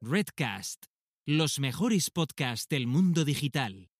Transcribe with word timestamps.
Redcast, 0.00 0.84
los 1.26 1.58
mejores 1.58 2.10
podcasts 2.10 2.68
del 2.68 2.86
mundo 2.86 3.24
digital. 3.24 3.90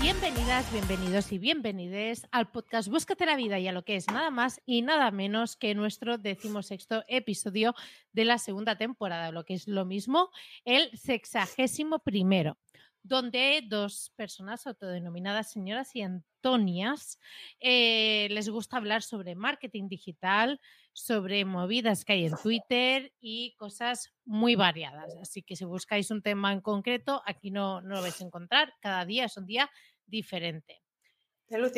Bienvenidas, 0.00 0.72
bienvenidos 0.72 1.30
y 1.30 1.38
bienvenides 1.38 2.26
al 2.32 2.50
podcast 2.50 2.88
Búscate 2.88 3.24
la 3.24 3.36
vida 3.36 3.60
y 3.60 3.68
a 3.68 3.72
lo 3.72 3.84
que 3.84 3.94
es 3.94 4.08
nada 4.08 4.30
más 4.30 4.60
y 4.66 4.82
nada 4.82 5.12
menos 5.12 5.54
que 5.54 5.76
nuestro 5.76 6.18
decimosexto 6.18 7.04
episodio 7.06 7.76
de 8.12 8.24
la 8.24 8.38
segunda 8.38 8.76
temporada, 8.76 9.30
lo 9.30 9.44
que 9.44 9.54
es 9.54 9.68
lo 9.68 9.84
mismo, 9.84 10.30
el 10.64 10.90
sexagésimo 10.98 12.00
primero, 12.00 12.58
donde 13.02 13.62
dos 13.66 14.12
personas 14.16 14.66
autodenominadas 14.66 15.50
señoras 15.50 15.94
y 15.94 16.02
Antonias 16.02 17.18
eh, 17.60 18.28
les 18.30 18.48
gusta 18.48 18.76
hablar 18.76 19.02
sobre 19.02 19.34
marketing 19.34 19.88
digital, 19.88 20.60
sobre 20.92 21.44
movidas 21.44 22.04
que 22.04 22.14
hay 22.14 22.26
en 22.26 22.36
Twitter 22.36 23.12
y 23.20 23.54
cosas 23.56 24.12
muy 24.24 24.54
variadas. 24.54 25.16
Así 25.20 25.42
que 25.42 25.56
si 25.56 25.64
buscáis 25.64 26.10
un 26.10 26.22
tema 26.22 26.52
en 26.52 26.60
concreto, 26.60 27.22
aquí 27.26 27.50
no, 27.50 27.80
no 27.80 27.96
lo 27.96 28.02
vais 28.02 28.20
a 28.20 28.24
encontrar. 28.24 28.74
Cada 28.80 29.04
día 29.04 29.24
es 29.24 29.36
un 29.36 29.46
día 29.46 29.70
diferente. 30.06 30.82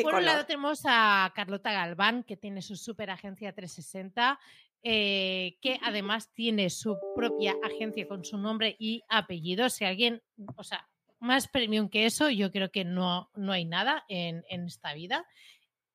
Por 0.02 0.15
un 0.16 0.25
lado 0.27 0.45
tenemos 0.45 0.83
a 0.85 1.33
Carlota 1.35 1.73
Galván, 1.73 2.25
que 2.25 2.37
tiene 2.37 2.61
su 2.61 2.77
super 2.77 3.09
agencia 3.11 3.55
360, 3.55 4.39
eh, 4.83 5.57
que 5.63 5.79
además 5.83 6.30
tiene 6.35 6.69
su 6.69 6.99
propia 7.16 7.55
agencia 7.63 8.07
con 8.07 8.23
su 8.23 8.37
nombre 8.37 8.77
y 8.79 9.02
apellido. 9.09 9.71
Si 9.71 9.87
alguien, 9.87 10.23
o 10.57 10.63
sea, 10.63 10.87
más 11.23 11.49
premium 11.49 11.89
que 11.89 12.05
eso, 12.07 12.29
yo 12.31 12.51
creo 12.51 12.71
que 12.71 12.85
no, 12.85 13.30
no 13.35 13.53
hay 13.53 13.65
nada 13.65 14.05
en, 14.09 14.45
en 14.49 14.67
esta 14.67 14.93
vida. 14.95 15.25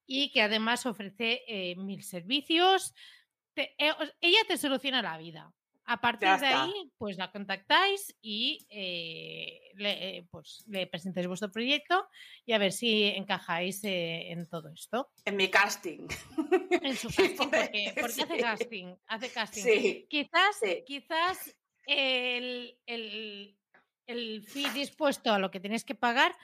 Y 0.06 0.32
que 0.32 0.42
además 0.42 0.86
ofrece 0.86 1.42
eh, 1.48 1.76
mil 1.76 2.02
servicios. 2.04 2.94
Te- 3.54 3.76
eh, 3.78 3.92
ella 4.22 4.40
te 4.48 4.58
soluciona 4.58 5.02
la 5.02 5.18
vida. 5.18 5.54
A 5.90 6.02
partir 6.02 6.28
de 6.40 6.48
ahí, 6.48 6.92
pues 6.98 7.18
la 7.18 7.32
contactáis 7.32 8.14
y 8.22 8.66
eh, 8.70 9.72
le, 9.76 10.18
eh, 10.18 10.28
pues, 10.30 10.64
le 10.68 10.86
presentáis 10.88 11.28
vuestro 11.28 11.50
proyecto 11.50 12.08
y 12.46 12.52
a 12.52 12.58
ver 12.58 12.74
si 12.74 13.04
encajáis 13.04 13.82
eh, 13.86 14.32
en 14.32 14.48
todo 14.50 14.68
esto. 14.70 15.10
En 15.24 15.38
mi 15.38 15.48
casting. 15.50 16.08
En 16.82 16.96
su 16.98 17.08
casting, 17.16 17.36
Por- 17.38 17.50
porque, 17.52 17.94
porque 18.02 18.22
hace 18.22 18.38
casting, 18.38 18.96
hace 19.08 19.30
casting. 19.32 19.62
Sí. 19.64 20.08
Quizás, 20.10 20.60
Sí. 20.62 20.84
quizás 20.86 21.56
el, 21.86 22.78
el, 22.86 23.58
el 24.08 24.44
fee 24.44 24.70
dispuesto 24.72 25.32
a 25.32 25.40
lo 25.40 25.52
que 25.52 25.60
tenéis 25.60 25.84
que 25.84 25.96
pagar 25.96 26.36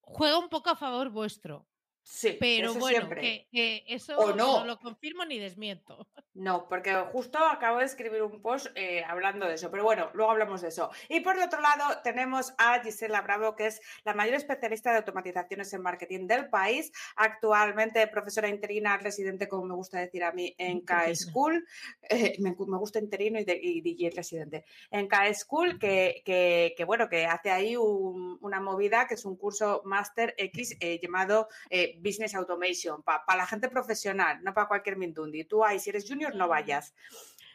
juega 0.00 0.38
un 0.38 0.48
poco 0.48 0.70
a 0.70 0.76
favor 0.76 1.10
vuestro. 1.10 1.69
Sí, 2.12 2.36
Pero 2.40 2.70
eso 2.72 2.80
bueno, 2.80 2.96
siempre. 2.98 3.20
que, 3.20 3.48
que 3.52 3.84
eso 3.86 4.18
O 4.18 4.34
no. 4.34 4.64
lo 4.64 4.78
confirmo 4.80 5.24
ni 5.24 5.38
desmiento. 5.38 6.06
No, 6.32 6.68
porque 6.68 6.94
justo 7.12 7.38
acabo 7.38 7.80
de 7.80 7.84
escribir 7.86 8.22
un 8.22 8.40
post 8.40 8.68
eh, 8.76 9.02
hablando 9.06 9.46
de 9.46 9.54
eso, 9.54 9.68
pero 9.70 9.82
bueno, 9.82 10.10
luego 10.14 10.30
hablamos 10.30 10.62
de 10.62 10.68
eso. 10.68 10.88
Y 11.08 11.20
por 11.20 11.36
el 11.36 11.42
otro 11.42 11.60
lado 11.60 12.00
tenemos 12.04 12.54
a 12.56 12.80
Gisela 12.82 13.20
Bravo, 13.20 13.56
que 13.56 13.66
es 13.66 13.80
la 14.04 14.14
mayor 14.14 14.36
especialista 14.36 14.92
de 14.92 14.98
automatizaciones 14.98 15.72
en 15.74 15.82
marketing 15.82 16.28
del 16.28 16.48
país, 16.48 16.92
actualmente 17.16 18.06
profesora 18.06 18.48
interina 18.48 18.96
residente, 18.96 19.48
como 19.48 19.64
me 19.66 19.74
gusta 19.74 19.98
decir 19.98 20.22
a 20.24 20.32
mí, 20.32 20.54
en. 20.56 20.80
K-School. 20.82 21.66
Eh, 22.08 22.36
me, 22.38 22.50
me 22.50 22.78
gusta 22.78 23.00
interino 23.00 23.38
y, 23.40 23.44
de- 23.44 23.60
y 23.60 23.80
DJ 23.80 24.10
residente. 24.10 24.64
En 24.90 25.08
K-School, 25.08 25.78
que, 25.78 26.22
que, 26.24 26.74
que, 26.76 26.84
bueno, 26.84 27.08
que 27.08 27.26
hace 27.26 27.50
ahí 27.50 27.76
un- 27.76 28.38
una 28.40 28.60
movida 28.60 29.06
que 29.08 29.14
es 29.14 29.24
un 29.24 29.36
curso 29.36 29.82
Master 29.84 30.34
X 30.38 30.76
eh, 30.80 30.98
llamado 31.02 31.48
eh, 31.68 31.96
Business 32.00 32.34
Automation, 32.34 33.02
para 33.02 33.22
la 33.36 33.46
gente 33.46 33.68
profesional, 33.68 34.42
no 34.42 34.52
para 34.54 34.68
cualquier 34.68 34.96
mindundi. 34.96 35.44
Tú 35.44 35.64
ahí, 35.64 35.78
si 35.78 35.90
eres 35.90 36.08
junior, 36.08 36.34
no 36.34 36.48
vayas. 36.48 36.94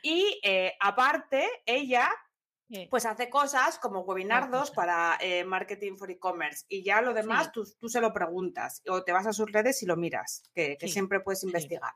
Y 0.02 0.40
eh, 0.44 0.74
aparte, 0.80 1.47
ella 1.66 2.09
pues 2.90 3.06
hace 3.06 3.30
cosas 3.30 3.78
como 3.78 4.02
webinardos 4.02 4.72
para 4.72 5.18
eh, 5.22 5.44
marketing 5.44 5.97
for 5.97 6.09
e-commerce 6.09 6.66
y 6.68 6.84
ya 6.84 7.00
lo 7.02 7.14
demás 7.14 7.46
Sí. 7.46 7.52
tú, 7.53 7.64
tú 7.80 7.90
se 7.90 8.02
lo 8.02 8.12
preguntas 8.12 8.81
o 8.90 9.03
te 9.03 9.12
vas 9.12 9.28
a 9.28 9.34
sus 9.34 9.52
redes 9.52 9.84
y 9.84 9.86
lo 9.86 9.96
miras, 9.96 10.44
que, 10.53 10.75
que 10.78 10.88
Sí, 10.88 10.94
siempre 10.94 11.19
puedes 11.19 11.44
investigar. 11.44 11.94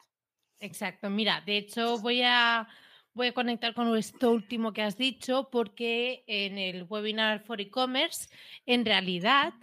Exacto, 0.60 1.10
mira, 1.10 1.42
de 1.42 1.58
hecho 1.58 1.98
voy 2.00 2.22
a, 2.24 2.68
voy 3.14 3.28
a 3.28 3.34
conectar 3.34 3.74
con 3.74 3.98
esto 3.98 4.32
último 4.32 4.72
que 4.72 4.84
has 4.84 4.96
dicho 4.98 5.50
porque 5.52 6.24
en 6.28 6.58
el 6.58 6.84
webinar 6.84 7.42
for 7.42 7.60
e-commerce, 7.60 8.30
en 8.66 8.86
realidad, 8.86 9.54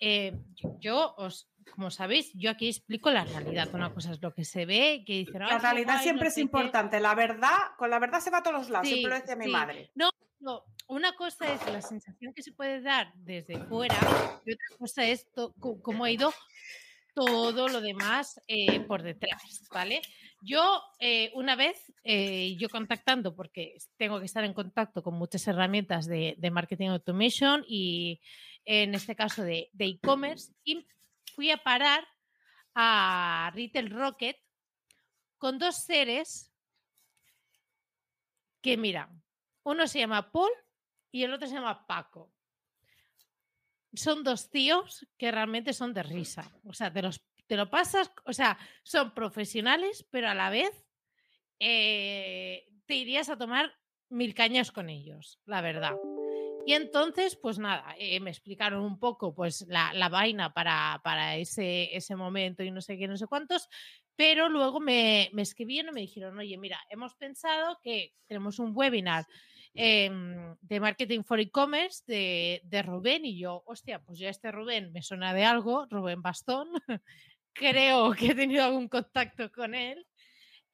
eh, 0.00 0.34
yo 0.80 1.14
os, 1.16 1.48
como 1.74 1.90
sabéis, 1.90 2.30
yo 2.34 2.50
aquí 2.50 2.68
explico 2.68 3.10
la 3.10 3.24
realidad. 3.24 3.68
Una 3.72 3.92
cosa 3.92 4.12
es 4.12 4.20
lo 4.22 4.32
que 4.34 4.44
se 4.44 4.66
ve, 4.66 5.04
que 5.06 5.14
dicen, 5.18 5.42
"Ay, 5.42 5.50
La 5.50 5.56
qué 5.56 5.62
realidad 5.62 5.92
guay, 5.94 6.02
siempre 6.02 6.24
no 6.24 6.28
es 6.28 6.34
sé 6.34 6.40
qué". 6.40 6.42
importante, 6.44 7.00
la 7.00 7.14
verdad, 7.14 7.56
con 7.76 7.90
la 7.90 7.98
verdad 7.98 8.20
se 8.20 8.30
va 8.30 8.38
a 8.38 8.42
todos 8.42 8.56
los 8.58 8.70
lados, 8.70 8.88
Sí, 8.88 8.94
siempre 8.94 9.10
lo 9.14 9.20
decía 9.20 9.36
mi 9.36 9.48
madre. 9.48 9.90
No, 9.94 10.10
una 10.88 11.12
cosa 11.14 11.52
es 11.52 11.64
la 11.72 11.80
sensación 11.80 12.34
que 12.34 12.42
se 12.42 12.52
puede 12.52 12.80
dar 12.82 13.12
desde 13.14 13.58
fuera 13.66 13.94
y 14.44 14.52
otra 14.52 14.76
cosa 14.76 15.04
es 15.06 15.26
cómo 15.82 16.04
ha 16.04 16.10
ido 16.10 16.32
todo 17.14 17.68
lo 17.68 17.80
demás 17.80 18.40
eh, 18.48 18.80
por 18.80 19.02
detrás, 19.02 19.68
¿vale? 19.72 20.00
Yo 20.42 20.82
eh, 20.98 21.30
una 21.34 21.54
vez, 21.56 21.92
eh, 22.04 22.56
yo 22.58 22.68
contactando, 22.70 23.36
porque 23.36 23.76
tengo 23.96 24.18
que 24.18 24.24
estar 24.26 24.42
en 24.44 24.54
contacto 24.54 25.02
con 25.02 25.14
muchas 25.14 25.46
herramientas 25.46 26.06
de, 26.06 26.34
de 26.38 26.50
marketing 26.50 26.88
automation 26.88 27.64
y 27.68 28.20
en 28.64 28.94
este 28.94 29.14
caso 29.14 29.42
de 29.44 29.68
de 29.72 29.84
e-commerce, 29.86 30.52
y 30.64 30.86
fui 31.34 31.50
a 31.50 31.62
parar 31.62 32.06
a 32.74 33.50
Retail 33.54 33.90
Rocket 33.90 34.38
con 35.38 35.58
dos 35.58 35.76
seres 35.76 36.52
que, 38.60 38.76
mira, 38.76 39.10
uno 39.64 39.86
se 39.86 39.98
llama 39.98 40.30
Paul 40.30 40.50
y 41.10 41.24
el 41.24 41.32
otro 41.32 41.48
se 41.48 41.54
llama 41.54 41.86
Paco. 41.86 42.32
Son 43.92 44.22
dos 44.24 44.50
tíos 44.50 45.06
que 45.18 45.30
realmente 45.30 45.72
son 45.72 45.92
de 45.92 46.02
risa. 46.02 46.50
O 46.64 46.72
sea, 46.72 46.92
te, 46.92 47.02
los, 47.02 47.20
te 47.46 47.56
lo 47.56 47.68
pasas, 47.68 48.10
o 48.24 48.32
sea, 48.32 48.58
son 48.82 49.12
profesionales, 49.12 50.06
pero 50.10 50.28
a 50.28 50.34
la 50.34 50.48
vez 50.48 50.86
eh, 51.58 52.66
te 52.86 52.94
irías 52.94 53.28
a 53.28 53.36
tomar 53.36 53.74
mil 54.08 54.34
cañas 54.34 54.72
con 54.72 54.88
ellos, 54.88 55.40
la 55.44 55.60
verdad. 55.60 55.94
Y 56.64 56.74
entonces, 56.74 57.36
pues 57.36 57.58
nada, 57.58 57.94
eh, 57.98 58.20
me 58.20 58.30
explicaron 58.30 58.84
un 58.84 58.98
poco 58.98 59.34
pues 59.34 59.66
la, 59.68 59.92
la 59.94 60.08
vaina 60.08 60.52
para, 60.52 61.00
para 61.02 61.36
ese, 61.36 61.94
ese 61.96 62.14
momento 62.14 62.62
y 62.62 62.70
no 62.70 62.80
sé 62.80 62.96
qué, 62.96 63.08
no 63.08 63.16
sé 63.16 63.26
cuántos, 63.26 63.68
pero 64.16 64.48
luego 64.48 64.78
me, 64.78 65.30
me 65.32 65.42
escribieron 65.42 65.90
y 65.90 65.94
me 65.94 66.00
dijeron, 66.02 66.38
oye, 66.38 66.56
mira, 66.58 66.78
hemos 66.90 67.14
pensado 67.14 67.78
que 67.82 68.12
tenemos 68.26 68.58
un 68.58 68.72
webinar 68.76 69.26
em, 69.74 70.54
de 70.60 70.80
marketing 70.80 71.22
for 71.24 71.40
e-commerce 71.40 72.02
de, 72.06 72.60
de 72.64 72.82
Rubén 72.82 73.24
y 73.24 73.38
yo, 73.38 73.62
hostia, 73.66 74.00
pues 74.00 74.18
ya 74.18 74.28
este 74.28 74.52
Rubén 74.52 74.92
me 74.92 75.02
suena 75.02 75.34
de 75.34 75.44
algo, 75.44 75.86
Rubén 75.90 76.22
Bastón, 76.22 76.68
creo 77.52 78.12
que 78.12 78.28
he 78.28 78.34
tenido 78.34 78.64
algún 78.64 78.88
contacto 78.88 79.50
con 79.50 79.74
él. 79.74 80.06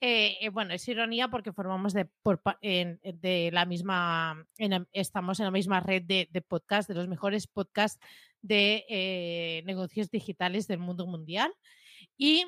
Eh, 0.01 0.37
eh, 0.41 0.49
bueno, 0.51 0.75
es 0.75 0.87
ironía 0.87 1.29
porque 1.29 1.53
formamos 1.53 1.93
de, 1.93 2.05
pa- 2.05 2.59
en- 2.63 3.01
la 3.53 3.65
misma, 3.65 4.47
estamos 4.93 5.41
en 5.41 5.47
la 5.47 5.51
misma 5.51 5.81
red 5.81 6.03
de, 6.03 6.29
de 6.31 6.41
podcast, 6.43 6.89
de 6.89 6.95
los 6.95 7.09
mejores 7.09 7.47
podcasts 7.49 7.99
de 8.41 8.85
eh, 8.89 9.63
negocios 9.67 10.11
digitales 10.11 10.69
del 10.69 10.79
mundo 10.79 11.07
mundial. 11.07 11.53
Y, 12.17 12.45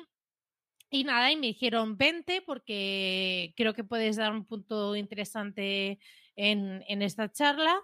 y 0.89 1.03
nada, 1.03 1.29
y 1.31 1.35
me 1.35 1.47
dijeron 1.47 1.97
20 1.97 2.41
porque 2.43 3.53
creo 3.57 3.73
que 3.73 3.83
puedes 3.83 4.15
dar 4.15 4.31
un 4.31 4.45
punto 4.45 4.95
interesante 4.95 5.99
en, 6.35 6.83
en 6.87 7.01
esta 7.01 7.31
charla. 7.31 7.77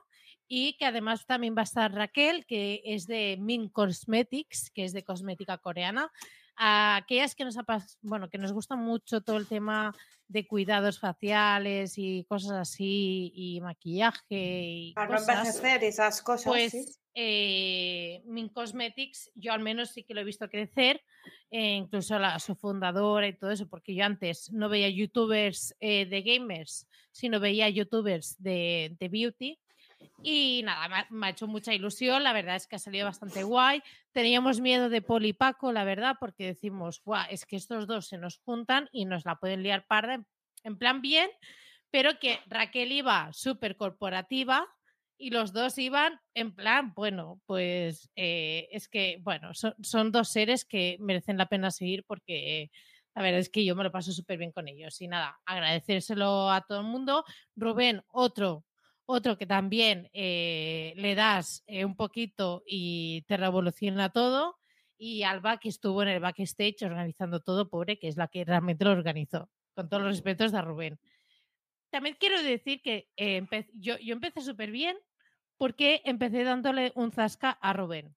Y 0.49 0.77
que 0.77 0.85
además 0.85 1.25
también 1.25 1.57
va 1.57 1.61
a 1.61 1.63
estar 1.65 1.93
Raquel, 1.93 2.45
que 2.45 2.81
es 2.85 3.05
de 3.05 3.35
Min 3.37 3.67
Cosmetics, 3.67 4.71
que 4.73 4.85
es 4.85 4.93
de 4.93 5.03
cosmética 5.03 5.57
coreana. 5.57 6.09
A 6.57 6.95
aquellas 6.97 7.35
que 7.35 7.45
nos, 7.45 7.55
bueno, 8.01 8.29
que 8.29 8.37
nos 8.39 8.51
gusta 8.51 8.75
mucho 8.75 9.21
todo 9.21 9.37
el 9.37 9.47
tema 9.47 9.93
de 10.27 10.45
cuidados 10.45 10.99
faciales 10.99 11.97
y 11.97 12.25
cosas 12.27 12.51
así, 12.51 13.31
y 13.33 13.61
maquillaje 13.61 14.25
y 14.29 14.93
Para 14.93 15.15
no 15.15 15.21
envejecer 15.21 15.83
esas 15.83 16.21
cosas. 16.21 16.45
pues 16.45 16.71
sí. 16.71 16.85
eh, 17.13 18.21
Min 18.25 18.49
Cosmetics, 18.49 19.31
yo 19.35 19.53
al 19.53 19.61
menos 19.61 19.91
sí 19.91 20.03
que 20.03 20.13
lo 20.13 20.21
he 20.21 20.25
visto 20.25 20.49
crecer, 20.49 21.01
eh, 21.49 21.75
incluso 21.75 22.19
la, 22.19 22.39
su 22.39 22.55
fundadora 22.55 23.27
y 23.27 23.37
todo 23.37 23.51
eso, 23.51 23.69
porque 23.69 23.95
yo 23.95 24.03
antes 24.03 24.51
no 24.51 24.67
veía 24.67 24.89
youtubers 24.89 25.75
eh, 25.79 26.05
de 26.07 26.21
gamers, 26.23 26.87
sino 27.11 27.39
veía 27.39 27.69
youtubers 27.69 28.35
de, 28.41 28.97
de 28.99 29.07
beauty. 29.09 29.59
Y 30.23 30.61
nada, 30.63 31.07
me 31.09 31.27
ha, 31.27 31.29
hecho 31.29 31.47
mucha 31.47 31.73
ilusión, 31.73 32.23
la 32.23 32.33
verdad 32.33 32.55
es 32.55 32.67
que 32.67 32.75
ha 32.75 32.79
salido 32.79 33.05
bastante 33.05 33.43
guay. 33.43 33.81
Teníamos 34.11 34.59
miedo 34.59 34.89
de 34.89 35.01
Poli 35.01 35.29
y 35.29 35.33
Paco, 35.33 35.71
la 35.71 35.83
verdad, 35.83 36.17
porque 36.19 36.47
decimos, 36.47 37.01
Buah, 37.03 37.25
es 37.25 37.45
que 37.45 37.55
estos 37.55 37.87
dos 37.87 38.07
se 38.07 38.17
nos 38.17 38.39
juntan 38.39 38.89
y 38.91 39.05
nos 39.05 39.25
la 39.25 39.35
pueden 39.35 39.63
liar 39.63 39.85
parda, 39.87 40.23
en- 40.63 40.77
plan 40.77 41.01
bien, 41.01 41.29
pero 41.91 42.19
que 42.19 42.39
Raquel 42.47 42.91
iba 42.91 43.31
súper 43.31 43.77
corporativa 43.77 44.67
y 45.17 45.29
los 45.29 45.53
dos 45.53 45.77
iban 45.77 46.19
en 46.33 46.53
plan, 46.53 46.93
bueno, 46.93 47.39
pues 47.45 48.11
eh, 48.15 48.67
es 48.71 48.87
que, 48.89 49.19
bueno, 49.21 49.53
son, 49.53 49.75
son, 49.81 50.11
dos 50.11 50.29
seres 50.29 50.65
que 50.65 50.97
merecen 50.99 51.37
la 51.37 51.47
pena 51.47 51.71
seguir 51.71 52.03
porque, 52.05 52.69
a 53.15 53.21
ver, 53.21 53.33
es 53.35 53.49
que 53.49 53.63
yo 53.65 53.75
me 53.75 53.83
lo 53.83 53.91
paso 53.91 54.11
súper 54.11 54.37
bien 54.37 54.51
con 54.51 54.67
ellos. 54.67 54.99
Y 55.01 55.07
nada, 55.07 55.39
agradecérselo 55.45 56.51
a 56.51 56.61
todo 56.61 56.81
el 56.81 56.85
mundo. 56.87 57.23
Rubén, 57.55 58.03
otro, 58.11 58.63
otro 59.07 59.37
que 59.37 59.47
también 59.47 60.09
eh, 60.13 60.93
le 60.97 61.15
das 61.15 61.63
eh, 61.65 61.85
un 61.85 61.95
poquito 61.95 62.61
y 62.67 63.23
te 63.23 63.37
revoluciona 63.37 64.09
todo. 64.11 64.57
Y 64.97 65.23
Alba, 65.23 65.57
que 65.57 65.69
estuvo 65.69 66.03
en 66.03 66.09
el 66.09 66.19
backstage 66.19 66.83
organizando 66.83 67.39
todo, 67.39 67.69
pobre, 67.69 67.97
que 67.97 68.07
es 68.07 68.17
la 68.17 68.27
que 68.27 68.45
realmente 68.45 68.85
lo 68.85 68.91
organizó. 68.91 69.49
Con 69.73 69.89
todos 69.89 70.03
los 70.03 70.11
respetos 70.11 70.51
de 70.51 70.61
Rubén. 70.61 70.99
También 71.89 72.17
quiero 72.19 72.41
decir 72.43 72.81
que 72.81 73.07
yo, 73.73 73.97
yo 73.99 74.13
empecé 74.13 74.41
súper 74.41 74.71
bien, 74.71 74.97
porque 75.57 76.01
empecé 76.05 76.43
dándole 76.43 76.91
un 76.95 77.11
zasca 77.11 77.51
a 77.51 77.73
Rubén. 77.73 78.15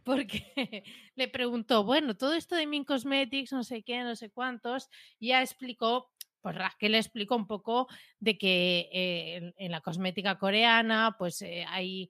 Porque 0.06 0.84
le 1.16 1.26
preguntó, 1.26 1.82
bueno, 1.82 2.16
todo 2.16 2.34
esto 2.34 2.54
de 2.54 2.68
Min 2.68 2.84
Cosmetics, 2.84 3.52
no 3.52 3.64
sé 3.64 3.82
qué, 3.82 4.04
no 4.04 4.14
sé 4.14 4.30
cuántos, 4.30 4.88
ya 5.18 5.42
explicó, 5.42 6.12
pues 6.46 6.54
Raquel 6.54 6.94
explicó 6.94 7.34
un 7.34 7.48
poco 7.48 7.88
de 8.20 8.38
que 8.38 8.88
eh, 8.92 9.52
en, 9.56 9.72
la 9.72 9.80
cosmética 9.80 10.38
coreana, 10.38 11.16
pues 11.18 11.42
eh, 11.42 11.64
hay 11.68 12.08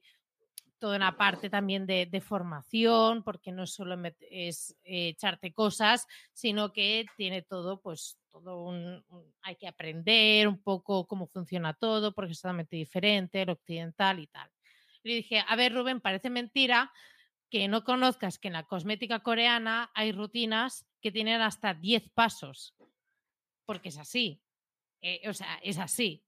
toda 0.77 0.95
una 0.95 1.17
parte 1.17 1.49
también 1.49 1.87
de, 1.87 2.21
formación, 2.21 3.23
porque 3.23 3.51
no 3.51 3.65
solo 3.65 3.97
es 4.29 4.77
eh, 4.83 5.07
echarte 5.07 5.53
cosas, 5.53 6.05
sino 6.33 6.71
que 6.71 7.07
tiene 7.17 7.41
todo, 7.41 7.81
pues 7.81 8.19
todo 8.29 8.61
un, 8.61 9.03
hay 9.41 9.55
que 9.55 9.67
aprender 9.67 10.47
un 10.47 10.61
poco 10.61 11.07
cómo 11.07 11.25
funciona 11.25 11.73
todo, 11.73 12.13
porque 12.13 12.33
es 12.33 12.39
totalmente 12.39 12.75
diferente, 12.75 13.41
el 13.41 13.49
occidental 13.49 14.19
y 14.19 14.27
tal. 14.27 14.51
Le 15.01 15.15
dije, 15.15 15.43
a 15.47 15.55
ver, 15.55 15.73
Rubén, 15.73 15.99
parece 15.99 16.29
mentira 16.29 16.91
que 17.49 17.67
no 17.67 17.83
conozcas 17.83 18.37
que 18.37 18.49
en 18.49 18.53
la 18.53 18.67
cosmética 18.67 19.21
coreana 19.21 19.89
hay 19.95 20.11
rutinas 20.11 20.85
que 21.01 21.11
tienen 21.11 21.41
hasta 21.41 21.73
10 21.73 22.11
pasos, 22.11 22.75
porque 23.67 23.89
es 23.89 23.99
así. 23.99 24.41
Eh, 25.01 25.29
o 25.29 25.33
sea, 25.33 25.59
es 25.61 25.77
así. 25.77 26.23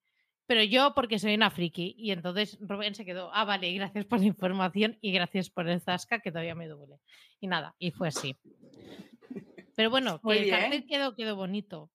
Pero 0.45 0.63
yo 0.63 0.93
porque 0.93 1.19
soy 1.19 1.35
una 1.35 1.49
friki 1.49 1.95
y 1.97 2.11
entonces 2.11 2.57
Rubén 2.61 2.95
se 2.95 3.05
quedó, 3.05 3.31
ah, 3.33 3.45
vale, 3.45 3.71
gracias 3.73 4.05
por 4.05 4.19
la 4.19 4.25
información 4.25 4.97
y 5.01 5.11
gracias 5.11 5.49
por 5.49 5.67
el 5.67 5.79
zasca 5.79 6.19
que 6.19 6.31
todavía 6.31 6.55
me 6.55 6.67
duele. 6.67 6.99
Y 7.39 7.47
nada, 7.47 7.75
y 7.79 7.91
fue 7.91 8.09
así. 8.09 8.35
Pero 9.79 9.91
bueno, 9.91 10.19
que 10.19 10.39
el 10.39 10.49
cartel 10.49 10.85
quedó, 10.85 11.15
quedó 11.15 11.37
bonito. 11.37 11.89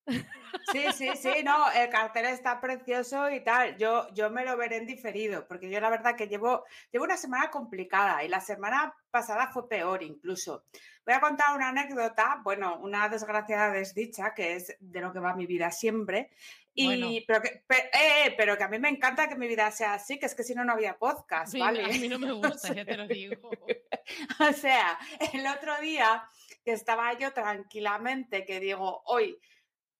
Sí, 0.72 0.86
sí, 0.94 1.10
sí, 1.16 1.42
no, 1.44 1.70
el 1.70 1.90
cartel 1.90 2.24
está 2.24 2.58
precioso 2.58 3.28
y 3.28 3.44
tal. 3.44 3.76
Yo, 3.76 4.08
yo 4.14 4.30
me 4.30 4.42
lo 4.42 4.56
veré 4.56 4.78
en 4.78 4.86
diferido, 4.86 5.46
porque 5.46 5.68
yo 5.68 5.78
la 5.80 5.90
verdad 5.90 6.16
que 6.16 6.26
llevo, 6.26 6.64
llevo 6.90 7.04
una 7.04 7.18
semana 7.18 7.50
complicada 7.50 8.24
y 8.24 8.28
la 8.28 8.40
semana 8.40 8.94
pasada 9.10 9.48
fue 9.48 9.68
peor 9.68 10.02
incluso. 10.02 10.64
Voy 11.04 11.14
a 11.14 11.20
contar 11.20 11.54
una 11.54 11.68
anécdota, 11.68 12.40
bueno, 12.42 12.78
una 12.78 13.06
desgraciada 13.10 13.70
desdicha, 13.70 14.32
que 14.32 14.54
es 14.54 14.74
de 14.80 15.00
lo 15.02 15.12
que 15.12 15.20
va 15.20 15.34
mi 15.34 15.44
vida 15.44 15.70
siempre. 15.70 16.30
Y, 16.72 17.20
pero, 17.26 17.42
que, 17.42 17.64
eh, 17.68 18.34
pero 18.36 18.56
que 18.56 18.64
a 18.64 18.68
mí 18.68 18.78
me 18.78 18.88
encanta 18.88 19.28
que 19.28 19.36
mi 19.36 19.46
vida 19.46 19.70
sea 19.70 19.92
así, 19.92 20.18
que 20.18 20.24
es 20.24 20.34
que 20.34 20.42
si 20.42 20.54
no, 20.54 20.64
no 20.64 20.72
había 20.72 20.96
podcast, 20.96 21.56
¿vale? 21.58 21.84
A 21.84 21.88
mí 21.88 22.08
no 22.08 22.18
me 22.18 22.32
gusta, 22.32 22.72
ya 22.72 22.86
te 22.86 22.96
lo 22.96 23.06
digo. 23.06 23.50
o 24.40 24.52
sea, 24.54 24.98
el 25.34 25.46
otro 25.46 25.78
día 25.82 26.24
que 26.64 26.72
estaba 26.72 27.12
yo 27.18 27.32
tranquilamente, 27.32 28.44
que 28.44 28.60
digo, 28.60 29.02
hoy 29.06 29.38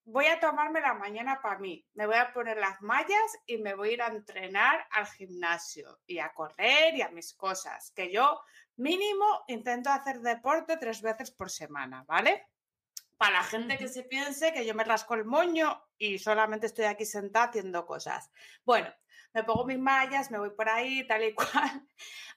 voy 0.05 0.27
a 0.27 0.39
tomarme 0.39 0.81
la 0.81 0.93
mañana 0.93 1.41
para 1.41 1.59
mí, 1.59 1.85
me 1.93 2.05
voy 2.05 2.15
a 2.15 2.31
poner 2.31 2.57
las 2.57 2.81
mallas 2.81 3.39
y 3.45 3.57
me 3.57 3.73
voy 3.73 3.89
a 3.89 3.93
ir 3.93 4.01
a 4.01 4.07
entrenar 4.07 4.87
al 4.91 5.07
gimnasio 5.07 5.99
y 6.05 6.19
a 6.19 6.33
correr 6.33 6.95
y 6.95 7.01
a 7.01 7.09
mis 7.09 7.33
cosas, 7.33 7.91
que 7.95 8.11
yo 8.11 8.39
mínimo 8.77 9.43
intento 9.47 9.89
hacer 9.89 10.19
deporte 10.21 10.77
tres 10.77 11.01
veces 11.01 11.31
por 11.31 11.49
semana, 11.49 12.03
¿vale? 12.07 12.47
Para 13.17 13.37
la 13.37 13.43
gente 13.43 13.77
que 13.77 13.87
se 13.87 14.03
piense 14.03 14.53
que 14.53 14.65
yo 14.65 14.75
me 14.75 14.83
rasco 14.83 15.15
el 15.15 15.25
moño 15.25 15.81
y 15.97 16.19
solamente 16.19 16.67
estoy 16.67 16.85
aquí 16.85 17.05
sentada 17.05 17.45
haciendo 17.45 17.85
cosas. 17.85 18.29
Bueno, 18.63 18.93
me 19.35 19.43
pongo 19.43 19.65
mis 19.65 19.77
mallas, 19.77 20.31
me 20.31 20.39
voy 20.39 20.51
por 20.51 20.69
ahí, 20.69 21.05
tal 21.05 21.23
y 21.23 21.35
cual. 21.35 21.85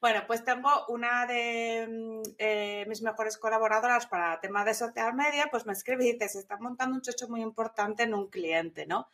Bueno, 0.00 0.24
pues 0.26 0.44
tengo 0.44 0.68
una 0.88 1.26
de 1.26 1.86
mm, 1.88 2.22
eh, 2.38 2.84
mis 2.88 3.02
mejores 3.02 3.38
colaboradoras 3.38 4.06
para 4.06 4.40
tema 4.40 4.64
de 4.64 4.74
social 4.74 5.14
media, 5.14 5.46
pues 5.50 5.64
me 5.64 5.72
escribe 5.72 6.04
y 6.04 6.12
dice, 6.12 6.28
se 6.28 6.40
está 6.40 6.58
montando 6.58 6.96
un 6.96 7.02
chocho 7.02 7.28
muy 7.28 7.40
importante 7.40 8.02
en 8.02 8.14
un 8.14 8.28
cliente, 8.28 8.86
¿no? 8.86 9.08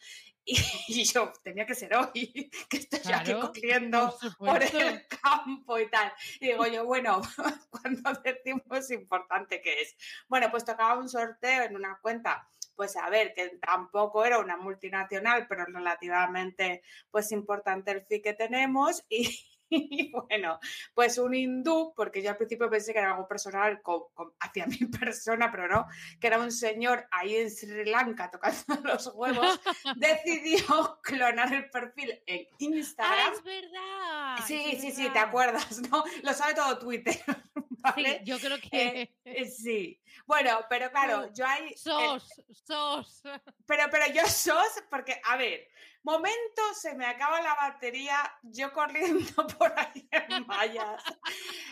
Y, 0.88 1.04
yo, 1.04 1.32
tenía 1.42 1.64
que 1.64 1.74
ser 1.74 1.94
hoy, 1.96 2.50
que 2.68 2.76
estoy 2.76 3.12
aquí 3.12 3.32
cogiendo 3.32 4.14
por, 4.38 4.62
el 4.62 5.06
campo 5.08 5.78
y 5.78 5.88
tal. 5.88 6.12
Y 6.40 6.48
digo 6.48 6.66
yo, 6.66 6.84
bueno, 6.84 7.22
cuando 7.70 8.12
decimos 8.22 8.90
importante 8.90 9.60
que 9.62 9.80
es. 9.80 9.96
Bueno, 10.28 10.50
pues 10.50 10.64
tocaba 10.64 10.98
un 10.98 11.08
sorteo 11.08 11.62
en 11.62 11.76
una 11.76 11.98
cuenta 12.00 12.46
pues 12.76 12.96
a 12.96 13.08
ver, 13.08 13.34
que 13.34 13.50
tampoco 13.60 14.24
era 14.24 14.40
una 14.40 14.56
multinacional, 14.56 15.46
pero 15.48 15.64
relativamente 15.64 16.82
pues 17.08 17.30
importante 17.30 17.92
el 17.92 18.04
fee 18.04 18.20
que 18.20 18.32
tenemos 18.32 19.04
y, 19.08 19.28
y 19.74 20.10
bueno, 20.28 20.58
pues 20.94 21.18
un 21.18 21.34
hindú, 21.34 21.92
porque 21.96 22.22
yo 22.22 22.30
al 22.30 22.36
principio 22.36 22.70
pensé 22.70 22.92
que 22.92 22.98
era 22.98 23.12
algo 23.12 23.26
personal 23.26 23.82
hacia 24.40 24.66
mi 24.66 24.86
persona, 24.86 25.50
pero 25.50 25.68
no, 25.68 25.86
que 26.20 26.26
era 26.26 26.38
un 26.38 26.52
señor 26.52 27.06
ahí 27.10 27.36
en 27.36 27.50
Sri 27.50 27.84
Lanka 27.84 28.30
tocando 28.30 28.56
los 28.84 29.10
huevos, 29.14 29.60
decidió 29.96 31.00
clonar 31.02 31.52
el 31.52 31.70
perfil 31.70 32.22
en 32.26 32.46
ah, 32.50 32.56
Instagram. 32.58 33.32
es 33.32 33.42
verdad. 33.42 34.36
Sí, 34.46 34.78
sí, 34.80 34.92
sí, 34.92 35.08
te 35.10 35.18
acuerdas, 35.18 35.80
¿no? 35.90 36.04
Lo 36.22 36.32
sabe 36.32 36.54
todo 36.54 36.78
Twitter. 36.78 37.16
Sí, 37.94 38.04
yo 38.24 38.38
creo 38.38 38.58
que. 38.58 39.14
Eh, 39.24 39.46
sí. 39.46 40.00
Bueno, 40.26 40.60
pero 40.70 40.90
claro, 40.90 41.30
yo 41.34 41.46
hay. 41.46 41.68
Eh, 41.68 41.76
sos, 41.76 42.42
sos. 42.66 43.22
Pero, 43.66 43.84
pero 43.90 44.06
yo 44.14 44.26
sos, 44.26 44.82
porque, 44.88 45.20
a 45.24 45.36
ver, 45.36 45.68
momento 46.04 46.62
se 46.74 46.94
me 46.94 47.06
acaba 47.06 47.40
la 47.40 47.54
batería, 47.54 48.16
yo 48.42 48.72
corriendo 48.72 49.46
por 49.58 49.72
ahí 49.78 50.08
en 50.10 50.46
vallas. 50.46 51.02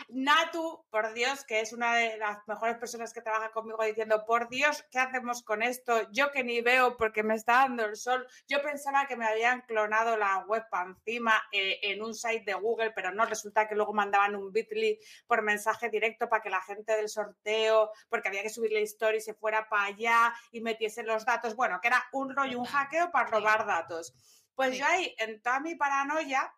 Natu, 0.09 0.83
por 0.89 1.13
Dios, 1.13 1.43
que 1.45 1.61
es 1.61 1.71
una 1.71 1.95
de 1.95 2.17
las 2.17 2.39
mejores 2.47 2.77
personas 2.77 3.13
que 3.13 3.21
trabaja 3.21 3.51
conmigo, 3.51 3.83
diciendo, 3.83 4.25
por 4.25 4.49
Dios, 4.49 4.83
¿qué 4.91 4.99
hacemos 4.99 5.43
con 5.43 5.61
esto? 5.61 6.11
Yo 6.11 6.31
que 6.31 6.43
ni 6.43 6.61
veo 6.61 6.97
porque 6.97 7.23
me 7.23 7.35
está 7.35 7.59
dando 7.59 7.85
el 7.85 7.95
sol. 7.95 8.27
Yo 8.47 8.61
pensaba 8.61 9.07
que 9.07 9.15
me 9.15 9.25
habían 9.25 9.61
clonado 9.61 10.17
la 10.17 10.39
web 10.39 10.63
encima 10.85 11.41
eh, 11.51 11.79
en 11.83 12.01
un 12.01 12.13
site 12.13 12.43
de 12.45 12.53
Google, 12.53 12.91
pero 12.91 13.11
no, 13.11 13.25
resulta 13.25 13.67
que 13.67 13.75
luego 13.75 13.93
mandaban 13.93 14.35
un 14.35 14.51
bit.ly 14.51 14.99
por 15.27 15.41
mensaje 15.41 15.89
directo 15.89 16.27
para 16.27 16.41
que 16.41 16.49
la 16.49 16.61
gente 16.61 16.95
del 16.95 17.09
sorteo, 17.09 17.91
porque 18.09 18.29
había 18.29 18.41
que 18.41 18.49
subirle 18.49 18.81
historia 18.81 19.17
y 19.17 19.21
se 19.21 19.33
fuera 19.33 19.69
para 19.69 19.85
allá 19.85 20.33
y 20.51 20.61
metiese 20.61 21.03
los 21.03 21.25
datos. 21.25 21.55
Bueno, 21.55 21.79
que 21.81 21.87
era 21.87 22.03
un 22.11 22.35
rollo, 22.35 22.59
un 22.59 22.65
hackeo 22.65 23.11
para 23.11 23.29
robar 23.29 23.65
datos. 23.65 24.13
Pues 24.55 24.77
yo 24.77 24.85
ahí, 24.85 25.15
en 25.17 25.41
toda 25.41 25.59
mi 25.59 25.75
paranoia, 25.75 26.53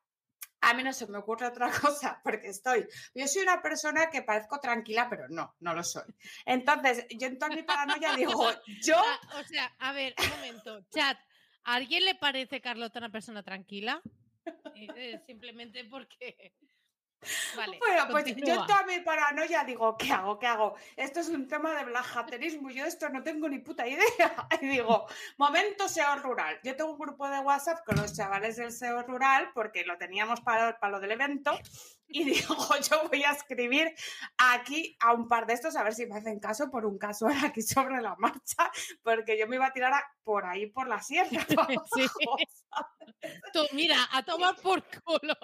a 0.62 0.74
mí 0.74 0.84
no 0.84 0.94
se 0.94 1.08
me 1.08 1.18
ocurre 1.18 1.48
otra 1.48 1.70
cosa, 1.82 2.20
porque 2.24 2.48
estoy. 2.48 2.88
Yo 3.14 3.28
soy 3.28 3.44
una 3.44 3.62
persona 3.62 4.10
que 4.10 4.24
parezco 4.24 4.60
tranquila, 4.60 5.08
pero 5.10 5.28
no, 5.30 5.56
no 5.60 5.74
lo 5.74 5.84
soy. 5.84 6.14
Entonces, 6.46 7.06
yo 7.10 7.28
en 7.28 7.38
toda 7.38 7.56
mi 7.56 7.64
paranoia 7.64 8.16
digo, 8.16 8.34
yo. 8.82 8.98
Ah, 8.98 9.40
o 9.40 9.44
sea, 9.44 9.74
a 9.80 9.92
ver, 9.92 10.16
un 10.18 10.30
momento, 10.30 10.82
chat. 10.94 11.18
¿A 11.64 11.76
alguien 11.76 12.06
le 12.06 12.16
parece 12.16 12.62
Carlota 12.62 13.00
una 13.00 13.12
persona 13.12 13.42
tranquila? 13.44 14.02
Eh, 14.76 14.88
eh, 14.96 15.20
simplemente 15.26 15.84
porque 15.86 16.54
bueno, 17.56 18.08
pues 18.12 18.36
yo 18.36 18.66
toda 18.66 18.84
mi 18.84 19.00
paranoia 19.00 19.64
digo, 19.64 19.98
¿qué 19.98 20.12
hago? 20.12 20.38
¿Qué 20.38 20.48
hago? 20.48 20.76
Esto 20.96 21.20
es 21.20 21.30
un 21.30 21.48
tema 21.48 21.74
de 21.76 21.86
blajaterismo, 21.86 22.70
yo 22.70 22.86
esto 22.86 23.10
no 23.10 23.24
tengo 23.24 23.50
ni 23.50 23.60
puta 23.60 23.88
idea. 23.88 24.04
Y 24.62 24.68
digo, 24.68 25.08
momento 25.38 25.88
SEO 25.90 26.18
rural. 26.18 26.60
Yo 26.64 26.76
tengo 26.76 26.92
un 26.92 27.00
grupo 27.00 27.28
de 27.28 27.40
WhatsApp 27.40 27.86
con 27.86 27.98
los 27.98 28.16
chavales 28.16 28.58
del 28.58 28.72
SEO 28.72 29.04
rural 29.04 29.52
porque 29.54 29.84
lo 29.86 29.98
teníamos 29.98 30.42
para, 30.42 30.80
para 30.80 30.92
lo 30.92 31.00
del 31.00 31.12
evento 31.12 31.52
y 32.08 32.24
digo, 32.26 32.56
yo 32.90 33.08
voy 33.10 33.24
a 33.24 33.32
escribir 33.32 33.94
aquí 34.38 34.96
a 35.00 35.14
un 35.14 35.28
par 35.28 35.46
de 35.46 35.54
estos 35.54 35.76
a 35.76 35.84
ver 35.84 35.94
si 35.94 36.06
me 36.06 36.16
hacen 36.18 36.40
caso 36.40 36.70
por 36.70 36.86
un 36.86 36.98
caso 36.98 37.28
aquí 37.44 37.62
sobre 37.62 38.02
la 38.02 38.16
marcha, 38.18 38.72
porque 39.04 39.38
yo 39.38 39.48
me 39.48 39.56
iba 39.56 39.68
a 39.68 39.74
tirar 39.74 39.94
por 40.24 40.46
ahí 40.46 40.68
por 40.68 40.88
la 40.88 41.02
sierra. 41.02 41.30
Tú, 43.54 43.66
mira, 43.74 43.98
a 44.12 44.24
tomar 44.24 44.56
por 44.58 44.84
culo. 45.04 45.36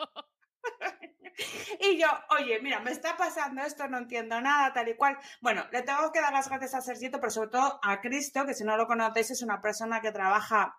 Y 1.80 1.98
yo, 1.98 2.08
oye, 2.40 2.60
mira, 2.62 2.80
me 2.80 2.92
está 2.92 3.18
pasando 3.18 3.62
esto, 3.62 3.88
no 3.88 3.98
entiendo 3.98 4.40
nada, 4.42 4.74
tal 4.74 4.90
y 4.90 4.96
cual. 4.96 5.18
Bueno, 5.42 5.66
le 5.72 5.82
tengo 5.82 6.12
que 6.12 6.22
dar 6.22 6.34
las 6.34 6.50
gracias 6.50 6.76
a 6.76 6.82
Sergito, 6.82 7.20
pero 7.20 7.32
sobre 7.32 7.50
todo 7.50 7.80
a 7.82 8.02
Cristo, 8.02 8.46
que 8.46 8.54
si 8.54 8.64
no 8.64 8.78
lo 8.78 8.88
conocéis 8.88 9.32
es 9.32 9.42
una 9.42 9.62
persona 9.62 10.02
que 10.02 10.12
trabaja 10.12 10.78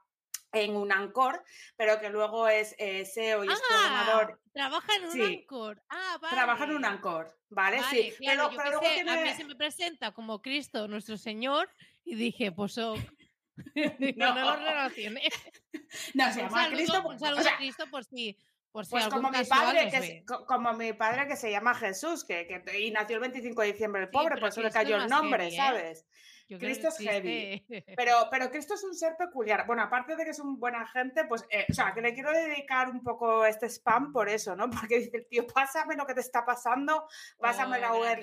en 0.53 0.77
un 0.77 0.93
Ancor, 0.93 1.43
pero 1.77 1.99
que 1.99 2.11
luego 2.11 2.47
es 2.47 2.75
eh, 2.79 3.05
SEO 3.07 3.45
y 3.45 3.49
es 3.49 3.55
ah, 3.55 3.67
programador. 3.69 4.41
Trabaja 4.53 4.97
en 4.97 5.05
un 5.07 5.23
Ancor. 5.23 5.83
Ah, 5.89 6.19
vale. 6.21 6.35
Trabaja 6.35 6.65
en 6.65 6.73
un 6.73 6.85
Ancor, 6.85 7.39
¿vale? 7.49 7.83
sí. 7.91 8.13
pero, 8.19 8.51
luego 8.51 8.81
tiene... 8.81 9.11
A 9.11 9.23
mí 9.23 9.33
se 9.35 9.45
me 9.45 9.57
presenta 9.57 10.13
como 10.13 10.43
Cristo, 10.43 10.87
nuestro 10.89 11.17
Señor, 11.17 11.71
y 12.05 12.17
dije, 12.17 12.53
pues 12.53 12.77
oh, 12.79 12.97
no, 14.17 14.35
no, 14.35 14.45
lo 14.45 14.57
relacioné. 14.57 15.23
No, 16.15 16.33
se 16.33 16.43
llama 16.43 16.69
Cristo. 16.69 17.03
Un 17.07 17.19
saludo 17.19 17.49
a 17.49 17.57
Cristo 17.57 17.85
por 17.91 18.05
si 18.05 18.37
Por 18.73 18.87
si 18.87 18.91
Pues 18.93 19.07
como 19.09 19.31
mi, 19.31 19.45
padre, 19.45 19.91
que, 19.91 20.01
ve. 20.01 20.25
como 20.47 20.73
mi 20.73 20.95
padre 20.95 21.29
que 21.29 21.37
se 21.37 21.51
llama 21.51 21.75
Jesús, 21.75 22.25
que, 22.25 22.47
que- 22.47 22.81
y 22.81 22.91
nació 22.91 23.17
el 23.17 23.21
25 23.21 23.61
de 23.61 23.73
diciembre 23.73 24.03
el 24.03 24.09
Sí, 24.09 24.13
pobre, 24.13 24.29
pero 24.31 24.41
por 24.41 24.49
eso 24.49 24.63
le 24.63 24.71
cayó 24.71 24.97
el 24.97 25.09
nombre, 25.09 25.45
heavy, 25.45 25.55
¿eh? 25.55 25.59
¿sabes? 25.59 26.07
Yo 26.49 26.59
Cristo 26.59 26.89
es 26.89 26.99
heavy. 26.99 27.65
Pero, 27.97 28.29
pero 28.31 28.51
Cristo 28.51 28.75
es 28.75 28.83
un 28.85 28.95
ser 28.95 29.17
peculiar. 29.17 29.67
Bueno, 29.67 29.83
aparte 29.83 30.17
de 30.17 30.25
que 30.25 30.31
es 30.33 30.39
un 30.39 30.59
buena 30.59 30.87
gente, 30.87 31.25
pues, 31.25 31.47
eh, 31.51 31.65
o 31.71 31.73
sea, 31.73 31.95
que 31.95 32.03
le 32.03 32.13
quiero 32.13 32.31
dedicar 32.33 32.91
un 32.91 33.03
poco 33.03 33.47
este 33.47 33.67
spam 33.71 34.13
por 34.13 34.29
eso, 34.29 34.55
¿no? 34.57 34.69
Porque 34.87 34.99
dice 34.99 35.21
tío, 35.31 35.47
pásame 35.47 35.95
lo 35.97 36.05
que 36.05 36.13
te 36.15 36.21
está 36.21 36.45
pasando, 36.45 37.07
pásame 37.39 37.77
Oh, 37.79 37.81
la 37.81 37.95
URL. 37.95 38.23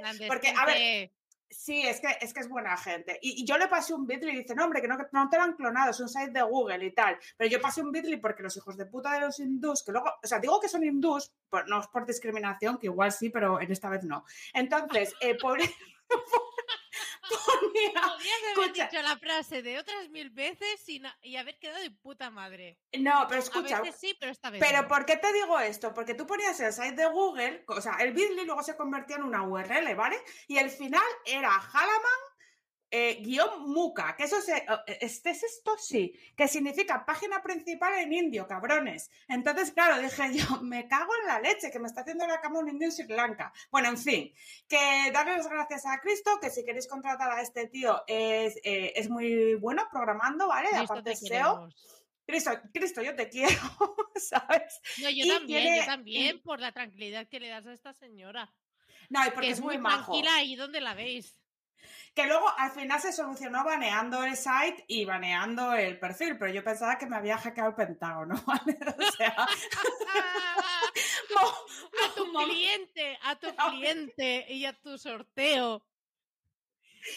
grande 0.00 0.26
Porque, 0.26 0.52
a 0.56 0.66
ver. 0.66 1.12
Sí, 1.56 1.82
es 1.86 2.00
que, 2.00 2.08
es 2.20 2.34
que 2.34 2.40
es 2.40 2.48
buena 2.48 2.76
gente. 2.76 3.18
Y, 3.22 3.44
yo 3.44 3.56
le 3.56 3.68
pasé 3.68 3.94
un 3.94 4.06
Bitly 4.06 4.32
y 4.32 4.36
dice, 4.38 4.54
no, 4.54 4.64
hombre, 4.64 4.82
que 4.82 4.88
no, 4.88 4.98
te 4.98 5.36
lo 5.36 5.42
han 5.42 5.54
clonado, 5.54 5.92
es 5.92 6.00
un 6.00 6.08
site 6.08 6.32
de 6.32 6.42
Google 6.42 6.84
y 6.84 6.92
tal. 6.92 7.16
Pero 7.36 7.48
yo 7.48 7.60
pasé 7.60 7.80
un 7.80 7.92
Bitly 7.92 8.16
porque 8.16 8.42
los 8.42 8.56
hijos 8.56 8.76
de 8.76 8.86
puta 8.86 9.12
de 9.12 9.20
los 9.20 9.38
hindús, 9.38 9.84
que 9.84 9.92
luego, 9.92 10.08
o 10.22 10.26
sea, 10.26 10.40
digo 10.40 10.60
que 10.60 10.68
son 10.68 10.82
hindús, 10.82 11.32
pues 11.48 11.64
no 11.68 11.80
es 11.80 11.86
por 11.86 12.04
discriminación, 12.06 12.76
que 12.78 12.88
igual 12.88 13.12
sí, 13.12 13.30
pero 13.30 13.60
en 13.60 13.70
esta 13.70 13.88
vez 13.88 14.02
no. 14.02 14.24
Entonces, 14.52 15.14
eh, 15.20 15.36
por- 15.36 15.60
ponía- 17.28 17.92
Podrías 18.02 18.38
haber 18.42 18.64
escucha. 18.64 18.88
dicho 18.88 19.02
la 19.02 19.16
frase 19.18 19.62
de 19.62 19.78
otras 19.78 20.08
mil 20.10 20.30
veces 20.30 20.88
y, 20.88 21.00
na- 21.00 21.16
y 21.22 21.36
haber 21.36 21.58
quedado 21.58 21.80
de 21.82 21.90
puta 21.90 22.30
madre. 22.30 22.78
No, 22.98 23.24
pero 23.28 23.40
A 23.40 23.44
escucha, 23.44 23.80
veces 23.80 24.00
sí, 24.00 24.16
pero 24.18 24.32
esta 24.32 24.50
vez 24.50 24.60
Pero 24.60 24.82
no. 24.82 24.88
¿por 24.88 25.04
qué 25.06 25.16
te 25.16 25.32
digo 25.32 25.58
esto? 25.60 25.92
Porque 25.94 26.14
tú 26.14 26.26
ponías 26.26 26.58
el 26.60 26.72
site 26.72 26.92
de 26.96 27.06
Google, 27.06 27.64
o 27.68 27.80
sea, 27.80 27.94
el 28.00 28.12
Bitly 28.12 28.44
luego 28.44 28.62
se 28.62 28.76
convertía 28.76 29.16
en 29.16 29.24
una 29.24 29.42
URL, 29.42 29.94
¿vale? 29.94 30.16
Y 30.48 30.58
el 30.58 30.70
final 30.70 31.02
era 31.24 31.50
Halaman 31.54 32.20
eh, 32.96 33.18
guion 33.22 33.68
Muka, 33.72 34.14
que 34.16 34.22
eso 34.22 34.40
se, 34.40 34.56
eh, 34.58 34.98
¿este 35.00 35.30
es 35.30 35.42
esto? 35.42 35.76
Sí, 35.78 36.14
que 36.36 36.46
significa 36.46 37.04
página 37.04 37.42
principal 37.42 37.98
en 37.98 38.12
indio, 38.12 38.46
cabrones. 38.46 39.10
Entonces, 39.26 39.72
claro, 39.72 39.98
dije 40.00 40.22
yo, 40.38 40.44
me 40.62 40.86
cago 40.86 41.10
en 41.20 41.26
la 41.26 41.40
leche, 41.40 41.72
que 41.72 41.80
me 41.80 41.88
está 41.88 42.02
haciendo 42.02 42.24
la 42.26 42.40
cama 42.40 42.60
un 42.60 42.68
indio 42.68 42.86
en 42.86 42.92
Sri 42.92 43.08
Lanka. 43.08 43.52
Bueno, 43.72 43.88
en 43.88 43.98
fin, 43.98 44.32
que 44.68 45.10
darle 45.12 45.36
las 45.36 45.48
gracias 45.48 45.84
a 45.86 45.98
Cristo, 46.00 46.38
que 46.40 46.50
si 46.50 46.64
queréis 46.64 46.86
contratar 46.86 47.32
a 47.32 47.42
este 47.42 47.66
tío 47.66 48.04
es, 48.06 48.56
eh, 48.62 48.92
es 48.94 49.10
muy 49.10 49.54
bueno 49.56 49.82
programando, 49.90 50.46
¿vale? 50.46 50.68
Cristo, 50.68 50.84
Aparte 50.92 51.10
te 51.10 51.16
SEO. 51.16 51.68
Cristo, 52.26 52.50
Cristo, 52.72 53.02
yo 53.02 53.14
te 53.16 53.28
quiero, 53.28 53.50
¿sabes? 54.16 54.80
No, 55.02 55.10
yo 55.10 55.24
y 55.24 55.28
también, 55.28 55.62
tiene- 55.62 55.78
yo 55.80 55.84
también, 55.84 56.40
por 56.44 56.60
la 56.60 56.70
tranquilidad 56.72 57.26
que 57.28 57.40
le 57.40 57.48
das 57.48 57.66
a 57.66 57.72
esta 57.72 57.92
señora. 57.92 58.54
No, 59.10 59.20
y 59.26 59.30
porque 59.30 59.48
que 59.48 59.52
es 59.52 59.58
es 59.58 59.64
muy 59.64 59.74
muy 59.74 59.82
majo. 59.82 60.12
tranquila 60.12 60.36
ahí 60.36 60.54
donde 60.56 60.80
la 60.80 60.94
veis. 60.94 61.40
Que 62.14 62.26
luego 62.26 62.48
al 62.56 62.70
final 62.70 63.00
se 63.00 63.12
solucionó 63.12 63.64
baneando 63.64 64.22
el 64.22 64.36
site 64.36 64.84
y 64.86 65.04
baneando 65.04 65.72
el 65.74 65.98
perfil, 65.98 66.38
pero 66.38 66.52
yo 66.52 66.62
pensaba 66.62 66.96
que 66.96 67.06
me 67.06 67.16
había 67.16 67.36
hackeado 67.38 67.70
el 67.70 67.74
Pentágono, 67.76 68.34
¿vale? 68.46 68.78
O 68.96 69.12
sea, 69.12 69.34
a 72.04 72.14
tu 72.14 72.32
cliente, 72.32 73.18
a 73.22 73.36
tu 73.36 73.48
cliente 73.70 74.46
y 74.48 74.64
a 74.64 74.72
tu 74.80 74.96
sorteo. 74.98 75.84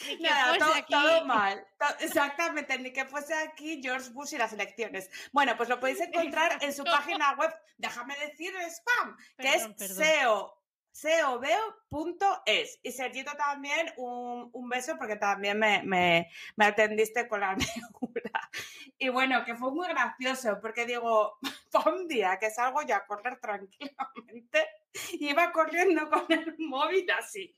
Ni 0.08 0.18
que 0.18 0.24
nada, 0.24 0.56
fuese 0.56 0.66
to- 0.66 0.74
aquí. 0.80 0.94
todo 0.94 1.26
mal. 1.26 1.66
Exactamente, 2.00 2.78
ni 2.80 2.92
que 2.92 3.06
fuese 3.06 3.34
aquí 3.36 3.80
George 3.82 4.10
Bush 4.10 4.34
y 4.34 4.38
las 4.38 4.52
elecciones. 4.52 5.10
Bueno, 5.32 5.56
pues 5.56 5.70
lo 5.70 5.80
podéis 5.80 6.02
encontrar 6.02 6.58
en 6.62 6.74
su 6.74 6.84
página 6.84 7.34
web. 7.36 7.54
Déjame 7.78 8.14
decir 8.18 8.54
el 8.54 8.66
spam, 8.70 9.16
que 9.38 9.48
es 9.54 9.68
perdón. 9.78 9.96
SEO. 9.98 10.54
seoveo.es 10.98 12.80
y 12.84 12.92
Sergito 12.92 13.32
también 13.38 13.88
un, 13.98 14.50
un 14.52 14.70
beso 14.70 14.98
porque 14.98 15.16
también 15.16 15.60
me, 15.60 15.84
me- 15.84 16.30
me 16.56 16.66
atendiste 16.66 17.28
con 17.28 17.42
la 17.42 17.56
neura 17.56 18.50
y 18.98 19.10
bueno 19.10 19.44
que 19.46 19.56
fue 19.56 19.72
muy 19.72 19.88
gracioso 19.88 20.60
porque 20.62 20.86
digo 20.86 21.38
fue 21.72 21.94
un 21.94 22.08
día 22.08 22.38
que 22.40 22.50
salgo 22.50 22.82
yo 22.82 22.96
a 22.96 23.06
correr 23.06 23.40
tranquilamente 23.40 24.66
y 25.14 25.30
iba 25.30 25.52
corriendo 25.52 26.10
con 26.10 26.26
el 26.30 26.56
móvil 26.58 27.10
así 27.12 27.56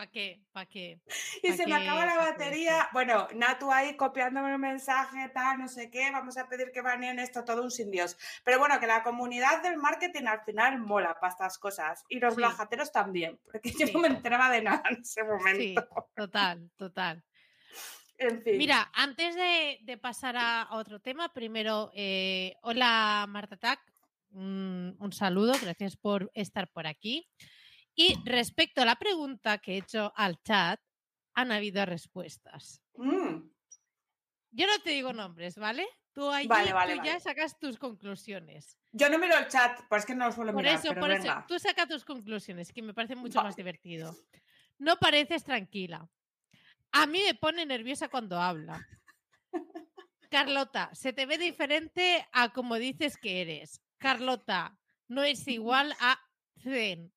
¿Para 0.00 0.10
qué? 0.12 0.40
¿Para 0.50 0.64
qué? 0.64 1.02
y 1.42 1.50
¿Pa 1.50 1.56
se 1.58 1.66
me 1.66 1.74
acaba 1.74 2.06
la 2.06 2.16
batería. 2.16 2.88
Bueno, 2.94 3.28
Natu 3.34 3.70
ahí 3.70 3.98
copiándome 3.98 4.50
el 4.50 4.58
mensaje, 4.58 5.28
tal, 5.28 5.58
no 5.58 5.68
sé 5.68 5.90
qué. 5.90 6.10
Vamos 6.10 6.38
a 6.38 6.48
pedir 6.48 6.70
que 6.72 6.80
baneen 6.80 7.18
esto 7.18 7.44
todo 7.44 7.62
un 7.62 7.70
sin 7.70 7.90
Dios. 7.90 8.16
Pero 8.42 8.58
bueno, 8.58 8.80
que 8.80 8.86
la 8.86 9.02
comunidad 9.02 9.62
del 9.62 9.76
marketing 9.76 10.24
al 10.24 10.40
final 10.42 10.78
mola 10.78 11.18
para 11.20 11.32
estas 11.32 11.58
cosas. 11.58 12.02
Y 12.08 12.18
los 12.18 12.32
Sí. 12.32 12.36
blajateros 12.38 12.92
también, 12.92 13.38
porque 13.44 13.60
yo 13.78 13.86
Sí. 13.86 13.92
no 13.92 14.00
me 14.00 14.08
enteraba 14.08 14.48
de 14.48 14.62
nada 14.62 14.82
en 14.88 15.02
ese 15.02 15.20
Sí, 15.20 15.26
momento. 15.26 15.86
total, 16.16 16.70
total. 16.78 17.22
En 18.16 18.42
fin. 18.42 18.56
Mira, 18.56 18.90
antes 18.94 19.34
de, 19.34 19.80
de 19.82 19.98
pasar 19.98 20.38
a 20.38 20.62
a 20.62 20.76
otro 20.76 21.00
tema, 21.00 21.30
primero, 21.34 21.90
eh, 21.94 22.54
hola 22.62 23.26
Marta 23.28 23.58
Tac, 23.58 23.80
un, 24.30 24.96
un 24.98 25.12
saludo, 25.12 25.52
gracias 25.60 25.96
por 25.98 26.30
estar 26.34 26.68
por 26.70 26.86
aquí. 26.86 27.28
Y 28.00 28.18
respecto 28.24 28.80
a 28.80 28.86
la 28.86 28.96
pregunta 28.96 29.58
que 29.58 29.74
he 29.74 29.76
hecho 29.76 30.10
al 30.16 30.42
chat, 30.42 30.80
han 31.34 31.52
habido 31.52 31.84
respuestas. 31.84 32.80
Mm, 32.94 33.42
Yo 34.52 34.66
no 34.66 34.78
te 34.82 34.90
digo 34.90 35.12
nombres, 35.12 35.58
¿vale? 35.58 35.86
Tú 36.14 36.30
allí 36.30 36.48
Vale, 36.48 36.98
ya 37.04 37.20
sacas 37.20 37.58
tus 37.58 37.76
conclusiones. 37.76 38.78
Yo 38.92 39.10
no 39.10 39.18
miro 39.18 39.36
el 39.36 39.48
chat, 39.48 39.82
pues 39.86 40.00
es 40.00 40.06
que 40.06 40.14
no 40.14 40.24
lo 40.24 40.32
suelo 40.32 40.50
Por 40.54 40.62
mirar, 40.62 40.78
eso, 40.78 40.88
pero 40.88 41.00
por 41.02 41.10
eso, 41.10 41.44
tú 41.46 41.58
saca 41.58 41.86
tus 41.86 42.06
conclusiones, 42.06 42.72
que 42.72 42.80
me 42.80 42.94
parece 42.94 43.16
mucho 43.16 43.42
más 43.42 43.54
divertido. 43.54 44.16
No 44.78 44.96
pareces 44.96 45.44
tranquila. 45.44 46.08
A 46.92 47.06
mí 47.06 47.20
me 47.22 47.34
pone 47.34 47.66
nerviosa 47.66 48.08
cuando 48.08 48.40
habla. 48.40 48.88
Carlota, 50.30 50.88
se 50.94 51.12
te 51.12 51.26
ve 51.26 51.36
diferente 51.36 52.26
a 52.32 52.50
como 52.50 52.76
dices 52.76 53.18
que 53.18 53.42
eres. 53.42 53.82
Carlota, 53.98 54.78
no 55.06 55.22
es 55.22 55.46
igual 55.48 55.94
a 56.00 56.18
Zen, 56.62 57.12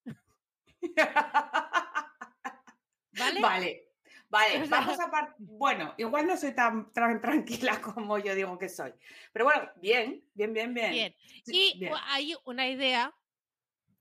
¿vale? 3.18 3.42
Vale. 3.42 3.90
Vamos 4.68 5.00
a 5.00 5.12
par- 5.12 5.36
Bueno, 5.38 5.94
igual 5.98 6.26
no 6.26 6.36
soy 6.36 6.56
tan, 6.56 6.92
tan 6.92 7.22
tranquila 7.22 7.80
como 7.80 8.18
yo 8.18 8.34
digo 8.34 8.58
que 8.58 8.68
soy. 8.68 8.92
Pero 9.32 9.46
bueno, 9.46 9.70
bien, 9.76 10.24
bien, 10.34 10.54
bien, 10.54 10.74
bien. 10.74 11.16
Y 11.46 11.78
bien. 11.78 11.94
hay 12.08 12.36
una 12.46 12.68
idea 12.68 13.14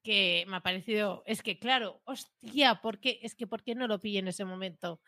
que 0.03 0.45
me 0.49 0.57
ha 0.57 0.61
parecido, 0.61 1.23
es 1.27 1.43
que 1.43 1.59
claro, 1.59 2.01
hostia, 2.05 2.81
¿por 2.81 2.99
qué? 2.99 3.21
Es 3.23 3.35
que 3.35 3.47
¿por 3.47 3.63
qué 3.63 3.75
no 3.75 3.87
lo 3.87 4.01
pillé 4.01 4.21
en 4.21 4.29
ese 4.29 4.45
momento? 4.45 5.01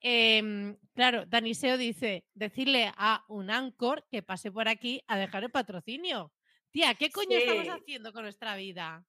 Em, 0.00 0.76
claro, 0.94 1.24
Daniseo 1.26 1.78
dice, 1.78 2.26
decirle 2.34 2.92
a 2.96 3.24
un 3.28 3.50
Anchor 3.50 4.06
que 4.10 4.22
pase 4.22 4.52
por 4.52 4.68
aquí 4.68 5.02
a 5.06 5.16
dejar 5.16 5.42
el 5.42 5.50
patrocinio. 5.50 6.32
Tía, 6.70 6.94
¿qué 6.94 7.10
coño 7.10 7.38
estamos 7.38 7.68
haciendo 7.68 8.12
con 8.12 8.22
nuestra 8.22 8.56
vida? 8.56 9.04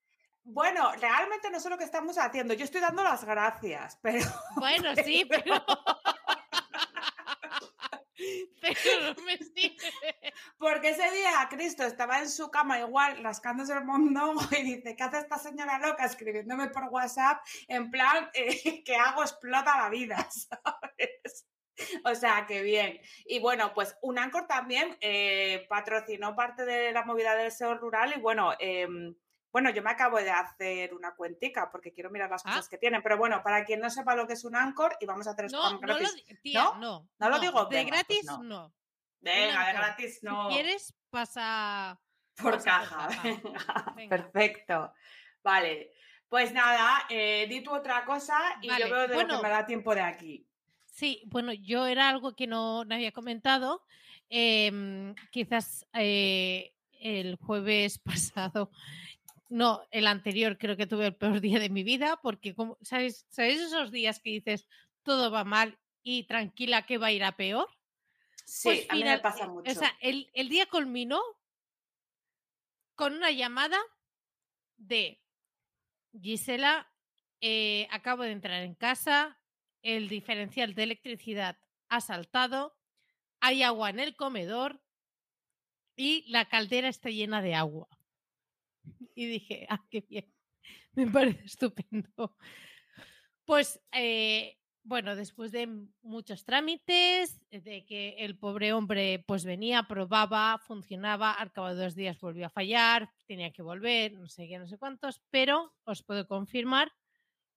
Bueno, 0.49 0.93
realmente 0.93 1.49
no 1.51 1.59
sé 1.59 1.69
lo 1.69 1.77
que 1.77 1.83
estamos 1.83 2.17
haciendo. 2.17 2.53
Yo 2.53 2.63
estoy 2.63 2.79
dando 2.79 3.03
las 3.03 3.25
gracias, 3.25 3.99
pero 4.01 4.25
Bueno, 4.55 4.95
sí, 4.95 5.25
pero... 5.29 5.63
pero 8.61 9.13
no 9.13 9.23
me 9.23 9.37
porque 10.57 10.89
ese 10.89 11.11
día 11.11 11.47
Cristo 11.49 11.83
estaba 11.83 12.19
en 12.19 12.29
su 12.29 12.49
cama 12.49 12.79
igual 12.79 13.21
rascándose 13.21 13.73
el 13.73 13.83
mondongo 13.83 14.41
y 14.57 14.63
dice, 14.63 14.95
¿qué 14.95 15.03
hace 15.03 15.19
esta 15.19 15.37
señora 15.37 15.79
loca 15.79 16.05
escribiéndome 16.05 16.69
por 16.69 16.85
WhatsApp? 16.85 17.45
En 17.67 17.91
plan, 17.91 18.29
eh, 18.33 18.83
que 18.83 18.95
hago 18.95 19.21
explota 19.23 19.77
la 19.77 19.89
vida, 19.89 20.27
¿sabes? 20.31 21.47
O 22.05 22.15
sea, 22.15 22.45
que 22.47 22.61
bien. 22.61 22.99
Y 23.25 23.39
bueno, 23.39 23.73
pues 23.73 23.97
Unancor 24.01 24.47
también 24.47 24.97
eh, 25.01 25.65
patrocinó 25.69 26.35
parte 26.35 26.65
de 26.65 26.91
la 26.91 27.03
movida 27.03 27.35
del 27.35 27.51
SEO 27.51 27.75
rural 27.75 28.13
y 28.15 28.19
bueno, 28.19 28.53
em, 28.59 29.13
bueno, 29.57 29.71
yo 29.71 29.81
me 29.81 29.89
acabo 29.89 30.17
de 30.17 30.29
hacer 30.29 30.93
una 30.93 31.15
cuentica 31.15 31.71
porque 31.71 31.91
quiero 31.91 32.11
mirar 32.11 32.29
las 32.29 32.45
Ah. 32.45 32.49
cosas 32.49 32.69
que 32.69 32.77
tienen, 32.77 33.01
pero 33.01 33.17
bueno, 33.17 33.41
para 33.41 33.65
quien 33.65 33.79
no 33.79 33.89
sepa 33.89 34.15
lo 34.15 34.27
que 34.27 34.33
es 34.33 34.43
un 34.45 34.55
Anchor 34.55 34.95
y 34.99 35.07
vamos 35.07 35.25
a 35.25 35.31
hacer 35.31 35.51
No, 35.51 35.57
spam 35.65 35.81
no 35.81 35.87
lo, 35.87 35.95
gratis. 35.97 36.41
tía, 36.43 36.63
¿No? 36.63 36.75
no. 36.75 37.09
¿No 37.17 37.29
lo 37.29 37.39
digo? 37.39 37.65
De 37.65 37.77
Venga, 37.77 37.89
pues 37.89 38.07
gratis, 38.07 38.25
no. 38.25 38.43
no. 38.43 38.73
Venga, 39.19 39.65
de 39.67 39.73
gratis 39.73 40.19
no. 40.21 40.47
Si 40.49 40.53
quieres, 40.55 40.93
pasa... 41.09 41.99
Por 42.35 42.53
pasa 42.53 42.65
caja. 42.65 43.07
caja. 43.07 43.23
Venga, 43.23 43.93
Venga. 43.95 44.15
Perfecto. 44.15 44.93
Vale. 45.43 45.91
Pues 46.29 46.53
nada, 46.53 47.05
eh, 47.09 47.47
di 47.49 47.61
tú 47.61 47.73
otra 47.73 48.05
cosa 48.05 48.37
y 48.61 48.67
Vale, 48.67 48.85
yo 48.87 48.93
veo 48.93 49.07
de 49.07 49.23
lo 49.23 49.37
que 49.37 49.43
me 49.43 49.49
da 49.49 49.65
tiempo 49.65 49.95
de 49.95 50.01
aquí. 50.01 50.45
Sí, 50.85 51.23
bueno, 51.27 51.51
yo 51.53 51.87
era 51.87 52.09
algo 52.09 52.35
que 52.35 52.45
no, 52.47 52.85
no 52.85 52.93
había 52.93 53.11
comentado. 53.11 53.83
em, 54.29 55.15
quizás 55.31 55.87
eh, 55.93 56.73
el 56.99 57.37
jueves 57.37 57.97
pasado, 58.33 58.71
no, 59.49 59.81
el 59.91 60.07
anterior, 60.07 60.57
creo 60.57 60.77
que 60.77 60.87
tuve 60.87 61.07
el 61.07 61.15
peor 61.15 61.41
día 61.41 61.59
de 61.59 61.69
mi 61.69 61.83
vida, 61.83 62.19
porque, 62.21 62.55
como, 62.55 62.77
¿sabéis, 62.81 63.25
¿sabéis 63.29 63.61
esos 63.61 63.91
días 63.91 64.19
que 64.19 64.31
dices 64.31 64.67
todo 65.03 65.31
va 65.31 65.43
mal 65.43 65.79
y 66.03 66.23
tranquila 66.23 66.85
que 66.85 66.97
va 66.97 67.07
a 67.07 67.11
ir 67.11 67.23
a 67.23 67.37
peor? 67.37 67.67
Sí, 68.45 68.69
Pues 68.69 68.85
a 68.89 68.95
mí 68.95 69.03
me 69.03 69.19
pasa 69.19 69.45
eh, 69.45 69.47
mucho. 69.47 69.71
O 69.71 69.73
sea, 69.73 69.93
el, 70.01 70.29
el 70.33 70.49
día 70.49 70.65
culminó 70.67 71.21
con 72.95 73.13
una 73.13 73.31
llamada 73.31 73.77
de 74.77 75.21
Gisela, 76.19 76.91
eh, 77.41 77.87
acabo 77.91 78.23
de 78.23 78.31
entrar 78.31 78.63
en 78.63 78.75
casa, 78.75 79.39
el 79.81 80.09
diferencial 80.09 80.73
de 80.73 80.83
electricidad 80.83 81.57
ha 81.89 82.01
saltado, 82.01 82.75
hay 83.39 83.63
agua 83.63 83.89
en 83.89 83.99
el 83.99 84.15
comedor 84.15 84.81
y 85.95 86.29
la 86.29 86.45
caldera 86.49 86.87
está 86.87 87.09
llena 87.09 87.41
de 87.41 87.55
agua. 87.55 87.87
Y 89.17 89.25
dije, 89.25 89.65
ah, 89.67 89.83
qué 89.89 90.01
bien, 90.01 90.31
me 90.93 91.07
parece 91.07 91.43
estupendo. 91.45 92.37
Pues 93.45 93.81
eh, 93.91 94.57
bueno, 94.83 95.15
después 95.15 95.51
de 95.51 95.67
muchos 96.03 96.45
trámites, 96.45 97.41
de 97.49 97.83
que 97.85 98.15
el 98.19 98.37
pobre 98.37 98.73
hombre 98.73 99.23
pues 99.27 99.43
venía, 99.43 99.83
probaba, 99.83 100.59
funcionaba, 100.59 101.31
al 101.31 101.51
cabo 101.51 101.69
de 101.73 101.83
dos 101.83 101.95
días 101.95 102.19
volvió 102.19 102.45
a 102.45 102.51
fallar, 102.51 103.09
tenía 103.25 103.51
que 103.51 103.63
volver, 103.63 104.13
no 104.13 104.27
sé 104.27 104.47
qué, 104.47 104.59
no 104.59 104.67
sé 104.67 104.77
cuántos, 104.77 105.21
pero 105.31 105.73
os 105.83 106.03
puedo 106.03 106.27
confirmar 106.27 106.93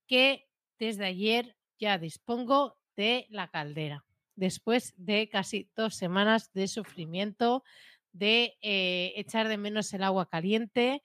que 0.06 0.48
desde 0.78 1.04
ayer 1.04 1.56
ya 1.78 1.98
dispongo 1.98 2.78
de 2.96 3.26
la 3.28 3.48
caldera, 3.48 4.06
después 4.34 4.94
de 4.96 5.28
casi 5.28 5.70
dos 5.76 5.94
semanas 5.94 6.52
de 6.54 6.68
sufrimiento, 6.68 7.64
de 8.12 8.56
eh, 8.62 9.12
echar 9.16 9.48
de 9.48 9.58
menos 9.58 9.92
el 9.92 10.02
agua 10.02 10.28
caliente, 10.28 11.02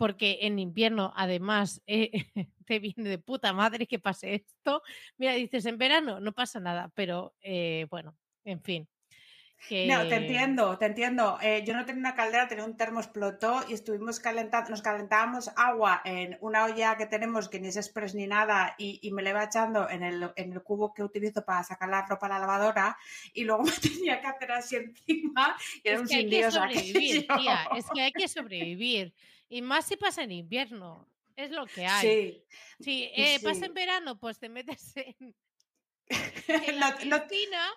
porque 0.00 0.38
en 0.40 0.58
invierno 0.58 1.12
además 1.14 1.82
eh, 1.86 2.10
te 2.66 2.78
viene 2.78 3.06
de 3.06 3.18
puta 3.18 3.52
madre 3.52 3.86
que 3.86 3.98
pase 3.98 4.34
esto. 4.34 4.82
Mira, 5.18 5.34
dices 5.34 5.66
en 5.66 5.76
verano 5.76 6.20
no 6.20 6.32
pasa 6.32 6.58
nada, 6.58 6.90
pero 6.94 7.34
eh, 7.42 7.86
bueno, 7.90 8.16
en 8.44 8.62
fin. 8.62 8.88
No, 9.68 10.08
te 10.08 10.14
entiendo, 10.14 10.78
te 10.78 10.86
entiendo. 10.86 11.38
Eh, 11.42 11.64
yo 11.66 11.74
no 11.74 11.84
tenía 11.84 12.00
una 12.00 12.14
caldera, 12.14 12.48
tenía 12.48 12.64
un 12.64 12.78
termo 12.78 12.98
explotó 12.98 13.60
y 13.68 13.74
estuvimos 13.74 14.18
calentando, 14.18 14.70
nos 14.70 14.80
calentábamos 14.80 15.50
agua 15.54 16.00
en 16.06 16.38
una 16.40 16.64
olla 16.64 16.96
que 16.96 17.04
tenemos 17.04 17.50
que 17.50 17.60
ni 17.60 17.68
es 17.68 17.76
express 17.76 18.14
ni 18.14 18.26
nada 18.26 18.74
y, 18.78 19.10
me 19.12 19.22
le 19.22 19.30
iba 19.30 19.44
echando 19.44 19.90
en 19.90 20.02
el, 20.02 20.30
en 20.34 20.54
el, 20.54 20.62
cubo 20.62 20.94
que 20.94 21.02
utilizo 21.02 21.44
para 21.44 21.62
sacar 21.62 21.90
la 21.90 22.06
ropa 22.06 22.24
a 22.24 22.30
la 22.30 22.38
lavadora 22.38 22.96
y 23.34 23.44
luego 23.44 23.62
me 23.64 23.72
tenía 23.72 24.18
que 24.18 24.26
hacer 24.28 24.52
así 24.52 24.76
encima 24.76 25.54
y 25.84 25.88
era 25.88 25.96
es 25.96 26.00
un 26.00 26.08
que 26.08 26.16
hay 26.16 26.30
que 26.30 26.50
sobrevivir, 26.50 27.26
tía, 27.26 27.68
es 27.76 27.86
que 27.92 28.00
hay 28.00 28.12
que 28.12 28.28
sobrevivir. 28.28 29.14
Y 29.50 29.60
más 29.60 29.84
si 29.84 29.96
pasa 29.96 30.22
en 30.22 30.32
invierno. 30.32 31.06
Es 31.36 31.50
lo 31.50 31.66
que 31.66 31.86
hay. 31.86 32.08
Sí. 32.08 32.44
Si 32.80 33.02
eh, 33.14 33.40
pasa 33.42 33.66
en 33.66 33.74
verano, 33.74 34.18
pues 34.18 34.38
te 34.38 34.48
metes 34.48 34.96
en, 34.96 35.34
en 36.48 36.80
la 36.80 36.96
piscina 36.96 37.70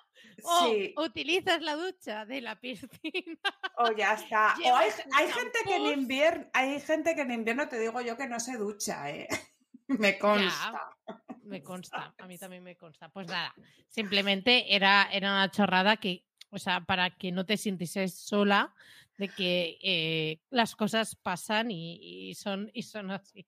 o 0.44 1.04
utilizas 1.04 1.62
la 1.62 1.76
ducha 1.76 2.26
de 2.26 2.42
la 2.42 2.56
piscina. 2.60 3.40
O 3.78 3.92
ya 3.92 4.14
está. 4.14 4.56
O 4.66 4.76
hay, 4.76 4.90
hay 5.16 5.32
gente 5.32 5.60
que 5.66 5.76
en 5.76 5.86
invierno, 6.00 6.46
hay 6.54 6.80
gente 6.80 7.16
que 7.16 7.22
en 7.22 7.32
invierno 7.32 7.68
te 7.68 7.80
digo 7.80 8.02
yo 8.02 8.18
que 8.18 8.28
no 8.28 8.40
se 8.40 8.58
ducha, 8.58 9.10
¿eh? 9.10 9.28
Me 9.88 10.18
consta. 10.18 10.96
me 11.44 11.62
consta, 11.62 12.16
a 12.18 12.26
mí 12.26 12.38
también 12.38 12.64
me 12.64 12.78
consta. 12.78 13.10
Pues 13.10 13.28
nada, 13.28 13.54
simplemente 13.90 14.74
era, 14.74 15.10
era 15.12 15.30
una 15.30 15.52
chorrada 15.52 15.98
que, 15.98 16.26
o 16.50 16.58
sea, 16.58 16.82
para 16.82 17.12
que 17.12 17.34
no 17.34 17.46
te 17.46 17.58
sintieses 17.58 18.18
sola 18.18 18.74
de 19.18 19.30
que 19.30 19.78
eh, 19.82 20.42
las 20.50 20.76
cosas 20.76 21.16
pasan 21.16 21.72
y, 21.72 22.34
son, 22.36 22.70
y 22.74 22.84
son 22.84 23.12
así. 23.12 23.48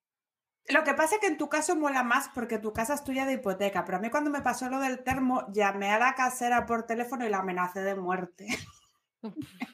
Lo 0.69 0.83
que 0.83 0.93
pasa 0.93 1.15
es 1.15 1.21
que 1.21 1.27
en 1.27 1.37
tu 1.37 1.47
caso 1.47 1.75
mola 1.75 2.03
más 2.03 2.29
porque 2.33 2.57
tu 2.57 2.73
casa 2.73 2.95
es 2.95 3.03
tuya 3.03 3.25
de 3.25 3.33
hipoteca, 3.33 3.85
pero 3.85 3.97
a 3.97 4.01
mí 4.01 4.09
cuando 4.09 4.31
me 4.31 4.41
pasó 4.41 4.69
lo 4.69 4.79
del 4.79 5.03
termo, 5.03 5.45
llamé 5.53 5.91
a 5.91 5.99
la 5.99 6.15
casera 6.15 6.65
por 6.65 6.87
teléfono 6.87 7.25
y 7.25 7.29
la 7.29 7.39
amenacé 7.39 7.81
de 7.81 7.95
muerte. 7.95 8.47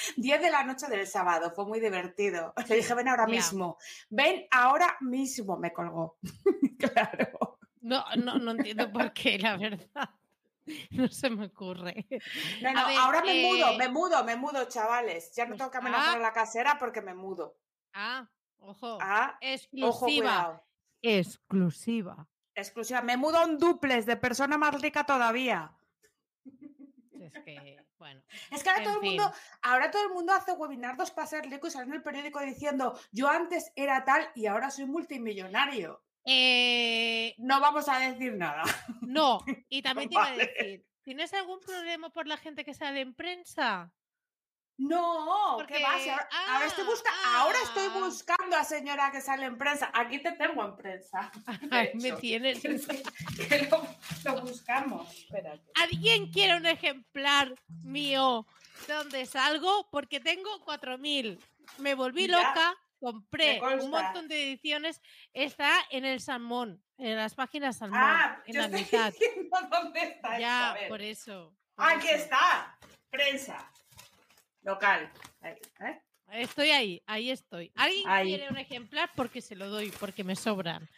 10 0.16 0.40
de 0.40 0.50
la 0.50 0.64
noche 0.64 0.86
del 0.86 1.06
sábado, 1.06 1.52
fue 1.54 1.66
muy 1.66 1.80
divertido. 1.80 2.54
Le 2.68 2.76
dije, 2.76 2.94
ven 2.94 3.08
ahora 3.08 3.26
mismo, 3.26 3.78
ven 4.08 4.46
ahora 4.50 4.96
mismo, 5.00 5.56
me 5.56 5.72
colgó. 5.72 6.18
claro. 6.78 7.58
No, 7.80 8.04
no, 8.16 8.38
no 8.38 8.52
entiendo 8.52 8.90
por 8.92 9.12
qué, 9.12 9.38
la 9.38 9.56
verdad. 9.56 10.10
No 10.90 11.08
se 11.08 11.30
me 11.30 11.46
ocurre. 11.46 12.06
No, 12.62 12.72
no, 12.72 12.80
ahora 13.00 13.22
me 13.22 13.42
mudo, 13.42 13.70
eh 13.70 13.78
me 13.78 13.88
mudo, 13.88 14.24
me 14.24 14.36
mudo, 14.36 14.64
chavales. 14.66 15.34
Ya 15.34 15.44
no 15.44 15.50
pues 15.50 15.58
tengo 15.58 15.70
que 15.70 15.78
amenazar 15.78 16.18
a 16.18 16.20
la 16.20 16.32
casera 16.32 16.78
porque 16.78 17.00
me 17.00 17.14
mudo. 17.14 17.56
Ah, 17.92 18.28
Ojo. 18.60 18.98
Ah, 19.00 19.38
exclusiva. 19.40 20.62
exclusiva. 21.02 22.28
Exclusiva. 22.54 23.02
Me 23.02 23.16
mudo 23.16 23.44
un 23.44 23.58
duples 23.58 24.06
de 24.06 24.16
persona 24.16 24.58
más 24.58 24.80
rica 24.80 25.04
todavía. 25.04 25.72
Es 27.20 27.32
que, 27.44 27.84
bueno. 27.98 28.22
Es 28.50 28.62
que 28.62 28.70
ahora 28.70 28.84
todo 28.84 28.94
el 28.96 29.02
mundo, 29.02 29.32
ahora 29.62 29.90
todo 29.90 30.02
el 30.04 30.10
mundo 30.10 30.32
hace 30.32 30.52
webinardos 30.52 31.10
para 31.10 31.26
ser 31.26 31.44
rico 31.48 31.66
y 31.66 31.70
sale 31.70 31.86
en 31.86 31.94
el 31.94 32.02
periódico 32.02 32.40
diciendo 32.40 32.98
yo 33.12 33.28
antes 33.28 33.72
era 33.76 34.04
tal 34.04 34.30
y 34.34 34.46
ahora 34.46 34.70
soy 34.70 34.86
multimillonario. 34.86 36.02
Eh, 36.24 37.34
no 37.38 37.60
vamos 37.60 37.88
a 37.88 37.98
decir 37.98 38.34
nada. 38.34 38.62
No, 39.00 39.40
y 39.68 39.82
también 39.82 40.08
te 40.08 40.14
iba 40.14 40.26
a 40.26 40.36
decir, 40.36 40.84
¿tienes 41.02 41.32
algún 41.34 41.60
problema 41.60 42.10
por 42.10 42.26
la 42.26 42.36
gente 42.36 42.64
que 42.64 42.74
sale 42.74 43.00
en 43.00 43.14
prensa? 43.14 43.92
No, 44.80 45.58
¿qué 45.68 45.82
va? 45.82 45.92
ahora, 46.48 46.66
estoy 46.66 46.86
ahora 47.26 47.58
estoy 47.62 47.88
ah. 47.90 47.98
buscando 48.00 48.56
a 48.56 48.64
señora 48.64 49.10
que 49.12 49.20
sale 49.20 49.44
en 49.44 49.58
prensa. 49.58 49.90
Aquí 49.92 50.22
te 50.22 50.32
tengo 50.32 50.64
en 50.64 50.74
prensa. 50.74 51.30
me 51.94 52.12
tienes. 52.12 52.62
Que, 52.62 53.68
lo, 54.24 54.40
buscamos. 54.40 55.14
Espérate. 55.14 55.70
¿Alguien 55.74 56.32
quiere 56.32 56.56
un 56.56 56.64
ejemplar 56.64 57.54
mío 57.82 58.46
de 58.86 58.94
donde 58.94 59.26
salgo? 59.26 59.86
Porque 59.90 60.18
tengo 60.18 60.48
4.000. 60.64 61.38
Me 61.76 61.94
volví 61.94 62.26
loca, 62.26 62.74
compré 63.00 63.60
un 63.60 63.90
montón 63.90 64.28
de 64.28 64.44
ediciones. 64.44 65.00
Está 65.32 65.72
en 65.90 66.04
el 66.04 66.20
Salmón, 66.20 66.82
en 66.98 67.16
las 67.16 67.34
páginas 67.34 67.78
Salmón, 67.78 68.00
ah, 68.00 68.42
en 68.46 68.56
la 68.56 68.68
mitad. 68.68 69.12
dónde 69.70 70.00
está. 70.02 70.38
Ya, 70.38 70.76
por 70.88 71.00
eso. 71.00 71.56
Aquí 71.76 72.08
está, 72.08 72.78
prensa 73.08 73.70
local. 74.62 75.10
¿eh? 75.42 76.00
Estoy 76.32 76.70
ahí, 76.70 77.02
ahí 77.06 77.30
estoy. 77.30 77.72
¿Alguien 77.74 78.06
quiere 78.22 78.48
un 78.50 78.58
ejemplar? 78.58 79.10
Porque 79.16 79.40
se 79.40 79.56
lo 79.56 79.68
doy, 79.68 79.90
porque 79.98 80.22
me 80.22 80.36
sobran. 80.36 80.88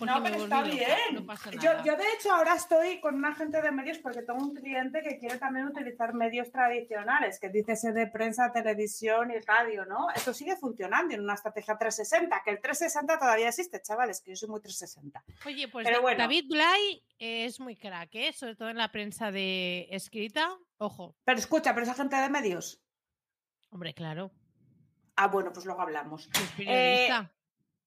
No, 0.00 0.22
pero 0.22 0.42
está 0.42 0.62
bien. 0.62 1.26
yo, 1.60 1.84
yo, 1.84 1.96
de 1.96 2.04
hecho, 2.14 2.32
ahora 2.32 2.54
estoy 2.54 3.00
con 3.00 3.16
un 3.16 3.24
agente 3.24 3.60
de 3.60 3.70
medios 3.70 3.98
porque 3.98 4.22
tengo 4.22 4.42
un 4.42 4.54
cliente 4.54 5.02
que 5.02 5.18
quiere 5.18 5.38
también 5.38 5.66
utilizar 5.66 6.14
medios 6.14 6.50
tradicionales, 6.50 7.38
que 7.40 7.48
dice 7.48 7.76
ser 7.76 7.94
de 7.94 8.06
prensa, 8.06 8.52
televisión 8.52 9.30
y 9.30 9.38
radio, 9.40 9.84
¿no? 9.84 10.10
Eso 10.14 10.32
sigue 10.32 10.56
funcionando 10.56 11.14
en 11.14 11.20
una 11.20 11.34
estrategia 11.34 11.76
360, 11.76 12.42
que 12.44 12.50
el 12.50 12.60
360 12.60 13.18
todavía 13.18 13.48
existe, 13.48 13.80
chavales, 13.82 14.20
que 14.20 14.30
yo 14.30 14.36
soy 14.36 14.48
muy 14.48 14.60
360. 14.60 15.24
Oye, 15.46 15.68
pues 15.68 15.86
David 15.86 16.44
Blay 16.48 17.04
es 17.18 17.60
muy 17.60 17.76
crack, 17.76 18.10
¿eh? 18.14 18.32
sobre 18.32 18.56
todo 18.56 18.70
en 18.70 18.78
la 18.78 18.90
prensa 18.90 19.30
de 19.30 19.88
escrita. 19.90 20.56
Ojo. 20.78 21.16
Pero 21.24 21.38
escucha, 21.38 21.74
pero 21.74 21.84
es 21.84 21.90
agente 21.90 22.16
de 22.16 22.28
medios. 22.28 22.80
Hombre, 23.70 23.94
claro. 23.94 24.30
Ah, 25.16 25.26
bueno, 25.26 25.52
pues 25.52 25.66
luego 25.66 25.82
hablamos. 25.82 26.30
Eh, 26.58 27.08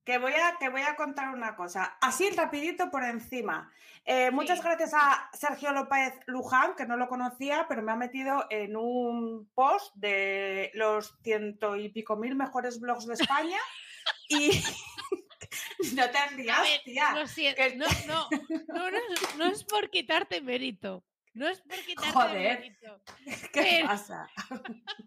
que 0.03 0.17
voy, 0.17 0.33
a, 0.33 0.57
que 0.59 0.69
voy 0.69 0.81
a 0.81 0.95
contar 0.95 1.29
una 1.29 1.55
cosa. 1.55 1.97
Así 2.01 2.29
rapidito 2.31 2.89
por 2.89 3.03
encima. 3.03 3.71
Eh, 4.03 4.31
muchas 4.31 4.63
gracias 4.63 4.93
a 4.95 5.29
Sergio 5.33 5.71
López 5.71 6.13
Luján, 6.25 6.75
que 6.75 6.87
no 6.87 6.97
lo 6.97 7.07
conocía, 7.07 7.67
pero 7.69 7.83
me 7.83 7.91
ha 7.91 7.95
metido 7.95 8.47
en 8.49 8.75
un 8.75 9.49
post 9.53 9.93
de 9.95 10.71
los 10.73 11.15
ciento 11.23 11.75
y 11.75 11.89
pico 11.89 12.15
mil 12.15 12.35
mejores 12.35 12.79
blogs 12.79 13.05
de 13.05 13.13
España. 13.13 13.59
y 14.27 14.49
no 15.95 16.09
te 16.09 16.17
has 16.17 16.35
tía. 16.83 17.13
No, 17.75 17.85
no, 18.07 18.89
no, 18.89 18.99
no, 19.37 19.45
es 19.45 19.63
por 19.63 19.89
quitarte 19.91 20.41
mérito. 20.41 21.03
No 21.33 21.47
es 21.47 21.61
porque 21.61 21.95
te 21.95 22.11
Joder, 22.11 22.77
¿qué 23.53 23.83
pasa? 23.85 24.27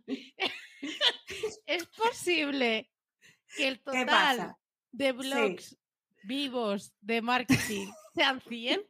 es 1.67 1.87
posible 1.87 2.91
que 3.57 3.69
el 3.69 3.83
total 3.83 4.57
de 4.95 5.13
blogs 5.13 5.77
vivos 6.23 6.93
de 7.01 7.21
marketing 7.21 7.89
sean 8.15 8.41
100. 8.41 8.81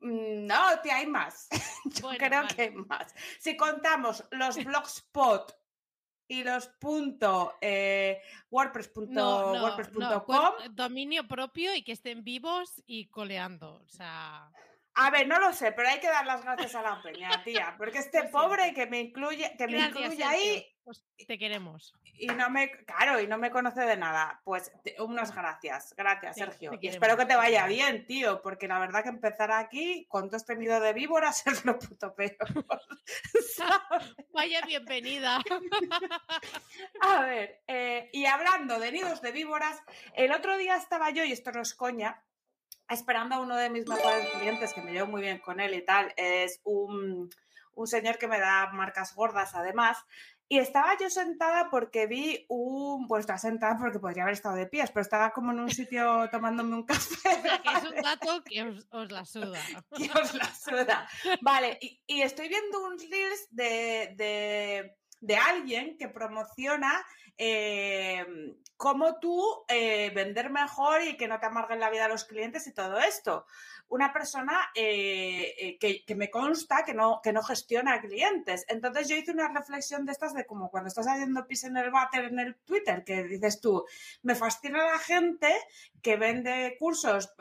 Mm, 0.00 0.46
no, 0.46 0.80
te 0.82 0.90
hay 0.90 1.06
más. 1.06 1.48
Yo 1.84 2.10
creo 2.18 2.46
que 2.48 2.62
hay 2.62 2.70
más. 2.72 3.14
Si 3.38 3.56
contamos 3.56 4.24
los 4.32 4.56
blogspot 4.62 5.56
y 6.28 6.42
los 6.42 6.66
punto 6.80 7.54
eh, 7.60 8.20
wordpress.com 8.50 9.14
dominio 10.72 11.26
propio 11.26 11.74
y 11.74 11.82
que 11.82 11.92
estén 11.92 12.24
vivos 12.24 12.82
y 12.86 13.06
coleando, 13.06 13.74
o 13.74 13.88
sea, 13.88 14.50
a 14.98 15.10
ver, 15.10 15.28
no 15.28 15.38
lo 15.38 15.52
sé, 15.52 15.72
pero 15.72 15.88
hay 15.88 16.00
que 16.00 16.08
dar 16.08 16.24
las 16.24 16.42
gracias 16.42 16.74
a 16.74 16.80
la 16.80 17.02
peña, 17.02 17.44
tía, 17.44 17.74
porque 17.76 17.98
este 17.98 18.24
pobre 18.24 18.72
que 18.72 18.86
me 18.86 18.98
incluye, 18.98 19.54
que 19.58 19.68
me 19.68 19.78
incluye 19.78 20.24
ahí. 20.24 20.66
Pues 20.84 21.04
te 21.26 21.38
queremos. 21.38 21.94
Y 22.14 22.28
no 22.28 22.48
me, 22.48 22.70
claro, 22.70 23.20
y 23.20 23.26
no 23.26 23.36
me 23.36 23.50
conoce 23.50 23.82
de 23.82 23.98
nada. 23.98 24.40
Pues 24.44 24.72
unas 25.00 25.34
gracias, 25.34 25.94
gracias, 25.98 26.36
Sergio. 26.36 26.78
Y 26.80 26.88
espero 26.88 27.18
que 27.18 27.26
te 27.26 27.36
vaya 27.36 27.66
bien, 27.66 28.06
tío, 28.06 28.40
porque 28.40 28.68
la 28.68 28.78
verdad 28.78 29.02
que 29.02 29.10
empezar 29.10 29.52
aquí 29.52 30.06
con 30.08 30.28
todo 30.28 30.38
este 30.38 30.56
nido 30.56 30.80
de 30.80 30.94
víboras 30.94 31.46
es 31.46 31.64
lo 31.66 31.78
puto 31.78 32.14
peor. 32.14 32.36
vaya 34.32 34.62
bienvenida. 34.64 35.40
a 37.02 37.20
ver, 37.20 37.62
eh, 37.66 38.08
y 38.14 38.24
hablando 38.24 38.78
de 38.78 38.92
nidos 38.92 39.20
de 39.20 39.32
víboras, 39.32 39.78
el 40.14 40.32
otro 40.32 40.56
día 40.56 40.76
estaba 40.76 41.10
yo, 41.10 41.22
y 41.22 41.32
esto 41.32 41.52
no 41.52 41.60
es 41.60 41.74
coña, 41.74 42.22
esperando 42.88 43.34
a 43.34 43.40
uno 43.40 43.56
de 43.56 43.70
mis 43.70 43.86
mejores 43.86 44.28
clientes, 44.30 44.72
que 44.72 44.82
me 44.82 44.92
llevo 44.92 45.08
muy 45.08 45.20
bien 45.20 45.38
con 45.38 45.60
él 45.60 45.74
y 45.74 45.84
tal, 45.84 46.12
es 46.16 46.60
un, 46.64 47.30
señor 47.84 48.18
que 48.18 48.28
me 48.28 48.38
da 48.38 48.70
marcas 48.72 49.14
gordas 49.14 49.54
además, 49.54 49.98
Y 50.48 50.58
estaba 50.58 50.96
yo 50.96 51.10
sentada 51.10 51.70
porque 51.70 52.06
vi 52.06 52.46
un. 52.48 53.08
Pues 53.08 53.22
estaba 53.22 53.38
sentada 53.38 53.76
porque 53.80 53.98
podría 53.98 54.22
haber 54.22 54.34
estado 54.34 54.54
de 54.54 54.68
pies, 54.68 54.92
pero 54.92 55.02
estaba 55.02 55.32
como 55.32 55.50
en 55.50 55.58
un 55.58 55.70
sitio 55.70 56.28
tomándome 56.30 56.76
un 56.76 56.86
café. 56.86 57.30
O 57.36 57.42
sea, 57.42 57.62
que 57.62 57.72
es 57.72 57.84
un 57.84 57.96
gato 57.96 58.44
que 58.44 58.62
os, 58.62 58.86
os 58.92 59.10
la 59.10 59.24
suda. 59.24 59.60
que 59.96 60.08
os 60.16 60.34
la 60.34 60.54
suda. 60.54 61.08
Vale, 61.42 61.78
y, 61.80 62.00
y 62.06 62.22
estoy 62.22 62.48
viendo 62.48 62.78
un 62.86 62.96
reels 62.96 63.48
de, 63.50 64.14
de, 64.16 64.96
de 65.20 65.36
alguien 65.36 65.96
que 65.98 66.08
promociona 66.08 67.04
eh, 67.38 68.24
cómo 68.76 69.18
tú 69.18 69.42
eh, 69.68 70.10
vender 70.14 70.50
mejor 70.50 71.02
y 71.02 71.16
que 71.16 71.28
no 71.28 71.40
te 71.40 71.46
amarguen 71.46 71.80
la 71.80 71.90
vida 71.90 72.04
a 72.04 72.08
los 72.08 72.24
clientes 72.24 72.66
y 72.66 72.72
todo 72.72 72.98
esto. 72.98 73.46
Una 73.88 74.12
persona 74.12 74.70
eh, 74.74 75.54
eh, 75.58 75.78
que, 75.78 76.04
que 76.04 76.14
me 76.14 76.30
consta 76.30 76.84
que 76.84 76.92
no, 76.92 77.20
que 77.22 77.32
no 77.32 77.42
gestiona 77.42 78.00
clientes. 78.00 78.64
Entonces 78.68 79.08
yo 79.08 79.16
hice 79.16 79.32
una 79.32 79.48
reflexión 79.48 80.04
de 80.04 80.12
estas 80.12 80.34
de 80.34 80.44
como 80.44 80.70
cuando 80.70 80.88
estás 80.88 81.06
haciendo 81.06 81.46
pis 81.46 81.64
en 81.64 81.76
el 81.76 81.90
váter 81.90 82.24
en 82.24 82.38
el 82.38 82.56
Twitter, 82.56 83.04
que 83.04 83.24
dices 83.24 83.60
tú, 83.60 83.84
me 84.22 84.34
fascina 84.34 84.84
la 84.84 84.98
gente 84.98 85.54
que 86.06 86.16
vende 86.16 86.76
cursos 86.78 87.34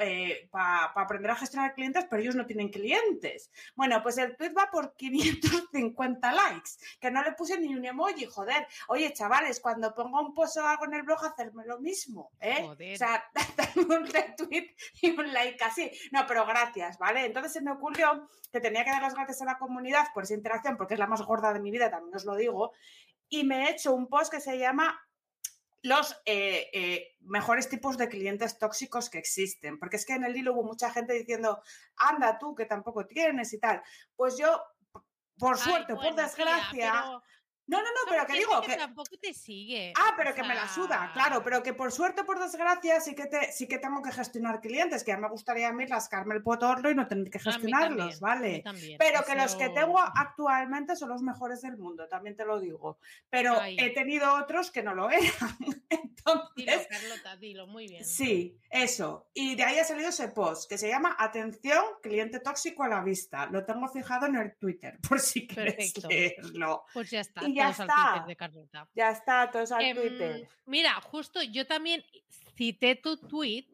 para 0.50 0.86
aprender 0.86 1.30
a 1.30 1.36
gestionar 1.36 1.76
clientes, 1.76 2.08
pero 2.10 2.20
ellos 2.20 2.34
no 2.34 2.48
tienen 2.48 2.70
clientes. 2.70 3.52
Bueno, 3.76 4.02
pues 4.02 4.18
el 4.18 4.36
tweet 4.36 4.54
va 4.58 4.72
por 4.72 4.96
550 4.98 6.32
likes, 6.34 6.72
que 7.00 7.12
no 7.12 7.22
le 7.22 7.34
puse 7.34 7.60
ni 7.60 7.76
un 7.76 7.86
emoji, 7.86 8.26
joder. 8.26 8.66
Oye, 8.88 9.14
chavales, 9.14 9.60
cuando 9.60 9.94
ponga 9.94 10.20
un 10.20 10.34
post 10.34 10.58
o 10.58 10.66
algo 10.66 10.86
en 10.86 10.96
el 10.96 11.04
blog, 11.04 11.24
hacerme 11.24 11.64
lo 11.68 11.80
mismo, 11.80 12.32
¿eh? 12.40 12.64
Joder. 12.64 12.96
O 12.96 12.98
sea, 12.98 13.24
darme 13.56 13.98
un 13.98 14.08
retweet 14.08 14.76
y 15.00 15.12
un 15.12 15.32
like 15.32 15.64
así. 15.64 15.92
No, 16.12 16.26
pero 16.26 16.48
gracias, 16.48 16.98
¿vale? 16.98 17.24
Entonces 17.24 17.54
se 17.54 17.62
me 17.62 17.72
ocurrió 17.72 18.28
que 18.52 18.62
tenía 18.62 18.84
que 18.84 18.90
dar 18.90 19.04
las 19.04 19.14
gracias 19.14 19.44
a 19.44 19.46
la 19.46 19.60
comunidad 19.60 20.08
por 20.12 20.24
esa 20.24 20.34
interacción, 20.34 20.76
porque 20.76 20.96
es 20.96 21.00
la 21.00 21.06
más 21.06 21.22
gorda 21.22 21.54
de 21.54 21.60
mi 21.60 21.70
vida, 21.70 21.92
también 21.92 22.16
os 22.16 22.26
lo 22.26 22.36
digo, 22.36 22.72
y 23.30 23.44
me 23.44 23.66
he 23.66 23.72
hecho 23.74 23.94
un 23.94 24.08
post 24.08 24.32
que 24.32 24.42
se 24.42 24.58
llama 24.58 25.00
los 25.86 26.20
eh, 26.26 26.68
eh, 26.74 27.16
mejores 27.20 27.70
tipos 27.70 27.96
de 27.96 28.10
clientes 28.10 28.58
tóxicos 28.58 29.08
que 29.10 29.20
existen. 29.20 29.78
Porque 29.78 29.98
es 29.98 30.06
que 30.06 30.14
en 30.14 30.24
el 30.24 30.36
hilo 30.36 30.54
hubo 30.54 30.64
mucha 30.64 30.90
gente 30.92 31.14
diciendo, 31.14 31.62
anda 31.98 32.40
tú, 32.40 32.56
que 32.56 32.66
tampoco 32.66 33.06
tienes 33.06 33.54
y 33.54 33.60
tal. 33.60 33.84
Pues 34.16 34.36
yo, 34.36 34.64
por 35.38 35.56
Ay, 35.58 35.62
suerte, 35.62 35.94
por 35.94 36.16
tía, 36.16 36.24
desgracia. 36.24 36.92
pero 36.92 37.24
No, 37.68 37.78
no, 37.80 37.84
no, 37.84 38.10
pero 38.10 38.26
que 38.28 38.34
digo 38.34 38.62
que 38.62 38.68
que. 38.68 38.78
tampoco 38.78 39.18
te 39.20 39.34
sigue. 39.34 39.92
Ah, 39.98 40.12
o 40.14 40.16
pero 40.18 40.36
que 40.36 40.44
me 40.44 40.54
la 40.54 40.68
suda, 40.68 41.12
claro, 41.14 41.44
pero 41.44 41.64
que 41.64 41.74
por 41.74 41.92
suerte 41.92 42.24
por 42.24 42.40
desgracia 42.40 43.00
sí 43.02 43.16
que, 43.16 43.26
te, 43.26 43.52
sí 43.52 43.68
que 43.68 43.80
tengo 43.80 44.02
que 44.02 44.12
gestionar 44.12 44.62
clientes, 44.62 45.04
que 45.04 45.12
ya 45.12 45.18
me 45.18 45.30
gustaría 45.30 45.70
a 45.70 45.74
mí 45.74 45.86
rascarme 45.86 46.36
el 46.36 46.44
potorro 46.44 46.92
y 46.92 46.96
no 46.96 47.08
tener 47.08 47.30
que 47.30 47.40
a 47.40 47.42
mí 47.42 47.44
gestionarlos, 47.52 48.20
también, 48.20 48.32
a 48.32 48.36
mí 48.36 48.42
¿vale? 48.42 48.62
también, 48.64 48.98
Pero 49.00 49.24
que 49.24 49.36
los 49.36 49.56
que 49.56 49.70
tengo 49.70 50.00
actualmente 50.00 50.96
son 50.96 51.10
los 51.10 51.22
mejores 51.22 51.62
del 51.62 51.78
mundo, 51.78 52.08
también 52.08 52.36
te 52.36 52.46
lo 52.46 52.60
digo. 52.60 53.00
Pero 53.30 53.60
Ay. 53.60 53.78
he 53.80 53.90
tenido 53.92 54.34
otros 54.36 54.72
que 54.72 54.84
no 54.84 54.94
lo 54.94 55.10
eran. 55.10 55.24
Dilo, 56.26 56.42
Entonces, 56.56 56.88
Carlota, 56.90 57.38
dilo, 57.38 57.68
muy 57.68 57.88
bien. 57.88 58.04
sí, 58.04 58.58
eso. 58.72 59.30
Y 59.34 59.56
de 59.56 59.64
ahí 59.64 59.78
ha 59.78 59.84
salido 59.84 60.10
ese 60.10 60.30
post 60.30 60.68
que 60.68 60.78
se 60.78 60.88
llama 60.88 61.16
Atención, 61.20 61.84
cliente 62.02 62.40
tóxico 62.40 62.84
a 62.84 62.88
la 62.88 63.04
vista. 63.04 63.46
Lo 63.48 63.64
tengo 63.64 63.88
fijado 63.90 64.26
en 64.26 64.36
el 64.38 64.56
Twitter, 64.58 64.98
por 65.08 65.20
si 65.20 65.46
quieres 65.46 65.76
Perfecto. 65.76 66.08
leerlo. 66.10 66.86
Pues 66.94 67.12
ya 67.12 67.20
está, 67.20 67.48
Y 67.48 67.55
ya 67.56 67.64
todos 67.66 67.80
al 67.82 67.88
está. 67.90 68.10
Twitter 68.12 68.28
de 68.28 68.36
Carlota. 68.36 68.90
Ya 68.94 69.10
está, 69.12 69.52
todos 69.52 69.72
al 69.72 69.82
Em, 69.84 69.96
Twitter. 69.98 70.50
Mira, 70.66 71.00
justo 71.02 71.42
yo 71.42 71.66
también 71.66 72.04
cité 72.56 72.96
tu 72.96 73.18
tweet 73.18 73.66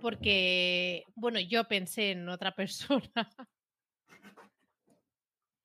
porque, 0.00 1.04
bueno, 1.14 1.38
yo 1.40 1.64
pensé 1.68 2.10
en 2.12 2.28
otra 2.28 2.54
persona. 2.54 3.10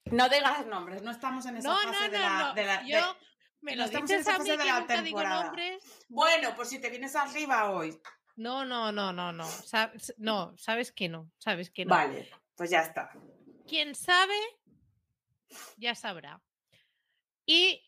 No 0.05 0.27
digas 0.27 0.65
nombres, 0.65 1.03
no 1.03 1.11
estamos 1.11 1.45
en 1.45 1.57
esa 1.57 1.69
No, 1.69 1.75
fase 1.77 2.05
no, 2.07 2.11
de 2.11 2.17
no, 2.17 2.23
la. 2.23 2.39
no. 2.47 2.53
de 2.55 2.65
la- 2.65 2.77
de- 2.81 2.89
Yo 2.89 3.15
me 3.61 3.75
lo 3.75 3.83
estamos 3.85 4.09
en 4.09 4.17
dices 4.17 4.27
esa 4.27 4.35
a 4.35 4.39
mí 4.39 4.49
fase 4.49 4.57
de 4.57 4.63
que 4.63 4.79
nunca 4.79 5.01
digo 5.03 5.23
nombres. 5.23 6.05
Bueno, 6.09 6.55
pues 6.55 6.69
si 6.69 6.79
te 6.81 6.89
vienes 6.89 7.15
arriba 7.15 7.69
hoy. 7.69 7.95
No, 8.35 8.65
no, 8.65 8.91
no, 8.91 9.13
no, 9.13 9.31
no. 9.31 9.45
Sabes, 9.45 10.15
no, 10.17 10.57
sabes 10.57 10.91
que 10.91 11.09
no, 11.09 11.29
sabes 11.37 11.69
que 11.69 11.85
no. 11.85 11.89
Vale, 11.93 12.27
pues 12.55 12.71
ya 12.71 12.81
está. 12.81 13.11
Quien 13.67 13.93
sabe, 13.93 14.33
ya 15.77 15.93
sabrá. 15.93 16.41
Y 17.51 17.81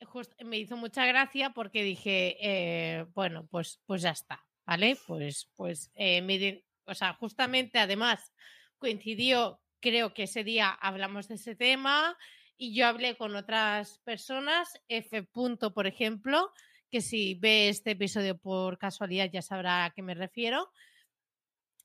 me 0.44 0.58
hizo 0.58 0.76
mucha 0.76 1.06
gracia 1.06 1.52
porque 1.52 1.84
dije, 1.84 2.36
eh, 2.42 3.06
bueno, 3.14 3.46
pues, 3.52 3.80
pues 3.86 4.02
ya 4.02 4.10
está, 4.10 4.44
¿vale? 4.66 4.98
Pues, 5.06 5.52
pues, 5.56 5.92
eh, 5.94 6.24
me 6.24 6.64
o 6.86 6.96
sea, 6.96 7.14
justamente 7.14 7.78
además 7.78 8.34
coincidió, 8.80 9.62
creo 9.80 10.16
que 10.16 10.24
ese 10.24 10.44
día 10.44 10.72
hablamos 10.72 11.28
de 11.28 11.36
ese 11.36 11.54
tema 11.56 12.18
y 12.58 12.74
yo 12.74 12.88
hablé 12.88 13.16
con 13.18 13.36
otras 13.36 14.00
personas, 14.00 14.82
F. 14.88 15.22
Punto, 15.32 15.76
por 15.76 15.86
ejemplo, 15.86 16.52
que 16.90 17.02
si 17.02 17.36
ve 17.36 17.70
este 17.70 17.92
episodio 17.92 18.40
por 18.40 18.80
casualidad 18.80 19.30
ya 19.32 19.44
sabrá 19.44 19.86
a 19.86 19.92
qué 19.92 20.02
me 20.02 20.16
refiero. 20.16 20.72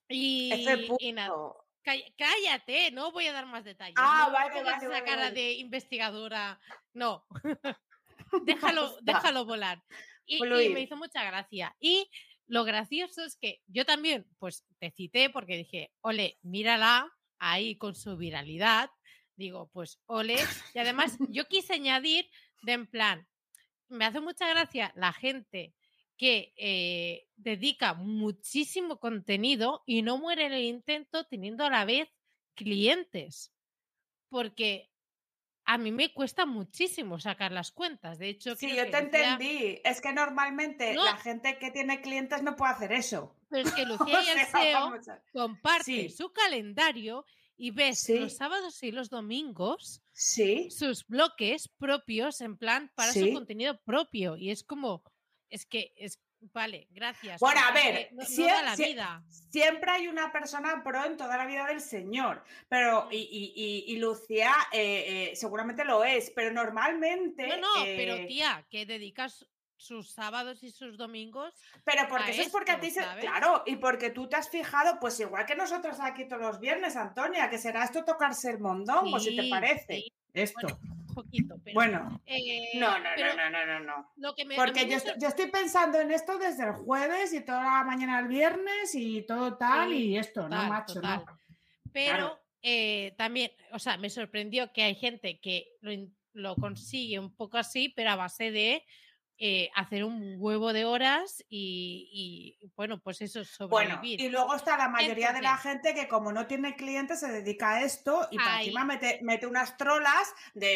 Y, 0.09 0.51
F. 0.51 0.95
y 0.99 1.12
nada. 1.12 1.37
Cállate, 2.16 2.90
no 2.90 3.12
voy 3.12 3.27
a 3.27 3.33
dar 3.33 3.46
más 3.46 3.64
detalles. 3.64 3.94
Ah, 3.96 4.25
no 4.27 4.33
vale, 4.33 4.62
vale, 4.62 4.77
esa 4.77 4.88
vale, 4.88 5.05
cara 5.05 5.22
vale. 5.22 5.35
de 5.35 5.53
investigadora. 5.53 6.59
No. 6.92 7.25
déjalo, 8.44 8.96
déjalo 9.03 9.44
volar. 9.44 9.83
Y, 10.27 10.44
y 10.44 10.68
me 10.70 10.81
hizo 10.81 10.96
mucha 10.96 11.25
gracia. 11.25 11.77
Y 11.79 12.11
lo 12.49 12.64
gracioso 12.64 13.25
es 13.25 13.37
que 13.37 13.62
yo 13.66 13.85
también, 13.85 14.27
pues 14.38 14.64
te 14.79 14.90
cité 14.90 15.31
porque 15.31 15.57
dije, 15.57 15.92
ole, 16.01 16.38
mírala 16.42 17.12
ahí 17.38 17.77
con 17.77 17.94
su 17.94 18.16
viralidad. 18.16 18.90
Digo, 19.37 19.70
pues 19.72 20.01
ole. 20.07 20.38
Y 20.75 20.79
además 20.79 21.16
yo 21.31 21.46
quise 21.46 21.75
añadir 21.75 22.29
de 22.62 22.72
en 22.72 22.87
plan, 22.87 23.29
me 23.88 24.05
hace 24.05 24.20
mucha 24.20 24.49
gracia 24.49 24.92
la 24.96 25.12
gente 25.12 25.72
que 26.16 26.55
eh, 26.57 27.29
dedica 27.37 27.94
muchísimo 27.94 28.98
contenido 28.98 29.83
y 29.87 30.02
no 30.02 30.18
muere 30.18 30.46
en 30.46 30.52
el 30.52 30.64
intento 30.64 31.24
teniendo 31.26 31.64
a 31.64 31.70
la 31.70 31.85
vez 31.85 32.09
clientes. 32.55 33.52
Porque 34.29 34.90
a 35.64 35.79
mí 35.79 35.92
me 35.92 36.12
cuesta 36.12 36.46
muchísimo 36.46 37.18
sacar 37.18 37.52
las 37.52 37.70
cuentas. 37.72 38.18
De 38.18 38.29
hecho, 38.29 38.55
Sí, 38.57 38.68
yo 38.68 38.85
que 38.85 38.90
te 38.90 39.02
Lucía- 39.02 39.35
entendí. 39.35 39.81
Es 39.85 40.00
que 40.00 40.12
normalmente 40.12 40.94
No. 40.94 41.05
la 41.05 41.16
gente 41.16 41.59
que 41.59 41.70
tiene 41.70 42.00
clientes 42.00 42.42
no 42.42 42.57
puede 42.57 42.72
hacer 42.72 42.92
eso. 42.92 43.37
Pero 43.50 43.68
es 43.68 43.74
que 43.74 43.85
Lucía 43.87 44.22
y 44.24 44.29
el 44.31 44.74
a- 44.74 45.22
comparte 45.33 45.85
Sí. 45.85 46.09
su 46.11 46.33
calendario 46.33 47.24
y 47.57 47.70
ves 47.70 48.00
Sí. 48.00 48.18
los 48.18 48.37
sábados 48.37 48.83
y 48.83 48.92
los 48.92 49.11
domingos 49.11 50.02
Sí, 50.12 50.70
sus 50.70 51.07
bloques 51.07 51.68
propios 51.68 52.40
en 52.40 52.57
plan 52.57 52.90
para 52.94 53.12
su 53.12 53.33
contenido 53.33 53.81
propio. 53.83 54.37
Y 54.37 54.50
es 54.50 54.62
como, 54.62 55.02
es 55.50 55.66
que 55.66 55.92
es, 55.96 56.18
vale, 56.52 56.87
gracias. 56.90 57.40
Bueno, 57.40 57.61
a 57.66 57.72
ver, 57.72 58.09
que 58.09 58.14
no, 58.14 58.22
no 58.22 58.28
si- 58.28 58.44
da 58.44 58.62
la 58.62 58.76
si- 58.76 58.85
vida. 58.85 59.22
siempre 59.50 59.90
hay 59.90 60.09
una 60.09 60.32
persona 60.32 60.82
pro 60.85 61.04
en 61.04 61.16
toda 61.16 61.37
la 61.37 61.46
vida 61.46 61.66
del 61.66 61.80
Señor, 61.80 62.42
pero 62.68 63.09
y, 63.11 63.16
y- 63.18 63.52
y- 63.56 63.92
y 63.94 63.98
Lucía 63.98 64.52
eh, 64.72 65.30
eh, 65.32 65.37
seguramente 65.37 65.85
lo 65.85 66.04
es, 66.04 66.30
pero 66.35 66.52
normalmente... 66.52 67.46
No, 67.48 67.56
no, 67.56 67.68
pero 67.85 68.14
eh, 68.14 68.26
tía, 68.26 68.66
que 68.70 68.87
dedicas 68.87 69.46
sus 69.78 70.11
sábados 70.11 70.62
y 70.62 70.70
sus 70.70 70.96
domingos. 70.96 71.52
Pero 71.85 72.09
porque 72.09 72.24
a 72.24 72.30
eso 72.30 72.42
es 72.42 72.48
porque 72.48 72.72
a 72.72 72.80
ti 72.80 72.90
se. 72.90 73.00
Claro, 73.20 73.62
y 73.66 73.76
porque 73.76 74.09
tú 74.09 74.26
te 74.26 74.35
has 74.37 74.48
fijado, 74.48 74.98
pues 74.98 75.20
igual 75.20 75.44
que 75.44 75.54
nosotros 75.54 75.98
aquí 76.00 76.26
todos 76.26 76.40
los 76.40 76.61
viernes, 76.61 76.96
Antonia, 76.96 77.50
que 77.50 77.59
será 77.59 77.85
esto 77.85 78.02
tocarse 78.02 78.48
el 78.50 78.59
mondongo, 78.59 79.20
si 79.20 79.37
te 79.37 79.42
Sí, 79.42 79.50
parece. 79.50 79.94
sí, 79.96 80.12
Esto. 80.32 80.80
Poquito, 81.16 81.57
pero. 81.64 81.74
Bueno, 81.74 82.20
eh, 82.26 82.79
no, 82.79 82.98
no, 82.98 83.05
pero 83.16 83.35
no, 83.35 83.50
no, 83.50 83.66
no, 83.66 83.81
no, 83.81 84.12
no. 84.16 84.35
Que 84.35 84.44
me, 84.44 84.55
Porque 84.55 84.87
yo, 84.88 84.96
estoy- 84.98 85.14
yo 85.18 85.29
estoy 85.29 85.50
pensando 85.50 85.98
en 86.00 86.11
esto 86.12 86.38
desde 86.38 86.64
el 86.64 86.72
jueves 86.72 87.33
y 87.33 87.40
toda 87.44 87.62
la 87.64 87.85
mañana 87.85 88.20
el 88.20 88.29
viernes 88.29 88.94
y 88.94 89.22
todo 89.22 89.57
tal 89.57 89.90
Sí, 89.90 90.11
y 90.11 90.16
esto, 90.18 90.42
total, 90.42 90.62
no, 90.64 90.68
macho, 90.68 90.94
total. 90.94 91.24
no. 91.26 91.38
Pero 91.92 92.16
Claro. 92.16 92.40
eh, 92.62 93.14
también, 93.16 93.50
o 93.72 93.79
sea, 93.79 93.96
me 93.96 94.11
sorprendió 94.11 94.72
que 94.72 94.83
hay 94.83 94.94
gente 94.94 95.40
que 95.40 95.66
lo, 95.81 95.90
lo 96.35 96.55
consigue 96.57 97.18
un 97.18 97.35
poco 97.35 97.57
así, 97.59 97.88
pero 97.96 98.11
a 98.11 98.16
base 98.16 98.50
de 98.50 98.85
eh, 99.38 99.68
hacer 99.75 100.03
un 100.05 100.37
huevo 100.38 100.72
de 100.72 100.87
horas 100.87 101.44
y, 101.51 102.57
y, 102.62 102.70
bueno, 102.75 102.99
pues 103.01 103.20
eso, 103.20 103.42
Bueno, 103.68 103.96
sobrevivir. 103.96 104.20
y 104.20 104.31
luego 104.31 104.55
está 104.55 104.79
la 104.79 104.88
mayoría 104.88 105.33
de 105.33 105.42
la 105.42 105.59
gente 105.59 105.92
que 105.94 106.09
como 106.09 106.33
no 106.33 106.46
tiene 106.46 106.75
clientes 106.75 107.20
se 107.20 107.31
dedica 107.31 107.75
a 107.75 107.83
esto 107.83 108.27
y 108.31 108.37
para 108.38 108.61
encima 108.61 108.85
mete, 108.85 109.18
mete 109.22 109.46
unas 109.46 109.77
trolas 109.77 110.33
de, 110.55 110.68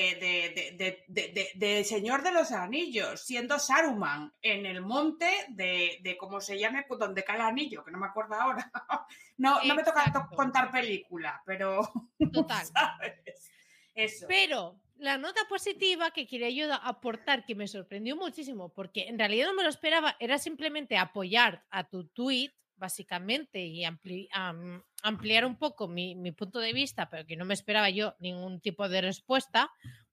de, 0.77 1.05
de, 1.09 1.49
de- 1.55 1.85
Señor 1.85 2.23
de 2.23 2.33
los 2.33 2.53
Anillos, 2.53 3.23
siendo 3.23 3.59
Saruman 3.59 4.33
en 4.43 4.67
el 4.67 4.83
monte 4.83 5.31
de, 5.49 5.99
de 6.03 6.17
cómo 6.19 6.41
se 6.43 6.59
llame, 6.59 6.85
pues, 6.87 7.01
donde 7.01 7.25
cae 7.25 7.37
el 7.37 7.43
anillo, 7.43 7.83
que 7.83 7.91
no 7.91 7.99
me 7.99 8.07
acuerdo 8.07 8.35
ahora. 8.35 8.71
No, 9.39 9.59
no 9.65 9.75
me 9.75 9.83
toca 9.83 10.29
contar 10.37 10.71
película, 10.71 11.43
pero 11.47 11.91
Total. 12.33 12.67
¿sabes? 12.67 13.51
Eso. 13.95 14.27
Pero 14.29 14.77
la 15.01 15.17
nota 15.17 15.41
positiva 15.49 16.11
que 16.11 16.27
quería 16.27 16.51
yo 16.51 16.73
aportar, 16.75 17.47
que 17.47 17.55
me 17.55 17.67
sorprendió 17.67 18.17
muchísimo, 18.17 18.69
porque 18.69 19.09
en 19.09 19.19
realidad 19.19 19.47
no 19.47 19.55
me 19.55 19.63
lo 19.63 19.71
esperaba, 19.71 20.17
era 20.21 20.39
simplemente 20.39 20.99
apoyar 20.99 21.65
a 21.71 21.89
tu 21.89 22.07
tweet, 22.09 22.53
básicamente, 22.77 23.61
y 23.65 23.83
ampli- 23.85 24.29
am- 24.33 24.85
ampliar 25.03 25.47
un 25.47 25.57
poco 25.57 25.89
mi, 25.89 26.15
punto 26.33 26.59
de 26.61 26.73
vista, 26.73 27.09
pero 27.09 27.27
que 27.27 27.37
no 27.37 27.45
me 27.45 27.55
esperaba 27.55 27.89
yo 27.91 28.15
ningún 28.19 28.61
tipo 28.61 28.89
de 28.89 29.01
respuesta, 29.01 29.71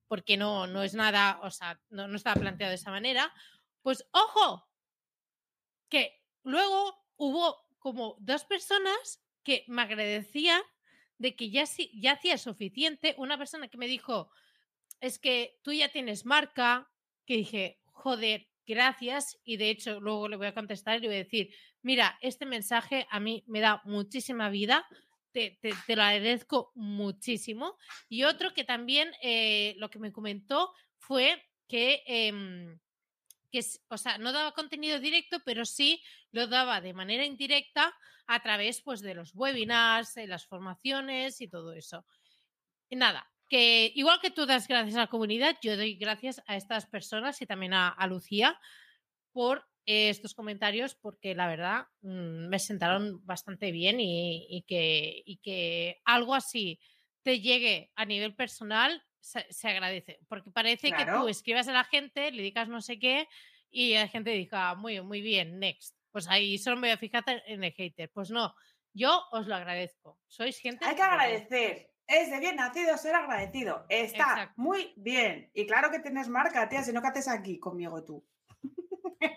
porque 0.07 0.37
no, 0.37 0.67
no 0.67 0.83
es 0.83 0.93
nada, 0.93 1.39
o 1.43 1.51
sea, 1.51 1.79
no, 1.89 2.07
no 2.07 2.15
estaba 2.15 2.39
planteado 2.39 2.69
de 2.69 2.75
esa 2.75 2.91
manera, 2.91 3.33
pues 3.81 4.07
ojo, 4.11 4.69
que 5.89 6.21
luego 6.43 7.05
hubo 7.17 7.57
como 7.79 8.15
dos 8.19 8.45
personas 8.45 9.21
que 9.43 9.65
me 9.67 9.81
agradecían 9.81 10.61
de 11.17 11.35
que 11.35 11.49
ya, 11.49 11.65
ya 11.93 12.13
hacía 12.13 12.37
suficiente. 12.37 13.15
Una 13.17 13.37
persona 13.37 13.69
que 13.69 13.77
me 13.77 13.87
dijo, 13.87 14.29
es 14.99 15.19
que 15.19 15.57
tú 15.63 15.73
ya 15.73 15.89
tienes 15.89 16.25
marca, 16.25 16.89
que 17.25 17.37
dije, 17.37 17.79
joder, 17.85 18.47
gracias. 18.65 19.37
Y 19.43 19.57
de 19.57 19.69
hecho, 19.69 19.99
luego 19.99 20.27
le 20.27 20.37
voy 20.37 20.47
a 20.47 20.53
contestar 20.53 20.97
y 20.97 21.01
le 21.01 21.07
voy 21.07 21.15
a 21.17 21.23
decir, 21.23 21.53
mira, 21.81 22.17
este 22.21 22.45
mensaje 22.45 23.07
a 23.09 23.19
mí 23.19 23.43
me 23.47 23.59
da 23.59 23.81
muchísima 23.85 24.49
vida. 24.49 24.85
Te, 25.31 25.57
te- 25.61 25.73
te 25.85 25.95
lo 25.95 26.03
agradezco 26.03 26.71
muchísimo. 26.75 27.77
Y 28.09 28.23
otro 28.23 28.53
que 28.53 28.63
también 28.63 29.11
eh, 29.21 29.75
lo 29.77 29.89
que 29.89 29.99
me 29.99 30.11
comentó 30.11 30.73
fue 30.97 31.43
que, 31.67 32.01
em, 32.07 32.79
que, 33.51 33.61
o 33.89 33.97
sea, 33.97 34.17
no 34.17 34.31
daba 34.33 34.53
contenido 34.53 34.99
directo, 34.99 35.39
pero 35.45 35.65
sí 35.65 36.01
lo 36.31 36.47
daba 36.47 36.81
de 36.81 36.93
manera 36.93 37.25
indirecta 37.25 37.95
a 38.27 38.41
través 38.41 38.81
pues, 38.81 39.01
de 39.01 39.13
los 39.15 39.31
webinars, 39.35 40.13
de 40.15 40.27
las 40.27 40.45
formaciones 40.47 41.39
y 41.41 41.47
todo 41.47 41.73
eso. 41.73 42.05
Y 42.89 42.95
nada, 42.97 43.29
que 43.47 43.91
igual 43.95 44.19
que 44.21 44.31
tú 44.31 44.45
das 44.45 44.67
gracias 44.67 44.95
a 44.95 45.01
la 45.01 45.07
comunidad, 45.07 45.57
yo 45.61 45.77
doy 45.77 45.95
gracias 45.95 46.41
a 46.47 46.55
estas 46.55 46.85
personas 46.85 47.41
y 47.41 47.45
también 47.45 47.73
a, 47.73 47.89
a 47.89 48.07
Lucía 48.07 48.59
por 49.31 49.65
eh, 49.85 50.09
estos 50.09 50.33
comentarios, 50.33 50.95
porque 50.95 51.33
la 51.35 51.47
verdad 51.47 51.87
mm, 52.01 52.49
me 52.49 52.59
sentaron 52.59 53.25
bastante 53.25 53.71
bien 53.71 53.99
y, 53.99 54.45
y 54.49 54.63
que, 54.63 55.21
y 55.25 55.37
que 55.37 56.01
algo 56.05 56.35
así 56.35 56.79
te 57.23 57.39
llegue 57.39 57.91
a 57.95 58.05
nivel 58.05 58.35
personal 58.35 59.03
se, 59.19 59.45
se 59.49 59.67
agradece, 59.67 60.19
porque 60.27 60.51
parece 60.51 60.91
que 60.91 61.05
tú 61.05 61.27
escribas 61.27 61.67
a 61.67 61.73
la 61.73 61.83
gente, 61.83 62.31
le 62.31 62.43
digas 62.43 62.69
no 62.69 62.81
sé 62.81 62.99
qué 62.99 63.27
y 63.69 63.93
la 63.93 64.07
gente 64.07 64.31
diga, 64.31 64.75
muy, 64.75 65.01
muy 65.01 65.21
bien, 65.21 65.59
next. 65.59 65.95
Pues 66.11 66.27
ahí 66.29 66.57
solo 66.57 66.77
me 66.77 66.87
voy 66.87 66.93
a 66.93 66.97
fijar 66.97 67.23
en 67.45 67.63
el 67.63 67.73
hater. 67.73 68.09
Pues 68.11 68.31
no, 68.31 68.55
yo 68.93 69.23
os 69.31 69.47
lo 69.47 69.55
agradezco. 69.55 70.19
Sois 70.27 70.57
gente. 70.59 70.85
Hay 70.85 70.95
que 70.95 71.01
agradecer. 71.01 71.91
Es 72.07 72.29
de 72.31 72.39
bien 72.39 72.55
nacido 72.55 72.97
ser 72.97 73.15
agradecido. 73.15 73.85
Está 73.89 74.23
Exacto. 74.23 74.53
muy 74.55 74.93
bien. 74.95 75.49
Y 75.53 75.65
claro 75.67 75.91
que 75.91 75.99
tienes 75.99 76.29
marca, 76.29 76.69
tía, 76.69 76.81
si 76.83 76.93
no, 76.93 77.01
¿qué 77.01 77.07
haces 77.09 77.27
aquí 77.27 77.59
conmigo 77.59 78.03
tú? 78.03 78.23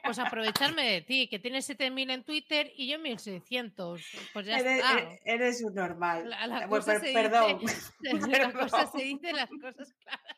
Pues 0.05 0.19
aprovecharme 0.19 0.85
de 0.85 1.01
ti, 1.01 1.27
que 1.29 1.39
tienes 1.39 1.65
7000 1.65 2.11
en 2.11 2.23
Twitter 2.25 2.71
y 2.77 2.89
yo 2.89 2.99
1600. 2.99 4.03
Pues 4.33 4.47
ya 4.47 4.59
Eres, 4.59 4.77
está. 4.79 4.93
eres- 4.99 5.21
eres 5.25 5.63
un 5.65 5.75
normal. 5.75 6.29
La- 6.29 6.47
la 6.47 6.63
Eh, 6.65 6.67
bueno, 6.67 6.85
per- 6.85 7.01
se 7.01 7.07
dice- 7.07 7.13
perdón. 7.23 7.61
La 8.01 8.53
cosa 8.53 8.77
perdón. 8.77 8.93
se 9.01 9.05
dice 9.05 9.33
las 9.33 9.51
cosas 9.51 9.93
claras. 10.03 10.37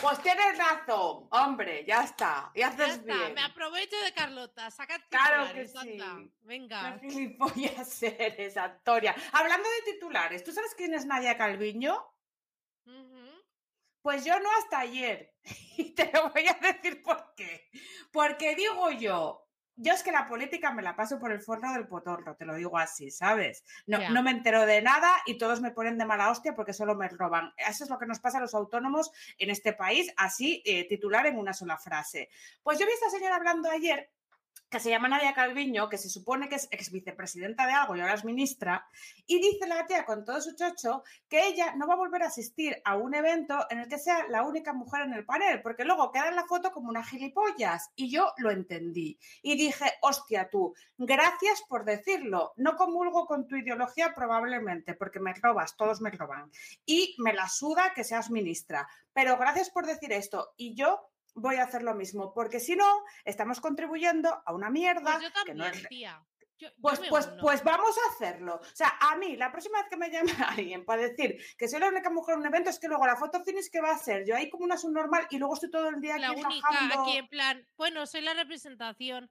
Pues 0.00 0.22
tienes 0.22 0.56
razón, 0.58 1.28
hombre, 1.30 1.84
ya 1.86 2.02
está. 2.04 2.50
Y 2.54 2.60
Ya 2.60 2.68
haces 2.68 2.88
está, 2.96 3.14
bien. 3.14 3.34
me 3.34 3.42
aprovecho 3.42 3.96
de 4.00 4.12
Carlota. 4.12 4.70
Saca 4.70 4.98
Claro 5.08 5.52
que 5.52 5.60
anda. 5.60 6.16
sí. 6.16 6.32
Venga. 6.42 6.98
Qué 7.00 7.10
gilipollas 7.10 8.02
eres, 8.02 8.56
Antonia. 8.56 9.14
Hablando 9.32 9.68
de 9.68 9.92
titulares, 9.92 10.44
¿tú 10.44 10.52
sabes 10.52 10.74
quién 10.76 10.94
es 10.94 11.04
Nadia 11.06 11.36
Calviño? 11.36 12.02
Pues 14.02 14.24
yo 14.24 14.38
no 14.40 14.48
hasta 14.58 14.80
ayer. 14.80 15.34
Y 15.76 15.94
te 15.94 16.10
lo 16.12 16.30
voy 16.30 16.46
a 16.46 16.54
decir 16.54 17.02
por 17.02 17.34
qué. 17.36 17.70
Porque 18.10 18.54
digo 18.56 18.90
yo, 18.90 19.47
yo 19.78 19.92
es 19.92 20.02
que 20.02 20.10
la 20.10 20.26
política 20.26 20.72
me 20.72 20.82
la 20.82 20.96
paso 20.96 21.18
por 21.18 21.30
el 21.30 21.40
forno 21.40 21.72
del 21.72 21.86
potorro, 21.86 22.34
te 22.34 22.44
lo 22.44 22.54
digo 22.54 22.76
así, 22.76 23.10
¿sabes? 23.10 23.64
No, 23.86 23.98
no 24.10 24.22
me 24.24 24.32
entero 24.32 24.66
de 24.66 24.82
nada 24.82 25.10
y 25.24 25.38
todos 25.38 25.60
me 25.60 25.70
ponen 25.70 25.98
de 25.98 26.04
mala 26.04 26.30
hostia 26.30 26.54
porque 26.54 26.72
solo 26.72 26.96
me 26.96 27.08
roban. 27.08 27.52
Eso 27.56 27.84
es 27.84 27.90
lo 27.90 27.98
que 27.98 28.06
nos 28.06 28.18
pasa 28.18 28.38
a 28.38 28.40
los 28.40 28.54
autónomos 28.54 29.12
en 29.38 29.50
este 29.50 29.72
país, 29.72 30.12
así 30.16 30.62
eh, 30.64 30.86
titular 30.88 31.26
en 31.26 31.38
una 31.38 31.52
sola 31.52 31.78
frase. 31.78 32.28
Pues 32.62 32.78
yo 32.78 32.86
vi 32.86 32.92
a 32.92 32.94
esta 32.94 33.10
señora 33.10 33.36
hablando 33.36 33.70
ayer 33.70 34.10
que 34.70 34.80
se 34.80 34.90
llama 34.90 35.08
Nadia 35.08 35.34
Calviño, 35.34 35.88
que 35.88 35.98
se 35.98 36.08
supone 36.08 36.48
que 36.48 36.56
es 36.56 36.68
ex 36.70 36.90
vicepresidenta 36.90 37.66
de 37.66 37.72
algo 37.72 37.96
y 37.96 38.00
ahora 38.00 38.14
es 38.14 38.24
ministra, 38.24 38.86
y 39.26 39.40
dice 39.40 39.66
la 39.66 39.86
tía 39.86 40.04
con 40.04 40.24
todo 40.24 40.40
su 40.40 40.54
chocho 40.54 41.02
que 41.28 41.46
ella 41.46 41.74
no 41.76 41.86
va 41.86 41.94
a 41.94 41.98
volver 41.98 42.22
a 42.22 42.26
asistir 42.26 42.80
a 42.84 42.96
un 42.96 43.14
evento 43.14 43.66
en 43.70 43.78
el 43.78 43.88
que 43.88 43.98
sea 43.98 44.26
la 44.28 44.42
única 44.42 44.72
mujer 44.72 45.02
en 45.02 45.14
el 45.14 45.24
panel, 45.24 45.62
porque 45.62 45.84
luego 45.84 46.10
queda 46.10 46.28
en 46.28 46.36
la 46.36 46.46
foto 46.46 46.72
como 46.72 46.88
una 46.88 47.04
gilipollas. 47.04 47.90
Y 47.96 48.10
yo 48.10 48.32
lo 48.38 48.50
entendí. 48.50 49.18
Y 49.42 49.56
dije, 49.56 49.92
hostia 50.02 50.48
tú, 50.50 50.74
gracias 50.96 51.62
por 51.68 51.84
decirlo. 51.84 52.52
No 52.56 52.76
comulgo 52.76 53.26
con 53.26 53.46
tu 53.46 53.56
ideología 53.56 54.12
probablemente, 54.14 54.94
porque 54.94 55.20
me 55.20 55.34
robas, 55.34 55.76
todos 55.76 56.00
me 56.00 56.10
roban. 56.10 56.50
Y 56.84 57.14
me 57.18 57.32
la 57.32 57.48
suda 57.48 57.92
que 57.94 58.04
seas 58.04 58.30
ministra. 58.30 58.88
Pero 59.12 59.36
gracias 59.36 59.70
por 59.70 59.86
decir 59.86 60.12
esto. 60.12 60.52
Y 60.56 60.74
yo 60.74 61.10
voy 61.40 61.56
a 61.56 61.64
hacer 61.64 61.82
lo 61.82 61.94
mismo, 61.94 62.32
porque 62.34 62.60
si 62.60 62.76
no, 62.76 63.04
estamos 63.24 63.60
contribuyendo 63.60 64.42
a 64.44 64.52
una 64.52 64.70
mierda 64.70 65.12
Pues 65.12 65.22
yo 65.22 65.44
que 65.44 65.54
no 65.54 65.64
también, 65.64 65.84
es 65.84 65.88
tía. 65.88 66.24
Yo- 66.58 66.70
pues, 66.80 67.00
pues, 67.08 67.26
uno. 67.28 67.36
pues 67.40 67.62
vamos 67.62 67.96
a 67.96 68.12
hacerlo. 68.12 68.56
O 68.56 68.74
sea, 68.76 68.98
a 69.00 69.16
mí, 69.16 69.36
la 69.36 69.52
próxima 69.52 69.78
vez 69.78 69.88
que 69.88 69.96
me 69.96 70.10
llame 70.10 70.32
alguien 70.74 70.84
para 70.84 71.02
decir 71.02 71.36
que 71.56 71.68
soy 71.68 71.78
la 71.78 71.88
única 71.88 72.10
mujer 72.10 72.34
en 72.34 72.40
un 72.40 72.46
evento, 72.46 72.70
es 72.70 72.80
que 72.80 72.88
luego 72.88 73.06
la 73.06 73.14
foto 73.14 73.44
finish 73.44 73.70
que 73.70 73.80
va 73.80 73.92
a 73.92 73.98
ser 73.98 74.26
yo 74.26 74.34
ahí 74.34 74.50
como 74.50 74.64
una 74.64 74.76
subnormal 74.76 75.28
y 75.30 75.38
luego 75.38 75.54
estoy 75.54 75.70
todo 75.70 75.88
el 75.88 76.00
día 76.00 76.18
la 76.18 76.30
aquí 76.30 76.42
única 76.44 76.68
aquí 77.00 77.16
en 77.16 77.28
plan, 77.28 77.66
bueno, 77.76 78.06
soy 78.06 78.22
la 78.22 78.34
representación, 78.34 79.30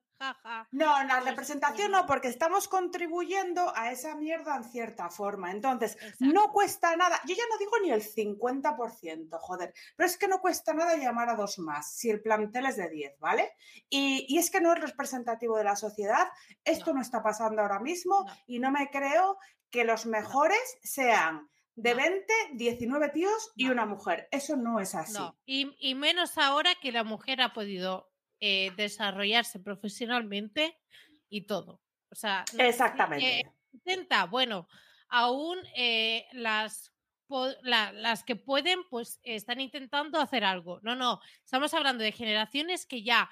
No, 0.72 1.04
la 1.04 1.20
representación 1.20 1.92
no, 1.92 2.06
porque 2.06 2.28
estamos 2.28 2.68
contribuyendo 2.68 3.72
a 3.76 3.92
esa 3.92 4.16
mierda 4.16 4.56
en 4.56 4.64
cierta 4.64 5.10
forma. 5.10 5.52
Entonces, 5.52 5.94
Exacto. 5.96 6.26
no 6.26 6.52
cuesta 6.52 6.96
nada. 6.96 7.20
Yo 7.26 7.36
ya 7.36 7.44
no 7.50 7.58
digo 7.58 7.72
ni 7.82 7.92
el 7.92 8.02
50%, 8.02 9.38
joder. 9.40 9.74
Pero 9.96 10.08
es 10.08 10.18
que 10.18 10.28
no 10.28 10.40
cuesta 10.40 10.74
nada 10.74 10.96
llamar 10.98 11.30
a 11.30 11.36
dos 11.36 11.60
más, 11.60 11.94
si 11.96 12.10
el 12.10 12.22
plantel 12.22 12.66
es 12.66 12.78
de 12.78 12.90
10, 12.90 13.20
¿vale? 13.20 13.52
Y, 13.90 14.26
y 14.28 14.38
es 14.38 14.50
que 14.50 14.62
no 14.62 14.74
es 14.74 14.82
representativo 14.82 15.58
de 15.58 15.64
la 15.64 15.76
sociedad. 15.76 16.28
Esto 16.64 16.94
no, 16.94 17.02
está 17.02 17.22
pasando 17.22 17.62
ahora 17.62 17.80
mismo 17.80 18.24
No. 18.26 18.34
y 18.48 18.60
no 18.60 18.72
me 18.72 18.90
creo 18.90 19.38
que 19.70 19.84
los 19.84 20.06
mejores 20.06 20.60
sean 20.84 21.50
de 21.76 21.92
No. 21.92 21.98
20, 21.98 22.34
19 22.54 23.10
tíos 23.10 23.52
y 23.56 23.70
una 23.70 23.86
mujer. 23.86 24.28
Eso 24.32 24.56
no 24.56 24.80
es 24.80 24.96
así. 24.96 25.14
No, 25.14 25.38
y, 25.46 25.76
y 25.80 25.94
menos 25.96 26.38
ahora 26.38 26.72
que 26.82 26.92
la 26.92 27.04
mujer 27.04 27.42
ha 27.42 27.54
podido 27.54 28.10
eh, 28.40 28.72
desarrollarse 28.76 29.60
profesionalmente 29.60 30.78
y 31.30 31.42
todo. 31.48 31.82
O 32.10 32.16
sea, 32.16 32.46
Exactamente. 32.58 33.40
eh, 33.42 33.44
intenta, 33.74 34.26
bueno, 34.26 34.68
aún 35.10 35.60
eh, 35.76 36.26
las, 36.32 36.94
po- 37.28 37.54
la- 37.62 37.92
las 37.92 38.24
que 38.24 38.36
pueden, 38.36 38.80
pues 38.90 39.20
están 39.24 39.60
intentando 39.62 40.20
hacer 40.20 40.44
algo. 40.44 40.80
No, 40.84 40.96
no, 40.96 41.20
estamos 41.44 41.74
hablando 41.74 42.04
de 42.04 42.12
generaciones 42.12 42.86
que 42.86 43.04
ya 43.04 43.30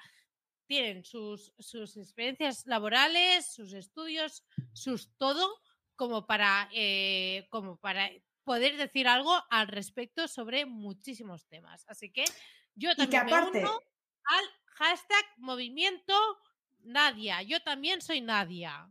tienen 0.66 1.04
sus, 1.04 1.52
sus 1.58 1.96
experiencias 1.96 2.66
laborales, 2.66 3.46
sus 3.54 3.72
estudios, 3.72 4.44
sus 4.72 5.16
todo, 5.16 5.48
como 5.94 6.26
para, 6.26 6.68
eh, 6.72 7.46
como 7.50 7.76
para 7.78 8.10
poder 8.44 8.76
decir 8.76 9.08
algo 9.08 9.32
al 9.50 9.68
respecto 9.68 10.28
sobre 10.28 10.66
muchísimos 10.66 11.46
temas. 11.46 11.84
Así 11.88 12.10
que 12.12 12.24
yo 12.74 12.90
y 12.90 12.96
que 12.96 12.96
también 12.96 13.24
me 13.26 13.32
aparte, 13.32 13.58
uno 13.60 13.80
al 14.24 14.44
hashtag 14.76 15.24
movimiento 15.38 16.14
Nadia. 16.80 17.42
Yo 17.42 17.62
también 17.62 18.00
soy 18.00 18.20
Nadia. 18.20 18.90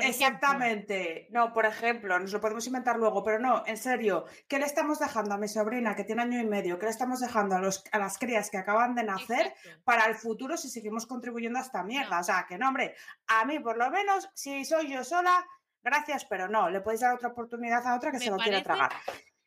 Exactamente. 0.00 1.28
No, 1.30 1.52
por 1.52 1.66
ejemplo, 1.66 2.18
nos 2.18 2.32
lo 2.32 2.40
podemos 2.40 2.66
inventar 2.66 2.96
luego, 2.96 3.22
pero 3.22 3.38
no, 3.38 3.62
en 3.64 3.76
serio, 3.76 4.24
¿qué 4.48 4.58
le 4.58 4.64
estamos 4.64 4.98
dejando 4.98 5.34
a 5.34 5.38
mi 5.38 5.46
sobrina 5.46 5.94
que 5.94 6.02
tiene 6.02 6.22
año 6.22 6.40
y 6.40 6.46
medio? 6.46 6.78
¿Qué 6.78 6.86
le 6.86 6.90
estamos 6.90 7.20
dejando 7.20 7.54
a, 7.54 7.60
los, 7.60 7.84
a 7.92 7.98
las 7.98 8.18
crías 8.18 8.50
que 8.50 8.56
acaban 8.58 8.96
de 8.96 9.04
nacer 9.04 9.46
Exacto. 9.46 9.84
para 9.84 10.06
el 10.06 10.16
futuro 10.16 10.56
si 10.56 10.68
seguimos 10.68 11.06
contribuyendo 11.06 11.60
a 11.60 11.62
esta 11.62 11.84
mierda? 11.84 12.16
No. 12.16 12.20
O 12.20 12.24
sea, 12.24 12.44
que 12.48 12.58
no, 12.58 12.68
hombre, 12.68 12.96
a 13.28 13.44
mí 13.44 13.60
por 13.60 13.76
lo 13.76 13.88
menos, 13.90 14.28
si 14.34 14.64
soy 14.64 14.90
yo 14.90 15.04
sola, 15.04 15.46
gracias, 15.80 16.24
pero 16.24 16.48
no, 16.48 16.70
le 16.70 16.80
podéis 16.80 17.02
dar 17.02 17.14
otra 17.14 17.28
oportunidad 17.28 17.86
a 17.86 17.94
otra 17.94 18.10
que 18.10 18.18
Me 18.18 18.24
se 18.24 18.30
lo 18.30 18.36
quiera 18.36 18.62
parece 18.62 18.64
tragar. 18.64 18.92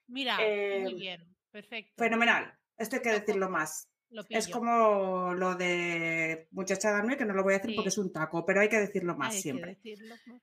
Mira, 0.08 0.38
Eh, 0.40 0.80
muy 0.84 0.94
bien, 0.94 1.36
perfecto. 1.52 2.02
Fenomenal. 2.02 2.58
Esto 2.78 2.96
hay 2.96 3.02
que 3.02 3.12
Lo 3.12 3.20
decirlo 3.20 3.50
más. 3.50 3.90
Lo 4.10 4.24
Es 4.30 4.48
como 4.48 5.34
lo 5.34 5.56
de 5.56 6.48
muchacha 6.52 6.92
Darme, 6.92 7.18
que 7.18 7.26
no 7.26 7.34
lo 7.34 7.44
voy 7.44 7.54
a 7.54 7.58
decir 7.58 7.72
Sí. 7.72 7.76
porque 7.76 7.90
es 7.90 7.98
un 7.98 8.12
taco, 8.14 8.46
pero 8.46 8.62
hay 8.62 8.70
que 8.70 8.80
decirlo 8.80 9.16
más 9.16 9.34
Hay 9.36 9.42
siempre. 9.42 9.76
decirlo 9.76 10.16
más. 10.28 10.42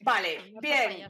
Vale, 0.00 0.54
bien. 0.60 1.08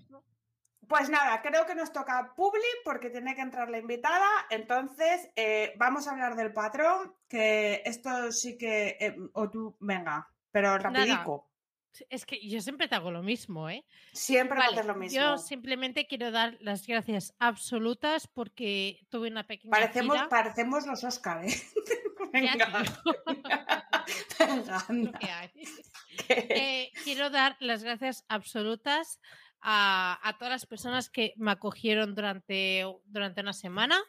Pues 0.86 1.08
nada, 1.08 1.40
creo 1.40 1.64
que 1.64 1.74
nos 1.74 1.92
toca 1.92 2.34
Publi 2.36 2.60
porque 2.84 3.08
tiene 3.08 3.34
que 3.34 3.40
entrar 3.40 3.70
la 3.70 3.78
invitada. 3.78 4.28
Entonces, 4.50 5.30
eh, 5.34 5.72
vamos 5.78 6.06
a 6.06 6.10
hablar 6.10 6.36
del 6.36 6.52
patrón, 6.52 7.14
que 7.26 7.80
esto 7.86 8.30
sí 8.32 8.58
que... 8.58 8.96
eh, 9.00 9.16
o 9.32 9.48
tú, 9.48 9.76
venga, 9.80 10.28
pero 10.50 10.76
rapidico. 10.76 11.48
Es 12.10 12.26
que 12.26 12.40
yo 12.46 12.60
siempre 12.60 12.88
te 12.88 12.94
hago 12.94 13.10
lo 13.10 13.22
mismo, 13.22 13.68
¿eh? 13.68 13.84
Siempre 14.12 14.58
Vale, 14.58 14.74
haces 14.74 14.86
lo 14.86 14.94
mismo. 14.94 15.18
Yo 15.18 15.38
simplemente 15.38 16.06
quiero 16.06 16.30
dar 16.30 16.56
las 16.60 16.86
gracias 16.86 17.34
absolutas 17.38 18.26
porque 18.26 19.06
tuve 19.10 19.28
una 19.28 19.46
pequeña 19.46 19.70
Parecemos, 19.70 20.16
gira. 20.16 20.28
parecemos 20.28 20.86
los 20.86 21.04
Oscar, 21.04 21.44
¿eh? 21.44 21.54
Venga, 22.32 22.52
venga, 24.38 24.84
Eh, 26.28 26.90
quiero 27.02 27.28
dar 27.28 27.56
las 27.60 27.82
gracias 27.82 28.24
absolutas 28.28 29.20
a, 29.60 30.18
a 30.22 30.38
todas 30.38 30.52
las 30.52 30.66
personas 30.66 31.10
que 31.10 31.34
me 31.36 31.50
acogieron 31.50 32.14
durante, 32.14 32.84
durante 33.04 33.40
una 33.40 33.52
semana, 33.52 34.00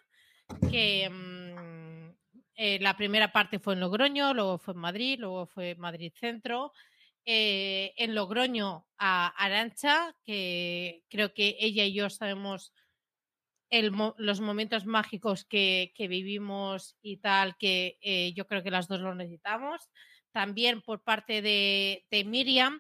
que 0.72 1.10
mm, 1.10 2.10
eh, 2.56 2.80
la 2.80 2.96
primera 2.96 3.32
parte 3.32 3.60
fue 3.60 3.74
en 3.74 3.82
Logroño, 3.82 4.34
luego 4.34 4.58
fue 4.58 4.74
en 4.74 4.80
Madrid, 4.80 5.18
luego 5.20 5.46
fue 5.46 5.76
Madrid 5.76 6.14
Centro. 6.16 6.72
Eh, 7.28 7.94
en 7.98 8.14
Logroño 8.14 8.86
a 9.00 9.28
Arancha, 9.44 10.16
que 10.26 11.04
creo 11.10 11.34
que 11.34 11.58
ella 11.60 11.84
y 11.84 11.94
yo 11.94 12.12
sabemos 12.12 12.72
el 13.72 13.92
los 14.18 14.42
momentos 14.42 14.86
mágicos 14.86 15.44
que, 15.44 15.92
que, 15.96 16.08
vivimos 16.08 16.96
y 17.02 17.18
tal, 17.18 17.58
que 17.58 17.98
eh, 18.02 18.32
yo 18.36 18.46
creo 18.46 18.62
que 18.62 18.70
las 18.70 18.88
dos 18.88 19.02
lo 19.02 19.16
necesitamos. 19.16 19.90
También 20.32 20.84
por 20.84 21.04
parte 21.04 21.42
de, 21.42 22.06
Miriam 22.28 22.80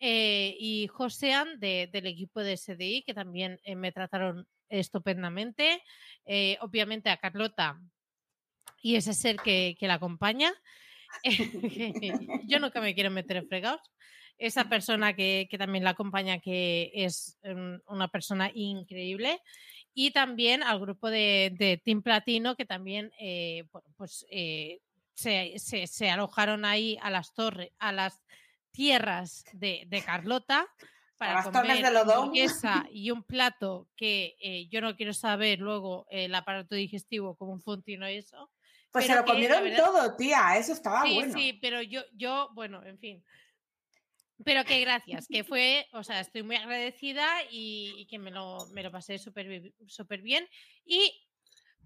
eh, 0.00 0.54
y 0.60 0.86
Josean 0.88 1.58
de, 1.58 1.88
del 1.90 2.08
equipo 2.08 2.40
de 2.40 2.58
SDI, 2.58 3.04
que 3.04 3.14
también 3.14 3.58
me 3.74 3.90
trataron 3.90 4.46
estupendamente. 4.68 5.82
obviamente 6.60 7.08
a 7.08 7.16
Carlota 7.16 7.80
y 8.82 8.96
ese 8.96 9.14
ser 9.14 9.36
que, 9.36 9.76
que 9.80 9.88
la 9.88 9.94
acompaña. 9.94 10.52
yo 12.46 12.58
nunca 12.58 12.80
me 12.80 12.94
quiero 12.94 13.10
meter 13.10 13.38
en 13.38 13.48
fregados. 13.48 13.80
Esa 14.38 14.68
persona 14.68 15.14
que, 15.14 15.48
que 15.50 15.58
también 15.58 15.82
la 15.82 15.90
acompaña, 15.90 16.38
que 16.38 16.92
es 16.94 17.38
um, 17.42 17.78
una 17.86 18.08
persona 18.08 18.50
increíble 18.54 19.40
y 19.94 20.12
también 20.12 20.62
al 20.62 20.78
grupo 20.78 21.10
de, 21.10 21.52
de 21.58 21.82
Team 21.84 22.02
Platino 22.02 22.54
que 22.54 22.64
también 22.64 23.10
eh, 23.18 23.64
bueno, 23.72 23.88
pues, 23.96 24.24
eh, 24.30 24.80
se, 25.14 25.54
se, 25.58 25.88
se, 25.88 26.08
alojaron 26.08 26.64
ahí 26.64 26.96
a 27.02 27.10
las 27.10 27.34
torres, 27.34 27.72
a 27.80 27.90
las 27.90 28.20
tierras 28.70 29.44
de, 29.52 29.82
de 29.88 30.02
Carlota 30.02 30.68
para 31.16 31.42
comer 31.42 31.84
hamburguesa 31.84 32.86
y 32.92 33.10
un 33.10 33.24
plato 33.24 33.88
que 33.96 34.36
eh, 34.40 34.68
yo 34.68 34.80
no 34.80 34.96
quiero 34.96 35.12
saber 35.12 35.58
luego 35.58 36.06
el 36.10 36.32
aparato 36.34 36.76
digestivo 36.76 37.34
cómo 37.34 37.58
funciona 37.58 38.08
eso. 38.10 38.50
Pues 38.90 39.06
se 39.06 39.14
lo 39.14 39.24
comieron 39.24 39.62
verdad, 39.62 39.84
todo, 39.84 40.16
tía, 40.16 40.56
eso 40.56 40.72
estaba 40.72 41.02
sí, 41.02 41.14
bueno. 41.14 41.32
Sí, 41.32 41.58
pero 41.60 41.82
yo, 41.82 42.02
yo, 42.12 42.50
bueno, 42.54 42.82
en 42.84 42.98
fin. 42.98 43.24
Pero 44.44 44.64
que 44.64 44.80
gracias, 44.80 45.26
que 45.28 45.44
fue, 45.44 45.88
o 45.92 46.02
sea, 46.02 46.20
estoy 46.20 46.42
muy 46.42 46.56
agradecida 46.56 47.26
y, 47.50 47.94
y 47.98 48.06
que 48.06 48.18
me 48.18 48.30
lo, 48.30 48.66
me 48.72 48.82
lo 48.82 48.90
pasé 48.92 49.18
súper 49.18 49.72
super 49.86 50.22
bien. 50.22 50.48
Y 50.84 51.12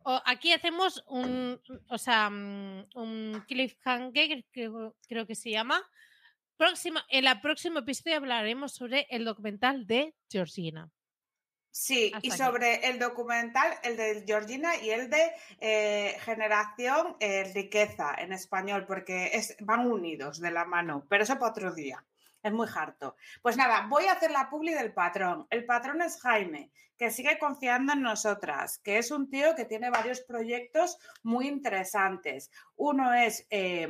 o, 0.04 0.20
aquí 0.24 0.52
hacemos 0.52 1.02
un, 1.08 1.60
o 1.88 1.98
sea, 1.98 2.28
mm, 2.30 2.88
un 2.94 3.44
cliffhanger, 3.46 4.44
que 4.52 4.70
creo 5.08 5.26
que 5.26 5.34
se 5.34 5.50
llama. 5.50 5.80
Próxima, 6.56 7.04
en 7.08 7.26
el 7.26 7.40
próximo 7.40 7.80
episodio 7.80 8.16
hablaremos 8.16 8.74
sobre 8.74 9.06
el 9.10 9.24
documental 9.24 9.86
de 9.86 10.14
Georgina. 10.30 10.90
Sí, 11.72 12.12
Hasta 12.14 12.26
y 12.26 12.30
sobre 12.30 12.74
aquí. 12.74 12.86
el 12.86 12.98
documental, 12.98 13.72
el 13.82 13.96
de 13.96 14.24
Georgina 14.26 14.76
y 14.76 14.90
el 14.90 15.08
de 15.08 15.32
eh, 15.58 16.16
Generación 16.20 17.16
eh, 17.18 17.50
Riqueza 17.54 18.14
en 18.18 18.34
español, 18.34 18.84
porque 18.86 19.30
es, 19.32 19.56
van 19.58 19.90
unidos 19.90 20.38
de 20.38 20.50
la 20.50 20.66
mano, 20.66 21.06
pero 21.08 21.24
eso 21.24 21.38
para 21.38 21.50
otro 21.50 21.72
día. 21.72 22.04
Es 22.42 22.52
muy 22.52 22.66
harto. 22.74 23.16
Pues 23.40 23.56
nada, 23.56 23.86
voy 23.88 24.04
a 24.06 24.12
hacer 24.12 24.32
la 24.32 24.50
publi 24.50 24.74
del 24.74 24.92
patrón. 24.92 25.46
El 25.48 25.64
patrón 25.64 26.02
es 26.02 26.20
Jaime, 26.20 26.70
que 26.98 27.10
sigue 27.10 27.38
confiando 27.38 27.94
en 27.94 28.02
nosotras, 28.02 28.78
que 28.78 28.98
es 28.98 29.10
un 29.10 29.30
tío 29.30 29.54
que 29.54 29.64
tiene 29.64 29.90
varios 29.90 30.20
proyectos 30.20 30.98
muy 31.22 31.48
interesantes. 31.48 32.50
Uno 32.76 33.14
es 33.14 33.46
eh, 33.48 33.88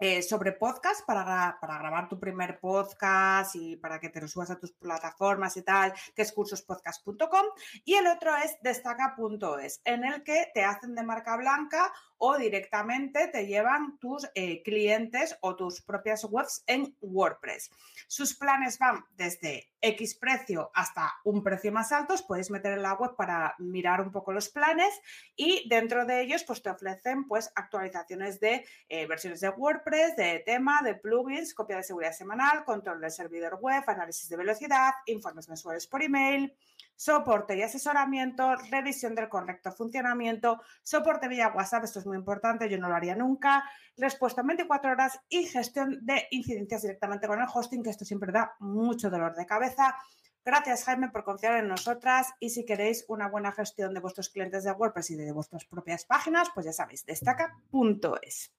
eh, 0.00 0.22
sobre 0.22 0.52
podcast 0.52 1.04
para, 1.06 1.58
para, 1.60 1.78
grabar 1.78 2.08
tu 2.08 2.18
primer 2.18 2.58
podcast 2.58 3.54
y 3.54 3.76
para 3.76 4.00
que 4.00 4.08
te 4.08 4.20
lo 4.20 4.28
subas 4.28 4.50
a 4.50 4.58
tus 4.58 4.72
plataformas 4.72 5.56
y 5.56 5.62
tal, 5.62 5.92
que 6.14 6.22
es 6.22 6.32
cursospodcast.com. 6.32 7.46
Y 7.84 7.94
el 7.94 8.06
otro 8.06 8.34
es 8.36 8.56
destaca.es, 8.62 9.80
en 9.84 10.04
el 10.04 10.22
que 10.22 10.50
te 10.54 10.64
hacen 10.64 10.94
de 10.94 11.02
marca 11.02 11.36
blanca 11.36 11.92
o 12.22 12.36
directamente 12.36 13.28
te 13.28 13.46
llevan 13.46 13.98
tus 13.98 14.28
eh, 14.34 14.62
clientes 14.62 15.38
o 15.40 15.56
tus 15.56 15.80
propias 15.80 16.24
webs 16.24 16.62
en 16.66 16.94
WordPress. 17.00 17.70
Sus 18.06 18.36
planes 18.36 18.78
van 18.78 19.04
desde 19.16 19.72
X 19.80 20.16
precio 20.16 20.70
hasta 20.74 21.14
un 21.24 21.42
precio 21.42 21.72
más 21.72 21.92
alto. 21.92 22.12
Os 22.12 22.22
podéis 22.22 22.50
meter 22.50 22.74
en 22.74 22.82
la 22.82 22.92
web 22.92 23.16
para 23.16 23.54
mirar 23.58 24.02
un 24.02 24.12
poco 24.12 24.32
los 24.32 24.50
planes 24.50 24.92
y 25.34 25.66
dentro 25.68 26.04
de 26.04 26.20
ellos 26.20 26.44
pues 26.44 26.62
te 26.62 26.68
ofrecen 26.68 27.26
pues 27.26 27.50
actualizaciones 27.54 28.38
de 28.38 28.66
eh, 28.90 29.06
versiones 29.06 29.40
de 29.40 29.48
WordPress, 29.48 30.14
de 30.16 30.42
tema, 30.44 30.82
de 30.82 30.96
plugins, 30.96 31.54
copia 31.54 31.76
de 31.76 31.84
seguridad 31.84 32.12
semanal, 32.12 32.64
control 32.64 33.00
del 33.00 33.10
servidor 33.10 33.58
web, 33.62 33.82
análisis 33.86 34.28
de 34.28 34.36
velocidad, 34.36 34.92
informes 35.06 35.48
mensuales 35.48 35.86
por 35.86 36.02
email, 36.02 36.54
soporte 37.00 37.56
y 37.56 37.62
asesoramiento, 37.62 38.56
revisión 38.70 39.14
del 39.14 39.30
correcto 39.30 39.72
funcionamiento, 39.72 40.60
soporte 40.82 41.28
vía 41.28 41.48
WhatsApp, 41.48 41.84
esto 41.84 42.00
es 42.00 42.06
muy 42.06 42.18
importante, 42.18 42.68
yo 42.68 42.76
no 42.76 42.90
lo 42.90 42.94
haría 42.94 43.16
nunca, 43.16 43.64
respuesta 43.96 44.42
en 44.42 44.48
24 44.48 44.90
horas 44.90 45.18
y 45.30 45.46
gestión 45.46 46.04
de 46.04 46.26
incidencias 46.30 46.82
directamente 46.82 47.26
con 47.26 47.40
el 47.40 47.48
hosting, 47.50 47.82
que 47.82 47.88
esto 47.88 48.04
siempre 48.04 48.30
da 48.32 48.54
mucho 48.58 49.08
dolor 49.08 49.34
de 49.34 49.46
cabeza. 49.46 49.96
Gracias, 50.44 50.84
Jaime, 50.84 51.08
por 51.08 51.24
confiar 51.24 51.56
en 51.56 51.68
nosotras 51.68 52.34
y 52.38 52.50
si 52.50 52.66
queréis 52.66 53.06
una 53.08 53.28
buena 53.28 53.50
gestión 53.50 53.94
de 53.94 54.00
vuestros 54.00 54.28
clientes 54.28 54.64
de 54.64 54.72
WordPress 54.72 55.12
y 55.12 55.16
de 55.16 55.32
vuestras 55.32 55.64
propias 55.64 56.04
páginas, 56.04 56.50
pues 56.52 56.66
ya 56.66 56.72
sabéis, 56.74 57.06
destaca.es. 57.06 58.52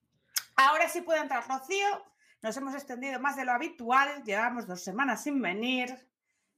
Ahora 0.55 0.89
sí 0.89 1.01
puede 1.01 1.19
entrar 1.19 1.47
Rocío, 1.47 1.85
nos 2.41 2.57
hemos 2.57 2.73
extendido 2.73 3.19
más 3.19 3.35
de 3.35 3.45
lo 3.45 3.51
habitual, 3.51 4.23
llevamos 4.23 4.65
dos 4.65 4.83
semanas 4.83 5.21
sin 5.21 5.39
venir. 5.39 5.95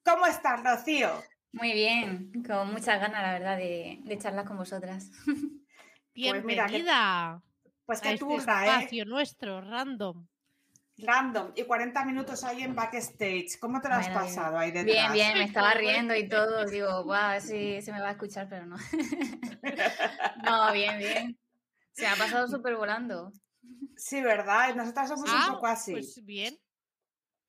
¿Cómo 0.05 0.25
estás, 0.27 0.63
Rocío? 0.63 1.09
Muy 1.53 1.71
bien, 1.71 2.31
con 2.47 2.71
muchas 2.71 2.99
ganas, 2.99 3.21
la 3.21 3.31
verdad, 3.33 3.57
de, 3.57 3.99
de 4.03 4.17
charlar 4.17 4.43
con 4.43 4.57
vosotras. 4.57 5.09
Bienvenida. 6.13 7.41
Pues, 7.85 8.01
mira, 8.01 8.01
que, 8.01 8.01
pues 8.01 8.01
que 8.01 8.09
a 8.09 8.17
turra, 8.17 8.37
este 8.37 8.71
espacio 8.71 9.03
¿eh? 9.03 9.05
nuestro, 9.05 9.61
random. 9.61 10.25
Random, 10.97 11.51
y 11.55 11.63
40 11.63 12.05
minutos 12.05 12.43
ahí 12.43 12.63
en 12.63 12.73
backstage. 12.73 13.59
¿Cómo 13.59 13.81
te 13.81 13.89
lo 13.89 13.95
has 13.95 14.07
bueno, 14.07 14.21
pasado 14.21 14.57
ahí 14.57 14.71
detrás? 14.71 14.85
Bien, 14.85 15.13
bien, 15.13 15.37
me 15.37 15.43
estaba 15.43 15.73
riendo 15.73 16.15
y 16.15 16.27
todo. 16.27 16.65
Digo, 16.65 17.03
guau, 17.03 17.39
sí, 17.39 17.81
se 17.81 17.91
me 17.91 17.99
va 17.99 18.09
a 18.09 18.11
escuchar, 18.11 18.47
pero 18.49 18.65
no. 18.65 18.77
no, 20.43 20.71
bien, 20.71 20.97
bien. 20.97 21.37
Se 21.91 22.07
ha 22.07 22.15
pasado 22.15 22.47
súper 22.57 22.75
volando. 22.75 23.31
Sí, 23.95 24.21
¿verdad? 24.21 24.73
Nosotras 24.75 25.09
somos 25.09 25.29
ah, 25.29 25.47
un 25.49 25.55
poco 25.55 25.67
así. 25.67 25.91
Pues 25.91 26.23
bien. 26.23 26.57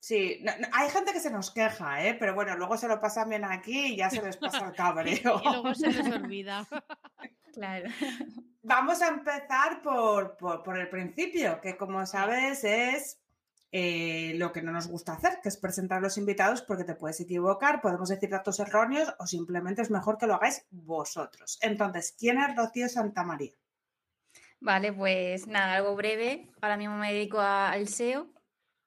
Sí, 0.05 0.39
no, 0.43 0.53
no, 0.59 0.69
hay 0.71 0.91
gente 0.91 1.15
que 1.15 1.19
se 1.19 1.31
nos 1.31 1.51
queja, 1.51 2.05
¿eh? 2.05 2.13
pero 2.13 2.35
bueno, 2.35 2.55
luego 2.59 2.77
se 2.77 2.89
lo 2.89 3.01
pasan 3.01 3.31
bien 3.31 3.43
aquí 3.43 3.95
y 3.95 3.97
ya 3.97 4.11
se 4.11 4.21
les 4.21 4.37
pasa 4.37 4.67
el 4.67 4.73
cabreo. 4.77 5.41
y 5.43 5.49
luego 5.49 5.75
se 5.75 5.91
les 5.91 6.07
olvida. 6.15 6.69
claro. 7.55 7.89
Vamos 8.63 9.01
a 9.01 9.09
empezar 9.09 9.81
por, 9.81 10.37
por, 10.37 10.63
por, 10.63 10.79
el 10.79 10.91
principio, 10.91 11.59
que 11.63 11.79
como 11.79 12.05
sabes 12.05 12.65
es 12.65 13.19
eh, 13.73 14.35
lo 14.37 14.53
que 14.53 14.61
no 14.61 14.73
nos 14.73 14.89
gusta 14.89 15.15
hacer, 15.15 15.41
que 15.43 15.49
es 15.49 15.57
presentar 15.57 15.97
a 15.97 16.03
los 16.03 16.19
invitados 16.19 16.61
porque 16.61 16.85
te 16.85 16.97
puedes 16.97 17.19
equivocar, 17.21 17.81
podemos 17.81 18.11
decir 18.11 18.29
datos 18.29 18.61
erróneos 18.61 19.15
o 19.19 19.27
simplemente 19.27 19.81
es 19.81 19.91
mejor 19.91 20.19
que 20.19 20.27
lo 20.27 20.35
hagáis 20.35 20.67
vosotros. 20.71 21.59
Entonces, 21.63 22.15
¿quién 22.19 22.39
es 22.43 22.55
Rocío 22.55 22.91
Santamaría? 22.91 23.55
Vale, 24.61 24.93
pues 24.93 25.47
nada, 25.47 25.77
algo 25.77 25.97
breve. 25.97 26.51
Ahora 26.61 26.77
mismo 26.77 26.99
me 26.99 27.11
dedico 27.11 27.41
a, 27.41 27.71
al 27.71 27.89
SEO 27.89 28.34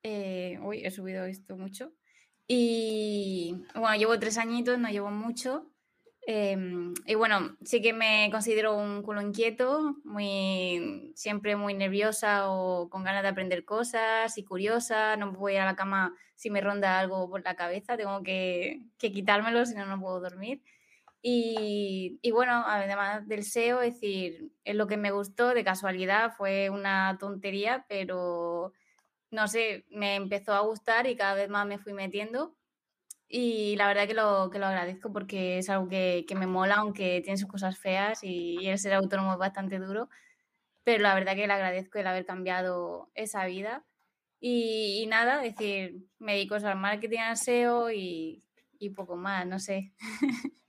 eh, 0.03 0.59
uy, 0.61 0.85
he 0.85 0.91
subido 0.91 1.25
esto 1.25 1.57
mucho. 1.57 1.93
Y 2.47 3.55
bueno, 3.75 3.95
llevo 3.97 4.19
tres 4.19 4.37
añitos, 4.37 4.79
no 4.79 4.89
llevo 4.89 5.11
mucho. 5.11 5.71
Eh, 6.29 6.57
y 7.05 7.15
bueno, 7.15 7.55
sí 7.63 7.81
que 7.81 7.93
me 7.93 8.29
considero 8.31 8.75
un 8.75 9.01
culo 9.01 9.21
inquieto, 9.21 9.95
muy, 10.03 11.13
siempre 11.15 11.55
muy 11.55 11.73
nerviosa 11.73 12.49
o 12.49 12.89
con 12.89 13.05
ganas 13.05 13.23
de 13.23 13.29
aprender 13.29 13.63
cosas 13.63 14.37
y 14.37 14.43
curiosa. 14.43 15.15
No 15.15 15.31
voy 15.31 15.55
a 15.55 15.65
la 15.65 15.75
cama 15.75 16.13
si 16.35 16.49
me 16.49 16.61
ronda 16.61 16.99
algo 16.99 17.29
por 17.29 17.43
la 17.43 17.55
cabeza, 17.55 17.97
tengo 17.97 18.21
que, 18.23 18.81
que 18.97 19.11
quitármelo, 19.11 19.65
si 19.65 19.73
no, 19.75 19.85
no 19.85 19.99
puedo 19.99 20.19
dormir. 20.19 20.61
Y, 21.21 22.19
y, 22.21 22.31
bueno, 22.31 22.63
además 22.67 23.27
del 23.27 23.43
SEO, 23.43 23.81
es 23.81 23.95
decir, 23.95 24.51
es 24.63 24.75
lo 24.75 24.87
que 24.87 24.97
me 24.97 25.11
gustó 25.11 25.53
de 25.53 25.63
casualidad, 25.63 26.31
fue 26.37 26.69
una 26.69 27.17
tontería, 27.19 27.85
pero 27.89 28.73
no 29.31 29.47
sé, 29.47 29.85
me 29.89 30.15
empezó 30.15 30.53
a 30.53 30.61
gustar 30.61 31.07
y 31.07 31.15
cada 31.15 31.33
vez 31.33 31.49
más 31.49 31.65
me 31.65 31.79
fui 31.79 31.93
metiendo. 31.93 32.55
Y 33.29 33.75
la 33.75 33.87
verdad 33.87 34.07
que 34.07 34.13
lo, 34.13 34.49
que 34.49 34.59
lo 34.59 34.67
agradezco 34.67 35.11
porque 35.11 35.57
es 35.57 35.69
algo 35.69 35.89
que, 35.89 36.25
que 36.27 36.35
me 36.35 36.47
mola, 36.47 36.75
aunque 36.75 37.21
tiene 37.21 37.37
sus 37.37 37.49
cosas 37.49 37.77
feas 37.77 38.23
y, 38.23 38.57
y, 38.61 38.69
el 38.69 38.79
ser 38.79 38.93
autónomo 38.93 39.33
es 39.33 39.39
bastante 39.39 39.79
duro. 39.79 40.09
Pero 40.83 41.03
la 41.03 41.13
verdad 41.15 41.35
que 41.35 41.47
le 41.47 41.53
agradezco 41.53 41.99
el 41.99 42.07
haber 42.07 42.25
cambiado 42.25 43.11
esa 43.15 43.45
vida. 43.45 43.85
Y, 44.39 45.05
nada, 45.09 45.43
es 45.43 45.55
decir, 45.55 46.05
me 46.19 46.33
dedico 46.33 46.55
al 46.55 46.77
marketing, 46.77 47.19
al 47.19 47.37
SEO 47.37 47.91
y, 47.91 48.43
y 48.79 48.91
poco 48.91 49.17
más, 49.17 49.45
no 49.45 49.59
sé. 49.59 49.93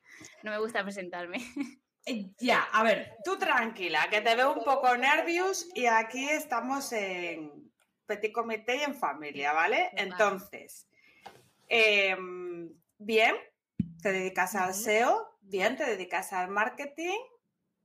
no 0.43 0.51
me 0.51 0.59
gusta 0.59 0.83
presentarme. 0.83 1.39
Eh, 2.07 2.31
ya, 2.39 2.63
a 2.73 2.83
ver, 2.85 3.17
tú 3.23 3.37
tranquila, 3.37 4.09
que 4.11 4.23
te 4.23 4.35
veo 4.35 4.55
un 4.55 4.65
poco 4.65 4.97
nervios 4.97 5.69
y 5.75 5.85
aquí 5.85 6.27
estamos 6.27 6.91
en, 6.93 7.68
petit 8.09 8.33
comité 8.33 8.77
y 8.79 8.81
en 8.83 8.95
familia, 8.95 9.53
¿vale? 9.53 9.91
Entonces, 9.97 10.89
eh, 11.69 12.17
bien, 12.99 13.37
te 14.03 14.11
dedicas 14.13 14.55
al 14.57 14.71
SEO, 14.75 15.39
bien, 15.43 15.77
te 15.77 15.85
dedicas 15.85 16.33
al 16.33 16.49
marketing 16.49 17.19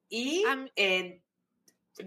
Y 0.10 0.44
mí- 0.58 0.72
eh, 0.76 1.22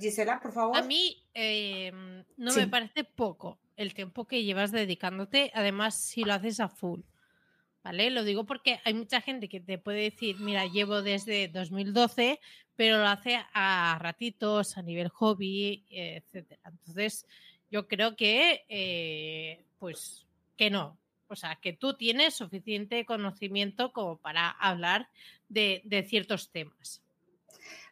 Gisela, 0.01 0.41
por 0.41 0.53
favor. 0.53 0.77
A 0.77 0.83
mí 0.83 1.23
eh, 1.35 1.93
no 2.37 2.51
Sí. 2.53 2.61
me 2.61 2.69
parece 2.69 3.05
poco 3.05 3.59
el 3.77 3.93
tiempo 3.95 4.27
que 4.27 4.43
llevas 4.45 4.73
dedicándote, 4.73 5.51
además 5.55 6.01
si 6.01 6.25
lo 6.25 6.33
haces 6.35 6.61
a 6.61 6.69
full. 6.69 7.01
¿Vale? 7.85 8.11
Lo 8.11 8.25
digo 8.25 8.47
porque 8.47 8.81
hay 8.85 8.95
mucha 8.95 9.21
gente 9.21 9.49
que 9.49 9.61
te 9.61 9.79
puede 9.79 10.01
decir, 10.11 10.41
mira, 10.41 10.67
llevo 10.67 11.03
desde 11.03 11.47
2012, 11.49 12.41
pero 12.75 12.99
lo 12.99 13.07
hace 13.07 13.39
a 13.53 13.97
ratitos, 14.01 14.77
a 14.77 14.83
nivel 14.83 15.09
hobby, 15.09 15.85
etcétera. 15.89 16.61
Entonces, 16.65 17.27
yo 17.71 17.89
creo 17.89 18.17
que, 18.17 18.65
eh, 18.69 19.65
pues, 19.79 20.27
que 20.57 20.71
no. 20.71 20.99
O 21.29 21.37
sea, 21.37 21.57
que 21.57 21.73
tú 21.73 21.95
tienes 21.95 22.35
suficiente 22.35 23.05
conocimiento 23.05 23.93
como 23.93 24.17
para 24.19 24.51
hablar 24.51 25.09
de, 25.49 25.83
de 25.85 26.05
ciertos 26.05 26.51
temas. 26.51 27.03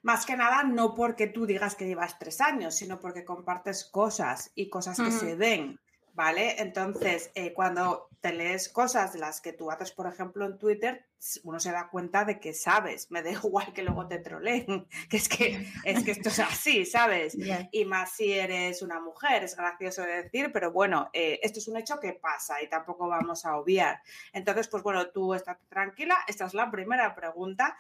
Más 0.03 0.25
que 0.25 0.37
nada, 0.37 0.63
no 0.63 0.95
porque 0.95 1.27
tú 1.27 1.47
digas 1.47 1.75
que 1.75 1.87
llevas 1.87 2.19
tres 2.19 2.41
años, 2.41 2.75
sino 2.77 3.01
porque 3.01 3.25
compartes 3.25 3.85
cosas 3.85 4.53
y 4.55 4.69
cosas 4.69 5.01
que 5.01 5.11
se 5.11 5.35
ven, 5.35 5.81
¿vale? 6.15 6.61
Entonces, 6.63 7.31
eh, 7.35 7.53
cuando 7.53 8.09
te 8.21 8.33
lees 8.33 8.69
cosas 8.69 9.13
de 9.13 9.19
las 9.19 9.41
que 9.41 9.53
tú 9.53 9.71
haces, 9.71 9.93
por 9.93 10.07
ejemplo, 10.07 10.47
en 10.47 10.59
Twitter, 10.59 11.05
uno 11.43 11.61
se 11.61 11.73
da 11.73 11.89
cuenta 11.91 12.25
de 12.25 12.41
que 12.41 12.55
sabes. 12.55 13.11
Me 13.11 13.23
da 13.23 13.31
igual 13.45 13.73
que 13.73 13.83
luego 13.83 14.07
te 14.07 14.19
troleen, 14.19 14.87
que 15.11 15.17
es 15.17 15.29
que, 15.29 15.67
es 15.85 16.05
que 16.05 16.13
esto 16.13 16.29
es 16.29 16.39
así, 16.39 16.87
¿sabes? 16.87 17.37
Y 17.71 17.85
más 17.85 18.13
si 18.13 18.33
eres 18.33 18.81
una 18.83 19.01
mujer, 19.01 19.45
es 19.45 19.57
gracioso 19.57 20.03
de 20.03 20.23
decir, 20.23 20.51
pero 20.53 20.73
bueno, 20.73 21.11
eh, 21.13 21.41
esto 21.43 21.59
es 21.59 21.69
un 21.69 21.77
hecho 21.77 21.99
que 22.01 22.15
pasa 22.15 22.63
y 22.63 22.69
tampoco 22.69 23.09
vamos 23.09 23.45
a 23.45 23.57
obviar. 23.57 24.01
Entonces, 24.33 24.69
pues 24.69 24.83
bueno, 24.83 25.11
tú 25.11 25.35
estás 25.35 25.59
tranquila, 25.69 26.17
esta 26.29 26.47
es 26.47 26.55
la 26.55 26.71
primera 26.71 27.15
pregunta 27.15 27.77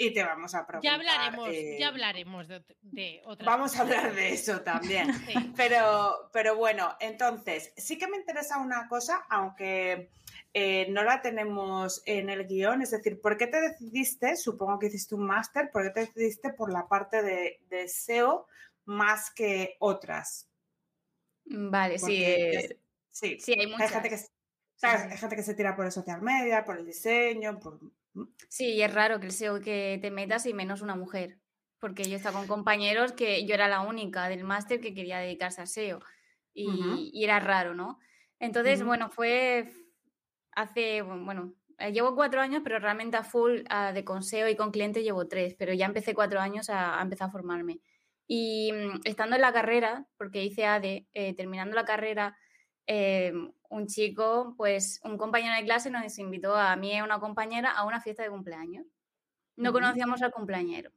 y 0.00 0.14
te 0.14 0.22
vamos 0.22 0.54
a 0.54 0.64
preguntar. 0.66 0.90
Ya 0.90 0.94
hablaremos, 0.94 1.48
eh, 1.50 1.76
ya 1.78 1.88
hablaremos 1.88 2.46
de, 2.48 2.64
de 2.82 3.20
otras 3.26 3.44
Vamos 3.46 3.76
a 3.76 3.82
hablar 3.82 4.14
de 4.14 4.32
eso 4.32 4.60
también. 4.62 5.08
Sí. 5.26 5.52
Pero, 5.56 6.30
pero 6.32 6.56
bueno, 6.56 6.96
entonces, 7.00 7.72
sí 7.76 7.98
que 7.98 8.06
me 8.06 8.16
interesa 8.16 8.58
una 8.58 8.86
cosa, 8.88 9.26
aunque 9.28 10.08
eh, 10.54 10.86
no 10.90 11.02
la 11.02 11.20
tenemos 11.20 12.02
en 12.06 12.30
el 12.30 12.46
guion, 12.46 12.80
es 12.80 12.92
decir, 12.92 13.20
¿por 13.20 13.36
qué 13.36 13.48
te 13.48 13.60
decidiste, 13.60 14.36
supongo 14.36 14.78
que 14.78 14.86
hiciste 14.86 15.16
un 15.16 15.26
máster, 15.26 15.70
¿por 15.72 15.82
qué 15.82 15.90
te 15.90 16.00
decidiste 16.00 16.52
por 16.52 16.72
la 16.72 16.86
parte 16.86 17.22
de, 17.22 17.60
de 17.68 17.88
SEO 17.88 18.46
más 18.84 19.30
que 19.32 19.76
otras? 19.80 20.48
Vale, 21.44 21.98
sí. 21.98 22.02
Porque 22.02 22.34
eh, 22.34 22.58
es- 22.60 22.76
sí, 23.10 23.38
sí, 23.40 23.52
hay 23.52 23.60
hay 23.60 23.66
muchas. 23.66 23.90
gente, 23.90 24.08
que, 24.10 24.18
¿sabes? 24.76 25.02
sí. 25.02 25.08
hay 25.10 25.16
gente 25.18 25.36
que 25.36 25.42
se 25.42 25.54
tira 25.54 25.74
por 25.74 25.86
el 25.86 25.92
social 25.92 26.22
media, 26.22 26.64
por 26.64 26.78
el 26.78 26.86
diseño, 26.86 27.58
por... 27.58 27.80
Sí, 28.48 28.74
y 28.74 28.82
es 28.82 28.92
raro 28.92 29.20
que 29.20 29.26
el 29.26 29.32
SEO 29.32 29.60
que 29.60 29.98
te 30.00 30.10
metas 30.10 30.46
y 30.46 30.54
menos 30.54 30.82
una 30.82 30.96
mujer. 30.96 31.38
Porque 31.80 32.08
yo 32.10 32.16
estaba 32.16 32.40
con 32.40 32.48
compañeros 32.48 33.12
que 33.12 33.46
yo 33.46 33.54
era 33.54 33.68
la 33.68 33.80
única 33.80 34.28
del 34.28 34.44
máster 34.44 34.80
que 34.80 34.94
quería 34.94 35.18
dedicarse 35.18 35.60
al 35.60 35.68
SEO. 35.68 36.00
Y, 36.54 36.68
Ujú. 36.68 37.10
y 37.12 37.24
era 37.24 37.38
raro, 37.40 37.74
¿no? 37.74 37.98
Entonces, 38.40 38.82
bueno, 38.82 39.10
fue 39.10 39.70
hace, 40.52 41.02
bueno, 41.02 41.54
eh, 41.78 41.92
llevo 41.92 42.14
cuatro 42.14 42.40
años, 42.40 42.62
pero 42.64 42.78
realmente 42.78 43.16
a 43.16 43.22
full 43.24 43.60
ah, 43.70 43.92
de 43.92 44.04
con 44.04 44.22
SEO 44.22 44.48
y 44.48 44.56
con 44.56 44.70
clientes 44.72 45.04
llevo 45.04 45.28
tres, 45.28 45.54
pero 45.58 45.72
ya 45.72 45.86
empecé 45.86 46.14
cuatro 46.14 46.40
años 46.40 46.70
a, 46.70 46.98
a 46.98 47.02
empezar 47.02 47.28
a 47.28 47.32
formarme. 47.32 47.80
Y 48.26 48.72
mm, 48.72 49.00
estando 49.04 49.36
en 49.36 49.42
la 49.42 49.52
carrera, 49.52 50.06
porque 50.16 50.44
hice 50.44 50.66
ADE, 50.66 51.08
eh, 51.14 51.34
terminando 51.34 51.76
la 51.76 51.84
carrera, 51.84 52.36
eh, 52.86 53.32
un 53.68 53.86
chico, 53.86 54.54
pues 54.56 55.00
un 55.04 55.18
compañero 55.18 55.54
de 55.56 55.64
clase 55.64 55.90
nos 55.90 56.18
invitó 56.18 56.56
a 56.56 56.76
mí 56.76 56.92
y 56.92 56.96
a 56.96 57.04
una 57.04 57.20
compañera 57.20 57.70
a 57.72 57.84
una 57.86 58.00
fiesta 58.00 58.22
de 58.22 58.30
cumpleaños. 58.30 58.86
No 59.56 59.72
conocíamos 59.72 60.22
al 60.22 60.32
cumpleañero, 60.32 60.92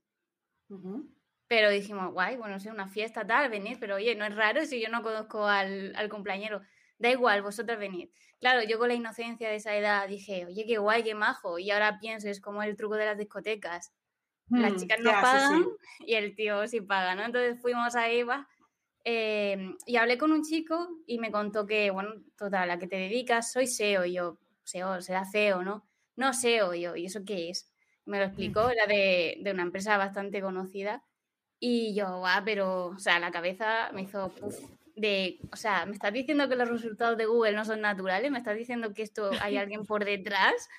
pero 1.47 1.69
dijimos, 1.69 2.13
guay, 2.13 2.38
bueno, 2.38 2.59
sí, 2.59 2.69
una 2.69 2.88
fiesta 2.88 3.28
tal, 3.28 3.49
venid, 3.49 3.78
pero 3.80 3.95
oye, 3.95 4.15
no 4.15 4.26
es 4.26 4.36
raro 4.36 4.65
si 4.65 4.82
yo 4.82 4.89
no 4.89 5.01
conozco 5.03 5.45
al, 5.47 5.93
al 5.95 6.09
cumpleañero. 6.09 6.61
Da 6.97 7.09
igual, 7.09 7.41
vosotros 7.41 7.78
venid. 7.78 8.09
Claro, 8.39 8.63
yo 8.63 8.80
con 8.80 8.88
la 8.88 8.93
inocencia 8.93 9.49
de 9.49 9.55
esa 9.55 9.76
edad 9.76 10.07
dije, 10.07 10.45
oye, 10.45 10.65
qué 10.65 10.78
guay, 10.78 11.03
qué 11.03 11.13
majo. 11.15 11.59
Y 11.59 11.72
ahora 11.72 11.99
pienso, 11.99 12.30
es 12.30 12.39
como 12.41 12.63
el 12.63 12.78
truco 12.78 12.95
de 12.95 13.05
las 13.05 13.17
discotecas. 13.17 13.93
Las 14.55 14.76
Mm, 14.76 14.78
chicas 14.78 14.99
no 15.01 15.19
pagan 15.19 15.49
sí. 15.49 15.65
y 16.05 16.15
el 16.15 16.36
tío 16.36 16.67
sí 16.67 16.82
paga, 16.82 17.15
¿no? 17.15 17.24
Entonces 17.26 17.61
fuimos 17.61 17.95
a 17.95 18.09
Eva 18.09 18.49
eh, 19.03 19.75
y 19.85 19.95
hablé 19.97 20.17
con 20.17 20.31
un 20.31 20.43
chico 20.43 20.89
y 21.07 21.19
me 21.19 21.31
contó 21.31 21.65
que, 21.65 21.91
bueno, 21.91 22.11
total, 22.37 22.71
¿a 22.71 22.79
qué 22.79 22.87
te 22.87 22.97
dedicas? 22.97 23.51
Soy 23.51 23.67
SEO. 23.67 24.05
Y 24.05 24.13
yo, 24.13 24.39
SEO, 24.63 25.01
será 25.01 25.25
CEO, 25.25 25.63
¿no? 25.63 25.87
No 26.15 26.33
SEO, 26.33 26.73
y 26.73 26.81
yo, 26.81 26.95
¿y 26.95 27.05
eso 27.05 27.23
qué 27.25 27.49
es? 27.49 27.71
Me 28.05 28.19
lo 28.19 28.25
explicó, 28.25 28.69
era 28.69 28.87
de, 28.87 29.37
de 29.41 29.51
una 29.51 29.63
empresa 29.63 29.97
bastante 29.97 30.41
conocida. 30.41 31.03
Y 31.59 31.93
yo, 31.95 32.19
guau, 32.19 32.43
pero, 32.43 32.87
o 32.87 32.99
sea, 32.99 33.19
la 33.19 33.31
cabeza 33.31 33.91
me 33.93 34.01
hizo, 34.03 34.33
puf, 34.35 34.57
de, 34.95 35.39
o 35.51 35.55
sea, 35.55 35.85
¿me 35.85 35.93
estás 35.93 36.13
diciendo 36.13 36.49
que 36.49 36.55
los 36.55 36.69
resultados 36.69 37.17
de 37.17 37.25
Google 37.25 37.53
no 37.53 37.65
son 37.65 37.81
naturales? 37.81 38.31
¿Me 38.31 38.39
estás 38.39 38.57
diciendo 38.57 38.93
que 38.93 39.03
esto 39.03 39.31
hay 39.41 39.57
alguien 39.57 39.85
por 39.85 40.05
detrás? 40.05 40.69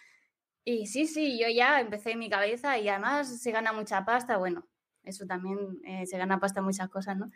Y 0.64 0.86
sí, 0.86 1.06
sí, 1.06 1.38
yo 1.40 1.48
ya 1.48 1.80
empecé 1.80 2.12
en 2.12 2.20
mi 2.20 2.30
cabeza 2.30 2.78
y 2.78 2.88
además 2.88 3.40
se 3.40 3.50
gana 3.50 3.72
mucha 3.72 4.04
pasta, 4.04 4.36
bueno, 4.36 4.66
eso 5.02 5.26
también 5.26 5.80
eh, 5.84 6.06
se 6.06 6.18
gana 6.18 6.38
pasta 6.38 6.60
en 6.60 6.66
muchas 6.66 6.88
cosas, 6.88 7.16
¿no? 7.16 7.30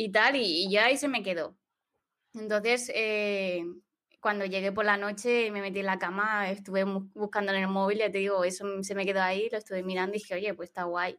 Y 0.00 0.12
tal, 0.12 0.36
y, 0.36 0.66
y 0.66 0.70
ya 0.70 0.84
ahí 0.86 0.96
se 0.96 1.08
me 1.08 1.24
quedó. 1.24 1.58
Entonces, 2.34 2.92
eh, 2.94 3.64
cuando 4.20 4.46
llegué 4.46 4.70
por 4.70 4.84
la 4.84 4.96
noche 4.96 5.46
y 5.46 5.50
me 5.50 5.60
metí 5.60 5.80
en 5.80 5.86
la 5.86 5.98
cama, 5.98 6.50
estuve 6.50 6.84
buscando 6.84 7.52
en 7.52 7.62
el 7.62 7.68
móvil, 7.68 7.98
ya 7.98 8.10
te 8.12 8.18
digo, 8.18 8.44
eso 8.44 8.82
se 8.84 8.94
me 8.94 9.04
quedó 9.04 9.22
ahí, 9.22 9.48
lo 9.50 9.58
estuve 9.58 9.82
mirando 9.82 10.14
y 10.16 10.20
dije, 10.20 10.36
oye, 10.36 10.54
pues 10.54 10.68
está 10.70 10.84
guay. 10.84 11.18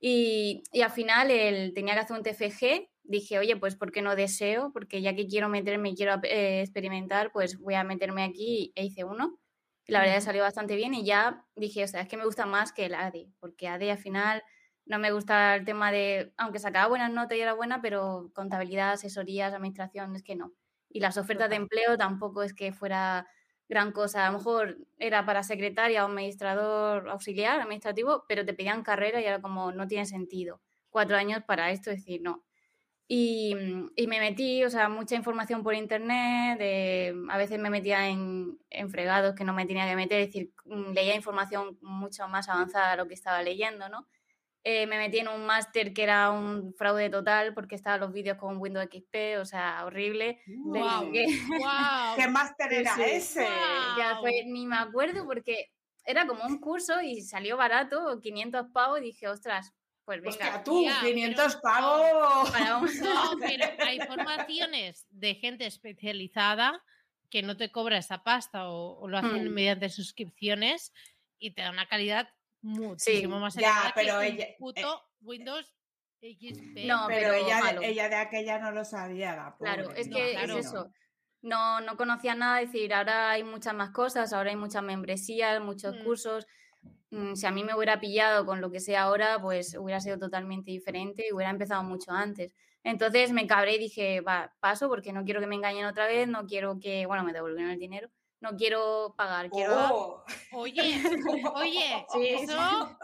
Y, 0.00 0.64
y 0.72 0.82
al 0.82 0.90
final 0.90 1.30
él 1.30 1.72
tenía 1.74 1.94
que 1.94 2.00
hacer 2.00 2.16
un 2.16 2.22
TFG, 2.22 2.90
dije, 3.04 3.38
oye, 3.38 3.56
pues 3.56 3.76
¿por 3.76 3.90
qué 3.90 4.02
no 4.02 4.16
deseo? 4.16 4.70
Porque 4.74 5.02
ya 5.02 5.16
que 5.16 5.26
quiero 5.26 5.48
meterme 5.48 5.90
y 5.90 5.96
quiero 5.96 6.16
eh, 6.24 6.60
experimentar, 6.60 7.32
pues 7.32 7.58
voy 7.58 7.74
a 7.74 7.84
meterme 7.84 8.24
aquí 8.24 8.72
e 8.76 8.84
hice 8.84 9.04
uno. 9.04 9.40
Y 9.86 9.92
la 9.92 10.00
verdad 10.00 10.20
salió 10.20 10.42
bastante 10.42 10.76
bien 10.76 10.94
y 10.94 11.06
ya 11.06 11.46
dije, 11.56 11.84
o 11.84 11.88
sea, 11.88 12.02
es 12.02 12.08
que 12.08 12.18
me 12.18 12.26
gusta 12.26 12.46
más 12.46 12.72
que 12.72 12.86
el 12.86 12.94
ADE, 12.94 13.30
porque 13.40 13.68
ADE 13.68 13.92
al 13.92 13.98
final 13.98 14.42
no 14.86 14.98
me 14.98 15.12
gusta 15.12 15.56
el 15.56 15.64
tema 15.64 15.90
de, 15.92 16.32
aunque 16.36 16.58
sacaba 16.58 16.88
buenas 16.88 17.10
notas 17.12 17.36
y 17.38 17.40
era 17.40 17.54
buena, 17.54 17.80
pero 17.82 18.30
contabilidad, 18.34 18.92
asesorías, 18.92 19.52
administración, 19.54 20.14
es 20.16 20.22
que 20.22 20.36
no. 20.36 20.52
Y 20.88 21.00
las 21.00 21.16
ofertas 21.16 21.50
de 21.50 21.56
empleo 21.56 21.96
tampoco 21.98 22.42
es 22.42 22.54
que 22.54 22.72
fuera 22.72 23.26
gran 23.68 23.92
cosa. 23.92 24.26
A 24.26 24.30
lo 24.32 24.38
mejor 24.38 24.78
era 24.98 25.24
para 25.26 25.42
secretaria 25.42 26.04
o 26.04 26.08
administrador 26.08 27.08
auxiliar, 27.08 27.60
administrativo, 27.60 28.24
pero 28.28 28.44
te 28.44 28.54
pedían 28.54 28.82
carrera 28.82 29.20
y 29.20 29.24
era 29.24 29.40
como, 29.40 29.72
no 29.72 29.86
tiene 29.88 30.06
sentido. 30.06 30.60
Cuatro 30.90 31.16
años 31.16 31.42
para 31.46 31.70
esto, 31.70 31.90
es 31.90 31.98
decir, 31.98 32.20
no. 32.22 32.44
Y, 33.06 33.54
mm, 33.54 33.90
y 33.96 34.06
me 34.06 34.18
metí, 34.20 34.64
o 34.64 34.70
sea, 34.70 34.88
mucha 34.88 35.14
información 35.16 35.62
por 35.62 35.74
internet, 35.74 36.58
de- 36.58 37.14
a 37.30 37.36
veces 37.38 37.58
me 37.60 37.68
metía 37.70 38.08
en, 38.08 38.58
en 38.70 38.88
fregados 38.90 39.34
que 39.34 39.44
no 39.44 39.52
me 39.52 39.66
tenía 39.66 39.86
que 39.88 39.96
meter, 39.96 40.20
es 40.20 40.28
decir, 40.28 40.52
mm, 40.64 40.92
leía 40.92 41.14
información 41.14 41.78
mucho 41.82 42.26
más 42.28 42.48
avanzada 42.48 42.92
a 42.92 42.96
lo 42.96 43.06
que 43.08 43.14
estaba 43.14 43.42
leyendo, 43.42 43.88
¿no? 43.90 44.06
Eh, 44.66 44.86
me 44.86 44.96
metí 44.96 45.18
en 45.18 45.28
un 45.28 45.44
máster 45.44 45.92
que 45.92 46.02
era 46.04 46.30
un 46.30 46.72
fraude 46.74 47.10
total 47.10 47.52
porque 47.52 47.74
estaban 47.74 48.00
los 48.00 48.12
vídeos 48.14 48.38
con 48.38 48.56
Windows 48.56 48.86
XP, 48.90 49.38
o 49.38 49.44
sea, 49.44 49.84
horrible. 49.84 50.40
Que- 50.42 50.46
guau. 51.58 52.16
¿Qué 52.16 52.26
máster 52.28 52.72
era 52.72 52.94
sí. 52.94 53.02
ese? 53.04 53.44
ya 53.98 54.12
Guau. 54.12 54.22
fue, 54.22 54.44
ni 54.46 54.66
me 54.66 54.76
acuerdo 54.76 55.26
porque 55.26 55.70
era 56.06 56.26
como 56.26 56.44
un 56.44 56.58
curso 56.60 57.02
y 57.02 57.20
salió 57.20 57.58
barato, 57.58 58.18
500 58.22 58.66
pavos, 58.72 59.00
y 59.00 59.04
dije, 59.04 59.28
ostras, 59.28 59.72
pues 60.06 60.22
venga. 60.22 60.30
Hostia, 60.30 60.64
tú, 60.64 60.80
tía, 60.80 60.96
500 61.02 61.44
pero- 61.56 61.60
pavos. 61.62 62.50
para 62.50 62.76
un- 62.78 62.84
No, 63.02 63.36
pero 63.40 63.64
hay 63.86 64.00
formaciones 64.00 65.06
de 65.10 65.34
gente 65.34 65.66
especializada 65.66 66.82
que 67.28 67.42
no 67.42 67.56
te 67.58 67.70
cobra 67.70 67.98
esa 67.98 68.22
pasta 68.22 68.68
o, 68.70 68.98
o 68.98 69.08
lo 69.08 69.18
hacen 69.18 69.46
Hmm. 69.50 69.52
mediante 69.52 69.88
suscripciones 69.90 70.92
y 71.38 71.50
te 71.52 71.60
da 71.62 71.70
una 71.70 71.86
calidad 71.86 72.28
muchísimo 72.64 73.38
más 73.40 73.54
ya, 73.54 73.60
elevada 73.60 73.92
pero 73.94 74.20
que 74.20 74.26
ella- 74.26 74.44
eh, 74.44 74.56
Windows 75.20 75.74
XP. 76.20 76.86
No, 76.86 77.04
Pero, 77.08 77.32
pero 77.32 77.34
ella, 77.34 77.60
malo. 77.60 77.82
ella 77.82 78.08
de 78.08 78.16
aquella 78.16 78.58
no 78.58 78.70
lo 78.72 78.84
sabía. 78.84 79.36
la 79.36 79.54
Claro, 79.58 79.90
es 79.92 80.08
no, 80.08 80.16
que 80.16 80.32
claro. 80.32 80.58
es 80.58 80.66
eso. 80.66 80.90
No, 81.42 81.80
no 81.82 81.96
conocía 81.98 82.34
nada, 82.34 82.62
es 82.62 82.72
decir, 82.72 82.94
ahora 82.94 83.30
hay 83.30 83.44
muchas 83.44 83.74
más 83.74 83.90
cosas, 83.90 84.32
ahora 84.32 84.48
hay 84.50 84.56
muchas 84.56 84.82
membresías, 84.82 85.60
muchos 85.60 85.94
Mm. 85.96 86.04
cursos. 86.04 86.46
Mm, 87.10 87.34
Si 87.34 87.46
a 87.46 87.50
mí 87.50 87.62
me 87.64 87.74
hubiera 87.74 88.00
pillado 88.00 88.46
con 88.46 88.60
lo 88.62 88.70
que 88.70 88.80
sé 88.80 88.96
ahora, 88.96 89.38
pues 89.40 89.76
hubiera 89.78 90.00
sido 90.00 90.18
totalmente 90.18 90.70
diferente 90.70 91.26
y 91.28 91.32
hubiera 91.34 91.50
empezado 91.50 91.82
mucho 91.82 92.10
antes. 92.12 92.54
Entonces 92.82 93.30
me 93.32 93.46
cabré 93.46 93.74
y 93.76 93.78
dije, 93.78 94.20
va, 94.22 94.54
paso 94.60 94.88
porque 94.88 95.12
no 95.12 95.24
quiero 95.24 95.40
que 95.40 95.46
me 95.46 95.54
engañen 95.54 95.84
otra 95.86 96.06
vez, 96.06 96.26
no 96.28 96.46
quiero 96.46 96.78
que, 96.80 97.06
bueno, 97.06 97.22
me 97.24 97.32
devolvieron 97.32 97.70
el 97.72 97.78
dinero, 97.78 98.10
no 98.44 98.56
quiero 98.56 99.14
pagar, 99.16 99.50
quiero... 99.50 99.74
Oh, 99.74 100.24
Oye, 100.52 101.02
oye, 101.54 102.06
Sí, 102.12 102.28
eso 102.28 102.98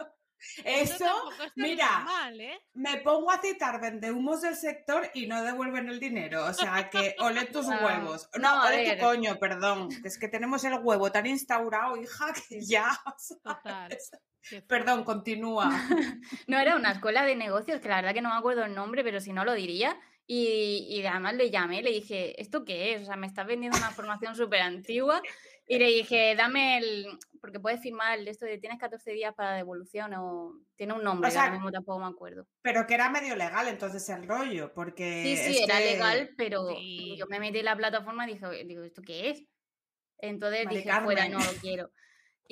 Eso, 0.63 1.29
mira, 1.55 1.99
mal, 1.99 2.39
¿eh? 2.39 2.59
me 2.73 2.97
pongo 2.97 3.29
a 3.31 3.39
citar 3.41 3.79
vendehumos 3.79 4.41
del 4.41 4.55
sector 4.55 5.09
y 5.13 5.27
no 5.27 5.43
devuelven 5.43 5.89
el 5.89 5.99
dinero. 5.99 6.45
O 6.45 6.53
sea, 6.53 6.89
que 6.89 7.15
ole 7.19 7.45
tus 7.45 7.67
No, 7.67 7.77
huevos. 7.85 8.29
No, 8.39 8.55
no, 8.55 8.67
ole 8.67 8.95
tu 8.95 9.03
coño, 9.05 9.37
perdón. 9.37 9.89
que 9.89 10.07
Es 10.07 10.17
que 10.17 10.27
tenemos 10.27 10.63
el 10.63 10.79
huevo 10.81 11.11
tan 11.11 11.25
instaurado, 11.27 11.97
hija, 11.97 12.33
que 12.49 12.61
ya. 12.61 12.89
Perdón, 14.67 15.03
continúa. 15.03 15.69
No 16.47 16.57
era 16.57 16.75
una 16.75 16.91
escuela 16.91 17.23
de 17.23 17.35
negocios, 17.35 17.79
que 17.79 17.89
la 17.89 17.97
verdad 17.97 18.13
que 18.13 18.21
no 18.21 18.29
me 18.29 18.35
acuerdo 18.35 18.63
el 18.65 18.73
nombre, 18.73 19.03
pero 19.03 19.19
si 19.19 19.33
no 19.33 19.45
lo 19.45 19.53
diría. 19.53 19.99
Y, 20.33 20.85
y 20.89 21.05
además 21.05 21.33
le 21.33 21.51
llamé, 21.51 21.81
le 21.81 21.91
dije, 21.91 22.41
¿esto 22.41 22.63
qué 22.63 22.93
es? 22.93 23.01
O 23.01 23.05
sea, 23.05 23.17
me 23.17 23.27
estás 23.27 23.45
vendiendo 23.45 23.77
una 23.77 23.91
formación 23.91 24.33
súper 24.33 24.61
antigua. 24.61 25.21
Y 25.67 25.77
le 25.77 25.87
dije, 25.87 26.35
dame 26.37 26.77
el. 26.77 27.05
Porque 27.41 27.59
puedes 27.59 27.81
firmar 27.81 28.17
el 28.17 28.23
de 28.23 28.31
esto 28.31 28.45
de 28.45 28.57
tienes 28.57 28.79
14 28.79 29.11
días 29.11 29.33
para 29.35 29.55
devolución 29.57 30.13
o. 30.13 30.53
Tiene 30.77 30.93
un 30.93 31.03
nombre, 31.03 31.27
O 31.27 31.31
sea, 31.31 31.41
ahora 31.43 31.55
mismo 31.55 31.69
tampoco 31.69 31.99
me 31.99 32.05
acuerdo. 32.05 32.47
Pero 32.61 32.87
que 32.87 32.93
era 32.93 33.09
medio 33.09 33.35
legal 33.35 33.67
entonces 33.67 34.07
el 34.07 34.25
rollo, 34.25 34.71
porque. 34.73 35.21
Sí, 35.25 35.53
sí, 35.53 35.63
era 35.63 35.79
que- 35.79 35.85
legal, 35.91 36.29
pero 36.37 36.65
Sí. 36.77 37.17
yo 37.17 37.27
me 37.27 37.41
metí 37.41 37.59
en 37.59 37.65
la 37.65 37.75
plataforma 37.75 38.25
y 38.25 38.35
dije, 38.35 38.63
digo, 38.63 38.83
¿esto 38.83 39.01
qué 39.01 39.31
es? 39.31 39.43
Entonces 40.19 40.63
Mari 40.63 40.77
dije, 40.77 40.91
fuera, 41.03 41.27
no 41.27 41.39
lo 41.39 41.51
quiero. 41.59 41.91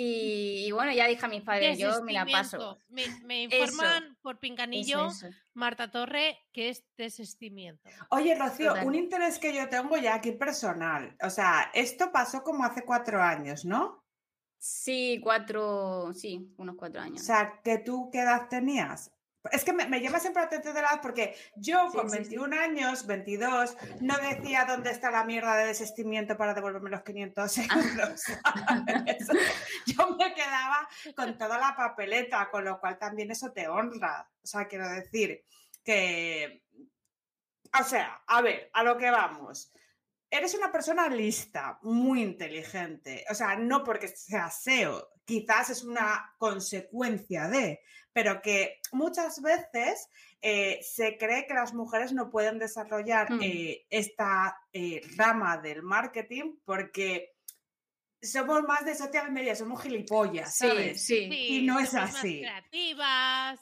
Y, 0.01 0.65
y 0.65 0.71
bueno, 0.71 0.93
ya 0.93 1.07
dije 1.07 1.25
a 1.25 1.27
mis 1.27 1.41
padres, 1.41 1.77
yo 1.77 2.01
me 2.03 2.13
la 2.13 2.25
paso. 2.25 2.77
Me, 2.87 3.03
Eso. 3.03 3.17
informan 3.57 4.17
por 4.21 4.39
Eso, 4.41 5.07
eso. 5.07 5.27
Marta 5.53 5.91
Torre 5.91 6.39
que 6.53 6.69
es 6.69 6.85
desistimiento. 6.95 7.89
Oye, 8.09 8.33
Rocío, 8.33 8.69
Total. 8.69 8.87
un 8.87 8.95
interés 8.95 9.39
que 9.39 9.53
yo 9.53 9.67
tengo 9.67 9.97
ya 9.97 10.13
aquí 10.15 10.31
personal. 10.31 11.17
O 11.21 11.29
sea, 11.29 11.69
esto 11.73 12.13
pasó 12.13 12.43
como 12.43 12.63
hace 12.63 12.85
cuatro 12.85 13.21
años, 13.21 13.65
¿no? 13.65 14.05
Sí, 14.57 15.19
cuatro, 15.21 16.13
sí, 16.13 16.53
unos 16.57 16.77
cuatro 16.77 17.01
O 17.01 17.03
años. 17.03 17.21
sea, 17.21 17.59
que 17.61 17.79
tú 17.79 18.09
qué 18.09 18.19
edad 18.21 18.47
tenías. 18.49 19.11
Es 19.51 19.63
que 19.63 19.73
me, 19.73 19.87
me 19.87 20.01
llama 20.01 20.19
siempre 20.19 20.43
atención 20.43 20.73
de 20.73 20.81
la 20.81 20.89
edad 20.89 21.01
porque 21.01 21.35
yo 21.55 21.89
Sí, 21.91 21.97
con 21.97 22.09
sí, 22.09 22.17
sí. 22.17 22.23
21 22.23 22.59
años, 22.59 23.05
22, 23.05 23.77
no 24.01 24.17
decía 24.17 24.65
dónde 24.65 24.91
está 24.91 25.11
la 25.11 25.23
mierda 25.23 25.55
de 25.57 25.67
desistimiento 25.67 26.37
para 26.37 26.53
devolverme 26.53 26.89
los 26.89 27.03
500 27.03 27.57
Ah. 27.57 27.63
euros. 27.75 28.23
Yo 29.85 30.15
me 30.17 30.33
quedaba 30.33 30.87
con 31.15 31.37
toda 31.37 31.57
la 31.57 31.75
papeleta, 31.75 32.49
con 32.51 32.65
lo 32.65 32.79
cual 32.79 32.97
también 32.97 33.31
eso 33.31 33.51
te 33.51 33.67
honra. 33.67 34.29
O 34.43 34.47
sea, 34.47 34.67
quiero 34.67 34.87
decir 34.89 35.43
que... 35.83 36.63
O 37.79 37.83
sea, 37.83 38.23
a 38.27 38.41
ver, 38.41 38.69
a 38.73 38.83
lo 38.83 38.97
que 38.97 39.11
vamos. 39.11 39.71
Eres 40.31 40.53
una 40.55 40.71
persona 40.71 41.07
lista, 41.07 41.79
muy 41.83 42.21
inteligente. 42.21 43.25
O 43.29 43.33
sea, 43.35 43.55
no 43.55 43.83
porque 43.83 44.07
seas 44.07 44.63
SEO, 44.63 45.09
quizás 45.25 45.69
es 45.69 45.83
una 45.83 46.33
consecuencia 46.37 47.47
de, 47.47 47.81
pero 48.21 48.41
que 48.41 48.81
muchas 48.91 49.41
veces 49.41 50.09
eh, 50.41 50.79
se 50.81 51.17
cree 51.17 51.45
que 51.47 51.53
las 51.53 51.73
mujeres 51.73 52.11
no 52.11 52.29
pueden 52.29 52.59
desarrollar 52.59 53.31
Mm. 53.31 53.39
eh, 53.43 53.85
esta 53.89 54.57
eh, 54.73 54.99
rama 55.15 55.57
del 55.57 55.83
marketing 55.83 56.57
porque 56.65 57.33
somos 58.21 58.63
más 58.63 58.83
de 58.83 58.95
social 58.95 59.31
media, 59.31 59.55
somos 59.55 59.81
gilipollas, 59.81 60.53
Sí, 60.57 60.67
¿sabes? 60.67 61.05
sí. 61.05 61.29
Y 61.31 61.61
no 61.65 61.79
es 61.79 61.93
más 61.93 62.13
así. 62.17 62.39
creativas 62.41 63.59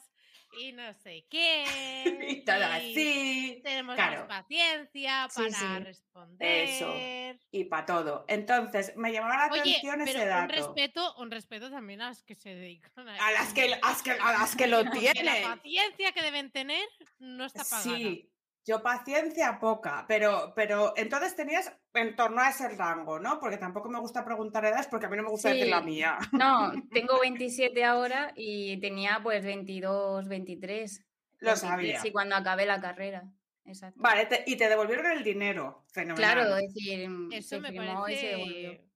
y 0.59 0.71
no 0.73 0.93
sé 0.93 1.25
qué. 1.29 1.63
y 2.29 2.45
todo 2.45 2.63
así. 2.65 3.61
Tenemos 3.63 3.95
Claro. 3.95 4.19
más 4.27 4.41
paciencia 4.43 5.27
para 5.33 5.49
sí. 5.49 5.65
responder. 5.83 7.39
y 7.51 7.63
para 7.65 7.85
todo. 7.85 8.25
Entonces, 8.27 8.95
me 8.95 9.11
llamaba 9.11 9.47
la 9.47 9.53
Oye, 9.53 9.61
atención 9.61 10.01
ese 10.01 10.13
pero 10.13 10.23
un 10.23 10.29
dato. 10.29 10.53
respeto, 10.55 11.15
un 11.17 11.31
respeto 11.31 11.69
también 11.69 12.01
a 12.01 12.09
las 12.09 12.23
que 12.23 12.35
se 12.35 12.53
dedican 12.55 13.07
a 13.09 13.15
A 13.27 13.31
las 13.31 13.53
que, 13.53 13.63
a 13.73 13.77
las 13.79 14.01
que, 14.03 14.11
a 14.11 14.31
las 14.33 14.55
que 14.55 14.67
lo 14.67 14.83
tienen. 14.91 15.25
La 15.25 15.55
paciencia 15.55 16.11
que 16.11 16.21
deben 16.21 16.51
tener 16.51 16.87
no 17.19 17.45
está 17.45 17.63
pagada. 17.63 17.97
Sí, 17.97 18.29
yo 18.67 18.83
paciencia 18.83 19.59
poca, 19.59 20.03
pero, 20.07 20.51
pero 20.55 20.93
entonces 20.97 21.35
tenías 21.35 21.71
en 21.93 22.15
torno 22.17 22.41
a 22.41 22.49
ese 22.49 22.67
rango, 22.69 23.17
¿no? 23.19 23.39
Porque 23.39 23.57
tampoco 23.57 23.89
me 23.89 23.99
gusta 23.99 24.25
preguntar 24.25 24.65
edades 24.65 24.87
porque 24.87 25.05
a 25.05 25.09
mí 25.09 25.15
no 25.17 25.23
me 25.23 25.29
gusta 25.29 25.49
decir 25.49 25.67
la 25.69 25.81
mía. 25.81 26.17
No, 26.33 26.71
tengo 26.91 27.19
27 27.21 27.83
ahora 27.85 28.33
y 28.35 28.77
tenía 28.81 29.19
pues 29.23 29.43
22, 29.43 30.27
23. 30.27 31.05
Lo 31.39 31.47
23, 31.51 31.59
sabía. 31.59 32.01
Sí, 32.01 32.11
cuando 32.11 32.35
acabé 32.35 32.65
la 32.65 32.81
carrera. 32.81 33.23
Exacto. 33.65 33.99
Vale, 34.01 34.25
te- 34.27 34.43
y 34.45 34.55
te 34.57 34.69
devolvieron 34.69 35.11
el 35.11 35.23
dinero. 35.23 35.85
Fenomenal. 35.93 36.33
Claro, 36.33 36.57
es 36.57 36.73
decir, 36.73 37.09
Eso 37.31 37.49
se 37.49 37.59
me 37.59 37.71
firmó 37.71 38.07
y 38.09 38.15
se 38.15 38.27
devolvió. 38.27 38.69
parece 38.69 38.87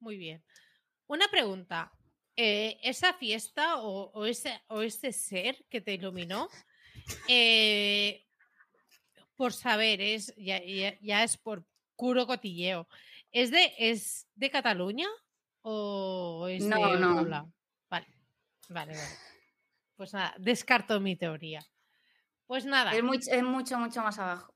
muy 0.00 0.16
bien. 0.16 0.44
Una 1.06 1.28
pregunta. 1.28 1.92
eh, 2.36 2.78
esa 2.82 3.12
fiesta 3.14 3.76
o, 3.82 4.10
o 4.12 4.26
ese, 4.26 4.60
o 4.68 4.82
ese 4.82 5.12
ser 5.12 5.64
que 5.70 5.80
te 5.80 5.92
iluminó, 5.94 6.48
eh, 7.28 8.23
por 9.36 9.52
saber, 9.52 10.00
es, 10.00 10.34
ya, 10.36 10.62
ya- 10.64 10.98
ya 11.00 11.22
es 11.24 11.36
por 11.36 11.64
puro 11.96 12.26
cotilleo, 12.26 12.88
¿es 13.32 13.50
de, 13.50 13.72
¿es 13.78 14.26
de 14.34 14.50
Cataluña 14.50 15.06
o 15.62 16.46
es 16.48 16.64
No, 16.64 16.76
de 16.92 16.98
no. 16.98 17.14
Vale, 17.90 18.06
vale, 18.68 18.92
vale. 18.96 19.16
Pues 19.96 20.12
nada, 20.12 20.34
descarto 20.38 21.00
mi 21.00 21.16
teoría. 21.16 21.60
Pues 22.46 22.64
nada, 22.66 22.94
Es, 22.94 23.02
much- 23.02 23.28
es 23.30 23.42
mucho, 23.42 23.78
mucho 23.78 24.02
más 24.02 24.18
abajo. 24.18 24.53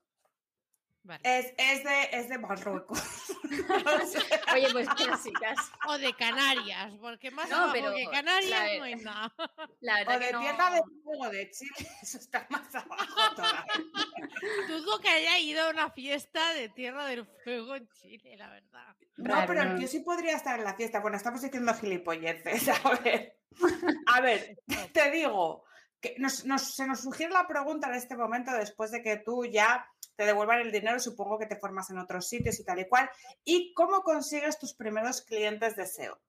Vale. 1.09 1.21
Es, 1.23 1.53
es 1.57 1.83
de, 1.83 2.09
es 2.13 2.29
de 2.29 2.37
Marruecos. 2.37 3.01
Oye, 4.53 4.67
pues 4.71 4.87
casi, 4.87 5.31
casi. 5.33 5.71
O 5.87 5.97
de 5.97 6.13
Canarias, 6.13 6.93
porque 7.01 7.31
más 7.31 7.49
No, 7.49 7.57
abajo 7.57 7.73
pero 7.73 7.93
que 7.93 8.05
Canarias 8.09 8.49
la- 8.49 8.77
no 8.77 8.83
hay 8.83 8.95
nada. 8.95 9.33
La 9.81 9.95
o 10.07 10.19
de 10.19 10.31
no... 10.31 10.39
Tierra 10.39 10.71
de 10.71 10.81
Fuego 11.03 11.29
de 11.29 11.51
Chile. 11.51 11.89
Eso 12.01 12.17
está 12.17 12.47
más 12.49 12.73
abajo 12.73 13.35
todavía. 13.35 13.65
Dudo 14.67 14.99
que 14.99 15.09
haya 15.09 15.37
ido 15.39 15.63
a 15.63 15.69
una 15.71 15.89
fiesta 15.91 16.53
de 16.53 16.69
Tierra 16.69 17.05
del 17.05 17.25
Fuego 17.43 17.75
en 17.75 17.89
Chile, 17.89 18.35
la 18.37 18.49
verdad. 18.49 18.95
No, 19.17 19.35
Raro, 19.35 19.47
pero 19.47 19.77
yo 19.79 19.87
sí 19.87 19.99
podría 19.99 20.35
estar 20.35 20.57
en 20.57 20.63
la 20.65 20.75
fiesta. 20.75 20.99
Bueno, 21.01 21.17
estamos 21.17 21.41
diciendo 21.41 21.73
gilipolleces. 21.73 22.69
A 22.85 22.89
ver, 23.01 23.35
a 24.05 24.21
ver 24.21 24.57
te 24.93 25.11
digo, 25.11 25.65
que 25.99 26.15
nos, 26.19 26.45
nos- 26.45 26.75
se 26.75 26.85
nos 26.87 27.01
sugiere 27.01 27.33
la 27.33 27.47
pregunta 27.47 27.87
en 27.89 27.95
este 27.95 28.15
momento 28.15 28.51
después 28.53 28.91
de 28.91 29.01
que 29.03 29.17
tú 29.17 29.43
ya 29.45 29.85
te 30.19 30.25
devuelvan 30.25 30.59
el 30.59 30.69
dinero, 30.73 30.99
supongo 30.99 31.39
que 31.39 31.45
te 31.45 31.55
formas 31.55 31.89
en 31.91 31.97
otros 31.97 32.27
sitios 32.27 32.59
y 32.59 32.65
tal 32.65 32.77
y 32.77 32.89
cual. 32.89 33.09
¿Y 33.45 33.73
cómo 33.73 34.01
consigues 34.01 34.59
tus 34.59 34.73
primeros 34.73 35.21
clientes 35.21 35.77
de 35.77 35.83
SEO? 35.83 36.19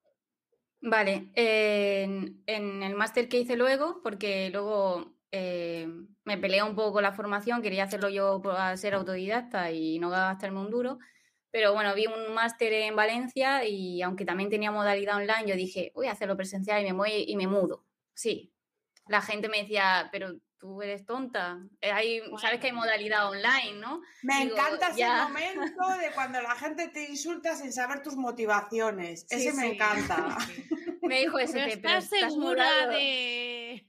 Vale, 0.79 1.29
en, 1.35 2.41
el 2.47 2.95
máster 2.95 3.27
que 3.27 3.39
hice 3.39 3.57
luego, 3.57 3.99
porque 4.01 4.49
luego 4.49 5.17
eh, 5.31 5.89
me 6.23 6.37
peleé 6.37 6.63
un 6.63 6.73
poco 6.73 7.01
la 7.01 7.11
formación, 7.11 7.61
quería 7.61 7.83
hacerlo 7.83 8.07
yo 8.07 8.41
por- 8.41 8.55
a 8.55 8.77
ser 8.77 8.93
autodidacta 8.93 9.71
y 9.73 9.99
no 9.99 10.09
gastarme 10.09 10.61
un 10.61 10.69
duro, 10.71 10.97
pero 11.51 11.73
bueno, 11.73 11.93
vi 11.93 12.07
un 12.07 12.33
máster 12.33 12.71
en 12.71 12.95
Valencia 12.95 13.65
y 13.67 14.01
aunque 14.01 14.23
también 14.23 14.49
tenía 14.49 14.71
modalidad 14.71 15.17
online, 15.17 15.47
yo 15.47 15.55
dije, 15.55 15.91
voy 15.93 16.07
a 16.07 16.13
hacerlo 16.13 16.37
presencial 16.37 16.81
y 16.81 16.85
me 16.85 16.93
voy 16.93 17.25
y 17.27 17.35
me 17.35 17.45
mudo. 17.45 17.83
Sí, 18.13 18.50
la 19.07 19.21
gente 19.21 19.49
me 19.49 19.59
decía, 19.63 20.09
pero 20.11 20.33
tú 20.57 20.81
eres 20.81 21.05
tonta, 21.05 21.59
Eh, 21.81 21.91
hay, 21.91 22.21
sabes 22.39 22.59
que 22.59 22.67
hay 22.67 22.71
Bueno. 22.73 22.81
modalidad 22.85 23.27
online, 23.29 23.79
¿no? 23.79 24.01
Me 24.21 24.45
Digo, 24.45 24.55
encanta 24.55 24.89
ese 24.89 24.99
ya. 24.99 25.23
momento 25.27 25.87
de 25.99 26.11
cuando 26.13 26.41
la 26.41 26.55
gente 26.55 26.87
te 26.89 27.09
insulta 27.09 27.55
sin 27.55 27.73
saber 27.73 28.03
tus 28.03 28.15
motivaciones. 28.15 29.25
Sí, 29.27 29.47
ese 29.47 29.53
me 29.53 29.63
sí. 29.63 29.75
encanta. 29.75 30.37
Me 31.01 31.19
dijo 31.21 31.39
ese, 31.39 31.53
Pero 31.53 31.65
pero 31.81 31.97
estás 31.97 32.03
estás 32.13 32.19
segura 32.33 32.63
mudado". 32.63 32.91
de. 32.91 33.87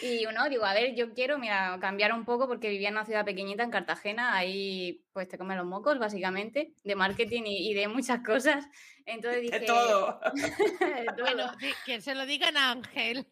Y 0.00 0.26
uno, 0.26 0.48
digo, 0.48 0.64
a 0.64 0.74
ver, 0.74 0.94
yo 0.96 1.14
quiero, 1.14 1.38
mira, 1.38 1.78
cambiar 1.80 2.12
un 2.12 2.24
poco 2.24 2.48
porque 2.48 2.68
vivía 2.70 2.88
en 2.88 2.94
una 2.94 3.04
ciudad 3.04 3.24
pequeñita, 3.24 3.62
en 3.62 3.70
Cartagena, 3.70 4.34
ahí 4.34 5.04
pues 5.12 5.28
te 5.28 5.38
comen 5.38 5.58
los 5.58 5.66
mocos, 5.66 5.98
básicamente, 5.98 6.74
de 6.82 6.96
marketing 6.96 7.42
y, 7.46 7.70
y 7.70 7.74
de 7.74 7.86
muchas 7.88 8.20
cosas. 8.24 8.66
Entonces 9.06 9.42
dije... 9.42 9.60
De 9.60 9.66
todo. 9.66 10.18
de 10.34 11.06
todo. 11.16 11.24
Bueno, 11.24 11.52
que 11.86 12.00
se 12.00 12.14
lo 12.16 12.26
digan 12.26 12.56
a 12.56 12.72
Ángel. 12.72 13.28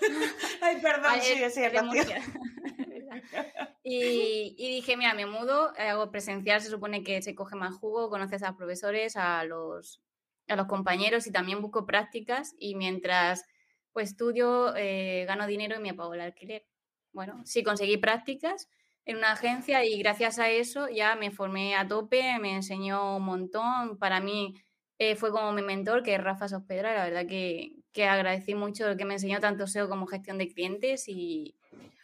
Ay, 0.60 0.80
perdón, 0.80 1.12
sí, 1.20 1.32
es-. 1.32 1.82
Murcia. 1.82 2.22
y, 3.82 4.54
y 4.56 4.70
dije, 4.76 4.96
mira, 4.96 5.14
me 5.14 5.26
mudo, 5.26 5.72
hago 5.78 6.10
presencial, 6.10 6.60
se 6.60 6.70
supone 6.70 7.02
que 7.02 7.22
se 7.22 7.34
coge 7.34 7.56
más 7.56 7.74
jugo, 7.76 8.10
conoces 8.10 8.42
a 8.42 8.48
los 8.48 8.56
profesores, 8.56 9.16
a 9.16 9.44
los, 9.44 10.00
a 10.48 10.56
los 10.56 10.66
compañeros 10.66 11.26
y 11.26 11.32
también 11.32 11.60
busco 11.60 11.86
prácticas 11.86 12.54
y 12.58 12.74
mientras 12.74 13.44
pues 13.92 14.10
estudio, 14.10 14.74
eh, 14.76 15.24
gano 15.26 15.46
dinero 15.46 15.76
y 15.76 15.80
me 15.80 15.94
pago 15.94 16.14
el 16.14 16.20
alquiler. 16.20 16.64
Bueno, 17.12 17.42
sí 17.44 17.62
conseguí 17.62 17.96
prácticas 17.96 18.68
en 19.04 19.16
una 19.16 19.32
agencia 19.32 19.84
y 19.84 19.98
gracias 19.98 20.38
a 20.38 20.48
eso 20.48 20.88
ya 20.88 21.16
me 21.16 21.30
formé 21.30 21.74
a 21.74 21.88
tope, 21.88 22.38
me 22.38 22.54
enseñó 22.54 23.16
un 23.16 23.24
montón. 23.24 23.98
Para 23.98 24.20
mí 24.20 24.54
eh, 25.02 25.16
fue 25.16 25.30
como 25.32 25.50
mi 25.52 25.62
mentor, 25.62 26.02
que 26.02 26.14
es 26.14 26.22
Rafa 26.22 26.46
Sospedra, 26.46 26.94
la 26.94 27.04
verdad 27.04 27.26
que, 27.26 27.72
que 27.90 28.04
agradecí 28.06 28.54
mucho 28.54 28.86
lo 28.86 28.96
que 28.98 29.06
me 29.06 29.14
enseñó 29.14 29.40
tanto 29.40 29.66
SEO 29.66 29.88
como 29.88 30.06
gestión 30.06 30.36
de 30.36 30.46
clientes 30.48 31.08
y, 31.08 31.56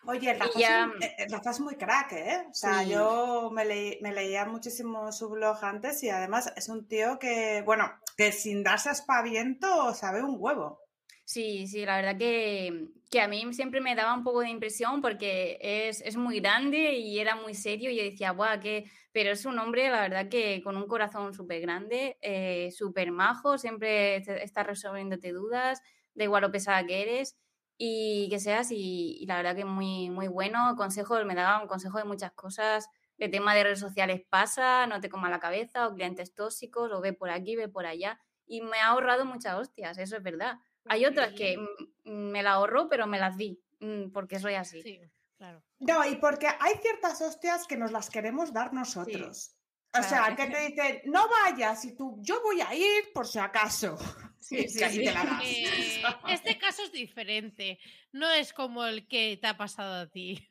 Oye, 0.08 0.32
Rafa, 0.34 0.58
Y 0.58 0.62
ya- 0.62 0.88
es, 1.00 1.06
eh, 1.18 1.26
Rafa 1.28 1.50
es 1.50 1.60
muy 1.60 1.74
crack, 1.74 2.12
¿eh? 2.12 2.44
O 2.48 2.54
sea, 2.54 2.84
Sí. 2.84 2.90
yo 2.92 3.50
me, 3.52 3.64
leí- 3.64 3.98
me 4.00 4.12
leía 4.14 4.44
muchísimo 4.46 5.10
su 5.12 5.28
blog 5.28 5.58
antes 5.64 6.02
y 6.04 6.08
además 6.10 6.52
es 6.56 6.68
un 6.68 6.86
tío 6.88 7.18
que, 7.18 7.62
bueno, 7.66 7.90
que 8.16 8.30
sin 8.32 8.62
darse 8.62 8.88
aspaviento 8.88 9.92
sabe 9.94 10.22
un 10.22 10.36
huevo. 10.38 10.80
Sí, 11.24 11.66
sí, 11.66 11.84
la 11.84 11.96
verdad 11.96 12.16
que, 12.16 12.86
que, 13.10 13.20
a 13.20 13.26
mí 13.26 13.52
siempre 13.52 13.80
me 13.80 13.96
daba 13.96 14.14
un 14.14 14.22
poco 14.22 14.40
de 14.40 14.48
impresión 14.48 15.02
porque 15.02 15.58
es, 15.60 16.00
es 16.02 16.16
muy 16.16 16.38
grande 16.38 16.92
y 16.92 17.18
era 17.18 17.34
muy 17.34 17.54
serio 17.54 17.90
y 17.90 17.96
yo 17.96 18.04
decía, 18.04 18.30
guau, 18.30 18.60
que... 18.60 18.84
Pero 19.16 19.30
es 19.30 19.46
un 19.46 19.58
hombre, 19.58 19.88
la 19.88 20.02
verdad 20.02 20.28
que 20.28 20.60
con 20.62 20.76
un 20.76 20.86
corazón 20.86 21.32
súper 21.32 21.62
grande, 21.62 22.18
eh, 22.20 22.70
súper 22.70 23.12
majo, 23.12 23.56
siempre 23.56 24.16
está 24.16 24.62
resolviéndote 24.62 25.32
dudas, 25.32 25.80
da 26.14 26.24
igual 26.24 26.42
lo 26.42 26.52
pesada 26.52 26.84
que 26.84 27.00
eres 27.00 27.38
y 27.78 28.28
que 28.28 28.38
seas 28.38 28.70
y, 28.70 29.16
y 29.18 29.24
la 29.24 29.38
verdad 29.38 29.56
que 29.56 29.64
muy, 29.64 30.10
muy 30.10 30.28
bueno. 30.28 30.74
Consejo, 30.76 31.24
me 31.24 31.34
daba 31.34 31.62
un 31.62 31.66
consejo 31.66 31.96
de 31.96 32.04
muchas 32.04 32.32
cosas. 32.32 32.90
De 33.16 33.30
tema 33.30 33.54
de 33.54 33.64
redes 33.64 33.80
sociales 33.80 34.20
pasa, 34.28 34.86
no 34.86 35.00
te 35.00 35.08
coma 35.08 35.30
la 35.30 35.40
cabeza, 35.40 35.88
o 35.88 35.94
clientes 35.94 36.34
tóxicos, 36.34 36.92
o 36.92 37.00
ve 37.00 37.14
por 37.14 37.30
aquí, 37.30 37.56
ve 37.56 37.68
por 37.68 37.86
allá. 37.86 38.20
Y 38.44 38.60
me 38.60 38.80
ha 38.80 38.88
ahorrado 38.88 39.24
muchas 39.24 39.54
hostias, 39.54 39.96
eso 39.96 40.18
es 40.18 40.22
verdad 40.22 40.58
hay 40.88 41.04
otras 41.04 41.32
que 41.32 41.56
me 42.04 42.42
la 42.42 42.52
ahorro, 42.52 42.88
pero 42.88 43.06
me 43.06 43.18
las 43.18 43.36
di, 43.36 43.60
mm, 43.80 44.10
porque 44.12 44.38
soy 44.38 44.54
así. 44.54 44.82
Sí, 44.82 45.00
claro. 45.36 45.64
No, 45.78 46.04
y 46.06 46.16
porque 46.16 46.46
hay 46.46 46.74
ciertas 46.80 47.20
hostias 47.20 47.66
que 47.66 47.76
nos 47.76 47.92
las 47.92 48.10
queremos 48.10 48.52
dar 48.52 48.72
nosotros. 48.72 49.56
O 49.98 50.02
sea, 50.02 50.34
que 50.36 50.46
te 50.46 50.68
dicen, 50.68 51.00
no 51.04 51.26
vayas, 51.28 51.84
y 51.84 51.96
tú, 51.96 52.18
yo 52.20 52.42
voy 52.42 52.60
a 52.60 52.74
ir 52.74 53.12
por 53.14 53.26
si 53.26 53.38
acaso. 53.38 53.96
Sí, 54.38 54.68
sí, 54.68 54.78
sí. 54.78 55.04
Eh, 55.42 56.02
este 56.28 56.56
caso 56.56 56.84
es 56.84 56.92
diferente, 56.92 57.80
no 58.12 58.30
es 58.30 58.52
como 58.52 58.84
el 58.84 59.08
que 59.08 59.36
te 59.40 59.48
ha 59.48 59.56
pasado 59.56 60.02
a 60.02 60.06
ti. 60.06 60.46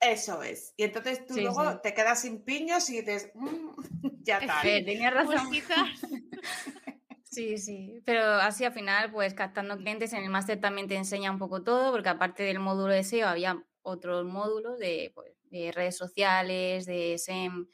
Eso 0.00 0.42
es. 0.42 0.72
Y 0.78 0.84
entonces 0.84 1.26
tú 1.26 1.34
luego 1.34 1.80
te 1.80 1.92
quedas 1.92 2.22
sin 2.22 2.42
piños 2.42 2.88
y 2.88 3.00
dices, 3.00 3.30
mm, 3.34 4.22
ya 4.22 4.38
está. 4.38 4.62
Tenía 4.62 5.10
razón. 5.10 5.50
Pues 5.50 5.64
Sí, 7.30 7.58
sí, 7.58 8.00
pero 8.04 8.24
así 8.24 8.64
al 8.64 8.72
final, 8.72 9.12
pues 9.12 9.34
captando 9.34 9.76
clientes 9.76 10.12
en 10.14 10.24
el 10.24 10.30
máster 10.30 10.58
también 10.58 10.88
te 10.88 10.96
enseña 10.96 11.30
un 11.30 11.38
poco 11.38 11.62
todo, 11.62 11.92
porque 11.92 12.08
aparte 12.08 12.42
del 12.42 12.58
módulo 12.58 12.92
de 12.92 13.04
SEO 13.04 13.28
había 13.28 13.62
otros 13.82 14.24
módulos 14.24 14.78
de, 14.78 15.12
pues, 15.14 15.32
redes 15.74 15.96
sociales, 15.96 16.86
de 16.86 17.14
SEM, 17.18 17.66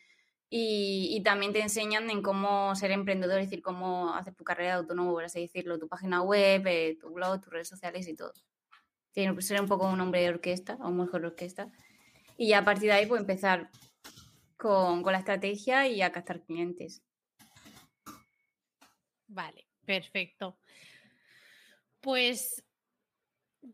y, 0.48 1.20
también 1.24 1.52
te 1.52 1.60
enseñan 1.60 2.08
en 2.08 2.22
cómo 2.22 2.74
ser 2.76 2.92
emprendedor, 2.92 3.40
es 3.40 3.46
decir, 3.46 3.62
cómo 3.62 4.14
hacer 4.14 4.34
tu 4.34 4.44
carrera 4.44 4.70
de 4.70 4.76
autónomo, 4.78 5.12
por 5.12 5.24
así 5.24 5.40
decirlo, 5.40 5.78
tu 5.78 5.88
página 5.88 6.22
web, 6.22 6.66
eh, 6.66 6.96
tu 7.00 7.10
blog, 7.10 7.40
tus 7.40 7.52
redes 7.52 7.68
sociales 7.68 8.06
y 8.06 8.14
todo. 8.14 8.32
Tiene 9.12 9.34
que 9.34 9.42
ser 9.42 9.60
un 9.60 9.66
poco 9.66 9.88
un 9.88 10.00
hombre 10.00 10.22
de 10.22 10.28
orquesta, 10.28 10.78
o 10.80 10.90
mejor 10.90 11.24
orquesta. 11.24 11.72
Y 12.36 12.48
ya 12.48 12.58
a 12.58 12.64
partir 12.64 12.90
de 12.90 12.92
ahí, 12.92 13.06
pues 13.06 13.20
empezar 13.22 13.70
con, 14.56 15.02
con 15.02 15.12
la 15.12 15.18
estrategia 15.18 15.88
y 15.88 16.00
a 16.02 16.12
captar 16.12 16.42
clientes. 16.44 17.02
Vale, 19.26 19.66
perfecto. 19.84 20.58
Pues 22.00 22.64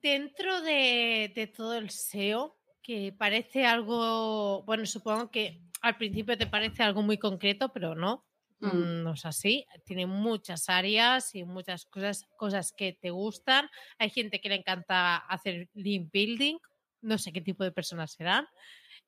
dentro 0.00 0.60
de, 0.62 1.52
todo 1.54 1.76
el 1.76 1.90
SEO, 1.90 2.56
que 2.82 3.14
parece 3.16 3.66
algo, 3.66 4.62
bueno, 4.64 4.86
supongo 4.86 5.30
que 5.30 5.60
al 5.80 5.96
principio 5.96 6.36
te 6.36 6.46
parece 6.46 6.82
algo 6.82 7.02
muy 7.02 7.18
concreto, 7.18 7.72
pero 7.72 7.94
no, 7.94 8.24
mm. 8.60 9.02
no 9.02 9.14
es 9.14 9.24
así. 9.26 9.66
Tiene 9.84 10.06
muchas 10.06 10.68
áreas 10.68 11.34
y 11.34 11.44
muchas 11.44 11.86
cosas, 11.86 12.26
cosas 12.36 12.72
que 12.72 12.92
te 12.92 13.10
gustan. 13.10 13.68
Hay 13.98 14.10
gente 14.10 14.40
que 14.40 14.48
le 14.48 14.56
encanta 14.56 15.16
hacer 15.16 15.68
link 15.74 16.10
building, 16.12 16.58
no 17.02 17.18
sé 17.18 17.32
qué 17.32 17.40
tipo 17.40 17.64
de 17.64 17.72
personas 17.72 18.12
serán. 18.12 18.46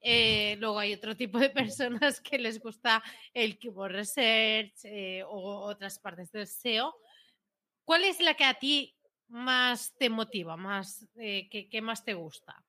Eh, 0.01 0.57
luego 0.59 0.79
hay 0.79 0.93
otro 0.93 1.17
tipo 1.17 1.39
de 1.39 1.51
personas 1.79 2.21
que 2.21 2.39
les 2.39 2.61
gusta 2.61 3.03
el 3.33 3.59
keyword 3.59 3.93
research 3.93 4.85
eh, 4.85 5.23
o 5.27 5.61
otras 5.63 5.99
partes 5.99 6.31
del 6.31 6.47
SEO. 6.47 6.95
¿Cuál 7.85 8.05
es 8.05 8.21
la 8.21 8.35
que 8.35 8.45
a 8.45 8.55
ti 8.55 8.95
más 9.29 9.95
te 9.99 10.11
motiva, 10.11 10.57
más, 10.57 11.07
eh, 11.17 11.49
que, 11.49 11.83
más 11.83 12.05
te 12.05 12.15
gusta? 12.15 12.65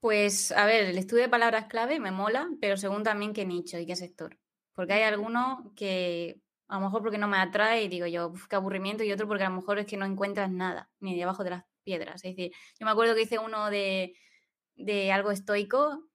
Pues, 0.00 0.52
a 0.52 0.66
ver, 0.66 0.84
el 0.84 0.98
estudio 0.98 1.24
de 1.24 1.28
palabras 1.28 1.66
clave 1.66 1.98
me 1.98 2.10
mola, 2.10 2.48
pero 2.60 2.76
según 2.76 3.02
también 3.02 3.32
qué 3.32 3.44
nicho 3.44 3.78
y 3.78 3.86
qué 3.86 3.96
sector. 3.96 4.38
Porque 4.74 4.92
hay 4.92 5.02
alguno 5.02 5.72
que 5.74 6.40
a 6.68 6.78
lo 6.78 6.84
mejor 6.84 7.02
porque 7.02 7.18
no 7.18 7.28
me 7.28 7.38
atrae 7.38 7.84
y 7.84 7.88
digo 7.88 8.06
yo, 8.06 8.32
qué 8.48 8.56
aburrimiento, 8.56 9.02
y 9.02 9.12
otro 9.12 9.26
porque 9.26 9.44
a 9.44 9.48
lo 9.48 9.56
mejor 9.56 9.78
es 9.78 9.86
que 9.86 9.96
no 9.96 10.04
encuentras 10.04 10.50
nada, 10.50 10.90
ni 11.00 11.18
debajo 11.18 11.42
de 11.42 11.50
las 11.50 11.64
piedras. 11.82 12.16
Es 12.24 12.36
decir, 12.36 12.52
yo 12.78 12.84
me 12.84 12.92
acuerdo 12.92 13.14
que 13.14 13.22
hice 13.22 13.38
uno 13.38 13.70
de, 13.70 14.14
de 14.76 15.10
algo 15.10 15.30
estoico 15.30 16.08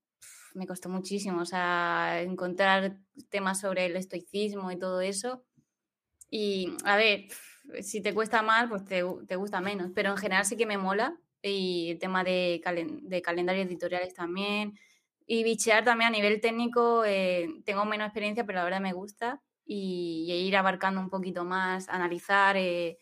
me 0.54 0.68
costó 0.68 0.90
muchísimo, 0.90 1.42
o 1.42 1.46
sea, 1.46 2.22
encontrar 2.22 2.98
temas 3.30 3.60
sobre 3.60 3.86
el 3.86 3.96
estoicismo 3.96 4.72
y 4.72 4.78
todo 4.78 5.02
eso. 5.02 5.44
Y, 6.30 6.76
a 6.86 6.96
ver, 6.96 7.28
si 7.82 8.02
te 8.02 8.14
cuesta 8.14 8.42
más, 8.42 8.70
pues 8.70 8.86
te, 8.86 9.02
gusta 9.36 9.62
menos, 9.62 9.92
pero 9.96 10.12
en 10.12 10.18
general 10.18 10.46
sí 10.46 10.58
que 10.58 10.66
me 10.66 10.78
mola. 10.78 11.18
Y 11.42 11.92
el 11.92 12.00
tema 12.00 12.24
de, 12.24 12.62
de 13.02 13.22
calendarios 13.22 13.68
editoriales 13.68 14.14
también. 14.14 14.74
Y 15.26 15.44
bichear 15.44 15.84
también 15.84 16.10
a 16.10 16.12
nivel 16.12 16.42
técnico, 16.42 17.06
eh, 17.06 17.50
tengo 17.66 17.86
menos 17.86 18.08
experiencia, 18.08 18.46
pero 18.46 18.60
la 18.60 18.66
verdad 18.66 18.82
me 18.82 18.94
gusta. 18.94 19.42
Y, 19.66 20.32
ir 20.32 20.58
abarcando 20.58 21.00
un 21.02 21.10
poquito 21.10 21.46
más, 21.46 21.90
analizar 21.90 22.58
eh, 22.58 23.00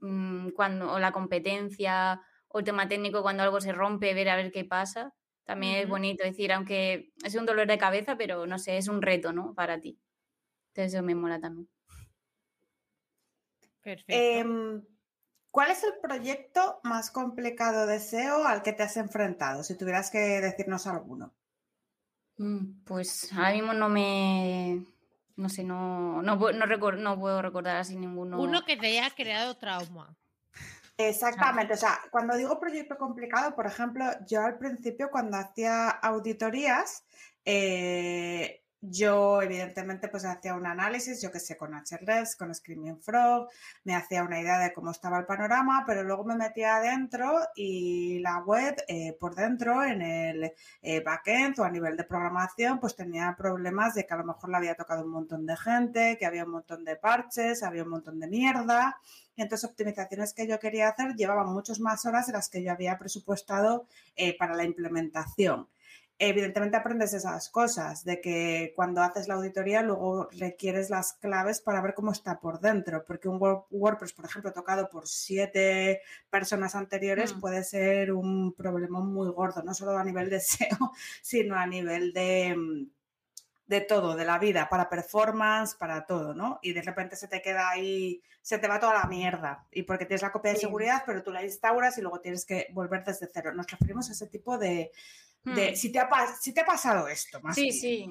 mm, 0.00 0.50
cuando, 0.50 0.92
o 0.92 0.98
la 0.98 1.12
competencia 1.12 2.20
o 2.48 2.60
el 2.60 2.64
tema 2.64 2.88
técnico 2.88 3.22
cuando 3.22 3.42
algo 3.42 3.60
se 3.60 3.72
rompe, 3.72 4.14
ver 4.14 4.28
a 4.30 4.36
ver 4.36 4.52
qué 4.52 4.64
pasa. 4.64 5.14
También 5.44 5.76
es 5.76 5.88
bonito 5.88 6.24
decir, 6.24 6.52
aunque 6.52 7.12
es 7.24 7.34
un 7.36 7.46
dolor 7.46 7.66
de 7.68 7.78
cabeza, 7.78 8.16
pero 8.16 8.46
no 8.46 8.58
sé, 8.58 8.78
es 8.78 8.88
un 8.88 9.02
reto, 9.02 9.32
¿no? 9.32 9.54
Para 9.54 9.80
ti. 9.80 9.98
Entonces 10.74 10.94
eso 10.94 11.02
me 11.02 11.14
mola 11.14 11.40
también. 11.40 11.68
Perfecto. 13.86 14.14
Em, 14.16 14.82
¿Cuál 15.52 15.70
es 15.70 15.84
el 15.84 15.92
proyecto 16.02 16.80
más 16.82 17.12
complicado 17.12 17.86
de 17.86 18.00
SEO 18.00 18.44
al 18.44 18.64
que 18.64 18.72
te 18.72 18.82
has 18.82 18.96
enfrentado? 18.96 19.62
Si 19.62 19.78
tuvieras 19.78 20.10
que 20.10 20.18
decirnos 20.18 20.88
alguno. 20.88 21.32
Mm, 22.36 22.82
pues 22.84 23.32
ahora 23.32 23.52
mismo 23.52 23.72
no 23.74 23.88
me. 23.88 24.84
No 25.36 25.48
sé, 25.48 25.62
no, 25.62 26.20
no, 26.20 26.34
no, 26.34 26.66
no 26.66 27.20
puedo 27.20 27.40
recordar 27.40 27.76
así 27.76 27.94
ninguno. 27.94 28.40
Uno 28.40 28.64
que 28.64 28.76
te 28.76 28.88
haya 28.88 29.08
creado 29.10 29.56
trauma. 29.56 30.16
Exactamente, 30.98 31.74
o 31.74 31.76
sea, 31.76 32.00
cuando 32.10 32.36
digo 32.36 32.58
proyecto 32.58 32.98
complicado, 32.98 33.54
por 33.54 33.66
ejemplo, 33.66 34.04
yo 34.26 34.42
al 34.42 34.58
principio 34.58 35.10
cuando 35.12 35.36
hacía 35.36 35.90
auditorías, 35.90 37.04
eh, 37.44 38.65
yo, 38.90 39.42
evidentemente, 39.42 40.08
pues 40.08 40.24
hacía 40.24 40.54
un 40.54 40.66
análisis, 40.66 41.20
yo 41.22 41.30
que 41.30 41.40
sé, 41.40 41.56
con 41.56 41.74
HRS, 41.74 42.36
con 42.36 42.54
Screaming 42.54 43.00
Frog, 43.00 43.48
me 43.84 43.94
hacía 43.94 44.22
una 44.22 44.40
idea 44.40 44.58
de 44.58 44.72
cómo 44.72 44.90
estaba 44.90 45.18
el 45.18 45.26
panorama, 45.26 45.84
pero 45.86 46.02
luego 46.04 46.24
me 46.24 46.36
metía 46.36 46.76
adentro 46.76 47.40
y 47.54 48.18
la 48.20 48.38
web 48.38 48.76
eh, 48.88 49.16
por 49.18 49.34
dentro, 49.34 49.82
en 49.84 50.02
el 50.02 50.52
eh, 50.82 51.00
backend 51.00 51.58
o 51.60 51.64
a 51.64 51.70
nivel 51.70 51.96
de 51.96 52.04
programación, 52.04 52.80
pues 52.80 52.96
tenía 52.96 53.34
problemas 53.36 53.94
de 53.94 54.06
que 54.06 54.14
a 54.14 54.18
lo 54.18 54.24
mejor 54.24 54.50
le 54.50 54.56
había 54.56 54.74
tocado 54.74 55.04
un 55.04 55.10
montón 55.10 55.46
de 55.46 55.56
gente, 55.56 56.16
que 56.18 56.26
había 56.26 56.44
un 56.44 56.52
montón 56.52 56.84
de 56.84 56.96
parches, 56.96 57.62
había 57.62 57.82
un 57.82 57.90
montón 57.90 58.20
de 58.20 58.28
mierda. 58.28 58.98
Y 59.36 59.42
entonces, 59.42 59.68
optimizaciones 59.68 60.32
que 60.32 60.46
yo 60.46 60.58
quería 60.58 60.88
hacer 60.88 61.14
llevaban 61.14 61.52
muchas 61.52 61.78
más 61.80 62.06
horas 62.06 62.26
de 62.26 62.32
las 62.32 62.48
que 62.48 62.62
yo 62.62 62.72
había 62.72 62.98
presupuestado 62.98 63.86
eh, 64.16 64.36
para 64.36 64.54
la 64.54 64.64
implementación 64.64 65.68
evidentemente 66.18 66.76
aprendes 66.76 67.12
esas 67.12 67.50
cosas, 67.50 68.04
de 68.04 68.20
que 68.20 68.72
cuando 68.74 69.02
haces 69.02 69.28
la 69.28 69.34
auditoría 69.34 69.82
luego 69.82 70.28
requieres 70.32 70.88
las 70.88 71.12
claves 71.14 71.60
para 71.60 71.82
ver 71.82 71.94
cómo 71.94 72.12
está 72.12 72.40
por 72.40 72.60
dentro, 72.60 73.04
porque 73.04 73.28
un 73.28 73.38
WordPress, 73.70 74.12
por 74.14 74.24
ejemplo, 74.24 74.52
tocado 74.52 74.88
por 74.88 75.06
siete 75.06 76.00
personas 76.30 76.74
anteriores 76.74 77.34
mm. 77.34 77.40
puede 77.40 77.64
ser 77.64 78.12
un 78.12 78.54
problema 78.54 79.00
muy 79.00 79.28
gordo, 79.30 79.62
no 79.62 79.74
solo 79.74 79.98
a 79.98 80.04
nivel 80.04 80.30
de 80.30 80.40
SEO, 80.40 80.92
sino 81.22 81.56
a 81.56 81.66
nivel 81.66 82.12
de, 82.12 82.54
mm, 82.56 82.95
de 83.66 83.80
todo, 83.80 84.14
de 84.14 84.24
la 84.24 84.38
vida, 84.38 84.68
para 84.68 84.88
performance, 84.88 85.74
para 85.74 86.06
todo, 86.06 86.34
¿no? 86.34 86.58
Y 86.62 86.72
de 86.72 86.82
repente 86.82 87.16
se 87.16 87.28
te 87.28 87.42
queda 87.42 87.70
ahí, 87.70 88.22
se 88.42 88.58
te 88.58 88.68
va 88.68 88.78
toda 88.78 88.94
la 88.94 89.06
mierda. 89.06 89.66
Y 89.72 89.82
porque 89.82 90.06
tienes 90.06 90.22
la 90.22 90.32
copia 90.32 90.52
de 90.52 90.58
seguridad, 90.58 91.02
pero 91.04 91.22
tú 91.22 91.32
la 91.32 91.42
instauras 91.42 91.98
y 91.98 92.02
luego 92.02 92.20
tienes 92.20 92.44
que 92.44 92.68
volver 92.72 93.04
desde 93.04 93.28
cero. 93.32 93.52
Nos 93.52 93.70
referimos 93.70 94.08
a 94.08 94.12
ese 94.12 94.28
tipo 94.28 94.56
de, 94.56 94.92
Hmm. 95.46 95.74
si, 95.76 95.92
te 95.92 96.00
ha, 96.00 96.08
si 96.40 96.52
te 96.52 96.60
ha 96.60 96.66
pasado 96.66 97.06
esto. 97.06 97.40
Más 97.40 97.54
sí, 97.54 97.70
sí. 97.70 98.10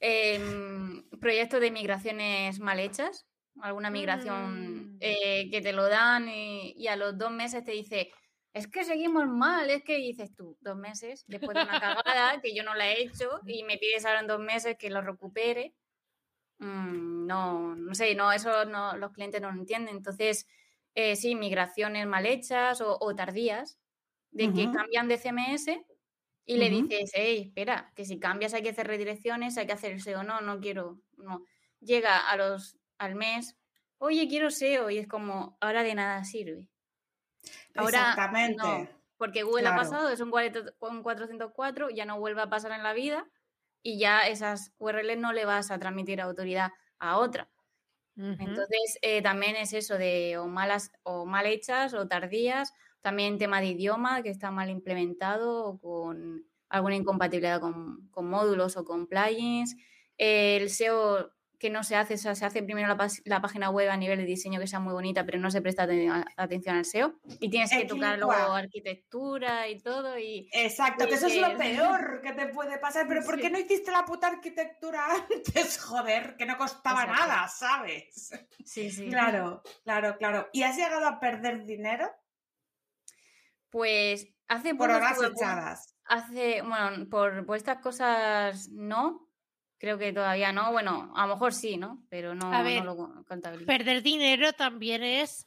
Em, 0.00 1.04
proyectos 1.20 1.60
de 1.60 1.70
migraciones 1.70 2.58
mal 2.58 2.80
hechas, 2.80 3.26
alguna 3.60 3.90
migración 3.90 4.94
mm. 4.94 4.98
eh, 5.00 5.48
que 5.50 5.60
te 5.60 5.72
lo 5.72 5.88
dan 5.88 6.28
y, 6.28 6.86
a 6.88 6.96
los 6.96 7.16
dos 7.16 7.30
meses 7.30 7.64
te 7.64 7.70
dice, 7.70 8.10
es 8.54 8.68
que 8.68 8.84
seguimos 8.84 9.26
mal, 9.26 9.68
es 9.68 9.82
que 9.82 9.96
dices 9.96 10.32
tú, 10.34 10.56
dos 10.60 10.76
meses 10.76 11.24
después 11.26 11.56
de 11.56 11.64
una 11.64 11.80
cagada 11.80 12.40
que 12.40 12.54
yo 12.54 12.62
no 12.62 12.74
la 12.74 12.88
he 12.88 13.02
hecho 13.02 13.40
y 13.46 13.64
me 13.64 13.78
pides 13.78 14.06
ahora 14.06 14.20
en 14.20 14.28
dos 14.28 14.38
meses 14.38 14.76
que 14.78 14.90
lo 14.90 15.02
recupere. 15.02 15.74
Mm, 16.58 17.26
no, 17.26 17.74
no 17.74 17.94
sé, 17.94 18.14
no, 18.14 18.30
eso 18.32 18.64
no, 18.64 18.96
los 18.96 19.10
clientes 19.10 19.42
no 19.42 19.50
lo 19.50 19.58
entienden. 19.58 19.96
Entonces, 19.96 20.46
eh, 20.94 21.16
sí, 21.16 21.34
migraciones 21.34 22.06
mal 22.06 22.26
hechas 22.26 22.80
o, 22.80 23.14
tardías, 23.16 23.76
de 24.30 24.52
que 24.52 24.70
cambian 24.70 25.08
de 25.08 25.18
CMS 25.18 25.66
y 26.46 26.56
le 26.56 26.70
dices, 26.70 27.10
hey, 27.14 27.44
espera, 27.46 27.92
que 27.96 28.04
si 28.04 28.18
cambias 28.20 28.54
hay 28.54 28.62
que 28.62 28.70
hacer 28.70 28.86
redirecciones, 28.86 29.58
hay 29.58 29.66
que 29.66 29.72
hacer 29.72 30.00
SEO, 30.00 30.22
no, 30.22 30.40
no 30.40 30.60
quiero, 30.60 31.00
no. 31.16 31.44
Llega 31.80 32.18
a 32.18 32.36
los, 32.36 32.78
al 32.98 33.16
mes, 33.16 33.56
oye, 33.98 34.28
quiero 34.28 34.50
SEO, 34.50 34.90
y 34.90 34.98
es 34.98 35.08
como, 35.08 35.56
ahora 35.60 35.82
de 35.82 35.94
nada 35.94 36.24
sirve. 36.24 36.68
Ahora, 37.74 38.10
Exactamente. 38.10 38.56
no, 38.56 38.88
porque 39.16 39.42
Google 39.42 39.68
ha 39.68 39.76
pasado, 39.76 40.08
es 40.08 40.20
un, 40.20 40.30
40 40.30 40.74
un 40.80 41.02
404, 41.02 41.90
ya 41.90 42.04
no 42.04 42.18
vuelve 42.18 42.42
a 42.42 42.50
pasar 42.50 42.72
en 42.72 42.82
la 42.82 42.92
vida 42.92 43.28
y 43.82 43.98
ya 43.98 44.26
esas 44.26 44.72
URLs 44.78 45.18
no 45.18 45.32
le 45.32 45.44
vas 45.44 45.70
a 45.70 45.78
transmitir 45.78 46.20
autoridad 46.20 46.70
a 46.98 47.18
otra. 47.18 47.50
Entonces, 48.16 48.98
eh, 49.02 49.22
también 49.22 49.56
es 49.56 49.72
eso 49.72 49.98
de 49.98 50.38
o 50.38 50.46
malas 50.46 50.92
o 51.02 51.26
mal 51.26 51.46
hechas 51.46 51.94
o 51.94 52.06
tardías. 52.06 52.72
También 53.00 53.38
tema 53.38 53.60
de 53.60 53.66
idioma 53.66 54.22
que 54.22 54.30
está 54.30 54.52
mal 54.52 54.70
implementado 54.70 55.64
o 55.66 55.78
con 55.80 56.46
alguna 56.68 56.94
incompatibilidad 56.94 57.60
con, 57.60 58.08
con 58.10 58.28
módulos 58.30 58.76
o 58.76 58.84
con 58.84 59.08
plugins. 59.08 59.76
Eh, 60.16 60.56
el 60.56 60.70
SEO 60.70 61.32
que 61.64 61.70
no 61.70 61.82
se 61.82 61.96
hace, 61.96 62.12
o 62.12 62.18
sea, 62.18 62.34
se 62.34 62.44
hace 62.44 62.62
primero 62.62 62.86
la, 62.88 63.08
la 63.24 63.40
página 63.40 63.70
web 63.70 63.88
a 63.88 63.96
nivel 63.96 64.18
de 64.18 64.26
diseño 64.26 64.60
que 64.60 64.66
sea 64.66 64.80
muy 64.80 64.92
bonita, 64.92 65.24
pero 65.24 65.38
no 65.38 65.50
se 65.50 65.62
presta 65.62 65.88
atención 66.36 66.76
al 66.76 66.84
SEO. 66.84 67.14
Y 67.40 67.48
tienes 67.48 67.70
que 67.70 67.86
tocar 67.86 68.18
luego 68.18 68.52
arquitectura 68.52 69.66
y 69.66 69.80
todo. 69.80 70.18
Y 70.18 70.46
Exacto, 70.52 71.06
que 71.08 71.14
eso 71.14 71.26
es 71.26 71.38
lo 71.38 71.56
peor 71.56 72.20
que 72.20 72.34
te 72.34 72.48
puede 72.48 72.78
pasar. 72.78 73.08
Pero 73.08 73.24
¿por 73.24 73.36
qué 73.36 73.46
Sí. 73.46 73.52
no 73.52 73.58
hiciste 73.58 73.90
la 73.90 74.04
puta 74.04 74.26
arquitectura 74.26 75.06
antes? 75.30 75.82
Joder, 75.82 76.36
que 76.36 76.44
no 76.44 76.58
costaba 76.58 77.04
Exacto. 77.04 77.26
nada, 77.26 77.48
¿sabes? 77.48 78.30
sí, 78.62 78.90
sí. 78.90 79.08
Claro, 79.08 79.62
claro, 79.84 80.18
claro. 80.18 80.50
¿Y 80.52 80.64
has 80.64 80.76
llegado 80.76 81.06
a 81.06 81.18
perder 81.18 81.64
dinero 81.64 82.10
Pues 83.70 84.28
hace 84.48 84.74
por 84.74 84.90
horas 84.90 85.16
echadas? 85.22 85.94
Hace, 86.04 86.60
bueno, 86.60 87.08
por, 87.08 87.46
por 87.46 87.56
estas 87.56 87.78
cosas 87.78 88.68
no, 88.68 89.23
creo 89.84 89.98
que 89.98 90.14
todavía 90.14 90.50
no, 90.50 90.72
bueno, 90.72 91.12
a 91.14 91.26
lo 91.26 91.34
mejor 91.34 91.52
sí, 91.52 91.76
¿no? 91.76 92.02
Pero 92.08 92.34
no, 92.34 92.46
A 92.50 92.58
no 92.58 92.64
ver, 92.64 92.82
lo 92.84 92.96
co- 92.96 93.24
contabilizo. 93.28 93.66
Perder 93.66 94.02
dinero 94.02 94.54
también 94.54 95.02
es 95.02 95.44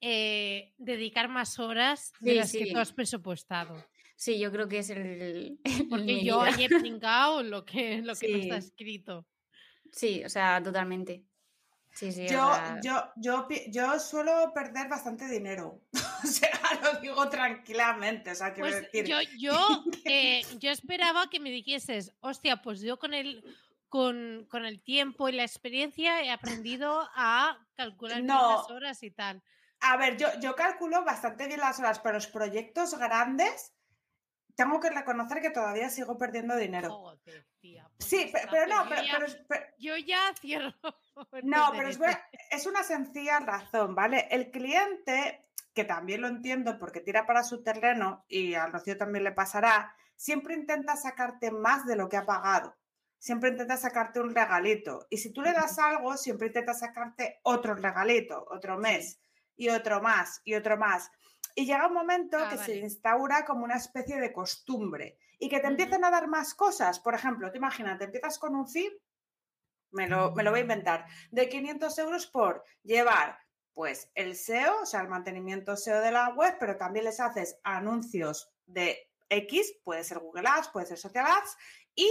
eh, 0.00 0.72
dedicar 0.78 1.28
más 1.28 1.58
horas 1.58 2.12
de 2.20 2.30
Sí, 2.30 2.36
las 2.38 2.52
que 2.52 2.72
tú 2.72 2.78
has 2.78 2.92
presupuestado. 2.92 3.84
Sí, 4.16 4.38
yo 4.38 4.50
creo 4.50 4.66
que 4.66 4.78
es 4.78 4.88
el... 4.88 4.98
el- 4.98 5.58
Porque 5.90 6.24
yo 6.24 6.40
ahí 6.40 6.64
he 6.64 6.68
pringado 6.70 7.42
lo 7.42 7.66
que, 7.66 8.00
lo 8.00 8.14
que 8.14 8.28
no 8.28 8.38
está 8.38 8.56
escrito. 8.56 9.26
Sí, 9.92 10.24
o 10.24 10.28
sea, 10.30 10.62
totalmente. 10.62 11.22
Sí, 11.92 12.12
sí, 12.12 12.24
o 12.26 12.28
Yo, 12.28 12.54
sea, 12.54 12.80
yo, 12.82 13.04
yo, 13.16 13.48
yo 13.68 13.98
suelo 14.00 14.52
perder 14.54 14.88
bastante 14.88 15.28
dinero. 15.28 15.80
o 16.24 16.26
sea, 16.26 16.50
lo 16.82 17.00
digo 17.00 17.28
tranquilamente. 17.28 18.30
O 18.32 18.34
sea, 18.34 18.52
quiero 18.54 18.68
Pues 18.70 18.82
decir. 18.82 19.06
yo, 19.06 19.16
yo, 19.38 19.84
eh, 20.04 20.42
yo 20.58 20.70
esperaba 20.70 21.28
que 21.30 21.40
me 21.40 21.50
dijeses, 21.50 22.12
hostia, 22.20 22.60
pues 22.62 22.80
yo 22.82 22.98
con 22.98 23.14
el, 23.14 23.42
con, 23.88 24.46
con 24.50 24.64
el 24.64 24.82
tiempo 24.82 25.28
y 25.28 25.32
la 25.32 25.42
experiencia 25.44 26.22
he 26.22 26.30
aprendido 26.30 27.08
a 27.14 27.58
calcular 27.76 28.22
No. 28.22 28.56
las 28.58 28.70
horas 28.70 29.02
y 29.02 29.10
tal. 29.10 29.42
A 29.80 29.96
ver, 29.96 30.16
yo, 30.16 30.28
yo 30.40 30.54
calculo 30.54 31.04
bastante 31.04 31.46
bien 31.46 31.60
las 31.60 31.78
horas, 31.78 31.98
pero 32.00 32.14
los 32.14 32.26
proyectos 32.26 32.98
grandes 32.98 33.74
tengo 34.56 34.80
que 34.80 34.90
reconocer 34.90 35.42
que 35.42 35.50
todavía 35.50 35.90
sigo 35.90 36.16
perdiendo 36.16 36.56
dinero. 36.56 36.90
Joder, 36.90 37.46
tía, 37.60 37.88
pues 37.96 38.08
Sí, 38.08 38.32
pero 38.50 38.66
no, 38.66 38.88
pero, 38.88 39.02
pero 39.46 39.66
Yo 39.78 39.96
ya 39.96 40.32
cierro. 40.40 40.72
no, 41.42 41.72
pero 41.72 41.88
es, 41.88 41.98
es 42.50 42.66
una 42.66 42.82
sencilla 42.82 43.38
razón, 43.40 43.94
¿vale? 43.94 44.26
El 44.30 44.50
cliente, 44.50 45.46
que 45.74 45.84
también 45.84 46.22
lo 46.22 46.28
entiendo 46.28 46.78
porque 46.78 47.00
tira 47.00 47.26
para 47.26 47.44
su 47.44 47.62
terreno 47.62 48.24
y 48.28 48.54
a 48.54 48.66
Rocío 48.66 48.96
también 48.96 49.24
le 49.24 49.32
pasará, 49.32 49.94
siempre 50.16 50.54
intenta 50.54 50.96
sacarte 50.96 51.50
más 51.50 51.84
de 51.86 51.96
lo 51.96 52.08
que 52.08 52.16
ha 52.16 52.24
pagado. 52.24 52.74
Siempre 53.18 53.50
intenta 53.50 53.76
sacarte 53.76 54.20
un 54.20 54.34
regalito. 54.34 55.06
Y 55.10 55.18
si 55.18 55.32
tú 55.32 55.42
le 55.42 55.52
das 55.52 55.78
algo, 55.78 56.16
siempre 56.16 56.48
intenta 56.48 56.74
sacarte 56.74 57.40
otro 57.42 57.74
regalito, 57.74 58.46
otro 58.50 58.78
mes, 58.78 59.20
y 59.56 59.68
otro 59.68 60.00
más, 60.00 60.40
y 60.44 60.54
otro 60.54 60.76
más. 60.76 61.10
Y 61.54 61.64
llega 61.64 61.86
un 61.86 61.94
momento 61.94 62.36
Ah, 62.38 62.48
que 62.50 62.58
se 62.58 62.76
instaura 62.76 63.44
como 63.44 63.64
una 63.64 63.76
especie 63.76 64.20
de 64.20 64.32
costumbre 64.32 65.18
y 65.38 65.48
que 65.48 65.60
te 65.60 65.66
empiezan 65.66 66.04
a 66.04 66.10
dar 66.10 66.28
más 66.28 66.54
cosas. 66.54 67.00
Por 67.00 67.14
ejemplo, 67.14 67.50
te 67.50 67.58
imaginas, 67.58 67.98
te 67.98 68.04
empiezas 68.04 68.38
con 68.38 68.54
un 68.54 68.68
fee, 68.68 69.00
me 69.90 70.06
lo, 70.06 70.32
me 70.32 70.42
lo 70.42 70.50
voy 70.50 70.60
a 70.60 70.62
inventar, 70.62 71.06
de 71.30 71.48
500 71.48 71.98
euros 71.98 72.26
por 72.26 72.62
llevar 72.82 73.38
pues 73.72 74.10
el 74.14 74.36
SEO, 74.36 74.82
o 74.82 74.86
sea, 74.86 75.02
el 75.02 75.08
mantenimiento 75.08 75.76
SEO 75.76 76.00
de 76.00 76.10
la 76.10 76.30
web, 76.30 76.56
pero 76.58 76.78
también 76.78 77.04
les 77.04 77.20
haces 77.20 77.58
anuncios 77.62 78.50
de 78.64 79.10
X, 79.28 79.80
puede 79.84 80.02
ser 80.02 80.18
Google 80.18 80.48
Ads, 80.48 80.68
puede 80.68 80.86
ser 80.86 80.96
Social 80.96 81.26
Ads, 81.26 81.56
y 81.94 82.08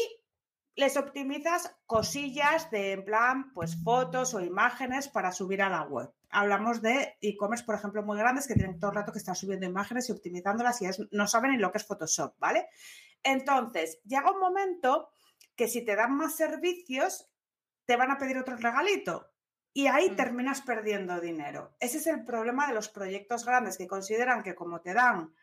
les 0.76 0.98
optimizas 0.98 1.76
cosillas 1.86 2.70
de 2.70 2.92
en 2.94 3.06
plan, 3.06 3.54
pues 3.54 3.78
fotos 3.84 4.34
o 4.34 4.42
imágenes 4.42 5.08
para 5.08 5.32
subir 5.32 5.62
a 5.62 5.70
la 5.70 5.84
web. 5.84 6.12
Hablamos 6.30 6.82
de 6.82 7.18
e-commerce, 7.22 7.64
por 7.64 7.76
ejemplo, 7.76 8.04
muy 8.04 8.18
grandes 8.18 8.46
que 8.48 8.56
tienen 8.56 8.78
todo 8.80 8.92
el 8.92 8.98
rato 8.98 9.14
que 9.14 9.20
estar 9.20 9.36
subiendo 9.38 9.66
imágenes 9.66 10.10
y 10.10 10.12
optimizándolas 10.12 10.82
y 10.82 10.88
es- 10.88 11.02
no 11.12 11.28
saben 11.28 11.52
ni 11.52 11.58
lo 11.58 11.72
que 11.72 11.78
es 11.78 11.86
Photoshop, 11.88 12.36
¿vale? 12.40 12.68
Entonces, 13.24 14.02
llega 14.04 14.32
un 14.32 14.40
momento 14.40 15.10
que 15.56 15.68
si 15.70 15.86
te 15.86 15.96
dan 15.96 16.16
más 16.18 16.36
servicios, 16.36 17.30
te 17.86 17.96
van 17.96 18.12
a 18.12 18.18
pedir 18.18 18.38
otro 18.38 18.58
regalito. 18.58 19.32
Y 19.74 19.88
ahí 19.88 20.10
Mm. 20.12 20.16
terminas 20.16 20.62
perdiendo 20.62 21.20
dinero. 21.22 21.76
Ese 21.80 21.98
es 22.00 22.08
el 22.08 22.26
problema 22.26 22.68
de 22.68 22.74
los 22.74 22.90
proyectos 22.90 23.46
grandes 23.46 23.78
que 23.78 23.88
consideran 23.88 24.44
que 24.44 24.56
como 24.56 24.82
te 24.82 24.94
dan 24.94 25.34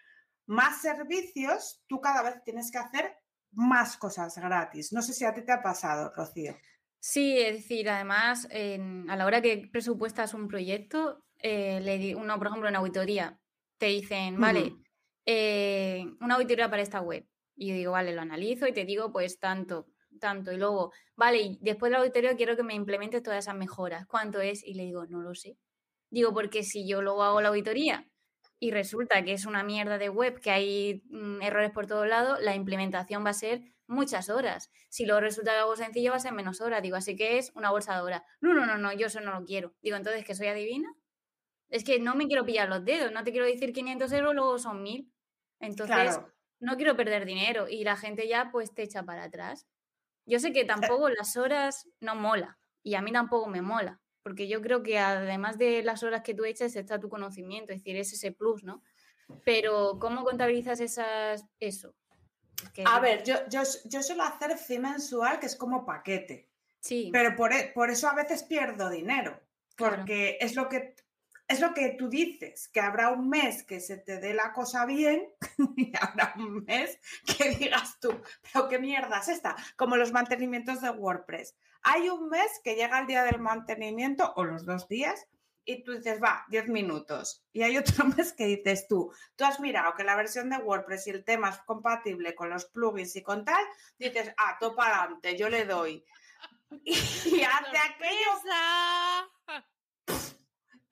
más 0.47 0.81
servicios, 0.83 1.83
tú 1.87 2.01
cada 2.01 2.23
vez 2.23 2.43
tienes 2.45 2.71
que 2.71 2.79
hacer 2.79 3.17
más 3.53 3.97
cosas 3.97 4.37
gratis. 4.39 4.93
No 4.93 5.03
sé 5.03 5.13
si 5.13 5.25
a 5.25 5.35
ti 5.35 5.43
te 5.45 5.53
ha 5.53 5.63
pasado, 5.63 6.13
Rocío. 6.15 6.55
Sí, 7.01 7.39
es 7.41 7.55
decir, 7.57 7.89
además, 7.91 8.47
en- 8.51 9.11
a 9.11 9.17
la 9.17 9.27
hora 9.27 9.43
que 9.43 9.69
presupuestas 9.73 10.35
un 10.35 10.47
proyecto, 10.49 11.25
eh, 11.39 11.81
le 11.81 11.99
di- 11.99 12.15
uno, 12.15 12.39
por 12.39 12.47
ejemplo, 12.47 12.69
en 12.69 12.77
auditoría, 12.77 13.41
te 13.79 13.87
dicen, 13.87 14.39
vale, 14.41 14.73
eh, 15.27 16.05
una 16.21 16.37
auditoría 16.37 16.71
para 16.71 16.83
esta 16.83 17.01
web. 17.01 17.27
Y 17.57 17.69
yo 17.69 17.75
digo, 17.75 17.93
vale, 17.93 18.13
lo 18.15 18.23
analizo 18.23 18.67
y 18.69 18.73
te 18.73 18.85
digo, 18.85 19.11
pues 19.13 19.39
tanto, 19.41 19.89
tanto. 20.21 20.53
Y 20.53 20.57
luego, 20.59 20.93
vale, 21.17 21.39
y 21.41 21.59
después 21.61 21.91
de 21.91 21.95
la 21.95 21.99
auditoría 22.03 22.37
quiero 22.37 22.57
que 22.57 22.63
me 22.63 22.75
implementes 22.75 23.23
todas 23.23 23.41
esas 23.45 23.57
mejoras. 23.57 24.07
¿Cuánto 24.07 24.41
es? 24.41 24.63
Y 24.65 24.75
le 24.75 24.85
digo, 24.85 25.07
no 25.07 25.21
lo 25.23 25.35
sé. 25.35 25.59
Digo, 26.11 26.33
porque 26.35 26.63
si 26.63 26.87
yo 26.89 27.03
luego 27.03 27.25
hago 27.25 27.41
la 27.41 27.49
auditoría 27.49 28.09
y 28.63 28.71
resulta 28.71 29.25
que 29.25 29.33
es 29.33 29.45
una 29.45 29.65
mierda 29.65 29.99
de 29.99 30.09
web, 30.09 30.39
que 30.41 30.53
hay 30.53 31.03
mm, 31.11 31.43
errores 31.43 31.73
por 31.73 31.89
todos 31.89 32.07
lados, 32.07 32.39
la 32.43 32.55
implementación 32.55 33.27
va 33.27 33.31
a 33.31 33.35
ser 33.35 33.63
muchas 33.89 34.29
horas. 34.31 34.71
Si 34.89 35.05
luego 35.05 35.21
resulta 35.21 35.59
algo 35.59 35.75
sencillo, 35.75 36.13
va 36.13 36.19
a 36.19 36.21
ser 36.21 36.33
menos 36.33 36.61
horas. 36.61 36.81
Digo, 36.81 36.95
así 36.95 37.17
que 37.17 37.39
es 37.39 37.51
una 37.57 37.73
bolsa 37.73 37.97
de 37.97 38.03
horas. 38.03 38.23
No, 38.41 38.55
no, 38.55 38.65
no, 38.65 38.79
no, 38.79 38.93
yo 38.93 39.09
eso 39.09 39.21
no 39.21 39.33
lo 39.33 39.45
quiero. 39.45 39.75
Digo, 39.83 39.97
entonces, 39.97 40.25
¿que 40.25 40.37
soy 40.37 40.47
adivina? 40.47 40.95
Es 41.71 41.83
que 41.83 41.99
no 41.99 42.15
me 42.15 42.29
quiero 42.29 42.45
pillar 42.45 42.69
los 42.69 42.85
dedos, 42.85 43.11
no 43.11 43.25
te 43.25 43.33
quiero 43.33 43.47
decir 43.47 43.73
500 43.73 44.13
euros, 44.13 44.33
luego 44.33 44.59
son 44.61 44.81
1000. 44.85 45.11
Entonces, 45.59 45.97
Claro. 45.97 46.33
no 46.61 46.77
quiero 46.77 46.97
perder 46.97 47.25
dinero 47.25 47.69
y 47.69 47.83
la 47.83 47.97
gente 47.97 48.29
ya 48.29 48.51
pues 48.53 48.73
te 48.73 48.85
echa 48.85 49.03
para 49.03 49.25
atrás. 49.25 49.67
Yo 50.27 50.39
sé 50.39 50.53
que 50.53 50.65
tampoco 50.65 51.09
las 51.09 51.37
horas 51.37 51.89
no 52.01 52.15
mola 52.15 52.61
y 52.85 52.95
a 52.95 53.03
mí 53.03 53.11
tampoco 53.11 53.49
me 53.49 53.63
mola, 53.63 54.02
porque 54.23 54.49
yo 54.49 54.61
creo 54.63 54.83
que 54.83 54.99
además 54.99 55.59
de 55.59 55.83
las 55.83 56.03
horas 56.03 56.23
que 56.23 56.35
tú 56.35 56.45
echas 56.45 56.77
está 56.77 56.99
tu 57.01 57.09
conocimiento, 57.09 57.73
es 57.73 57.81
decir, 57.81 57.97
es 57.97 58.13
ese 58.13 58.33
plus, 58.33 58.63
¿no? 58.65 58.83
Pero 59.45 59.99
¿cómo 59.99 60.25
contabilizas 60.25 60.81
esas 60.81 61.45
eso? 61.59 61.95
Es 62.63 62.71
que 62.71 62.85
A 62.87 63.01
ver, 63.01 63.25
yo, 63.25 63.35
yo, 63.49 63.63
yo 63.87 64.03
suelo 64.03 64.23
hacer 64.23 64.57
fee 64.57 64.79
mensual, 64.79 65.41
que 65.41 65.47
es 65.47 65.57
como 65.57 65.85
paquete. 65.85 66.49
sí, 66.81 67.11
Pero 67.13 67.35
por, 67.35 67.53
e- 67.53 67.73
por 67.75 67.91
eso 67.91 68.09
a 68.09 68.15
veces 68.15 68.43
pierdo 68.45 68.91
dinero, 68.91 69.41
Claro. 69.75 69.97
porque 69.97 70.37
es 70.41 70.55
lo 70.55 70.69
que 70.69 70.95
es 71.53 71.61
lo 71.61 71.75
que 71.75 71.91
tú 71.91 72.09
dices, 72.09 72.69
que 72.69 72.81
habrá 72.81 73.11
un 73.11 73.29
mes 73.29 73.63
que 73.63 73.79
se 73.79 73.99
te 73.99 74.19
dé 74.19 74.33
la 74.33 74.53
cosa 74.53 74.87
bien 74.87 75.29
y 75.77 75.93
habrá 76.01 76.35
un 76.37 76.65
mes 76.65 76.99
que 77.27 77.51
digas 77.51 77.99
tú, 78.01 78.21
pero 78.53 78.69
qué 78.69 78.79
mierda 78.79 79.19
es 79.19 79.29
esta, 79.29 79.55
como 79.77 79.97
los 79.97 80.13
mantenimientos 80.13 80.81
de 80.81 80.91
WordPress. 80.91 81.55
Hay 81.83 82.09
un 82.09 82.29
mes 82.29 82.61
que 82.65 82.75
llega 82.75 83.01
el 83.01 83.07
día 83.07 83.25
del 83.25 83.39
mantenimiento 83.39 84.33
o 84.37 84.45
los 84.45 84.65
dos 84.65 84.89
días 84.89 85.27
y 85.65 85.85
tú 85.85 85.93
dices, 85.93 86.21
va, 86.23 86.45
10 86.49 86.69
minutos. 86.69 87.45
Y 87.53 87.63
hay 87.63 87.77
otro 87.77 88.05
mes 88.17 88.33
que 88.33 88.47
dices 88.47 88.87
tú, 88.89 89.13
tú 89.37 89.45
has 89.45 89.61
mirado 89.61 89.95
que 89.95 90.05
la 90.05 90.17
versión 90.17 90.49
de 90.49 90.57
WordPress 90.57 91.07
y 91.09 91.11
el 91.11 91.25
tema 91.25 91.51
es 91.51 91.59
compatible 91.59 92.35
con 92.35 92.51
los 92.51 92.65
plugins 92.67 93.15
y 93.17 93.23
con 93.23 93.45
tal, 93.45 93.63
dices, 93.99 94.33
ah, 94.39 94.57
topa 94.59 94.87
adelante, 94.87 95.37
yo 95.37 95.49
le 95.49 95.65
doy. 95.65 96.05
Y, 96.85 96.93
y 96.95 97.43
hace 97.43 97.77
aquello. 97.77 98.33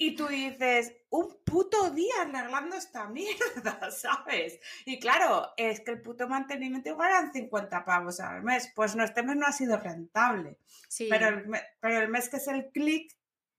Y 0.03 0.17
tú 0.17 0.29
dices, 0.29 0.95
un 1.11 1.37
puto 1.45 1.91
día 1.91 2.23
arreglando 2.23 2.75
esta 2.75 3.07
mierda, 3.11 3.91
¿sabes? 3.91 4.59
Y 4.87 4.99
claro, 4.99 5.53
es 5.59 5.81
que 5.81 5.91
el 5.91 6.01
puto 6.01 6.27
mantenimiento 6.27 6.89
igual 6.89 7.11
eran 7.11 7.33
50 7.35 7.85
pavos 7.85 8.19
al 8.19 8.43
mes. 8.43 8.73
Pues 8.75 8.97
no, 8.97 9.05
este 9.05 9.23
mes 9.23 9.37
no 9.37 9.47
ha 9.47 9.53
sido 9.53 9.77
rentable. 9.77 10.57
sí. 10.89 11.07
Pero, 11.11 11.29
el, 11.29 11.47
me- 11.47 11.63
pero 11.81 12.01
el 12.01 12.09
mes 12.09 12.31
que 12.31 12.39
es 12.39 12.49
el 12.49 12.71
clic, 12.71 13.15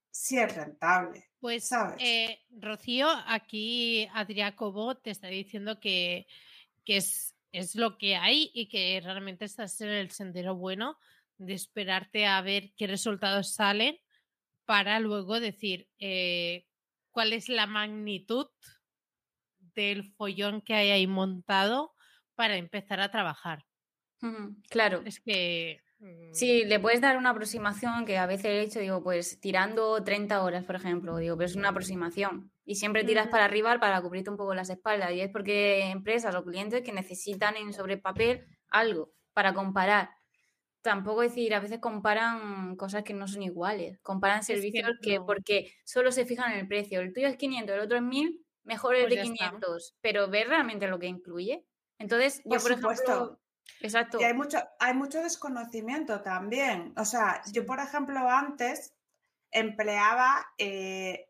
sí 0.09 0.39
es 0.39 0.55
rentable. 0.55 1.29
Pues, 1.39 1.65
¿Sabes? 1.67 1.97
eh, 1.99 2.39
Rocío, 2.49 3.07
aquí 3.27 4.07
Adrià 4.13 4.55
Cobo 4.55 4.95
te 4.97 5.11
está 5.11 5.27
diciendo 5.27 5.79
que, 5.79 6.25
que 6.85 6.97
es, 6.97 7.35
es 7.51 7.75
lo 7.75 7.99
que 7.99 8.15
hay 8.15 8.49
y 8.55 8.67
que 8.67 8.99
realmente 9.03 9.45
estás 9.45 9.79
en 9.81 9.89
el 9.89 10.09
sendero 10.09 10.55
bueno 10.55 10.97
de 11.37 11.53
esperarte 11.53 12.25
a 12.25 12.41
ver 12.41 12.73
qué 12.75 12.87
resultados 12.87 13.53
salen 13.53 13.99
para 14.71 15.01
luego 15.01 15.41
decir 15.41 15.89
eh, 15.99 16.65
cuál 17.09 17.33
es 17.33 17.49
la 17.49 17.67
magnitud 17.67 18.47
del 19.59 20.05
follón 20.05 20.61
que 20.61 20.73
hay 20.73 20.91
ahí 20.91 21.07
montado 21.07 21.91
para 22.35 22.55
empezar 22.55 23.01
a 23.01 23.11
trabajar. 23.11 23.65
Claro. 24.69 25.01
Es 25.05 25.19
que... 25.19 25.81
mm, 25.99 26.33
Sí, 26.33 26.63
le 26.63 26.79
puedes 26.79 27.01
dar 27.01 27.17
una 27.17 27.31
aproximación 27.31 28.05
que 28.05 28.17
a 28.17 28.25
veces 28.27 28.45
he 28.45 28.61
hecho, 28.61 28.79
digo, 28.79 29.03
pues 29.03 29.41
tirando 29.41 30.01
30 30.05 30.41
horas, 30.41 30.63
por 30.63 30.77
ejemplo, 30.77 31.17
digo, 31.17 31.35
pero 31.35 31.47
es 31.47 31.57
una 31.57 31.67
aproximación. 31.71 32.53
Y 32.63 32.75
siempre 32.75 33.03
tiras 33.03 33.27
para 33.27 33.43
arriba 33.43 33.77
para 33.77 34.01
cubrirte 34.01 34.29
un 34.29 34.37
poco 34.37 34.55
las 34.55 34.69
espaldas. 34.69 35.11
Y 35.11 35.19
es 35.19 35.29
porque 35.33 35.89
empresas 35.89 36.33
o 36.33 36.45
clientes 36.45 36.81
que 36.81 36.93
necesitan 36.93 37.57
en 37.57 37.73
sobre 37.73 37.97
papel 37.97 38.45
algo 38.69 39.11
para 39.33 39.53
comparar. 39.53 40.11
Tampoco 40.81 41.21
decir, 41.21 41.53
a 41.53 41.59
veces 41.59 41.79
comparan 41.79 42.75
cosas 42.75 43.03
que 43.03 43.13
no 43.13 43.27
son 43.27 43.43
iguales. 43.43 43.99
Comparan 44.01 44.43
servicios 44.43 44.91
que, 45.01 45.19
no. 45.19 45.25
porque 45.25 45.73
solo 45.85 46.11
se 46.11 46.25
fijan 46.25 46.53
en 46.53 46.59
el 46.59 46.67
precio. 46.67 47.01
El 47.01 47.13
tuyo 47.13 47.27
es 47.27 47.37
500, 47.37 47.75
el 47.75 47.81
otro 47.81 47.97
es 47.97 48.03
1000, 48.03 48.45
mejor 48.63 48.95
el 48.95 49.03
Pues 49.03 49.09
de 49.11 49.15
ya 49.17 49.21
está. 49.23 49.49
500. 49.49 49.95
Pero 50.01 50.29
ver 50.29 50.47
realmente 50.47 50.87
lo 50.87 50.99
que 50.99 51.07
incluye. 51.07 51.65
Entonces, 51.99 52.41
yo, 52.45 52.59
Por 52.59 52.61
por 52.61 52.73
supuesto. 52.75 53.11
ejemplo... 53.11 53.41
Exacto. 53.79 54.19
Y 54.19 54.23
hay 54.23 54.33
mucho, 54.33 54.57
hay 54.79 54.93
mucho 54.93 55.21
desconocimiento 55.21 56.21
también. 56.21 56.93
O 56.97 57.05
sea, 57.05 57.41
yo, 57.53 57.65
por 57.65 57.79
ejemplo, 57.79 58.19
antes 58.27 58.93
empleaba 59.51 60.45
eh, 60.57 61.29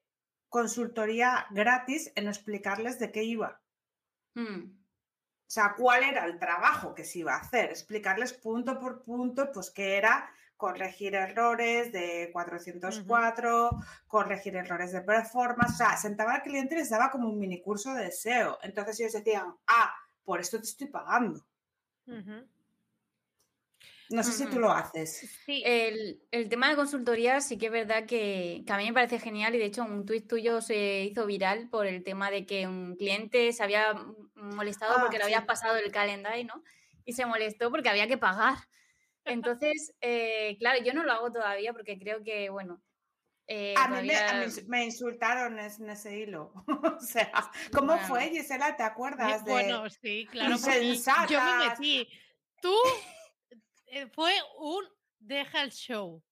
consultoría 0.49 1.45
gratis 1.52 2.12
en 2.16 2.28
explicarles 2.28 2.99
de 2.99 3.12
qué 3.12 3.24
iba. 3.24 3.62
Mm. 4.36 4.80
O 5.52 5.54
sea, 5.54 5.76
cuál 5.78 6.04
era 6.04 6.24
el 6.24 6.39
trabajo 6.39 6.95
que 6.95 7.04
se 7.04 7.20
iba 7.20 7.34
a 7.34 7.39
hacer, 7.39 7.72
explicarles 7.72 8.32
punto 8.32 8.80
por 8.80 9.04
punto, 9.04 9.52
pues 9.52 9.70
qué 9.70 9.97
era 9.97 10.32
corregir 10.56 11.14
errores 11.14 11.91
de 11.91 12.30
404, 12.32 13.70
corregir 14.08 14.56
errores 14.56 14.93
de 14.93 15.02
performance, 15.02 15.74
o 15.74 15.76
sea, 15.76 15.97
sentaba 15.97 16.36
al 16.36 16.43
cliente 16.43 16.76
y 16.76 16.78
les 16.78 16.89
daba 16.89 17.12
como 17.12 17.28
un 17.28 17.38
mini 17.38 17.62
curso 17.62 17.93
de 17.93 18.14
SEO. 18.14 18.60
Entonces 18.64 18.97
ellos 19.02 19.12
decían, 19.12 19.54
ah, 19.68 19.93
por 20.24 20.39
esto 20.39 20.58
te 20.58 20.68
estoy 20.68 20.88
pagando. 20.88 21.45
Ujú. 22.08 22.47
No 24.12 24.24
sé 24.24 24.32
si 24.34 24.45
tú 24.47 24.59
lo 24.59 24.72
haces. 24.72 25.30
Sí, 25.45 25.64
El, 25.66 26.22
el 26.32 26.49
tema 26.49 26.70
de 26.70 26.76
consultoría 26.76 27.39
sí 27.41 27.57
que 27.57 27.68
es 27.68 27.72
verdad 27.72 28.05
que, 28.05 28.64
que 28.66 28.74
a 28.74 28.78
mí 28.78 28.86
me 28.86 28.93
parece 28.93 29.20
genial 29.20 29.55
y 29.55 29.57
de 29.57 29.66
hecho 29.66 29.84
un 29.84 30.05
tuit 30.05 30.28
tuyo 30.28 30.62
se 30.62 31.03
hizo 31.03 31.26
viral 31.26 31.70
por 31.70 31.86
el 31.88 32.03
tema 32.03 32.30
de 32.30 32.45
que 32.45 32.68
un 32.68 32.95
cliente 32.97 33.51
se 33.53 33.64
había 33.64 33.93
molestado 34.36 34.95
Ah, 34.97 35.01
porque 35.01 35.18
le 35.18 35.24
sí. 35.26 35.34
habías 35.34 35.45
pasado 35.45 35.78
el 35.78 35.91
calendario, 35.91 36.45
¿no? 36.45 36.64
Y 37.05 37.14
se 37.14 37.26
molestó 37.26 37.70
porque 37.72 37.89
había 37.89 38.07
que 38.07 38.18
pagar. 38.18 38.57
Entonces, 39.24 39.93
eh, 40.01 40.55
claro, 40.59 40.84
yo 40.84 40.93
no 40.93 41.03
lo 41.03 41.12
hago 41.12 41.32
todavía 41.32 41.74
porque 41.74 41.97
creo 41.99 42.24
que, 42.24 42.49
bueno, 42.49 42.82
eh, 43.47 43.76
A 43.78 43.88
mí, 43.88 44.07
me, 44.07 44.16
a 44.16 44.28
todavía- 44.28 44.47
mí 44.47 44.53
me 44.68 44.86
insultaron 44.86 45.59
en, 45.59 45.89
ese 45.89 46.18
hilo. 46.20 46.53
o 46.97 46.99
sea, 47.01 47.32
¿cómo 47.72 47.93
Bueno. 47.93 48.07
fue, 48.07 48.30
Gisela? 48.30 48.76
¿Te 48.76 48.84
acuerdas 48.84 49.43
de...? 49.45 49.51
Bueno, 49.51 49.89
sí, 49.89 50.28
claro. 50.32 50.55
yo 51.30 51.39
me 51.43 51.68
metí. 51.70 52.07
Tú 52.62 52.74
fue 54.13 54.33
un 54.59 54.83
deja 55.19 55.61
el 55.63 55.71
show. 55.71 56.23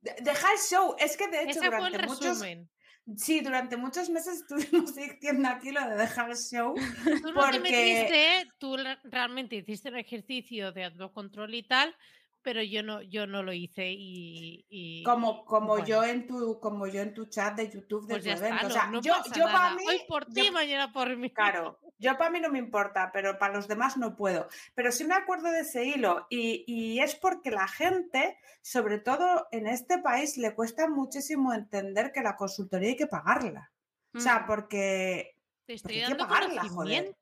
De- 0.00 0.16
Deja 0.20 0.52
el 0.52 0.58
show. 0.58 0.96
Es 0.98 1.16
que 1.16 1.28
de 1.28 1.42
hecho 1.42 1.60
Ese 1.60 1.70
fue 1.70 1.78
el 1.78 1.92
durante 1.92 2.06
muchos... 2.06 2.24
resumen. 2.40 2.68
Sí, 3.16 3.40
durante 3.40 3.76
muchos 3.76 4.08
meses 4.10 4.40
estuvimos 4.42 4.94
diciendo 4.96 5.48
aquí 5.48 5.72
lo 5.72 5.80
de 5.88 5.96
dejar 5.96 6.30
el 6.30 6.36
show. 6.36 6.74
Tú 6.74 7.32
no 7.32 7.50
te 7.50 7.58
porque- 7.58 7.60
metiste, 7.60 8.48
tú 8.58 8.76
re- 8.76 8.98
realmente 9.04 9.56
hiciste 9.56 9.88
un 9.88 9.96
ejercicio 9.98 10.70
de 10.72 10.84
autocontrol 10.84 11.52
y 11.54 11.62
tal, 11.64 11.96
pero 12.42 12.62
yo 12.62 12.82
no, 12.82 13.00
yo 13.02 13.26
no 13.26 13.42
lo 13.42 13.52
hice 13.52 13.90
y. 13.92 14.66
y- 14.68 15.02
Como, 15.04 15.44
como 15.44 15.68
bueno, 15.68 15.86
yo 15.86 16.04
en 16.04 16.26
tu, 16.26 16.58
como 16.60 16.86
yo 16.86 17.00
en 17.00 17.14
tu 17.14 17.26
chat 17.26 17.54
de 17.56 17.70
YouTube 17.70 18.06
de 18.06 18.14
Pues 18.14 18.24
tu 18.24 18.30
está, 18.30 18.46
evento. 18.48 18.62
no, 18.64 18.68
o 18.68 18.72
sea, 18.72 18.86
no 18.88 19.00
yo, 19.00 19.14
yo 19.34 19.44
para 19.44 19.74
mí. 19.74 19.84
Hoy 19.88 20.02
por 20.08 20.26
ti, 20.26 20.46
yo- 20.46 20.52
mañana 20.52 20.92
por 20.92 21.16
mí. 21.16 21.30
Claro, 21.30 21.78
yo 21.98 22.16
para 22.18 22.30
mí 22.30 22.40
no 22.40 22.50
me 22.50 22.58
importa, 22.58 23.10
pero 23.12 23.38
para 23.38 23.54
los 23.54 23.68
demás 23.68 23.96
no 23.96 24.16
puedo. 24.16 24.48
Pero 24.74 24.92
sí 24.92 25.04
me 25.04 25.14
acuerdo 25.14 25.50
de 25.50 25.60
ese 25.60 25.84
hilo 25.84 26.26
y, 26.30 26.64
y 26.66 27.00
es 27.00 27.14
porque 27.14 27.50
la 27.50 27.68
gente, 27.68 28.36
sobre 28.60 28.98
todo 28.98 29.46
en 29.52 29.66
este 29.66 29.98
país, 29.98 30.36
le 30.36 30.54
cuesta 30.54 30.88
muchísimo 30.88 31.52
entender 31.54 32.12
que 32.12 32.20
la 32.22 32.36
consultoría 32.36 32.90
hay 32.90 32.96
que 32.96 33.06
pagarla. 33.06 33.70
O 34.14 34.20
sea, 34.20 34.40
Mm. 34.40 34.46
porque... 34.46 35.36
Te 35.64 35.74
estoy 35.74 35.94
hay 35.94 36.00
que 36.02 36.08
dando 36.08 36.26
pagarla, 36.26 36.62
joder. 36.68 37.14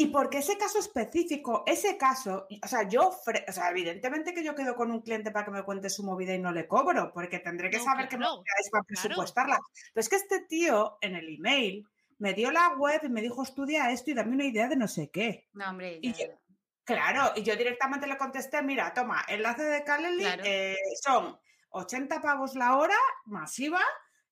Y 0.00 0.06
porque 0.06 0.38
ese 0.38 0.56
caso 0.56 0.78
específico, 0.78 1.64
ese 1.66 1.98
caso, 1.98 2.46
o 2.62 2.68
sea, 2.68 2.88
yo, 2.88 3.08
o 3.08 3.52
sea, 3.52 3.70
evidentemente 3.70 4.32
que 4.32 4.44
yo 4.44 4.54
quedo 4.54 4.76
con 4.76 4.92
un 4.92 5.02
cliente 5.02 5.32
para 5.32 5.44
que 5.44 5.50
me 5.50 5.64
cuente 5.64 5.90
su 5.90 6.04
movida 6.04 6.32
y 6.34 6.38
no 6.38 6.52
le 6.52 6.68
cobro, 6.68 7.10
porque 7.12 7.40
tendré 7.40 7.68
que 7.68 7.78
No, 7.78 7.84
saber 7.84 8.08
claro, 8.08 8.36
movida 8.36 8.52
es 8.60 8.70
para 8.70 8.84
claro. 8.84 9.02
presupuestarla. 9.02 9.58
Pero 9.92 10.00
es 10.00 10.08
que 10.08 10.14
este 10.16 10.40
tío 10.42 10.98
en 11.00 11.16
el 11.16 11.28
email 11.34 11.84
me 12.18 12.32
dio 12.32 12.52
la 12.52 12.68
web 12.76 13.00
y 13.02 13.08
me 13.08 13.20
dijo, 13.20 13.42
estudia 13.42 13.90
esto 13.90 14.12
y 14.12 14.14
dame 14.14 14.34
una 14.36 14.44
idea 14.44 14.68
de 14.68 14.76
no 14.76 14.86
sé 14.86 15.10
qué. 15.10 15.48
No, 15.52 15.68
hombre, 15.70 15.98
Y 16.00 16.12
yo- 16.12 16.26
Claro, 16.84 17.32
y 17.36 17.42
yo 17.42 17.54
directamente 17.56 18.06
le 18.06 18.16
contesté, 18.16 18.62
mira, 18.62 18.94
toma, 18.94 19.22
enlace 19.28 19.62
de 19.64 19.82
Calendly, 19.84 20.22
Claro. 20.22 20.42
eh, 20.46 20.76
son 21.02 21.38
80 21.70 22.22
pavos 22.22 22.54
la 22.54 22.76
hora, 22.78 22.96
masiva, 23.26 23.82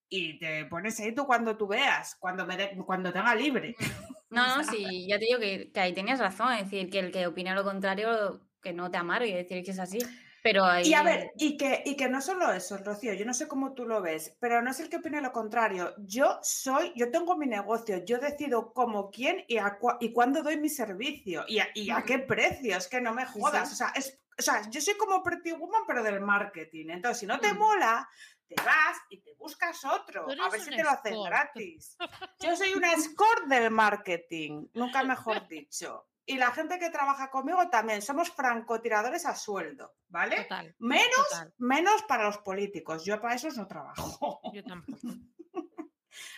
y 0.09 0.38
te 0.38 0.64
pones 0.66 0.98
ahí 1.00 1.14
tú 1.14 1.26
cuando 1.26 1.57
tú 1.57 1.66
veas, 1.66 2.16
cuando, 2.20 2.46
me 2.46 2.57
dé- 2.57 2.76
cuando 2.84 3.12
tenga 3.12 3.34
libre. 3.34 3.74
No, 4.28 4.44
no, 4.44 4.64
sea, 4.64 4.72
sí, 4.72 5.07
ya 5.09 5.20
te 5.20 5.24
digo 5.26 5.38
que, 5.38 5.70
que 5.72 5.80
ahí 5.80 5.94
tenías 5.94 6.18
razón, 6.18 6.52
es 6.52 6.64
decir, 6.64 6.90
que 6.90 6.98
el 6.98 7.12
que 7.12 7.28
opina 7.28 7.54
lo 7.54 7.62
contrario, 7.62 8.40
que 8.61 8.72
no 8.72 8.90
te 8.90 8.98
amargue, 8.98 9.28
y 9.28 9.34
decir 9.34 9.62
que 9.64 9.70
es 9.70 9.78
así. 9.78 9.98
Pero 10.42 10.64
ahí... 10.64 10.88
Y 10.88 10.94
a 10.94 11.02
ver, 11.04 11.30
y 11.38 11.57
que, 11.57 11.82
y 11.86 11.96
que 11.96 12.09
no 12.09 12.20
solo 12.20 12.52
eso, 12.52 12.76
Rocío, 12.76 13.14
yo 13.14 13.24
no 13.24 13.32
sé 13.32 13.46
cómo 13.46 13.72
tú 13.74 13.86
lo 13.86 14.02
ves, 14.02 14.36
pero 14.40 14.61
no 14.62 14.70
es 14.72 14.80
el 14.80 14.88
que 14.88 14.96
opine 14.96 15.20
lo 15.22 15.30
contrario. 15.30 15.94
Yo 15.98 16.40
soy, 16.42 16.92
yo 16.96 17.12
tengo 17.12 17.36
mi 17.36 17.46
negocio, 17.46 18.04
yo 18.04 18.18
decido 18.18 18.72
cómo, 18.72 19.11
quién 19.12 19.44
y, 19.46 19.59
a 19.59 19.78
cua- 19.78 19.96
y 20.00 20.12
cuándo 20.12 20.42
doy 20.42 20.57
mi 20.59 20.68
servicio 20.70 21.44
y 21.46 21.61
a, 21.61 21.68
y 21.74 21.90
a 21.90 22.02
qué 22.02 22.18
precios, 22.18 22.88
que 22.88 23.00
no 23.00 23.14
me 23.14 23.24
Sí, 23.26 23.32
jodas. 23.40 23.68
sí. 23.68 23.74
O, 23.74 23.76
sea, 23.76 23.88
es, 23.94 24.20
o 24.38 24.42
sea, 24.42 24.68
yo 24.70 24.80
soy 24.80 24.94
como 24.96 25.22
Pretty 25.22 25.52
Woman, 25.52 25.82
pero 25.86 26.02
del 26.02 26.20
marketing. 26.20 26.86
Entonces, 26.90 27.20
si 27.20 27.26
no 27.26 27.38
te 27.38 27.52
Mm. 27.54 27.59
mola, 27.59 28.09
te 28.49 28.55
vas 28.62 28.97
y 29.11 29.18
te 29.20 29.34
buscas 29.34 29.84
otro, 29.84 30.26
a 30.30 30.49
ver 30.51 30.61
si 30.61 30.70
te 30.70 30.82
lo 30.82 30.90
hacen 30.90 31.12
escort. 31.12 31.28
gratis. 31.30 31.97
Yo 32.40 32.57
soy 32.57 32.72
una 32.74 32.92
escort 32.92 33.47
del 33.47 33.70
marketing, 33.70 34.66
nunca 34.74 35.03
mejor 35.03 35.47
dicho. 35.49 36.09
Y 36.28 36.38
la 36.38 36.51
gente 36.51 36.78
que 36.80 36.90
trabaja 36.90 37.30
conmigo 37.30 37.68
también, 37.70 38.03
somos 38.03 38.30
francotiradores 38.30 39.26
a 39.26 39.36
sueldo, 39.36 39.94
¿vale? 40.09 40.42
Total. 40.42 40.74
Menos, 40.80 41.28
Total. 41.30 41.55
menos 41.59 42.03
para 42.03 42.24
los 42.24 42.38
políticos. 42.38 43.05
Yo 43.05 43.20
para 43.20 43.36
esos 43.36 43.57
no 43.57 43.66
trabajo. 43.68 44.40
Yo 44.53 44.64
tampoco. 44.64 44.99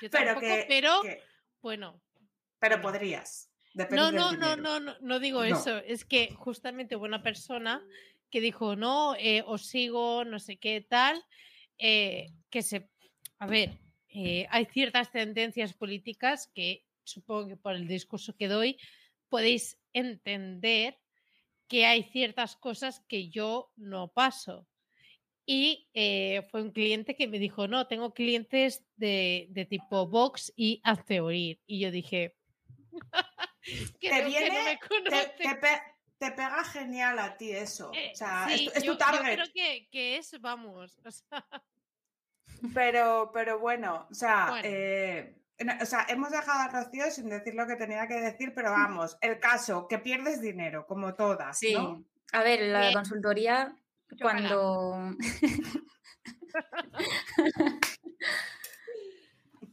Yo 0.03 0.11
Pero 0.11 0.25
tampoco, 0.25 0.41
que, 0.41 0.65
pero 0.69 1.01
que- 1.03 1.23
bueno. 1.63 2.01
pero 2.59 2.81
podrías. 2.81 3.51
Depende 3.73 3.97
No, 4.03 4.11
no, 4.13 4.33
no, 4.33 4.57
no, 4.57 4.81
no, 4.81 4.97
no 5.01 5.19
digo 5.21 5.41
No. 5.45 5.57
eso. 5.57 5.79
Es 5.79 6.05
que 6.05 6.35
justamente 6.35 6.97
hubo 6.97 7.05
una 7.05 7.23
persona 7.23 7.83
que 8.31 8.41
dijo, 8.41 8.77
no, 8.77 9.15
eh, 9.15 9.43
os 9.47 9.67
sigo, 9.67 10.25
no 10.25 10.39
sé 10.39 10.59
qué 10.59 10.81
tal, 10.87 11.25
eh, 11.79 12.33
que 12.51 12.63
se... 12.63 12.89
A 13.39 13.47
ver, 13.47 13.71
eh, 14.09 14.47
hay 14.51 14.65
ciertas 14.67 15.11
tendencias 15.13 15.73
políticas 15.75 16.51
que 16.55 16.85
supongo 17.05 17.49
que 17.49 17.57
por 17.57 17.75
el 17.75 17.87
discurso 17.87 18.37
que 18.37 18.49
doy 18.49 18.79
podéis 19.29 19.79
entender 19.93 20.99
que 21.69 21.85
hay 21.87 22.03
ciertas 22.05 22.57
cosas 22.57 23.01
que 23.09 23.29
yo 23.29 23.71
no 23.77 24.09
paso. 24.09 24.67
Y 25.47 25.89
eh, 25.95 26.43
fue 26.51 26.63
un 26.63 26.73
cliente 26.73 27.15
que 27.17 27.27
me 27.29 27.39
dijo, 27.39 27.69
no, 27.69 27.87
tengo 27.87 28.13
clientes 28.13 28.85
de, 28.97 29.47
de 29.51 29.65
tipo 29.65 30.07
Vox 30.07 30.53
y 30.57 30.81
hazte 30.85 31.21
oír. 31.21 31.61
Y 31.67 31.81
yo 31.81 31.91
dije, 31.91 32.35
que 34.01 34.23
no 34.23 34.29
viene- 34.29 34.63
me 34.65 34.77
Te, 34.77 34.89
conoces. 34.89 35.37
te 35.37 35.55
pe- 35.57 35.83
te 36.19 36.31
pega 36.33 36.65
genial 36.65 37.19
a 37.19 37.37
ti 37.37 37.53
eso. 37.53 37.91
Eh, 37.95 38.11
o 38.13 38.17
sea, 38.17 38.47
sí, 38.49 38.55
es, 38.55 38.73
tu- 38.73 38.79
es 38.79 38.85
yo, 38.85 38.93
tu 38.93 38.99
yo 38.99 39.07
target. 39.07 39.35
creo 39.35 39.47
que, 39.55 39.89
que 39.91 40.17
es, 40.19 40.41
vamos, 40.41 40.99
o 41.05 41.11
sea, 41.11 41.25
Pero, 42.75 43.31
pero 43.33 43.59
bueno, 43.61 44.07
o 44.11 44.15
sea, 44.15 44.47
Bueno. 44.51 44.63
eh, 44.65 45.35
o 45.81 45.87
sea, 45.87 46.07
hemos 46.09 46.31
dejado 46.31 46.59
a 46.61 46.69
Rocío 46.69 47.09
sin 47.11 47.29
decir 47.29 47.55
lo 47.55 47.67
que 47.69 47.77
tenía 47.77 48.07
que 48.09 48.15
decir, 48.21 48.53
pero 48.55 48.71
vamos, 48.73 49.17
el 49.21 49.39
caso, 49.39 49.87
que 49.87 49.99
pierdes 49.99 50.41
dinero, 50.41 50.85
como 50.87 51.15
todas, 51.15 51.57
Sí. 51.59 51.73
¿no? 51.75 52.05
A 52.33 52.43
ver, 52.43 52.61
la 52.63 52.81
Bien. 52.81 52.93
consultoría, 52.95 53.77
cuando... 54.21 55.15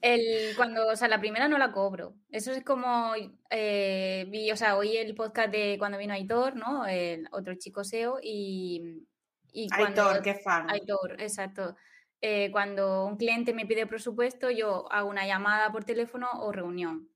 El, 0.05 0.55
cuando, 0.55 0.87
o 0.87 0.95
sea, 0.95 1.07
la 1.07 1.19
primera 1.19 1.47
no 1.47 1.57
la 1.57 1.71
cobro. 1.71 2.13
Eso 2.29 2.51
es 2.51 2.63
como, 2.63 3.13
eh, 3.49 4.25
vi, 4.29 4.51
o 4.51 4.55
sea, 4.55 4.77
oí 4.77 4.97
el 4.97 5.15
podcast 5.15 5.49
de 5.51 5.77
cuando 5.79 5.97
vino 5.97 6.13
Aitor, 6.13 6.55
¿no? 6.55 6.85
El 6.85 7.27
otro 7.31 7.55
chico 7.55 7.83
SEO 7.83 8.19
y, 8.21 9.07
y 9.51 9.67
cuando... 9.69 10.07
Aitor, 10.09 10.21
qué 10.21 10.35
fan. 10.35 10.69
Aitor, 10.69 11.19
exacto. 11.19 11.75
Eh, 12.21 12.51
cuando 12.51 13.05
un 13.05 13.17
cliente 13.17 13.51
me 13.53 13.65
pide 13.65 13.87
presupuesto, 13.87 14.51
yo 14.51 14.91
hago 14.91 15.09
una 15.09 15.25
llamada 15.25 15.71
por 15.71 15.85
teléfono 15.85 16.27
o 16.33 16.51
reunión. 16.51 17.09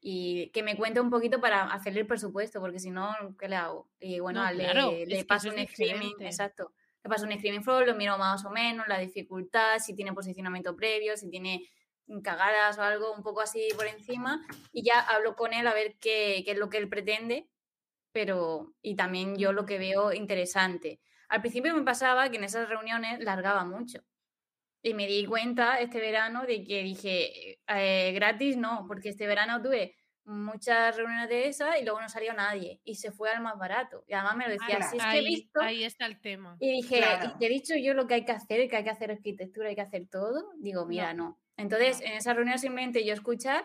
Y 0.00 0.48
que 0.54 0.62
me 0.62 0.76
cuente 0.78 0.98
un 0.98 1.10
poquito 1.10 1.42
para 1.42 1.64
hacerle 1.64 2.00
el 2.00 2.06
presupuesto, 2.06 2.58
porque 2.58 2.78
si 2.78 2.90
no, 2.90 3.14
¿qué 3.38 3.48
le 3.48 3.56
hago? 3.56 3.90
Y 4.00 4.18
bueno, 4.18 4.42
No, 4.42 4.50
le, 4.50 4.64
claro, 4.64 4.92
le 4.92 5.24
paso 5.26 5.50
un 5.50 5.56
diferente. 5.56 6.24
exacto. 6.24 6.72
Le 7.04 7.10
paso 7.10 7.26
un 7.26 7.32
screaming 7.32 7.62
flow, 7.62 7.84
lo 7.84 7.94
miro 7.94 8.16
más 8.16 8.44
o 8.46 8.50
menos, 8.50 8.88
la 8.88 8.98
dificultad, 8.98 9.78
si 9.78 9.94
tiene 9.94 10.14
posicionamiento 10.14 10.74
previo, 10.74 11.18
si 11.18 11.28
tiene 11.28 11.68
cagadas 12.22 12.78
o 12.78 12.82
algo 12.82 13.12
un 13.12 13.22
poco 13.22 13.40
así 13.40 13.68
por 13.76 13.86
encima 13.86 14.44
y 14.72 14.82
ya 14.82 15.00
hablo 15.00 15.36
con 15.36 15.52
él 15.52 15.66
a 15.66 15.74
ver 15.74 15.96
qué, 16.00 16.42
qué 16.44 16.52
es 16.52 16.58
lo 16.58 16.68
que 16.68 16.78
él 16.78 16.88
pretende, 16.88 17.48
pero 18.12 18.74
y 18.82 18.96
también 18.96 19.36
yo 19.36 19.52
lo 19.52 19.66
que 19.66 19.78
veo 19.78 20.12
interesante. 20.12 21.00
Al 21.28 21.40
principio 21.40 21.74
me 21.74 21.82
pasaba 21.82 22.28
que 22.28 22.38
en 22.38 22.44
esas 22.44 22.68
reuniones 22.68 23.20
largaba 23.20 23.64
mucho. 23.64 24.02
Y 24.82 24.94
me 24.94 25.06
di 25.06 25.26
cuenta 25.26 25.78
este 25.78 26.00
verano 26.00 26.44
de 26.46 26.64
que 26.64 26.82
dije, 26.82 27.60
eh, 27.68 28.12
gratis 28.12 28.56
no, 28.56 28.86
porque 28.88 29.10
este 29.10 29.26
verano 29.26 29.62
tuve 29.62 29.94
muchas 30.24 30.96
reuniones 30.96 31.28
de 31.28 31.48
esas 31.48 31.78
y 31.80 31.84
luego 31.84 32.00
no 32.00 32.08
salió 32.08 32.32
nadie 32.32 32.80
y 32.84 32.94
se 32.94 33.12
fue 33.12 33.30
al 33.30 33.42
más 33.42 33.58
barato. 33.58 34.04
Y 34.06 34.14
además 34.14 34.36
me 34.36 34.44
lo 34.44 34.52
decía, 34.52 34.76
Claro, 34.76 34.90
si 34.90 34.96
es 34.96 35.02
que 35.02 35.08
ahí, 35.08 35.18
he 35.18 35.28
visto... 35.28 35.60
ahí 35.60 35.84
está 35.84 36.06
el 36.06 36.20
tema. 36.20 36.56
Y 36.60 36.70
dije, 36.72 36.98
Claro. 36.98 37.32
y 37.34 37.38
te 37.38 37.46
he 37.46 37.48
dicho 37.48 37.74
yo 37.76 37.94
lo 37.94 38.06
que 38.06 38.14
hay 38.14 38.24
que 38.24 38.32
hacer, 38.32 38.68
que 38.68 38.76
hay 38.76 38.84
que 38.84 38.90
hacer 38.90 39.10
arquitectura, 39.10 39.68
hay 39.68 39.74
que 39.74 39.80
hacer 39.82 40.08
todo. 40.08 40.52
Digo, 40.58 40.86
mira, 40.86 41.12
no. 41.14 41.38
Entonces, 41.60 42.00
en 42.00 42.12
esa 42.12 42.34
reunión 42.34 42.58
simplemente 42.58 43.04
yo 43.04 43.12
escuchar 43.14 43.64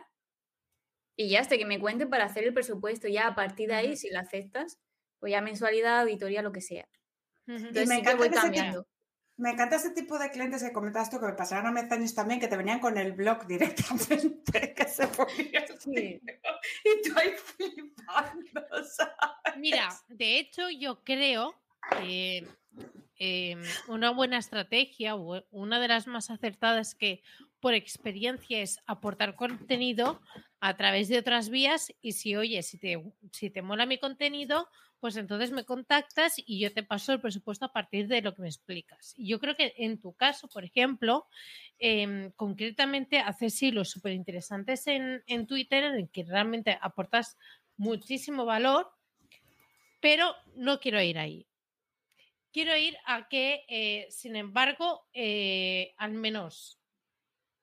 y 1.16 1.30
ya 1.30 1.40
hasta 1.42 1.58
que 1.58 1.66
me 1.66 1.80
cuenten 1.80 2.10
para 2.10 2.26
hacer 2.26 2.44
el 2.44 2.54
presupuesto. 2.54 3.08
Ya 3.08 3.28
a 3.28 3.36
partir 3.36 3.70
de 3.70 3.76
ahí, 3.76 3.96
si 3.98 4.10
lo 4.10 4.20
aceptas, 4.20 4.80
pues 5.20 5.32
ya 5.32 5.42
mensualidad, 5.42 6.02
auditoría, 6.02 6.42
lo 6.42 6.52
que 6.52 6.62
sea. 6.62 6.88
Entonces 7.48 7.88
me 7.88 7.96
sí 7.98 8.02
que 8.02 8.16
voy 8.16 8.28
encanta 8.28 8.28
ese 8.28 8.32
tipo- 8.32 8.42
cambiando. 8.42 8.88
Me 9.38 9.50
encanta 9.52 9.76
ese 9.76 9.90
tipo 9.92 10.18
de 10.18 10.32
clientes 10.32 10.64
que 10.64 10.72
comentas 10.72 11.10
tú 11.10 11.20
que 11.20 11.26
me 11.26 11.34
pasaron 11.34 11.68
a 11.68 11.72
mis 11.82 11.92
años 11.92 12.16
también, 12.16 12.40
que 12.40 12.48
te 12.48 12.56
venían 12.56 12.80
con 12.80 12.98
el 12.98 13.12
blog 13.12 13.46
directamente, 13.48 14.74
que 14.76 14.88
se 14.88 15.08
ponía 15.10 15.66
Sí. 15.80 16.22
y 16.86 17.02
tú 17.10 17.18
ahí 17.20 17.32
flipando, 17.36 18.62
¿sabes? 18.86 19.58
Mira, 19.58 19.90
de 20.08 20.40
hecho, 20.40 20.70
yo 20.70 21.04
creo 21.04 21.54
que 21.98 22.48
em, 23.18 23.62
una 23.88 24.12
buena 24.12 24.38
estrategia 24.38 25.16
o 25.16 25.44
una 25.52 25.80
de 25.82 25.88
las 25.90 26.08
más 26.08 26.30
acertadas 26.30 26.96
que 26.96 27.22
por 27.66 27.74
experiencia 27.74 28.62
es 28.62 28.80
aportar 28.86 29.36
contenido 29.36 30.22
a 30.60 30.78
través 30.78 31.08
de 31.08 31.18
otras 31.18 31.50
vías 31.50 31.92
y 32.00 32.12
si 32.12 32.36
oye, 32.36 32.62
si 32.62 32.78
te, 32.78 33.04
si 33.32 33.50
te 33.50 33.64
mola 33.64 33.88
mi 33.88 33.98
contenido, 33.98 34.70
pues 35.00 35.18
entonces 35.18 35.50
me 35.50 35.66
contactas 35.66 36.36
y 36.46 36.60
yo 36.60 36.72
te 36.72 36.84
paso 36.84 37.12
el 37.12 37.22
presupuesto 37.22 37.66
a 37.66 37.74
partir 37.74 38.08
de 38.08 38.22
lo 38.22 38.36
que 38.36 38.44
me 38.44 38.50
explicas. 38.50 39.16
Yo 39.18 39.40
creo 39.40 39.56
que 39.56 39.74
en 39.78 40.00
tu 40.00 40.14
caso, 40.14 40.48
por 40.48 40.64
ejemplo, 40.64 41.26
em, 41.80 42.30
concretamente 42.34 43.18
haces 43.18 43.60
hilos 43.64 43.90
súper 43.90 44.12
interesantes 44.12 44.86
en, 44.86 45.24
en 45.26 45.48
Twitter 45.48 45.86
en 45.86 45.96
el 45.96 46.10
que 46.12 46.24
realmente 46.24 46.78
aportas 46.80 47.36
muchísimo 47.78 48.46
valor, 48.46 48.92
pero 50.02 50.36
no 50.56 50.80
quiero 50.80 51.02
ir 51.02 51.18
ahí. 51.18 51.48
Quiero 52.52 52.78
ir 52.78 52.96
a 53.08 53.28
que, 53.28 53.66
eh, 53.68 54.06
sin 54.12 54.36
embargo, 54.36 55.08
eh, 55.14 55.96
al 55.98 56.12
menos, 56.12 56.80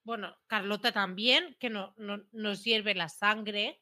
bueno, 0.04 0.36
Carlota 0.46 0.92
también, 0.92 1.56
que 1.60 1.70
no, 1.70 1.94
no- 1.96 2.22
nos 2.32 2.64
hierve 2.64 2.94
la 2.94 3.08
sangre. 3.08 3.80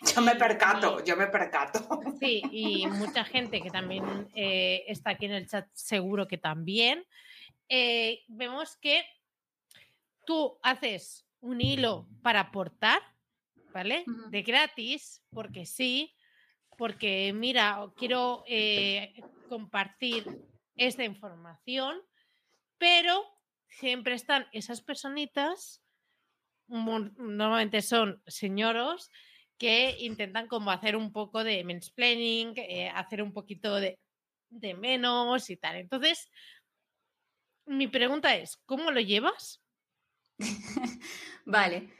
Yo 0.16 0.20
me 0.22 0.32
y- 0.32 0.38
percato, 0.38 1.04
yo 1.04 1.16
me 1.16 1.26
percato. 1.28 1.78
Sí, 2.20 2.40
y 2.52 2.86
mucha 2.86 3.24
gente 3.24 3.60
que 3.62 3.70
también 3.70 4.28
eh, 4.34 4.84
está 4.86 5.10
aquí 5.10 5.24
en 5.26 5.32
el 5.32 5.48
chat, 5.48 5.66
seguro 5.72 6.28
que 6.28 6.38
también. 6.38 7.04
eh, 7.68 8.22
vemos 8.28 8.76
que 8.76 9.04
tú 10.24 10.58
haces 10.62 11.26
un 11.40 11.60
hilo 11.60 12.06
para 12.22 12.40
aportar, 12.40 13.00
¿vale? 13.72 14.04
De 14.30 14.42
gratis, 14.42 15.22
porque 15.30 15.66
sí, 15.66 16.14
porque 16.78 17.32
mira, 17.34 17.84
quiero 17.96 18.44
eh, 18.46 19.14
compartir 19.48 20.26
esta 20.76 21.02
información, 21.04 22.00
pero 22.78 23.24
siempre 23.78 24.14
están 24.14 24.46
esas 24.52 24.82
personitas, 24.82 25.82
normalmente 26.68 27.82
son 27.82 28.22
señoros, 28.26 29.10
que 29.58 29.96
intentan 30.00 30.48
como 30.48 30.70
hacer 30.70 30.96
un 30.96 31.12
poco 31.12 31.44
de 31.44 31.62
mansplaining, 31.64 32.54
eh, 32.56 32.88
hacer 32.88 33.22
un 33.22 33.32
poquito 33.32 33.76
de, 33.76 34.00
de 34.50 34.74
menos 34.74 35.50
y 35.50 35.56
tal. 35.56 35.76
Entonces, 35.76 36.28
mi 37.66 37.86
pregunta 37.86 38.34
es, 38.36 38.56
¿cómo 38.66 38.90
lo 38.90 39.00
llevas? 39.00 39.62
Vale. 41.44 41.90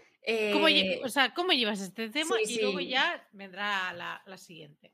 ¿Cómo, 0.53 0.69
eh, 0.69 1.01
o 1.03 1.09
sea, 1.09 1.35
¿cómo 1.35 1.53
llevas 1.53 1.81
este 1.81 2.09
tema? 2.09 2.37
sí, 2.45 2.55
y 2.55 2.63
luego 2.63 2.81
ya 2.81 3.29
vendrá 3.33 3.93
la, 3.93 4.23
la 4.25 4.39
siguiente. 4.39 4.93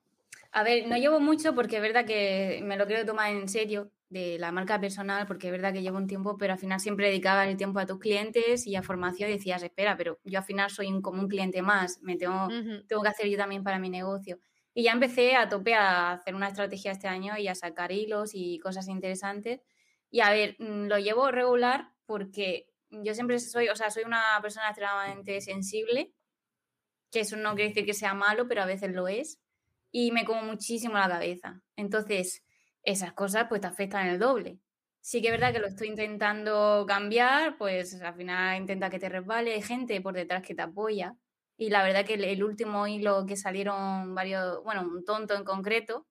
A 0.52 0.62
ver, 0.62 0.86
no 0.86 0.96
llevo 0.96 1.20
mucho 1.20 1.54
porque 1.54 1.76
es 1.76 1.82
verdad 1.82 2.06
que 2.06 2.60
me 2.64 2.76
lo 2.76 2.86
quiero 2.86 3.04
tomar 3.04 3.30
en 3.30 3.48
serio 3.48 3.92
de 4.08 4.38
la 4.38 4.50
marca 4.50 4.80
personal, 4.80 5.26
porque 5.26 5.48
es 5.48 5.52
verdad 5.52 5.72
que 5.74 5.82
llevo 5.82 5.98
un 5.98 6.06
tiempo, 6.06 6.38
pero 6.38 6.54
al 6.54 6.58
final 6.58 6.80
siempre 6.80 7.08
dedicaba 7.08 7.46
el 7.46 7.56
tiempo 7.58 7.78
a 7.80 7.86
tus 7.86 7.98
clientes 7.98 8.66
y 8.66 8.74
a 8.74 8.82
formación 8.82 9.28
y 9.28 9.34
decías, 9.34 9.62
espera, 9.62 9.96
pero 9.98 10.20
yo 10.24 10.38
al 10.38 10.44
final 10.44 10.70
soy 10.70 10.86
un, 10.88 11.02
como 11.02 11.20
un 11.20 11.28
cliente 11.28 11.60
más, 11.60 12.00
me 12.02 12.16
tengo, 12.16 12.56
Ujú. 12.56 12.82
tengo 12.86 13.02
que 13.02 13.08
hacer 13.10 13.28
yo 13.28 13.36
también 13.36 13.62
para 13.62 13.78
mi 13.78 13.90
negocio. 13.90 14.38
Y 14.72 14.84
ya 14.84 14.92
empecé 14.92 15.36
a 15.36 15.48
tope 15.48 15.74
a 15.74 16.12
hacer 16.12 16.34
una 16.34 16.48
estrategia 16.48 16.92
este 16.92 17.08
año 17.08 17.36
y 17.36 17.48
a 17.48 17.54
sacar 17.54 17.92
hilos 17.92 18.30
y 18.32 18.58
cosas 18.60 18.88
interesantes. 18.88 19.60
Y 20.10 20.20
a 20.20 20.30
ver, 20.30 20.56
mm, 20.58 20.86
lo 20.88 20.98
llevo 20.98 21.30
regular 21.30 21.92
porque 22.06 22.70
yo 22.90 23.12
siempre 23.14 23.38
soy, 23.38 23.68
o 23.68 23.76
sea, 23.76 23.90
soy 23.90 24.04
una 24.04 24.22
persona 24.40 24.68
extremadamente 24.68 25.40
sensible, 25.42 26.14
que 27.10 27.20
eso 27.20 27.36
no 27.36 27.54
quiere 27.54 27.70
decir 27.70 27.86
que 27.86 27.94
sea 27.94 28.14
malo, 28.14 28.48
pero 28.48 28.62
a 28.62 28.66
veces 28.66 28.92
lo 28.92 29.08
es, 29.08 29.40
y 29.90 30.12
me 30.12 30.24
como 30.24 30.42
muchísimo 30.42 30.94
la 30.98 31.08
cabeza. 31.08 31.60
Entonces, 31.76 32.44
esas 32.82 33.12
cosas 33.12 33.46
pues 33.48 33.60
te 33.60 33.66
afectan 33.66 34.08
el 34.08 34.18
doble. 34.18 34.58
Sí 35.00 35.22
que 35.22 35.28
es 35.28 35.32
verdad 35.32 35.52
que 35.52 35.60
lo 35.60 35.68
estoy 35.68 35.88
intentando 35.88 36.84
cambiar, 36.86 37.56
pues 37.56 38.00
al 38.02 38.14
final 38.14 38.58
intenta 38.58 38.90
que 38.90 38.98
te 38.98 39.08
resbale, 39.08 39.62
gente 39.62 40.00
por 40.00 40.14
detrás 40.14 40.42
que 40.42 40.54
te 40.54 40.62
apoya. 40.62 41.16
Y 41.56 41.70
la 41.70 41.82
verdad 41.82 42.04
que 42.04 42.14
el, 42.14 42.24
el 42.24 42.44
último 42.44 42.86
hilo 42.86 43.26
que 43.26 43.36
salieron 43.36 44.14
varios, 44.14 44.62
bueno, 44.64 44.82
un 44.82 45.04
tonto 45.04 45.34
en 45.34 45.44
concreto, 45.44 46.06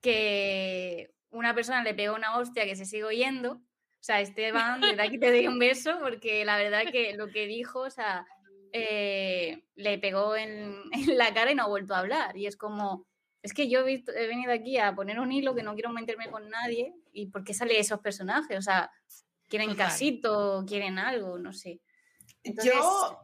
que 0.00 1.10
una 1.30 1.54
persona 1.54 1.82
le 1.82 1.94
pegó 1.94 2.14
una 2.14 2.38
hostia 2.38 2.64
que 2.64 2.76
se 2.76 2.86
sigue 2.86 3.04
oyendo. 3.04 3.52
O 3.52 4.02
sea, 4.02 4.20
Esteban, 4.20 4.80
desde 4.80 5.02
aquí 5.02 5.18
te 5.18 5.30
doy 5.30 5.46
un 5.46 5.58
beso 5.58 5.98
porque 6.00 6.44
la 6.44 6.56
verdad 6.56 6.90
que 6.90 7.14
lo 7.14 7.28
que 7.28 7.46
dijo, 7.46 7.80
o 7.80 7.90
sea, 7.90 8.26
eh, 8.72 9.64
le 9.74 9.98
pegó 9.98 10.36
en, 10.36 10.74
en 10.92 11.18
la 11.18 11.32
cara 11.34 11.52
y 11.52 11.54
no 11.54 11.64
ha 11.64 11.68
vuelto 11.68 11.94
a 11.94 11.98
hablar. 11.98 12.36
Y 12.36 12.46
es 12.46 12.56
como, 12.56 13.06
es 13.42 13.52
que 13.52 13.68
yo 13.68 13.80
he, 13.80 13.84
visto- 13.84 14.12
he 14.12 14.26
venido 14.26 14.52
aquí 14.52 14.78
a 14.78 14.94
poner 14.94 15.18
un 15.20 15.32
hilo 15.32 15.54
que 15.54 15.62
no 15.62 15.74
quiero 15.74 15.90
meterme 15.90 16.30
con 16.30 16.48
nadie. 16.50 16.94
¿Y 17.12 17.26
por 17.26 17.44
qué 17.44 17.54
sale 17.54 17.78
esos 17.78 18.00
personajes? 18.00 18.58
O 18.58 18.62
sea, 18.62 18.90
quieren 19.48 19.70
Total. 19.70 19.86
casito, 19.88 20.64
quieren 20.66 20.98
algo, 20.98 21.38
no 21.38 21.52
sé. 21.52 21.80
Entonces- 22.42 22.72
Yo, 22.74 23.20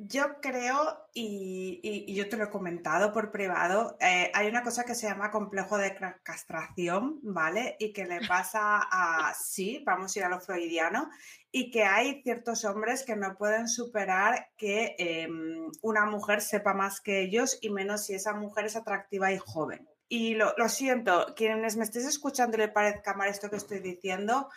yo 0.00 0.40
creo, 0.40 0.96
y, 1.12 1.80
y- 1.82 2.04
y 2.12 2.14
yo 2.14 2.28
te 2.28 2.36
lo 2.36 2.44
he 2.44 2.50
comentado 2.50 3.12
por 3.12 3.32
privado, 3.32 3.96
eh, 4.00 4.30
hay 4.32 4.46
una 4.46 4.62
cosa 4.62 4.84
que 4.84 4.94
se 4.94 5.08
llama 5.08 5.32
complejo 5.32 5.76
de 5.76 5.96
castración, 6.22 7.18
¿vale? 7.22 7.76
Y 7.80 7.92
que 7.92 8.04
le 8.06 8.20
pasa 8.26 8.78
a, 8.90 9.34
sí, 9.38 9.82
vamos 9.84 10.14
a 10.14 10.18
ir 10.20 10.24
a 10.24 10.28
lo 10.28 10.40
freudiano, 10.40 11.10
y 11.50 11.70
que 11.70 11.84
hay 11.84 12.22
ciertos 12.22 12.64
hombres 12.64 13.04
que 13.04 13.16
no 13.16 13.36
pueden 13.36 13.68
superar 13.68 14.50
que 14.56 14.94
em, 14.98 15.70
una 15.82 16.04
mujer 16.04 16.40
sepa 16.40 16.74
más 16.74 17.00
que 17.00 17.20
ellos 17.20 17.58
y 17.62 17.70
menos 17.70 18.04
si 18.04 18.14
esa 18.14 18.34
mujer 18.34 18.66
es 18.66 18.76
atractiva 18.76 19.32
y 19.32 19.38
joven. 19.38 19.88
Y 20.10 20.34
lo, 20.34 20.54
lo 20.56 20.68
siento, 20.68 21.34
quienes 21.36 21.76
me 21.76 21.84
estéis 21.84 22.06
escuchando 22.06 22.56
y 22.56 22.60
le 22.60 22.68
parezca 22.68 23.14
mal 23.14 23.28
esto 23.28 23.50
que 23.50 23.56
estoy 23.56 23.80
diciendo, 23.80 24.48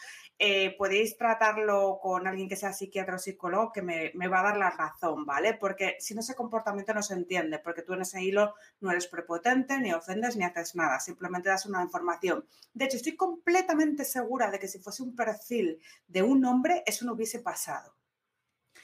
eh, 0.44 0.76
podéis 0.76 1.18
tratarlo 1.18 2.00
con 2.02 2.26
alguien 2.26 2.50
que 2.50 2.56
sea 2.56 2.74
psiquiatra 2.74 3.16
o 3.16 3.20
psicólogo 3.20 3.72
que 3.72 3.84
me, 3.84 4.12
me 4.16 4.28
va 4.28 4.40
a 4.40 4.44
dar 4.44 4.58
la 4.58 4.72
razón, 4.72 5.24
¿vale? 5.24 5.54
Porque 5.54 5.98
si 6.00 6.16
no 6.16 6.22
ese 6.22 6.34
comportamiento 6.34 6.96
no 6.96 7.04
se 7.04 7.14
entiende, 7.14 7.60
porque 7.60 7.84
tú 7.84 7.94
en 7.94 8.02
ese 8.02 8.24
hilo 8.24 8.56
no 8.80 8.90
eres 8.90 9.06
prepotente, 9.06 9.78
ni 9.80 9.94
ofendes, 9.94 10.36
ni 10.38 10.44
haces 10.44 10.74
nada, 10.76 11.00
simplemente 11.00 11.50
das 11.50 11.68
una 11.68 11.84
información. 11.84 12.44
De 12.74 12.86
hecho, 12.86 12.98
estoy 12.98 13.16
completamente 13.16 14.04
segura 14.04 14.50
de 14.50 14.58
que 14.58 14.68
si 14.68 14.80
fuese 14.80 15.04
un 15.04 15.16
perfil 15.16 15.80
de 16.08 16.24
un 16.24 16.44
hombre, 16.46 16.82
eso 16.88 17.06
no 17.06 17.14
hubiese 17.14 17.40
pasado. 17.42 17.96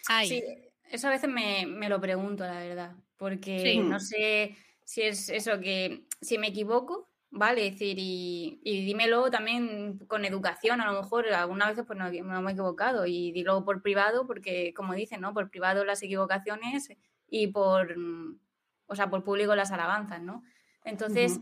Ay, 0.08 0.28
Sí, 0.28 0.44
eso 0.92 1.08
a 1.08 1.12
veces 1.12 1.30
me, 1.30 1.66
me 1.66 1.90
lo 1.90 2.00
pregunto, 2.00 2.46
la 2.46 2.60
verdad, 2.60 2.96
porque 3.18 3.60
Sí. 3.60 3.80
no 3.80 4.00
sé 4.00 4.56
si 4.84 5.02
es 5.02 5.30
eso 5.30 5.60
que 5.60 6.06
si 6.22 6.38
me 6.38 6.48
equivoco, 6.50 7.10
¿vale? 7.30 7.68
Es 7.68 7.74
decir, 7.74 7.98
y, 8.00 8.60
y 8.64 8.86
dímelo 8.86 9.30
también 9.30 10.00
con 10.08 10.26
educación, 10.26 10.82
a 10.82 10.92
lo 10.92 11.02
mejor 11.02 11.28
algunas 11.28 11.70
veces 11.70 11.86
pues 11.86 12.00
no, 12.00 12.10
no 12.10 12.42
me 12.42 12.52
he 12.52 12.54
equivocado 12.54 13.06
y 13.06 13.32
dilo 13.32 13.64
por 13.66 13.82
privado 13.82 14.26
porque, 14.28 14.74
como 14.74 14.94
dicen, 14.94 15.22
¿no? 15.22 15.34
Por 15.34 15.50
privado 15.50 15.86
las 15.86 16.02
equivocaciones 16.04 16.90
y 17.28 17.48
por, 17.48 17.98
mm, 17.98 18.40
o 18.88 18.96
sea, 18.96 19.10
por 19.10 19.24
público 19.24 19.56
las 19.56 19.72
alabanzas, 19.72 20.22
¿no? 20.22 20.44
Entonces, 20.84 21.40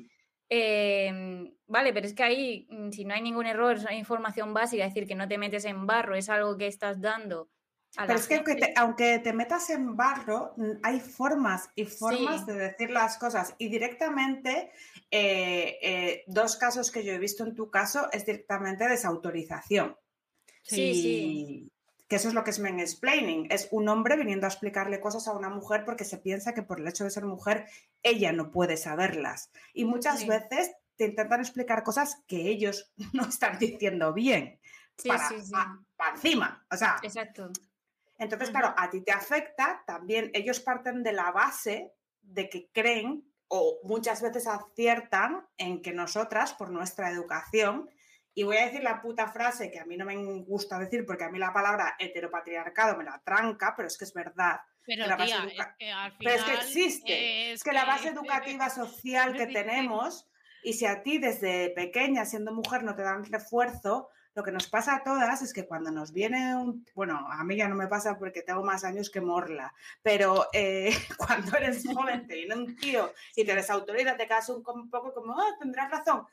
eh, 0.50 1.54
vale, 1.68 1.94
pero 1.94 2.06
es 2.08 2.14
que 2.14 2.24
ahí, 2.24 2.68
mm, 2.70 2.92
si 2.92 3.06
no 3.06 3.14
hay 3.14 3.22
ningún 3.22 3.46
error, 3.46 3.78
es 3.78 3.92
información 3.92 4.54
básica, 4.54 4.86
es 4.86 4.94
decir, 4.94 5.08
que 5.08 5.16
no 5.16 5.28
te 5.28 5.38
metes 5.38 5.66
en 5.66 5.86
barro, 5.86 6.16
es 6.16 6.30
algo 6.30 6.58
que 6.58 6.68
estás 6.68 7.02
dando. 7.02 7.50
Pero 7.98 8.16
es 8.16 8.28
que 8.28 8.36
aunque 8.36 8.56
te, 8.56 8.74
aunque 8.76 9.20
te 9.20 9.34
metas 9.34 9.70
en 9.70 9.96
barro, 9.96 10.54
hay 10.84 11.00
formas 11.00 11.70
y 11.76 11.86
formas 11.86 12.42
Sí. 12.42 12.52
de 12.52 12.54
decir 12.56 12.90
las 12.92 13.18
cosas. 13.18 13.56
Y 13.58 13.70
directamente, 13.70 14.72
eh, 15.12 15.78
eh, 15.82 16.24
dos 16.28 16.58
casos 16.58 16.92
que 16.92 17.04
yo 17.04 17.14
he 17.14 17.20
visto 17.20 17.44
en 17.44 17.56
tu 17.56 17.70
caso 17.70 18.10
es 18.12 18.26
directamente 18.26 18.88
desautorización. 18.88 19.98
Sí, 20.64 20.94
sí. 20.96 21.72
que 22.08 22.18
eso 22.18 22.28
es 22.28 22.34
lo 22.34 22.44
que 22.44 22.52
es 22.52 22.60
explaining, 22.60 23.48
es 23.50 23.68
un 23.72 23.88
hombre 23.90 24.16
viniendo 24.16 24.46
a 24.46 24.50
explicarle 24.50 25.00
cosas 25.00 25.28
a 25.28 25.34
una 25.34 25.50
mujer 25.50 25.86
porque 25.86 26.06
se 26.06 26.18
piensa 26.18 26.54
que 26.54 26.62
por 26.62 26.80
el 26.80 26.88
hecho 26.88 27.04
de 27.04 27.10
ser 27.10 27.26
mujer 27.26 27.66
ella 28.04 28.32
no 28.32 28.52
puede 28.52 28.78
saberlas. 28.78 29.50
Y 29.74 29.86
muchas 29.86 30.28
veces 30.28 30.72
te 30.98 31.06
intentan 31.06 31.40
explicar 31.40 31.84
cosas 31.84 32.22
que 32.28 32.48
ellos 32.50 32.92
no 33.14 33.28
están 33.28 33.58
diciendo 33.58 34.14
bien. 34.14 34.60
para, 35.08 35.30
encima. 36.14 36.66
O 36.72 36.78
sea. 36.78 36.98
Exacto. 37.02 37.52
Entonces, 38.18 38.50
claro, 38.50 38.74
a 38.78 38.90
ti 38.90 39.02
te 39.02 39.12
afecta 39.12 39.84
también. 39.86 40.32
Ellos 40.34 40.60
parten 40.60 41.04
de 41.04 41.12
la 41.12 41.32
base 41.32 41.94
de 42.22 42.50
que 42.50 42.70
creen 42.72 43.24
o 43.48 43.80
muchas 43.84 44.22
veces 44.22 44.48
aciertan 44.48 45.46
en 45.58 45.82
que 45.82 45.94
nosotras, 45.94 46.54
por 46.54 46.72
nuestra 46.72 47.10
educación, 47.10 47.90
y 48.34 48.44
voy 48.44 48.58
a 48.58 48.66
decir 48.66 48.84
la 48.84 49.02
puta 49.02 49.28
frase 49.28 49.72
que 49.72 49.80
a 49.80 49.86
mí 49.86 49.96
no 49.96 50.06
me 50.06 50.16
gusta 50.44 50.78
decir 50.78 51.06
porque 51.06 51.24
a 51.24 51.30
mí 51.30 51.40
la 51.40 51.54
palabra 51.54 51.96
heteropatriarcado 51.98 52.98
me 52.98 53.06
la 53.06 53.22
tranca, 53.24 53.74
pero 53.76 53.88
es 53.88 53.98
que 53.98 54.04
es 54.04 54.14
verdad. 54.14 54.60
Pero, 54.86 55.06
es, 55.06 56.44
que 56.44 56.54
existe. 56.54 57.54
Es, 57.54 57.64
que, 57.64 57.72
la 57.72 57.86
base 57.86 58.10
educativa 58.10 58.70
social 58.70 59.34
que 59.38 59.48
tenemos, 59.48 60.28
y 60.64 60.74
si 60.74 60.86
a 60.86 61.02
ti 61.02 61.18
desde 61.18 61.70
pequeña, 61.70 62.26
siendo 62.26 62.54
mujer, 62.54 62.84
no 62.84 62.96
te 62.96 63.04
dan 63.04 63.24
refuerzo, 63.24 64.10
lo 64.36 64.44
que 64.44 64.52
nos 64.52 64.68
pasa 64.68 64.96
a 64.96 65.04
todas 65.04 65.42
es 65.42 65.54
que 65.54 65.66
cuando 65.66 65.92
nos 65.92 66.12
viene 66.12 66.56
un, 66.56 66.86
bueno, 66.94 67.26
a 67.32 67.44
mí 67.46 67.56
ya 67.56 67.70
no 67.70 67.76
me 67.76 67.88
pasa 67.88 68.20
porque 68.20 68.42
tengo 68.42 68.64
más 68.64 68.84
años 68.84 69.10
que 69.10 69.22
Morla, 69.22 69.74
pero 70.04 70.48
eh, 70.52 70.92
cuando 71.18 71.56
eres 71.58 71.84
joven 71.88 72.28
te 72.28 72.36
viene 72.36 72.56
un 72.56 72.76
tío 72.76 73.14
y 73.36 73.46
te 73.46 73.56
desautoriza, 73.56 74.18
te 74.18 74.28
quedas 74.28 74.50
un, 74.50 74.62
poco 74.62 75.14
como, 75.14 75.34
oh, 75.34 75.58
tendrás 75.58 75.90
razón, 75.90 76.28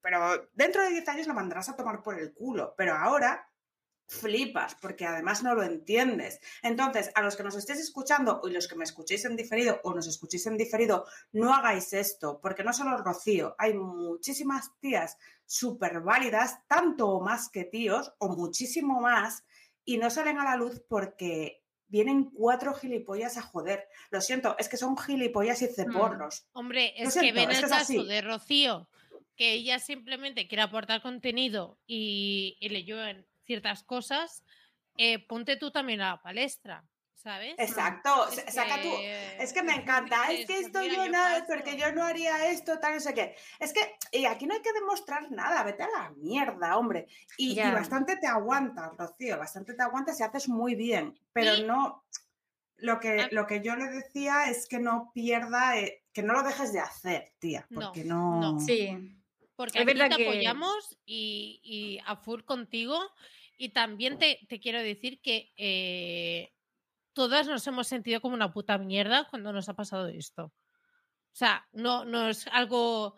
pero 0.00 0.48
dentro 0.54 0.82
de 0.82 0.90
10 0.90 1.08
años 1.08 1.26
lo 1.26 1.34
mandarás 1.34 1.68
a 1.68 1.76
tomar 1.76 2.02
por 2.02 2.18
el 2.18 2.32
culo, 2.32 2.74
pero 2.76 2.94
ahora 2.94 3.50
flipas 4.06 4.76
porque 4.76 5.06
además 5.06 5.42
no 5.42 5.54
lo 5.54 5.62
entiendes. 5.62 6.40
Entonces, 6.62 7.10
a 7.14 7.22
los 7.22 7.36
que 7.36 7.42
nos 7.42 7.56
estéis 7.56 7.80
escuchando 7.80 8.40
y 8.44 8.50
los 8.50 8.68
que 8.68 8.76
me 8.76 8.84
escuchéis 8.84 9.24
en 9.24 9.36
diferido 9.36 9.80
o 9.82 9.94
nos 9.94 10.06
escuchéis 10.06 10.46
en 10.46 10.56
diferido, 10.56 11.06
no 11.32 11.52
hagáis 11.52 11.92
esto, 11.92 12.38
porque 12.40 12.64
no 12.64 12.72
solo 12.72 12.96
Rocío, 12.98 13.54
hay 13.58 13.74
muchísimas 13.74 14.70
tías 14.78 15.16
súper 15.46 16.00
válidas, 16.00 16.58
tanto 16.66 17.08
o 17.08 17.20
más 17.20 17.48
que 17.50 17.64
tíos, 17.64 18.12
o 18.18 18.28
muchísimo 18.36 19.00
más, 19.00 19.44
y 19.84 19.98
no 19.98 20.10
salen 20.10 20.38
a 20.38 20.44
la 20.44 20.56
luz 20.56 20.82
porque 20.88 21.62
vienen 21.88 22.30
cuatro 22.30 22.74
gilipollas 22.74 23.36
a 23.36 23.42
joder. 23.42 23.86
Lo 24.10 24.20
siento, 24.20 24.56
es 24.58 24.68
que 24.68 24.76
son 24.76 24.96
gilipollas 24.96 25.62
y 25.62 25.66
hmm. 25.66 25.74
ceporros. 25.74 26.46
Hombre, 26.52 26.94
es 26.96 27.14
que 27.14 27.32
ven 27.32 27.50
el 27.50 27.68
caso 27.68 28.04
de 28.04 28.20
Rocío, 28.20 28.88
que 29.36 29.52
ella 29.52 29.78
simplemente 29.78 30.48
quiere 30.48 30.62
aportar 30.62 31.02
contenido 31.02 31.78
y, 31.86 32.56
y 32.60 32.68
le 32.68 32.84
llueven 32.84 33.26
ciertas 33.44 33.84
cosas, 33.84 34.42
eh, 34.96 35.18
ponte 35.26 35.56
tú 35.56 35.70
también 35.70 36.00
a 36.00 36.10
la 36.10 36.22
palestra. 36.22 36.84
¿Sabes? 37.24 37.54
Exacto, 37.56 38.28
es 38.28 38.54
saca 38.54 38.76
que, 38.76 38.82
tú. 38.82 39.42
Es 39.42 39.54
que 39.54 39.62
me 39.62 39.74
encanta, 39.76 40.30
es 40.30 40.46
que 40.46 40.58
esto 40.58 40.82
yo 40.82 41.08
no, 41.08 41.22
porque 41.48 41.78
yo 41.78 41.90
no 41.90 42.04
haría 42.04 42.50
esto, 42.50 42.78
tal, 42.78 42.92
no 42.92 43.00
sé 43.00 43.14
qué. 43.14 43.34
Es 43.58 43.72
que 43.72 43.80
y 44.12 44.26
aquí 44.26 44.46
no 44.46 44.52
hay 44.52 44.60
que 44.60 44.74
demostrar 44.74 45.30
nada, 45.32 45.62
vete 45.62 45.84
a 45.84 45.88
la 45.88 46.10
mierda, 46.18 46.76
hombre. 46.76 47.06
Y, 47.38 47.58
bastante 47.58 48.18
te 48.18 48.26
aguantas, 48.26 48.94
Rocío, 48.98 49.38
bastante 49.38 49.72
te 49.72 49.82
aguantas 49.82 50.20
y 50.20 50.22
haces 50.22 50.50
muy 50.50 50.74
bien, 50.74 51.18
pero 51.32 51.56
no. 51.66 52.04
Lo 52.76 53.00
que, 53.00 53.28
lo 53.30 53.46
que 53.46 53.62
yo 53.62 53.74
le 53.74 53.88
decía 53.88 54.50
es 54.50 54.66
que 54.68 54.78
no 54.78 55.10
pierda, 55.14 55.78
eh, 55.78 56.02
que 56.12 56.22
no 56.22 56.34
lo 56.34 56.42
dejes 56.42 56.74
de 56.74 56.80
hacer, 56.80 57.32
tía, 57.38 57.66
porque 57.72 58.04
no. 58.04 58.38
no. 58.38 58.60
Sí. 58.60 59.16
Porque 59.56 59.78
es 59.78 59.86
verdad 59.86 60.14
te 60.14 60.24
apoyamos 60.24 60.98
y, 61.06 61.98
a 62.04 62.16
full 62.16 62.42
contigo. 62.42 63.00
Y 63.56 63.70
también 63.70 64.18
te, 64.18 64.46
quiero 64.60 64.80
decir 64.80 65.22
que 65.22 65.54
eh, 65.56 66.53
todas 67.14 67.46
nos 67.46 67.66
hemos 67.66 67.86
sentido 67.86 68.20
como 68.20 68.34
una 68.34 68.52
puta 68.52 68.76
mierda 68.78 69.26
cuando 69.30 69.52
nos 69.52 69.68
ha 69.68 69.74
pasado 69.74 70.08
esto. 70.08 70.46
O 70.46 71.36
sea, 71.36 71.66
no, 71.72 72.04
no 72.04 72.28
es 72.28 72.46
algo 72.48 73.14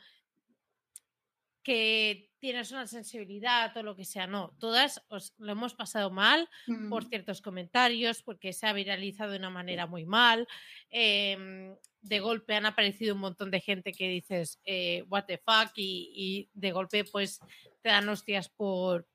que 1.63 2.31
tienes 2.39 2.71
una 2.71 2.87
sensibilidad 2.87 3.77
o 3.77 3.83
lo 3.83 3.97
que 3.97 4.05
sea, 4.05 4.29
no. 4.29 4.55
Todas 4.61 5.05
os 5.09 5.35
lo 5.39 5.51
hemos 5.51 5.75
pasado 5.75 6.11
mal 6.11 6.49
por 6.89 7.05
mm. 7.05 7.09
ciertos 7.09 7.43
comentarios, 7.43 8.23
porque 8.23 8.53
se 8.53 8.69
ha 8.69 8.73
viralizado 8.73 9.33
de 9.33 9.39
una 9.39 9.51
manera 9.51 9.89
muy 9.89 10.07
mal. 10.07 10.47
Em, 10.91 11.75
de 12.03 12.21
golpe 12.21 12.55
han 12.55 12.67
aparecido 12.67 13.17
un 13.17 13.21
montón 13.21 13.51
de 13.51 13.61
gente 13.61 13.93
que 13.93 14.09
dices, 14.09 14.61
eh, 14.65 15.05
what 15.09 15.25
the 15.25 15.39
fuck, 15.39 15.73
y, 15.75 16.49
de 16.55 16.71
golpe 16.71 17.03
pues 17.05 17.41
te 17.83 17.89
dan 17.89 18.09
hostias 18.09 18.49
por... 18.49 19.09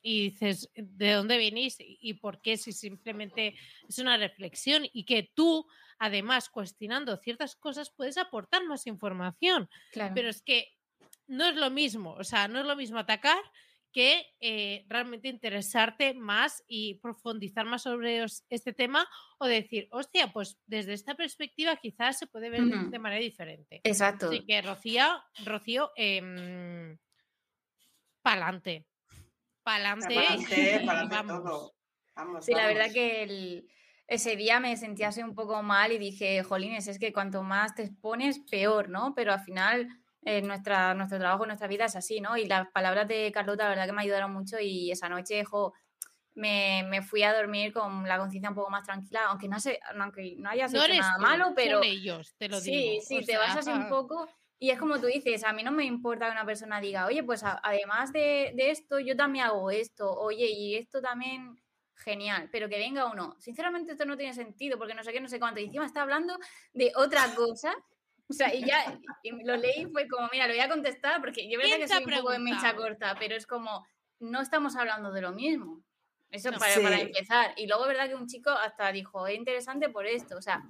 Y 0.00 0.30
dices, 0.30 0.70
¿de 0.74 1.12
dónde 1.12 1.36
venís 1.36 1.76
y 1.78 2.14
por 2.14 2.40
qué? 2.40 2.56
Si 2.56 2.72
simplemente 2.72 3.54
es 3.88 3.98
una 3.98 4.16
reflexión 4.16 4.84
y 4.92 5.04
que 5.04 5.30
tú, 5.34 5.66
además, 5.98 6.48
cuestionando 6.48 7.16
ciertas 7.16 7.56
cosas, 7.56 7.90
puedes 7.90 8.16
aportar 8.16 8.64
más 8.64 8.86
información. 8.86 9.68
Pero 10.14 10.28
es 10.28 10.42
que 10.42 10.68
no 11.26 11.46
es 11.46 11.56
lo 11.56 11.70
mismo, 11.70 12.14
o 12.14 12.24
sea, 12.24 12.48
no 12.48 12.60
es 12.60 12.66
lo 12.66 12.76
mismo 12.76 12.98
atacar 12.98 13.38
que 13.92 14.26
eh, 14.40 14.84
realmente 14.88 15.28
interesarte 15.28 16.14
más 16.14 16.62
y 16.68 16.94
profundizar 16.96 17.64
más 17.64 17.82
sobre 17.82 18.24
este 18.48 18.72
tema 18.72 19.08
o 19.38 19.46
decir, 19.46 19.88
hostia, 19.90 20.30
pues 20.32 20.58
desde 20.66 20.92
esta 20.92 21.14
perspectiva 21.14 21.76
quizás 21.76 22.18
se 22.18 22.26
puede 22.26 22.50
ver 22.50 22.62
de 22.64 22.98
manera 22.98 23.20
diferente. 23.20 23.80
Exacto. 23.84 24.26
Así 24.28 24.44
que 24.44 24.60
Rocío, 24.62 25.06
Rocío, 25.44 25.90
eh, 25.96 26.96
pa'lante. 28.22 28.86
Pa'lante. 29.68 30.14
vamos. 32.16 32.44
sí, 32.44 32.52
la 32.54 32.66
verdad 32.66 32.90
que 32.90 33.66
ese 34.06 34.34
día 34.36 34.60
me 34.60 34.74
sentía 34.78 35.08
así 35.08 35.22
un 35.22 35.34
poco 35.34 35.62
mal 35.62 35.92
y 35.92 35.98
dije, 35.98 36.42
jolines, 36.42 36.88
es 36.88 36.98
que 36.98 37.12
cuanto 37.12 37.42
más 37.42 37.74
te 37.74 37.82
expones, 37.82 38.40
peor, 38.50 38.88
¿no? 38.88 39.12
Pero 39.14 39.34
al 39.34 39.40
final 39.40 39.86
eh, 40.24 40.40
nuestra, 40.40 40.94
nuestro 40.94 41.18
trabajo, 41.18 41.44
nuestra 41.44 41.68
vida 41.68 41.84
es 41.84 41.96
así, 41.96 42.22
¿no? 42.22 42.38
Y 42.38 42.46
las 42.46 42.68
palabras 42.68 43.06
de 43.08 43.30
Carlota, 43.30 43.64
la 43.64 43.70
verdad 43.70 43.86
que 43.86 43.92
me 43.92 44.02
ayudaron 44.02 44.32
mucho 44.32 44.58
y 44.58 44.90
esa 44.90 45.10
noche, 45.10 45.44
jo, 45.44 45.74
me, 46.34 46.84
me, 46.88 47.02
fui 47.02 47.22
a 47.22 47.34
dormir 47.34 47.70
con 47.74 48.08
la 48.08 48.16
conciencia 48.16 48.48
un 48.48 48.56
poco 48.56 48.70
más 48.70 48.84
tranquila, 48.84 49.26
aunque 49.28 49.48
no, 49.48 49.60
sé, 49.60 49.78
aunque 50.00 50.34
no 50.38 50.48
haya 50.48 50.66
sido 50.68 50.88
nada 50.88 51.18
malo, 51.18 51.52
pero... 51.54 51.82
ellos, 51.82 52.34
te 52.38 52.48
lo 52.48 52.58
sí, 52.58 53.00
Sí, 53.02 53.22
te 53.26 53.36
vas 53.36 53.56
así 53.56 53.70
un 53.70 53.90
poco... 53.90 54.26
Y 54.58 54.70
es 54.70 54.78
como 54.78 55.00
tú 55.00 55.06
dices, 55.06 55.44
a 55.44 55.52
mí 55.52 55.62
no 55.62 55.70
me 55.70 55.84
importa 55.84 56.26
que 56.26 56.32
una 56.32 56.44
persona 56.44 56.80
diga, 56.80 57.06
oye, 57.06 57.22
pues 57.22 57.42
además 57.44 58.12
de, 58.12 58.52
de, 58.56 58.70
esto, 58.70 58.98
yo 58.98 59.16
también 59.16 59.46
hago 59.46 59.70
esto, 59.70 60.10
oye, 60.10 60.46
y 60.50 60.74
esto 60.74 61.00
también, 61.00 61.60
genial, 61.94 62.48
pero 62.50 62.68
que 62.68 62.78
venga 62.78 63.10
uno, 63.10 63.36
sinceramente 63.38 63.92
esto 63.92 64.04
no 64.04 64.16
tiene 64.16 64.34
sentido, 64.34 64.78
porque 64.78 64.94
no 64.94 65.04
sé 65.04 65.12
qué, 65.12 65.20
no 65.20 65.28
sé 65.28 65.38
cuánto, 65.38 65.60
y 65.60 65.64
encima 65.64 65.86
está 65.86 66.02
hablando 66.02 66.38
de 66.72 66.92
otra 66.96 67.34
cosa 67.34 67.74
o 68.30 68.34
sea, 68.34 68.54
y 68.54 68.64
ya 68.64 68.98
lo 69.44 69.56
leí 69.56 69.86
fue 69.86 70.06
como, 70.06 70.28
mira, 70.30 70.46
lo 70.46 70.52
voy 70.52 70.60
a 70.60 70.68
contestar 70.68 71.20
porque 71.20 71.48
yo 71.48 71.58
verdad 71.58 71.78
que 71.78 71.88
soy 71.88 72.04
un 72.04 72.10
poco 72.10 72.30
de 72.30 72.38
mecha 72.38 72.76
corta, 72.76 73.16
pero 73.18 73.34
es 73.34 73.46
como, 73.46 73.86
no 74.20 74.42
estamos 74.42 74.76
hablando 74.76 75.10
de 75.12 75.22
lo 75.22 75.32
mismo. 75.32 75.82
Eso 76.30 76.52
para, 76.52 76.74
para, 76.82 77.00
empezar. 77.00 77.54
Y 77.56 77.66
luego, 77.66 77.86
verdad 77.86 78.06
que 78.06 78.14
un 78.14 78.26
chico 78.26 78.50
hasta 78.50 78.92
dijo, 78.92 79.26
es 79.26 79.38
interesante 79.38 79.88
por 79.88 80.06
esto. 80.06 80.36
O 80.36 80.42
sea, 80.42 80.62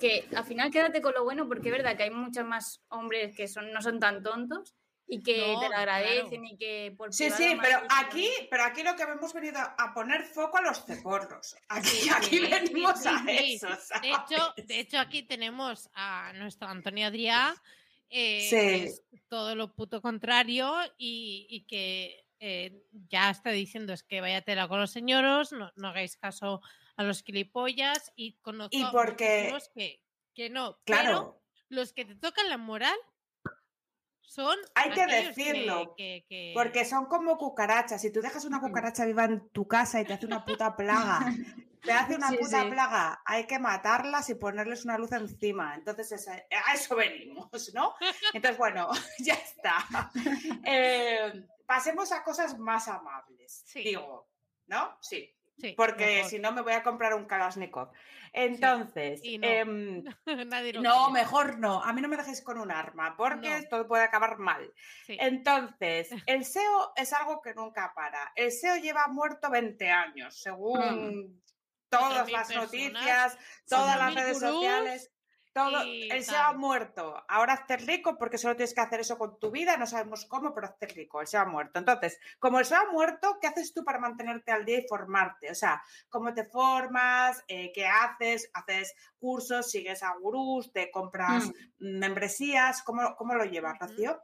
que 0.00 0.28
al 0.34 0.44
final 0.44 0.70
quédate 0.70 1.00
con 1.00 1.14
lo 1.14 1.24
bueno 1.24 1.48
porque 1.48 1.68
es 1.68 1.76
verdad 1.76 1.96
que 1.96 2.04
hay 2.04 2.10
muchos 2.10 2.44
más 2.44 2.82
hombres 2.88 3.36
que 3.36 3.48
son, 3.48 3.72
no 3.72 3.82
son 3.82 3.98
tan 4.00 4.22
tontos 4.22 4.74
y 5.08 5.22
que 5.22 5.54
te 5.60 5.68
lo 5.68 5.76
agradecen 5.76 6.44
y 6.44 6.56
que 6.56 6.92
por 6.96 7.12
Sí, 7.12 7.30
sí, 7.30 7.56
pero 7.60 7.78
aquí, 7.90 8.28
pero 8.50 8.64
aquí 8.64 8.82
lo 8.82 8.96
que 8.96 9.04
hemos 9.04 9.32
venido 9.32 9.58
a 9.60 9.94
poner 9.94 10.22
foco 10.22 10.58
a 10.58 10.62
los 10.62 10.84
ceporros. 10.84 11.56
Aquí, 11.68 12.08
aquí 12.14 12.40
venimos 12.40 13.06
a 13.06 13.24
eso. 13.28 13.68
De 14.02 14.10
hecho, 14.10 14.54
de 14.56 14.80
hecho, 14.80 14.98
aquí 14.98 15.22
tenemos 15.22 15.88
a 15.94 16.32
nuestro 16.34 16.68
Antonio 16.68 17.06
Adrià, 17.06 17.54
eh, 18.10 18.84
es 18.84 19.04
todo 19.28 19.54
lo 19.54 19.74
puto 19.74 20.00
contrario 20.02 20.74
y, 20.96 21.64
que 21.68 22.24
eh, 22.40 22.82
ya 23.08 23.30
está 23.30 23.50
diciendo 23.50 23.92
es 23.92 24.02
que 24.02 24.20
vaya 24.20 24.42
tela 24.42 24.68
con 24.68 24.80
los 24.80 24.90
señoros, 24.90 25.52
no, 25.52 25.88
hagáis 25.88 26.16
caso 26.16 26.60
a 26.96 27.02
los 27.04 27.22
gilipollas 27.22 28.12
y 28.16 28.34
conozco 28.38 28.76
¿Y 28.76 28.84
porque... 28.90 29.56
que, 29.74 30.02
que 30.34 30.50
no. 30.50 30.78
Claro. 30.84 31.04
Pero 31.04 31.42
los 31.68 31.92
que 31.92 32.04
te 32.04 32.14
tocan 32.14 32.48
la 32.48 32.58
moral 32.58 32.96
son. 34.22 34.56
Hay 34.74 34.90
que 34.90 35.06
decirlo. 35.06 35.96
Porque 36.54 36.84
son 36.84 37.06
como 37.06 37.38
cucarachas. 37.38 38.00
Si 38.00 38.12
tú 38.12 38.20
dejas 38.20 38.44
una 38.44 38.60
cucaracha 38.60 39.04
viva 39.04 39.24
en 39.24 39.48
tu 39.50 39.66
casa 39.66 40.00
y 40.00 40.04
te 40.04 40.12
hace 40.12 40.26
una 40.26 40.44
puta 40.44 40.76
plaga, 40.76 41.20
te 41.82 41.92
hace 41.92 42.16
una 42.16 42.30
puta 42.30 42.68
plaga, 42.68 43.22
hay 43.24 43.46
que 43.46 43.58
matarlas 43.58 44.28
y 44.28 44.34
ponerles 44.34 44.84
una 44.84 44.98
luz 44.98 45.12
encima. 45.12 45.74
Entonces, 45.74 46.28
a 46.28 46.74
eso 46.74 46.96
venimos, 46.96 47.72
¿no? 47.74 47.94
Entonces, 48.32 48.58
bueno, 48.58 48.90
ya 49.18 49.34
está. 49.34 49.86
Eh, 50.68 51.46
pasemos 51.64 52.10
a 52.10 52.24
cosas 52.24 52.58
más 52.58 52.88
amables. 52.88 53.64
Digo, 53.74 54.28
¿no? 54.66 54.96
Sí. 55.00 55.35
Sí, 55.58 55.72
porque 55.76 56.24
si 56.24 56.38
no 56.38 56.52
me 56.52 56.60
voy 56.60 56.74
a 56.74 56.82
comprar 56.82 57.14
un 57.14 57.24
Kalashnikov. 57.26 57.90
Entonces, 58.32 59.22
no. 59.24 59.46
em, 59.48 60.04
Nadie 60.48 60.74
lo 60.74 60.82
no, 60.82 61.06
quiere. 61.06 61.12
mejor 61.12 61.58
no. 61.58 61.82
A 61.82 61.92
mí 61.94 62.02
no 62.02 62.08
me 62.08 62.16
dejéis 62.18 62.42
con 62.42 62.58
un 62.58 62.70
arma, 62.70 63.16
porque 63.16 63.60
No. 63.62 63.68
todo 63.68 63.88
puede 63.88 64.04
acabar 64.04 64.36
mal. 64.38 64.70
Sí. 65.06 65.16
Entonces, 65.18 66.10
el 66.26 66.44
SEO 66.44 66.92
es 66.96 67.12
algo 67.14 67.40
que 67.40 67.54
nunca 67.54 67.92
para. 67.94 68.32
El 68.34 68.52
SEO 68.52 68.76
lleva 68.76 69.06
muerto 69.08 69.48
20 69.50 69.90
años, 69.90 70.38
según 70.38 71.42
todas 71.88 72.26
4.000 72.28 72.32
las 72.32 72.46
personas, 72.48 72.64
noticias, 72.64 73.38
todas 73.66 73.98
las 73.98 74.12
4.000 74.12 74.14
redes 74.14 74.40
gurús 74.40 74.54
sociales. 74.54 75.12
Todo, 75.56 75.80
SEO 75.80 76.24
tal. 76.26 76.34
ha 76.36 76.52
muerto. 76.52 77.24
Ahora 77.28 77.54
hazte 77.54 77.78
rico 77.78 78.18
porque 78.18 78.36
solo 78.36 78.56
tienes 78.56 78.74
que 78.74 78.80
hacer 78.82 79.00
eso 79.00 79.16
con 79.16 79.38
tu 79.38 79.50
vida. 79.50 79.76
No 79.78 79.86
sabemos 79.86 80.26
cómo, 80.26 80.52
pero 80.54 80.66
hazte 80.66 80.86
rico. 80.88 81.20
El 81.22 81.26
SEO 81.26 81.40
ha 81.40 81.46
muerto. 81.46 81.78
Entonces, 81.78 82.18
como 82.38 82.58
el 82.58 82.66
SEO 82.66 82.78
ha 82.80 82.92
muerto, 82.92 83.38
¿qué 83.40 83.46
haces 83.46 83.72
tú 83.72 83.82
para 83.82 83.98
mantenerte 83.98 84.52
al 84.52 84.66
día 84.66 84.80
y 84.80 84.86
formarte? 84.86 85.50
O 85.50 85.54
sea, 85.54 85.82
¿cómo 86.10 86.34
te 86.34 86.44
formas? 86.44 87.42
Eh, 87.48 87.72
¿Qué 87.74 87.86
haces? 87.86 88.50
¿Haces 88.52 88.94
cursos? 89.18 89.70
¿Sigues 89.70 90.02
a 90.02 90.14
gurús? 90.20 90.72
¿Te 90.72 90.90
compras 90.90 91.46
Mm. 91.78 91.98
membresías? 92.00 92.82
¿Cómo, 92.82 93.16
cómo 93.16 93.34
lo 93.34 93.44
llevas. 93.44 93.78
Rocío? 93.78 94.20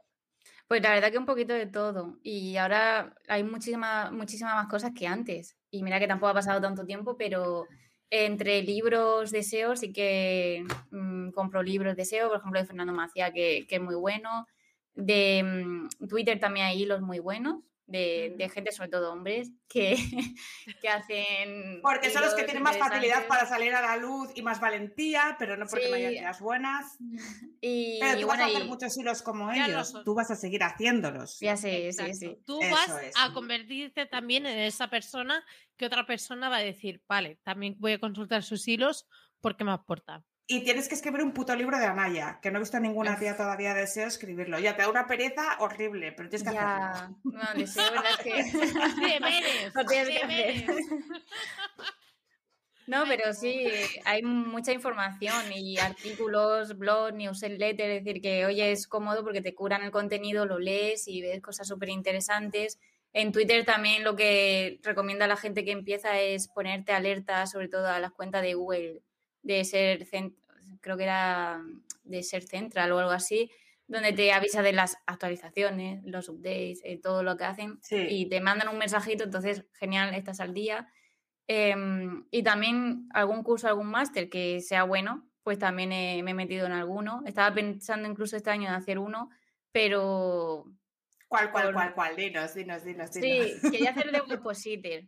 Pues 0.67 0.81
la 0.81 0.91
verdad 0.91 1.11
que 1.11 1.17
un 1.17 1.25
poquito 1.25 1.53
de 1.53 1.65
todo. 1.67 2.19
Y 2.23 2.57
ahora 2.57 3.15
hay 3.27 3.43
muchísimas 3.43 4.11
muchísimas 4.11 4.55
más 4.55 4.67
cosas 4.67 4.91
que 4.97 5.07
antes. 5.07 5.57
Y 5.71 5.83
mira 5.83 5.99
que 5.99 6.07
tampoco 6.07 6.29
ha 6.29 6.33
pasado 6.35 6.61
tanto 6.61 6.85
tiempo, 6.85 7.17
pero 7.17 7.65
entre 8.15 8.61
libros 8.61 9.31
de 9.31 9.41
SEO 9.41 9.75
sí 9.75 9.91
que 9.91 10.63
mm, 10.91 11.31
compro 11.31 11.63
libros 11.63 11.95
de 11.95 12.05
SEO, 12.05 12.29
por 12.29 12.37
ejemplo, 12.37 12.59
de 12.59 12.67
Fernando 12.67 12.93
Macía, 12.93 13.33
que, 13.33 13.65
que 13.67 13.75
es 13.77 13.81
muy 13.81 13.95
bueno. 13.95 14.45
De 14.93 15.41
mm, 15.43 16.07
Twitter 16.07 16.39
también 16.39 16.67
hay 16.67 16.83
hilos 16.83 17.01
muy 17.01 17.17
buenos, 17.17 17.63
de, 17.93 18.33
de 18.37 18.45
Ujú. 18.45 18.53
gente, 18.53 18.71
sobre 18.71 18.89
todo 18.89 19.11
hombres, 19.13 19.51
que, 19.69 19.95
que 20.81 20.89
hacen. 20.89 21.79
Porque 21.81 22.09
son 22.09 22.23
los 22.23 22.33
que 22.33 22.43
tienen 22.43 22.63
más 22.63 22.77
facilidad 22.77 23.27
para 23.27 23.45
salir 23.45 23.73
a 23.73 23.81
la 23.81 23.97
luz 23.97 24.29
y 24.35 24.41
más 24.41 24.59
valentía, 24.59 25.35
pero 25.39 25.55
no 25.55 25.65
porque 25.67 25.87
no 25.89 25.95
haya 25.95 26.09
Sí. 26.09 26.15
ideas 26.17 26.41
buenas. 26.41 26.97
Y, 27.65 27.97
Pero 28.01 28.19
tú 28.19 28.27
vas 28.27 28.39
a 28.41 28.45
hacer 28.47 28.63
y- 28.63 28.67
muchos 28.67 28.97
hilos 28.97 29.21
como 29.21 29.53
Ya 29.53 29.67
ellos. 29.67 29.93
Tú 30.03 30.13
vas 30.13 30.29
a 30.29 30.35
seguir 30.35 30.63
haciéndolos. 30.63 31.39
ya 31.39 31.55
sé, 31.55 31.93
sí, 31.93 32.01
Exacto. 32.03 32.13
sí. 32.19 32.37
Tú 32.45 32.59
Eso 32.61 32.71
vas 32.75 33.03
es. 33.03 33.13
a 33.17 33.31
convertirte 33.31 34.05
también 34.05 34.45
en 34.45 34.59
esa 34.59 34.89
persona 34.89 35.41
que 35.77 35.85
otra 35.85 36.05
persona 36.05 36.49
va 36.49 36.57
a 36.57 36.59
decir, 36.59 37.01
vale, 37.07 37.39
también 37.43 37.75
voy 37.79 37.93
a 37.93 37.99
consultar 37.99 38.43
sus 38.43 38.67
hilos 38.67 39.05
porque 39.39 39.63
me 39.63 39.71
aportan. 39.71 40.25
Y 40.45 40.63
tienes 40.65 40.89
que 40.89 40.95
escribir 40.95 41.21
un 41.23 41.33
puto 41.33 41.55
libro 41.55 41.77
de 41.79 41.85
Anaya, 41.85 42.39
que 42.41 42.51
no 42.51 42.57
he 42.57 42.61
visto 42.61 42.75
a 42.77 42.81
ninguna 42.81 43.17
tía 43.17 43.37
todavía 43.37 43.73
de 43.73 43.87
SEO 43.87 44.07
escribirlo. 44.07 44.59
Ya 44.59 44.75
te 44.75 44.81
da 44.81 44.89
una 44.89 45.07
pereza 45.07 45.57
horrible, 45.59 46.11
pero 46.11 46.29
tienes 46.29 46.43
que 46.43 46.49
hacerlo. 46.49 46.89
Ya, 46.89 47.11
no, 47.23 47.39
de 47.53 47.65
verdad 47.65 48.11
es 48.11 48.17
que. 48.17 48.43
Deberes, 49.01 49.73
Lo 49.73 49.85
tienes 49.85 50.09
que 50.09 50.21
hacer. 50.21 50.65
deberes. 50.65 50.65
No, 52.85 53.05
Ay, 53.05 53.07
pero 53.07 53.33
no. 53.33 53.33
sí, 53.33 53.65
hay 54.03 54.23
mucha 54.23 54.73
información 54.73 55.51
y 55.53 55.77
artículos, 55.77 56.77
blogs, 56.77 57.13
newsletter, 57.13 57.89
es 57.89 58.03
decir, 58.03 58.21
que 58.21 58.45
oye, 58.45 58.71
es 58.73 58.87
cómodo 58.87 59.23
porque 59.23 59.41
te 59.41 59.55
curan 59.55 59.83
el 59.83 59.91
contenido, 59.91 60.45
lo 60.45 60.59
lees 60.59 61.07
y 61.07 61.21
ves 61.21 61.41
cosas 61.41 61.67
súper 61.67 61.87
interesantes. 61.89 62.79
En 63.13 63.31
Twitter 63.31 63.63
también 63.63 64.03
lo 64.03 64.15
que 64.17 64.79
recomienda 64.83 65.25
a 65.25 65.27
la 65.29 65.37
gente 65.37 65.63
que 65.63 65.71
empieza 65.71 66.19
es 66.19 66.49
ponerte 66.49 66.91
alerta, 66.91 67.47
sobre 67.47 67.69
todo 67.69 67.87
a 67.87 67.99
las 67.99 68.11
cuentas 68.11 68.41
de 68.41 68.55
Google, 68.55 69.01
de 69.43 69.63
ser, 69.65 70.07
creo 70.81 70.97
que 70.97 71.03
era 71.03 71.61
de 72.03 72.23
ser 72.23 72.43
central 72.43 72.91
o 72.91 72.99
algo 72.99 73.11
así, 73.11 73.51
donde 73.87 74.13
te 74.13 74.31
avisa 74.33 74.61
de 74.61 74.73
las 74.73 74.97
actualizaciones, 75.05 76.03
los 76.05 76.27
updates, 76.29 76.81
eh, 76.83 76.99
todo 77.01 77.21
lo 77.21 77.37
que 77.37 77.43
hacen 77.43 77.79
Sí. 77.83 78.07
y 78.09 78.25
te 78.29 78.41
mandan 78.41 78.69
un 78.69 78.77
mensajito, 78.77 79.23
entonces 79.25 79.65
genial, 79.73 80.13
estás 80.15 80.39
al 80.39 80.53
día. 80.53 80.87
Em, 81.47 82.25
y 82.31 82.41
también 82.43 83.07
algún 83.13 83.43
curso, 83.43 83.67
algún 83.67 83.87
máster 83.87 84.29
que 84.29 84.61
sea 84.61 84.83
bueno, 84.83 85.27
pues 85.43 85.59
también 85.59 85.91
eh, 85.91 86.21
me 86.23 86.31
he 86.31 86.33
metido 86.33 86.65
en 86.65 86.71
alguno. 86.71 87.21
Estaba 87.25 87.53
pensando 87.53 88.09
incluso 88.09 88.37
este 88.37 88.49
año 88.49 88.69
en 88.69 88.75
hacer 88.75 88.97
uno, 88.97 89.29
pero 89.73 90.65
¿Cuál, 91.27 91.51
cuál, 91.51 91.65
por- 91.65 91.73
cuál, 91.73 91.93
cuál? 91.93 92.15
Dinos, 92.15 92.53
dinos, 92.53 92.83
dinos. 92.85 93.09
sí, 93.11 93.19
dinos. 93.19 93.71
quería 93.71 93.89
hacer 93.91 94.11
de 94.11 94.21
Webpositor. 94.29 95.03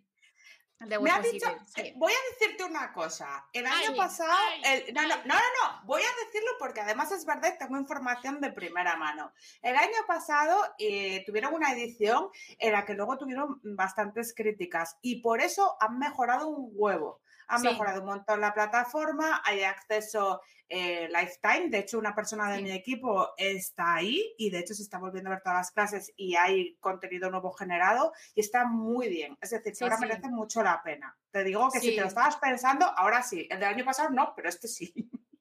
De 0.80 1.00
Me 1.00 1.10
has 1.10 1.24
dicho, 1.24 1.50
eh, 1.50 1.58
sí. 1.74 1.94
voy 1.96 2.12
a 2.12 2.34
decirte 2.38 2.64
una 2.66 2.92
cosa. 2.92 3.46
El 3.54 3.66
año 3.66 3.92
Ay, 3.92 3.96
pasado, 3.98 4.30
ay, 4.34 4.84
el- 4.88 4.94
no, 4.94 5.04
no, 5.04 5.16
no, 5.24 5.34
no, 5.36 5.82
voy 5.86 6.02
a 6.02 6.26
decirlo 6.26 6.52
porque 6.60 6.82
además 6.82 7.12
es 7.14 7.26
verdad 7.26 7.56
tengo 7.58 7.78
información 7.78 8.42
de 8.42 8.52
primera 8.52 8.98
mano. 8.98 9.32
El 9.62 9.78
año 9.78 9.98
pasado 10.06 10.62
eh, 10.78 11.24
tuvieron 11.26 11.54
una 11.54 11.72
edición 11.72 12.30
en 12.60 12.74
la 12.74 12.86
que 12.86 12.94
luego 12.94 13.18
tuvieron 13.18 13.62
bastantes 13.64 14.34
críticas 14.36 14.98
y 15.02 15.22
por 15.22 15.40
eso 15.40 15.78
han 15.80 15.98
mejorado 15.98 16.50
un 16.50 16.70
huevo. 16.74 17.22
Sí. 17.58 17.68
mejorado 17.68 18.02
un 18.02 18.08
montón 18.08 18.42
la 18.42 18.54
plataforma, 18.54 19.42
hay 19.46 19.64
acceso 19.64 20.42
eh, 20.68 21.08
lifetime. 21.10 21.70
De 21.70 21.78
hecho, 21.78 22.00
una 22.00 22.16
persona 22.16 22.50
de 22.50 22.58
Sí. 22.58 22.64
mi 22.64 22.72
equipo 22.72 23.30
está 23.38 23.96
ahí 23.96 24.34
y 24.38 24.50
de 24.50 24.60
hecho 24.60 24.74
se 24.74 24.82
está 24.82 24.98
volviendo 24.98 25.30
a 25.30 25.34
ver 25.34 25.44
todas 25.44 25.60
las 25.60 25.72
clases 25.72 26.12
y 26.18 26.36
hay 26.36 26.76
contenido 26.80 27.30
nuevo 27.30 27.52
generado 27.52 28.14
y 28.34 28.40
está 28.42 28.66
muy 28.66 29.08
bien. 29.10 29.38
Es 29.42 29.52
decir, 29.52 29.64
que 29.72 29.76
Sí, 29.76 29.84
ahora 29.84 30.00
merece 30.00 30.28
mucho 30.30 30.64
la 30.64 30.82
pena. 30.84 31.16
Te 31.30 31.44
digo 31.44 31.70
que 31.72 31.80
si 31.80 31.94
te 31.94 32.02
lo 32.02 32.08
estabas 32.08 32.38
pensando, 32.38 32.86
ahora 32.98 33.22
sí. 33.22 33.48
El 33.52 33.60
del 33.60 33.70
año 33.70 33.86
pasado 33.86 34.10
no, 34.10 34.34
pero 34.36 34.50
este 34.50 34.68
sí. 34.68 34.92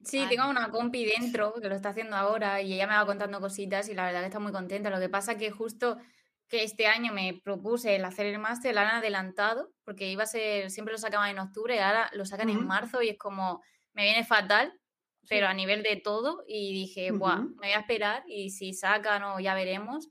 Sí, 0.03 0.19
Ay. 0.19 0.29
tengo 0.29 0.47
una 0.49 0.69
compi 0.69 1.05
dentro 1.05 1.53
que 1.59 1.69
lo 1.69 1.75
está 1.75 1.89
haciendo 1.89 2.15
ahora 2.15 2.61
y 2.61 2.73
ella 2.73 2.85
me 2.85 2.93
va 2.95 3.07
contando 3.07 3.41
cositas 3.41 3.89
y 3.89 3.95
la 3.95 4.05
verdad 4.05 4.19
que 4.19 4.27
está 4.27 4.39
muy 4.39 4.51
contenta. 4.51 4.91
Lo 4.91 4.99
que 4.99 5.09
pasa 5.09 5.35
que 5.39 5.49
justo 5.49 5.97
que 6.47 6.63
este 6.63 6.87
año 6.87 7.11
me 7.13 7.39
propuse 7.43 7.95
el 7.95 8.05
hacer 8.05 8.27
el 8.27 8.39
máster, 8.39 8.73
lo 8.75 8.81
han 8.81 8.87
adelantado 8.87 9.73
porque 9.83 10.09
iba 10.11 10.23
a 10.23 10.27
ser, 10.27 10.69
siempre 10.71 10.93
lo 10.93 10.97
sacaban 10.99 11.29
en 11.31 11.39
octubre 11.39 11.75
y 11.75 11.79
ahora 11.79 12.09
lo 12.13 12.25
sacan 12.25 12.49
en 12.49 12.65
marzo 12.65 13.01
y 13.01 13.09
es 13.09 13.17
como, 13.17 13.61
me 13.93 14.03
viene 14.03 14.23
fatal, 14.25 14.79
pero 15.27 15.47
a 15.47 15.53
nivel 15.53 15.81
de 15.83 15.95
todo 15.97 16.43
y 16.47 16.73
dije, 16.73 17.11
Ujú. 17.13 17.55
me 17.55 17.67
voy 17.67 17.71
a 17.75 17.79
esperar 17.79 18.23
y 18.27 18.51
si 18.51 18.73
sacan 18.73 19.23
o 19.23 19.39
ya 19.39 19.55
veremos. 19.55 20.07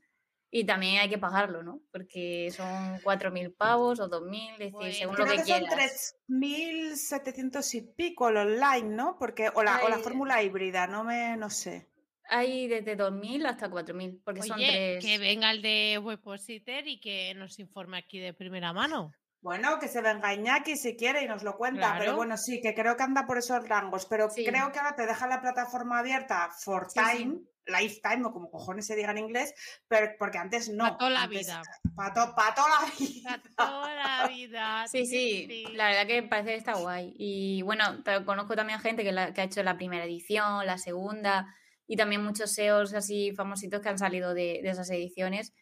Y 0.51 0.65
también 0.65 0.99
hay 1.01 1.09
que 1.09 1.17
pagarlo, 1.17 1.63
¿no? 1.63 1.81
Porque 1.91 2.49
son 2.51 3.01
4.000 3.01 3.53
pavos 3.53 3.99
o 3.99 4.07
2.000, 4.07 4.53
es 4.53 4.59
decir, 4.59 4.73
Bueno. 4.73 4.93
según 4.95 5.15
Creo 5.15 5.17
lo 5.17 5.27
que, 5.27 5.27
que 5.27 5.43
son 5.43 5.43
quieras. 5.43 5.65
3.700 5.67 7.75
y 7.75 7.81
pico 7.81 8.29
el 8.29 8.37
online, 8.37 8.95
¿no? 8.95 9.17
Porque, 9.17 9.49
o 9.53 9.63
la, 9.63 9.79
o 9.81 9.89
la 9.89 9.97
Ay. 9.97 9.99
fórmula 9.99 10.41
híbrida, 10.43 10.87
no 10.87 11.03
me, 11.03 11.35
no 11.37 11.49
sé. 11.49 11.89
Hay 12.29 12.67
desde 12.67 12.97
2.000 12.97 13.45
hasta 13.47 13.69
4.000, 13.69 14.21
porque 14.23 14.41
son 14.43 14.57
Oye, 14.57 14.97
tres... 14.99 15.05
que 15.05 15.17
venga 15.17 15.51
el 15.51 15.61
de 15.61 15.99
Webpositor 16.01 16.87
y 16.87 16.99
que 16.99 17.33
nos 17.35 17.59
informe 17.59 17.97
aquí 17.97 18.19
de 18.19 18.33
primera 18.33 18.73
mano. 18.73 19.11
Bueno, 19.41 19.77
que 19.79 19.87
se 19.87 20.01
venga 20.01 20.33
Iñaki 20.33 20.75
si 20.75 20.95
quiere 20.95 21.21
y 21.23 21.27
nos 21.27 21.43
lo 21.43 21.55
cuenta, 21.55 21.89
pero 21.93 22.03
Claro. 22.05 22.15
bueno, 22.17 22.35
sí, 22.35 22.61
que 22.63 22.73
creo 22.73 22.97
que 22.97 23.03
anda 23.03 23.27
por 23.27 23.37
esos 23.37 23.67
rangos, 23.69 24.07
pero 24.07 24.27
Sí. 24.31 24.43
creo 24.43 24.71
que 24.71 24.79
ahora 24.79 24.95
te 24.95 25.05
deja 25.05 25.27
la 25.27 25.39
plataforma 25.39 25.99
abierta 25.99 26.49
for 26.63 26.87
Sí, 26.89 26.99
sí. 26.99 27.17
time, 27.17 27.39
lifetime 27.67 28.25
o 28.25 28.31
como 28.31 28.49
cojones 28.49 28.87
se 28.87 28.95
diga 28.95 29.11
en 29.11 29.19
inglés, 29.19 29.53
pero 29.87 30.13
porque 30.17 30.39
antes 30.39 30.69
no. 30.69 30.85
Para 30.85 30.97
toda 30.97 31.09
la 31.11 31.23
antes- 31.23 31.39
vida. 31.45 31.61
Para 31.95 32.13
to- 32.13 32.33
pa' 32.35 32.55
toda 32.55 32.69
la 32.69 32.85
vida. 32.97 33.41
Para 33.55 33.69
toda 33.69 33.93
la 33.95 34.27
vida. 34.27 34.85
Sí, 34.91 35.05
sí, 35.05 35.65
la 35.73 35.89
verdad 35.89 36.07
que 36.07 36.23
parece 36.23 36.49
que 36.49 36.57
está 36.57 36.73
guay. 36.73 37.13
Y 37.19 37.61
bueno, 37.61 37.83
conozco 38.25 38.55
también 38.55 38.79
gente 38.79 39.03
que, 39.03 39.11
la- 39.11 39.31
que 39.31 39.41
ha 39.41 39.43
hecho 39.43 39.61
la 39.61 39.77
primera 39.77 40.05
edición, 40.05 40.65
la 40.65 40.79
segunda, 40.79 41.53
y 41.87 41.97
también 41.97 42.23
muchos 42.23 42.51
SEOs 42.51 42.93
así 42.93 43.31
famositos 43.33 43.81
que 43.81 43.89
han 43.89 43.97
salido 43.97 44.33
de, 44.33 44.59
de 44.63 44.69
esas 44.69 44.89
ediciones. 44.89 45.53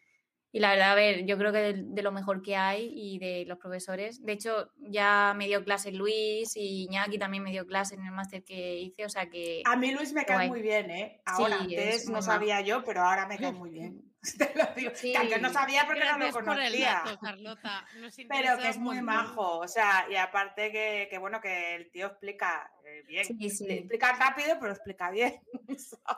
Y 0.54 0.60
la 0.60 0.70
verdad, 0.70 0.92
a 0.92 0.94
ver, 0.94 1.26
yo 1.26 1.36
creo 1.36 1.50
que 1.50 1.58
de, 1.58 1.74
de 1.84 2.02
lo 2.02 2.12
mejor 2.12 2.40
que 2.40 2.54
hay 2.54 2.88
y 2.94 3.18
de 3.18 3.44
los 3.44 3.58
profesores. 3.58 4.22
De 4.24 4.34
hecho, 4.34 4.70
ya 4.76 5.34
me 5.36 5.48
dio 5.48 5.64
clase 5.64 5.90
Luis 5.90 6.56
y 6.56 6.84
Iñaki 6.84 7.18
también 7.18 7.42
me 7.42 7.50
dio 7.50 7.66
clase 7.66 7.96
en 7.96 8.04
el 8.04 8.12
máster 8.12 8.44
que 8.44 8.78
hice, 8.78 9.04
o 9.04 9.08
sea 9.08 9.28
que... 9.28 9.62
A 9.64 9.74
mí 9.74 9.90
Luis 9.90 10.12
me 10.12 10.24
cae 10.24 10.36
Guay. 10.36 10.48
muy 10.48 10.62
bien, 10.62 10.90
¿eh? 10.92 11.20
Ahora, 11.26 11.56
Sí, 11.58 11.62
antes 11.74 12.02
es 12.04 12.08
no 12.08 12.22
sabía 12.22 12.60
yo, 12.60 12.84
pero 12.84 13.02
ahora 13.02 13.26
me 13.26 13.36
cae 13.36 13.50
muy 13.52 13.70
bien. 13.70 14.12
Te 14.38 14.52
lo 14.54 14.64
digo. 14.76 14.92
Sí. 14.94 15.10
Que 15.10 15.18
antes 15.18 15.42
no 15.42 15.52
sabía 15.52 15.86
porque 15.86 16.04
no 16.04 16.12
lo 16.12 16.18
Gracias 16.18 16.34
por 16.34 16.42
el 16.44 16.48
conocía. 16.60 17.02
dato, 17.04 17.18
Carlota. 17.18 17.86
Nos 17.98 18.14
Pero 18.28 18.58
que 18.58 18.68
es 18.68 18.78
muy 18.78 19.02
majo, 19.02 19.58
o 19.58 19.66
sea, 19.66 20.06
y 20.08 20.14
aparte 20.14 20.70
que, 20.70 21.08
que 21.10 21.18
bueno, 21.18 21.40
que 21.40 21.74
el 21.74 21.90
tío 21.90 22.06
explica 22.06 22.70
eh, 22.86 23.02
bien. 23.08 23.24
Sí, 23.24 23.50
sí. 23.50 23.66
Explica 23.68 24.12
rápido, 24.12 24.56
pero 24.60 24.70
explica 24.70 25.10
bien. 25.10 25.34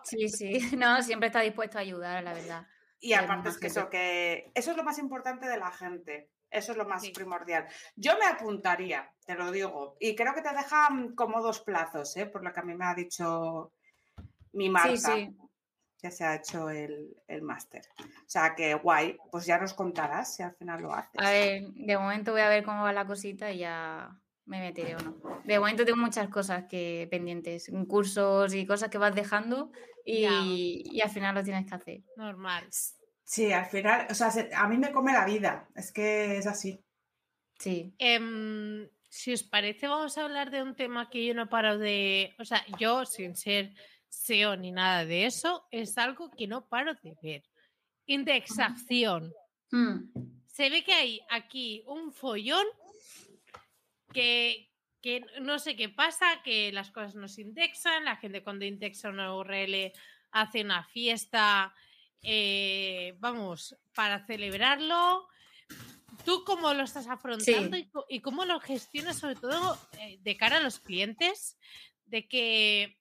Sí, 0.05 0.29
sí, 0.29 0.77
no, 0.77 1.03
siempre 1.03 1.29
está 1.29 1.41
dispuesto 1.41 1.79
a 1.79 1.81
ayudar, 1.81 2.23
la 2.23 2.35
verdad. 2.35 2.67
Y 3.01 3.13
aparte 3.13 3.51
es 3.51 3.57
que 3.59 3.67
gente. 3.69 3.81
eso, 3.81 3.91
que 3.91 4.51
eso 4.55 4.71
es 4.71 4.77
lo 4.77 4.85
más 4.85 4.99
importante 4.99 5.47
de 5.47 5.59
la 5.59 5.71
gente. 5.71 6.31
Eso 6.51 6.73
es 6.73 6.79
lo 6.79 6.87
más 6.87 7.03
Sí. 7.03 7.11
primordial. 7.11 7.67
Yo 7.97 8.17
me 8.19 8.25
apuntaría, 8.27 9.13
te 9.27 9.35
lo 9.35 9.51
digo. 9.51 9.97
Y 10.01 10.15
creo 10.15 10.33
que 10.35 10.43
te 10.43 10.55
dejan 10.55 11.15
como 11.15 11.43
dos 11.43 11.61
plazos, 11.61 12.17
¿eh? 12.17 12.27
por 12.27 12.43
lo 12.45 12.53
que 12.53 12.61
a 12.61 12.63
mí 12.63 12.75
me 12.75 12.85
ha 12.87 12.95
dicho 12.95 13.73
mi 14.53 14.71
Marta, 14.71 14.97
Sí, 14.97 15.27
sí. 15.27 15.37
que 16.01 16.11
se 16.11 16.25
ha 16.25 16.37
hecho 16.37 16.71
el, 16.71 17.17
el 17.27 17.43
máster. 17.43 17.83
O 17.99 18.29
sea 18.29 18.55
que 18.55 18.75
guay, 18.75 19.19
pues 19.31 19.45
ya 19.45 19.59
nos 19.59 19.75
contarás 19.75 20.37
si 20.37 20.43
al 20.45 20.55
final 20.55 20.83
lo 20.83 20.95
haces. 20.95 21.21
A 21.21 21.31
ver, 21.31 21.63
de 21.75 21.99
momento 21.99 22.33
voy 22.33 22.41
a 22.43 22.49
ver 22.49 22.65
cómo 22.65 22.83
va 22.85 22.93
la 22.93 23.07
cosita 23.07 23.51
y 23.51 23.59
ya 23.59 24.17
me 24.45 24.61
meteré 24.61 24.95
o 24.95 24.99
no. 25.01 25.17
De 25.45 25.59
momento 25.59 25.85
tengo 25.85 25.99
muchas 25.99 26.29
cosas 26.29 26.65
que 26.69 27.09
pendientes, 27.11 27.71
cursos 27.89 28.55
y 28.55 28.67
cosas 28.67 28.89
que 28.89 28.99
vas 28.99 29.15
dejando 29.15 29.73
y, 30.07 30.85
y 30.93 31.01
al 31.01 31.11
final 31.11 31.35
lo 31.35 31.43
tienes 31.43 31.67
que 31.67 31.75
hacer. 31.75 32.03
Normal. 32.17 32.67
Sí, 33.25 33.53
al 33.53 33.67
final, 33.67 34.07
o 34.09 34.15
sea, 34.15 34.31
se- 34.31 34.51
a 34.55 34.69
mí 34.69 34.79
me 34.79 34.93
come 34.93 35.13
la 35.13 35.25
vida. 35.27 35.69
Es 35.75 35.91
que 35.93 36.37
es 36.39 36.47
así. 36.47 36.81
Sí. 37.59 37.93
Em, 37.99 38.89
si 39.09 39.33
os 39.33 39.43
parece, 39.43 39.89
vamos 39.89 40.17
a 40.17 40.25
hablar 40.25 40.51
de 40.51 40.63
un 40.63 40.77
tema 40.77 41.11
que 41.11 41.25
yo 41.25 41.35
no 41.35 41.49
paro 41.49 41.79
de. 41.79 42.35
O 42.39 42.45
sea, 42.45 42.65
yo, 42.79 43.05
sin 43.05 43.35
ser 43.35 43.73
SEO 44.09 44.57
ni 44.57 44.71
nada 44.73 45.05
de 45.05 45.27
eso, 45.27 45.67
es 45.71 45.99
algo 45.99 46.31
que 46.31 46.47
no 46.47 46.69
paro 46.69 46.95
de 47.03 47.17
ver. 47.23 47.43
Indexación. 48.07 49.33
Mm, 49.73 50.05
Se 50.47 50.71
ve 50.71 50.85
que 50.85 50.93
hay 50.93 51.21
aquí 51.29 51.83
un 51.87 52.13
follón 52.13 52.65
que, 54.13 54.71
que 55.07 55.25
no 55.41 55.61
sé 55.61 55.77
qué 55.77 55.89
pasa, 55.89 56.43
que 56.43 56.73
las 56.73 56.91
cosas 56.91 57.15
no 57.15 57.29
se 57.29 57.43
indexan, 57.43 58.05
la 58.05 58.17
gente 58.17 58.43
cuando 58.43 58.65
indexa 58.65 59.09
una 59.09 59.37
URL 59.37 59.93
hace 60.33 60.63
una 60.63 60.83
fiesta, 60.83 61.73
eh, 62.23 63.15
vamos, 63.21 63.77
para 63.95 64.27
celebrarlo. 64.27 65.29
¿Tú 66.25 66.43
cómo 66.45 66.75
lo 66.75 66.83
estás 66.83 67.07
afrontando 67.07 67.77
y, 67.77 67.89
y 68.09 68.21
cómo 68.21 68.45
lo 68.47 68.59
gestionas, 68.59 69.21
sobre 69.21 69.37
todo 69.37 69.79
eh, 70.01 70.19
de 70.25 70.37
cara 70.37 70.57
a 70.57 70.61
los 70.61 70.81
clientes? 70.81 71.57
De 72.07 72.27
que, 72.27 72.99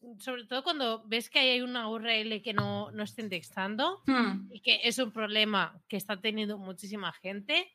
mm, 0.00 0.20
sobre 0.20 0.46
todo 0.46 0.64
cuando 0.64 1.04
ves 1.04 1.28
que 1.28 1.40
hay 1.40 1.60
una 1.60 1.86
URL 1.90 2.40
que 2.40 2.54
no, 2.54 2.90
no 2.92 3.02
está 3.02 3.20
indexando, 3.20 4.00
mm. 4.06 4.54
y 4.54 4.60
que 4.60 4.80
es 4.84 4.98
un 4.98 5.12
problema 5.12 5.78
que 5.86 5.98
está 5.98 6.18
teniendo 6.18 6.56
muchísima 6.56 7.12
gente 7.12 7.70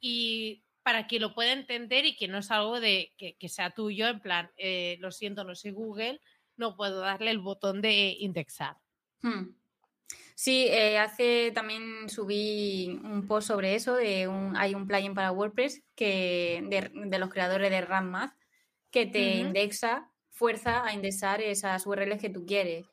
y 0.00 0.62
para 0.82 1.06
que 1.06 1.20
lo 1.20 1.34
pueda 1.34 1.52
entender 1.52 2.04
y 2.06 2.16
que 2.16 2.28
no 2.28 2.38
es 2.38 2.50
algo 2.50 2.80
de 2.80 3.12
que, 3.16 3.36
que 3.36 3.48
sea 3.48 3.70
tuyo, 3.70 4.08
en 4.08 4.20
plan, 4.20 4.50
eh, 4.56 4.96
lo 5.00 5.12
siento, 5.12 5.44
no 5.44 5.54
soy 5.54 5.72
Google, 5.72 6.20
no 6.56 6.76
puedo 6.76 7.00
darle 7.00 7.30
el 7.30 7.38
botón 7.38 7.80
de 7.80 8.16
indexar. 8.18 8.76
Hmm. 9.22 9.54
Sí, 10.34 10.66
eh, 10.68 10.98
hace 10.98 11.52
también 11.52 12.08
subí 12.08 12.98
un 13.04 13.26
post 13.26 13.48
sobre 13.48 13.74
eso, 13.74 13.96
de 13.96 14.26
un, 14.26 14.56
hay 14.56 14.74
un 14.74 14.86
plugin 14.86 15.14
para 15.14 15.32
WordPress 15.32 15.82
que 15.94 16.64
de, 16.68 16.90
de 17.08 17.18
los 17.18 17.28
creadores 17.28 17.70
de 17.70 17.82
RAMMath 17.82 18.32
que 18.90 19.06
te 19.06 19.36
indexa, 19.36 20.10
fuerza 20.30 20.84
a 20.84 20.94
indexar 20.94 21.40
esas 21.40 21.86
URLs 21.86 22.20
que 22.20 22.30
tú 22.30 22.44
quieres. 22.44 22.86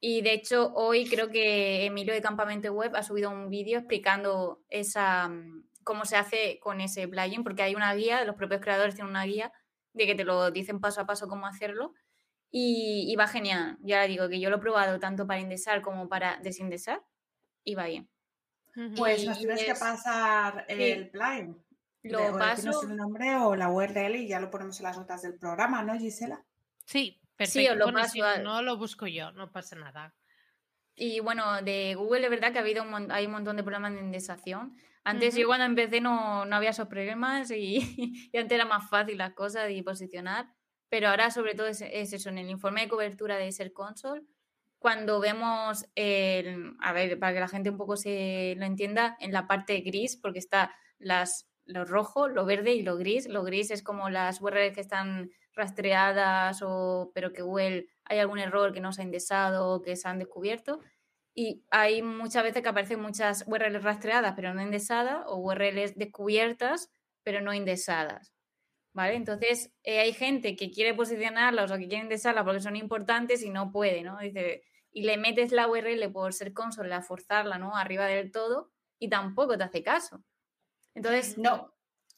Y 0.00 0.20
de 0.20 0.34
hecho, 0.34 0.72
hoy 0.74 1.06
creo 1.06 1.30
que 1.30 1.86
Emilio 1.86 2.12
de 2.12 2.22
Campamento 2.22 2.72
Web 2.72 2.96
ha 2.96 3.02
subido 3.02 3.30
un 3.30 3.48
vídeo 3.48 3.78
explicando 3.78 4.62
esa 4.68 5.28
mm, 5.28 5.64
cómo 5.84 6.04
se 6.04 6.16
hace 6.16 6.58
con 6.60 6.80
ese 6.80 7.06
plugin, 7.08 7.42
porque 7.44 7.62
hay 7.62 7.74
una 7.74 7.94
guía, 7.94 8.24
los 8.24 8.36
propios 8.36 8.60
creadores 8.60 8.94
tienen 8.94 9.10
una 9.10 9.24
guía 9.24 9.52
de 9.92 10.06
que 10.06 10.14
te 10.14 10.24
lo 10.24 10.50
dicen 10.50 10.80
paso 10.80 11.00
a 11.00 11.06
paso 11.06 11.28
cómo 11.28 11.46
hacerlo. 11.46 11.94
Y, 12.50 13.06
y 13.10 13.16
va 13.16 13.28
genial. 13.28 13.78
Ya 13.80 14.02
digo 14.02 14.28
que 14.28 14.38
yo 14.38 14.50
lo 14.50 14.56
he 14.56 14.60
probado 14.60 15.00
tanto 15.00 15.26
para 15.26 15.40
indexar 15.40 15.80
como 15.80 16.08
para 16.08 16.38
desindexar 16.42 17.02
y 17.64 17.74
va 17.74 17.86
bien. 17.86 18.08
Pues 18.96 19.24
nos 19.26 19.38
tienes 19.38 19.64
que 19.64 19.74
pasar 19.74 20.64
sí. 20.68 20.82
el 20.82 21.10
plugin. 21.10 21.62
Lo 22.02 22.18
De- 22.18 22.28
o 22.30 22.38
paso. 22.38 22.56
decirnos 22.68 22.84
el 22.84 22.96
nombre 22.96 23.36
o 23.36 23.54
la 23.54 23.70
URL 23.70 24.16
y 24.16 24.28
ya 24.28 24.40
lo 24.40 24.50
ponemos 24.50 24.78
en 24.80 24.84
las 24.84 24.98
notas 24.98 25.22
del 25.22 25.38
programa, 25.38 25.82
¿no, 25.82 25.94
Gisela? 25.98 26.44
Sí, 26.84 27.18
Sí, 27.38 27.64
perfecto. 27.64 27.72
os 27.72 27.78
lo 27.78 27.84
Bueno, 27.86 27.98
paso 28.00 28.12
si 28.12 28.20
al- 28.20 28.42
no 28.42 28.60
lo 28.62 28.76
busco 28.76 29.06
yo, 29.06 29.32
no 29.32 29.50
pasa 29.52 29.76
nada. 29.76 30.14
Y 30.94 31.20
bueno, 31.20 31.62
de 31.62 31.94
Google 31.94 32.24
es 32.24 32.30
verdad 32.30 32.52
que 32.52 32.58
ha 32.58 32.62
habido 32.62 32.82
un, 32.82 33.10
hay 33.10 33.26
un 33.26 33.32
montón 33.32 33.56
de 33.56 33.62
problemas 33.62 33.92
de 33.94 34.00
indexación. 34.00 34.76
Antes 35.04 35.34
Ujú. 35.34 35.40
yo 35.40 35.46
cuando 35.48 35.64
empecé 35.66 36.00
no, 36.00 36.44
no 36.44 36.56
había 36.56 36.70
esos 36.70 36.88
problemas 36.88 37.50
y, 37.50 37.76
y 38.32 38.36
antes 38.38 38.54
era 38.56 38.64
más 38.64 38.88
fácil 38.88 39.18
las 39.18 39.34
cosas 39.34 39.70
y 39.70 39.82
posicionar. 39.82 40.48
Pero 40.88 41.08
ahora 41.08 41.30
sobre 41.30 41.54
todo 41.54 41.66
es, 41.68 41.80
es 41.80 42.12
eso, 42.12 42.28
en 42.28 42.38
el 42.38 42.50
informe 42.50 42.82
de 42.82 42.88
cobertura 42.88 43.36
de 43.36 43.50
Ser 43.52 43.72
Console, 43.72 44.22
cuando 44.78 45.20
vemos, 45.20 45.86
el, 45.94 46.74
a 46.80 46.92
ver, 46.92 47.18
para 47.18 47.32
que 47.34 47.40
la 47.40 47.48
gente 47.48 47.70
un 47.70 47.76
poco 47.76 47.96
se 47.96 48.54
lo 48.58 48.64
entienda, 48.66 49.16
en 49.20 49.32
la 49.32 49.46
parte 49.46 49.80
gris, 49.80 50.16
porque 50.16 50.40
está 50.40 50.74
las, 50.98 51.48
lo 51.64 51.84
rojo, 51.84 52.28
lo 52.28 52.44
verde 52.44 52.74
y 52.74 52.82
lo 52.82 52.96
gris. 52.96 53.28
Lo 53.28 53.44
gris 53.44 53.70
es 53.70 53.82
como 53.82 54.10
las 54.10 54.40
URLs 54.40 54.74
que 54.74 54.80
están 54.80 55.30
rastreadas 55.54 56.62
o 56.62 57.12
pero 57.14 57.32
que 57.32 57.42
Google 57.42 57.86
hay 58.04 58.18
algún 58.18 58.38
error 58.40 58.72
que 58.72 58.80
no 58.80 58.92
se 58.92 59.02
ha 59.02 59.04
indexado 59.04 59.68
o 59.70 59.82
que 59.82 59.94
se 59.96 60.08
han 60.08 60.18
descubierto. 60.18 60.80
Y 61.34 61.64
hay 61.70 62.02
muchas 62.02 62.42
veces 62.42 62.62
que 62.62 62.68
aparecen 62.68 63.00
muchas 63.00 63.44
URLs 63.46 63.82
rastreadas 63.82 64.34
pero 64.36 64.52
no 64.54 64.62
indexadas 64.62 65.24
o 65.26 65.36
URLs 65.36 65.96
descubiertas 65.96 66.90
pero 67.22 67.40
no 67.40 67.54
indexadas. 67.54 68.32
¿Vale? 68.94 69.14
Entonces 69.14 69.72
eh, 69.84 70.00
hay 70.00 70.12
gente 70.12 70.54
que 70.56 70.70
quiere 70.70 70.94
posicionarlas 70.94 71.70
o 71.70 71.78
que 71.78 71.88
quiere 71.88 72.04
indexarlas 72.04 72.44
porque 72.44 72.60
son 72.60 72.76
importantes 72.76 73.42
y 73.42 73.50
no 73.50 73.72
puede, 73.72 74.02
¿no? 74.02 74.18
Dice, 74.18 74.62
y 74.92 75.04
le 75.04 75.16
metes 75.16 75.52
la 75.52 75.68
URL 75.68 76.12
por 76.12 76.34
ser 76.34 76.52
console 76.52 76.92
a 76.94 77.02
forzarla, 77.02 77.56
¿no? 77.56 77.74
Arriba 77.74 78.06
del 78.06 78.30
todo 78.30 78.70
y 78.98 79.08
tampoco 79.08 79.56
te 79.56 79.64
hace 79.64 79.82
caso. 79.82 80.22
Entonces, 80.94 81.38
No, 81.38 81.71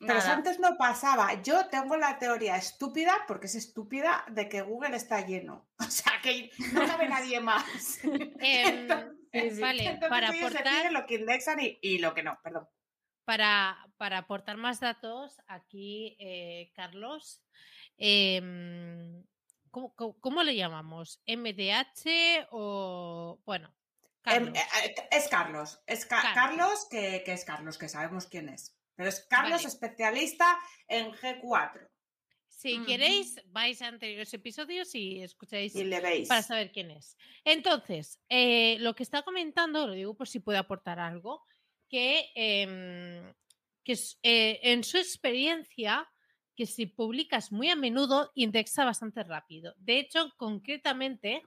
Pero 0.06 0.18
nada. 0.18 0.32
antes 0.34 0.58
no 0.60 0.76
pasaba. 0.76 1.42
Yo 1.42 1.66
tengo 1.68 1.96
la 1.96 2.18
teoría 2.18 2.56
estúpida, 2.56 3.12
porque 3.26 3.46
es 3.46 3.54
estúpida, 3.54 4.24
de 4.30 4.48
que 4.48 4.62
Google 4.62 4.96
está 4.96 5.24
lleno. 5.26 5.68
O 5.78 5.84
sea, 5.90 6.20
que 6.22 6.50
no 6.72 6.86
cabe 6.86 7.08
nadie 7.08 7.40
más. 7.40 7.98
Em, 8.04 8.88
Entonces-. 9.32 9.60
Vale, 9.60 9.82
entonces 9.84 10.08
para 10.08 10.28
aportar- 10.28 10.92
lo 10.92 11.06
que 11.06 11.14
indexan 11.16 11.58
y, 11.60 11.78
y 11.82 11.98
lo 11.98 12.14
que 12.14 12.22
no, 12.22 12.38
perdón. 12.42 12.68
Para, 13.24 13.76
para 13.96 14.18
aportar 14.18 14.56
más 14.58 14.80
datos, 14.80 15.40
aquí, 15.48 16.16
eh, 16.20 16.70
Carlos, 16.76 17.42
em, 17.96 19.24
¿cómo, 19.70 19.94
cómo, 19.94 20.18
cómo 20.20 20.42
le 20.42 20.54
llamamos? 20.54 21.20
¿MDH 21.26 22.46
o...? 22.50 23.40
Bueno, 23.44 23.74
Em, 24.26 24.52
Carlos. 24.52 24.56
eh, 24.58 24.94
eh, 24.96 25.08
es 25.10 25.28
Carlos. 25.28 25.82
Es 25.86 26.06
Ca- 26.06 26.20
Carlos. 26.22 26.34
Carlos, 26.34 26.88
que, 26.90 27.22
que 27.24 27.32
es 27.32 27.44
Carlos, 27.44 27.76
que 27.76 27.88
sabemos 27.88 28.26
quién 28.26 28.48
es. 28.48 28.74
Pero 28.96 29.08
es 29.08 29.26
Carlos, 29.28 29.62
Vale. 29.62 29.68
especialista 29.68 30.58
en 30.88 31.12
G4. 31.12 31.88
Si 32.48 32.78
queréis, 32.86 33.40
vais 33.46 33.82
a 33.82 33.88
anteriores 33.88 34.32
episodios 34.32 34.94
y 34.94 35.20
escucháis 35.22 35.74
Y 35.74 35.84
le 35.84 36.00
veis. 36.00 36.28
para 36.28 36.42
saber 36.42 36.70
quién 36.72 36.90
es. 36.92 37.16
Entonces, 37.44 38.20
eh, 38.28 38.76
lo 38.80 38.94
que 38.94 39.02
está 39.02 39.22
comentando, 39.22 39.86
lo 39.86 39.92
digo 39.92 40.14
por 40.16 40.28
si 40.28 40.40
puede 40.40 40.58
aportar 40.58 40.98
algo, 41.00 41.42
que, 41.90 42.30
em, 42.34 43.34
que 43.84 43.98
eh, 44.22 44.60
en 44.62 44.82
su 44.84 44.96
experiencia, 44.98 46.08
que 46.56 46.66
si 46.66 46.86
publicas 46.86 47.50
muy 47.52 47.68
a 47.68 47.76
menudo, 47.76 48.30
indexa 48.34 48.84
bastante 48.84 49.24
rápido. 49.24 49.74
De 49.76 49.98
hecho, 49.98 50.32
concretamente, 50.36 51.42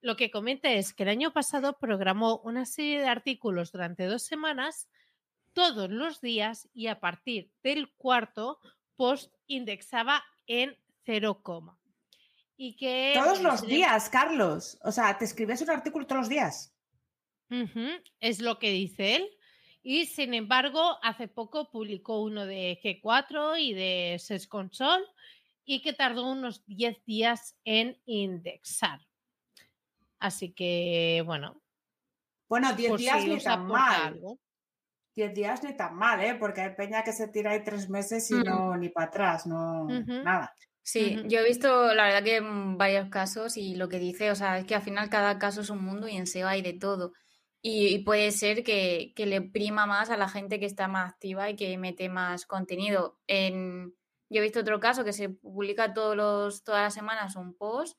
lo 0.00 0.16
que 0.16 0.30
comenta 0.30 0.70
es 0.70 0.94
que 0.94 1.02
el 1.02 1.08
año 1.10 1.32
pasado 1.32 1.78
programó 1.78 2.38
una 2.44 2.64
serie 2.64 3.00
de 3.00 3.08
artículos 3.08 3.72
durante 3.72 4.06
dos 4.06 4.22
semanas, 4.24 4.88
todos 5.54 5.90
los 5.90 6.20
días, 6.20 6.68
y 6.74 6.88
a 6.88 7.00
partir 7.00 7.50
del 7.62 7.90
cuarto 7.94 8.60
post 8.96 9.32
indexaba 9.46 10.22
en 10.46 10.76
0, 11.06 11.42
y 12.56 12.76
que 12.76 13.12
Todos 13.14 13.42
los 13.42 13.66
días, 13.66 14.08
Carlos. 14.08 14.78
O 14.82 14.92
sea, 14.92 15.16
te 15.18 15.24
escribes 15.24 15.60
un 15.62 15.70
artículo 15.70 16.06
todos 16.06 16.20
los 16.22 16.28
días. 16.28 16.74
Es 18.20 18.40
lo 18.40 18.58
que 18.58 18.70
dice 18.70 19.16
él. 19.16 19.30
Y 19.82 20.06
sin 20.06 20.32
embargo, 20.34 20.98
hace 21.02 21.28
poco 21.28 21.70
publicó 21.70 22.22
uno 22.22 22.46
de 22.46 22.80
G4 22.82 23.60
y 23.60 23.74
de 23.74 24.16
SES 24.18 24.46
Console 24.46 25.04
y 25.64 25.82
que 25.82 25.92
tardó 25.92 26.30
unos 26.30 26.64
10 26.66 27.04
días 27.04 27.56
en 27.64 28.00
indexar. 28.06 29.00
Así 30.18 30.52
que, 30.52 31.22
bueno, 31.26 31.60
Bueno, 32.48 32.72
10 32.72 32.90
por 32.90 32.98
días 32.98 33.22
si 33.22 33.30
os 33.32 33.44
tan 33.44 33.64
aporta 33.64 33.84
mal. 33.84 34.02
algo. 34.14 34.38
10 35.14 35.34
días 35.34 35.62
ni 35.62 35.76
tan 35.76 35.94
mal, 35.96 36.20
¿eh? 36.22 36.34
Porque 36.38 36.60
hay 36.62 36.74
peña 36.74 37.02
que 37.04 37.12
se 37.12 37.28
tira 37.28 37.52
ahí 37.52 37.62
tres 37.64 37.88
meses 37.88 38.30
y 38.30 38.34
Mm. 38.34 38.44
no 38.44 38.76
ni 38.76 38.88
para 38.88 39.06
atrás, 39.08 39.46
no 39.46 40.02
nada. 40.22 40.54
Sí, 40.82 41.22
yo 41.26 41.40
he 41.40 41.44
visto, 41.44 41.94
la 41.94 42.04
verdad 42.04 42.22
que 42.24 42.36
en 42.36 42.76
varios 42.76 43.08
casos 43.08 43.56
y 43.56 43.74
lo 43.74 43.88
que 43.88 43.98
dice, 43.98 44.30
o 44.30 44.34
sea, 44.34 44.58
es 44.58 44.66
que 44.66 44.74
al 44.74 44.82
final 44.82 45.08
cada 45.08 45.38
caso 45.38 45.62
es 45.62 45.70
un 45.70 45.82
mundo 45.82 46.08
y 46.08 46.16
en 46.16 46.26
SEO 46.26 46.46
hay 46.48 46.60
de 46.62 46.74
todo. 46.74 47.12
Y, 47.62 47.86
y 47.94 48.04
puede 48.04 48.30
ser 48.32 48.62
que, 48.62 49.12
que 49.16 49.24
le 49.26 49.40
prima 49.40 49.86
más 49.86 50.10
a 50.10 50.18
la 50.18 50.28
gente 50.28 50.60
que 50.60 50.66
está 50.66 50.86
más 50.88 51.10
activa 51.12 51.48
y 51.48 51.56
que 51.56 51.78
mete 51.78 52.10
más 52.10 52.44
contenido. 52.44 53.18
En, 53.26 53.94
yo 54.28 54.40
he 54.40 54.42
visto 54.42 54.60
otro 54.60 54.80
caso 54.80 55.04
que 55.04 55.14
se 55.14 55.30
publica 55.30 55.94
todos 55.94 56.14
los, 56.16 56.62
todas 56.64 56.82
las 56.82 56.94
semanas 56.94 57.36
un 57.36 57.56
post 57.56 57.98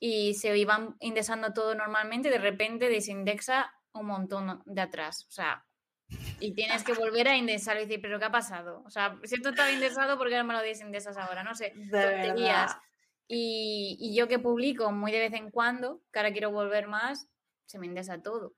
y 0.00 0.34
se 0.34 0.56
iban 0.58 0.96
indexando 1.00 1.52
todo 1.52 1.74
normalmente, 1.74 2.30
de 2.30 2.38
repente 2.38 2.88
desindexa 2.88 3.72
un 3.92 4.06
montón 4.06 4.62
de 4.66 4.80
atrás. 4.82 5.26
O 5.28 5.32
sea, 5.32 5.65
y 6.40 6.52
tienes 6.54 6.84
que 6.84 6.92
volver 6.94 7.28
a 7.28 7.36
indexar 7.36 7.76
y 7.76 7.80
decir, 7.80 8.00
¿pero 8.00 8.18
qué 8.18 8.26
ha 8.26 8.30
pasado? 8.30 8.82
O 8.86 8.90
sea, 8.90 9.18
si 9.24 9.36
esto 9.36 9.50
estaba 9.50 9.70
indexado, 9.72 10.16
¿por 10.18 10.28
qué 10.28 10.36
no 10.36 10.44
me 10.44 10.54
lo 10.54 10.60
desindexas 10.60 11.16
ahora? 11.16 11.42
No 11.42 11.54
sé 11.54 11.72
De 11.74 11.90
tonterías. 12.02 12.76
Y, 13.28 13.96
y 14.00 14.14
yo 14.16 14.28
que 14.28 14.38
publico 14.38 14.92
muy 14.92 15.10
de 15.10 15.18
vez 15.18 15.32
en 15.32 15.50
cuando, 15.50 16.00
que 16.12 16.18
ahora 16.20 16.32
quiero 16.32 16.52
volver 16.52 16.86
más, 16.86 17.28
se 17.66 17.78
me 17.78 17.86
indexa 17.86 18.22
todo. 18.22 18.54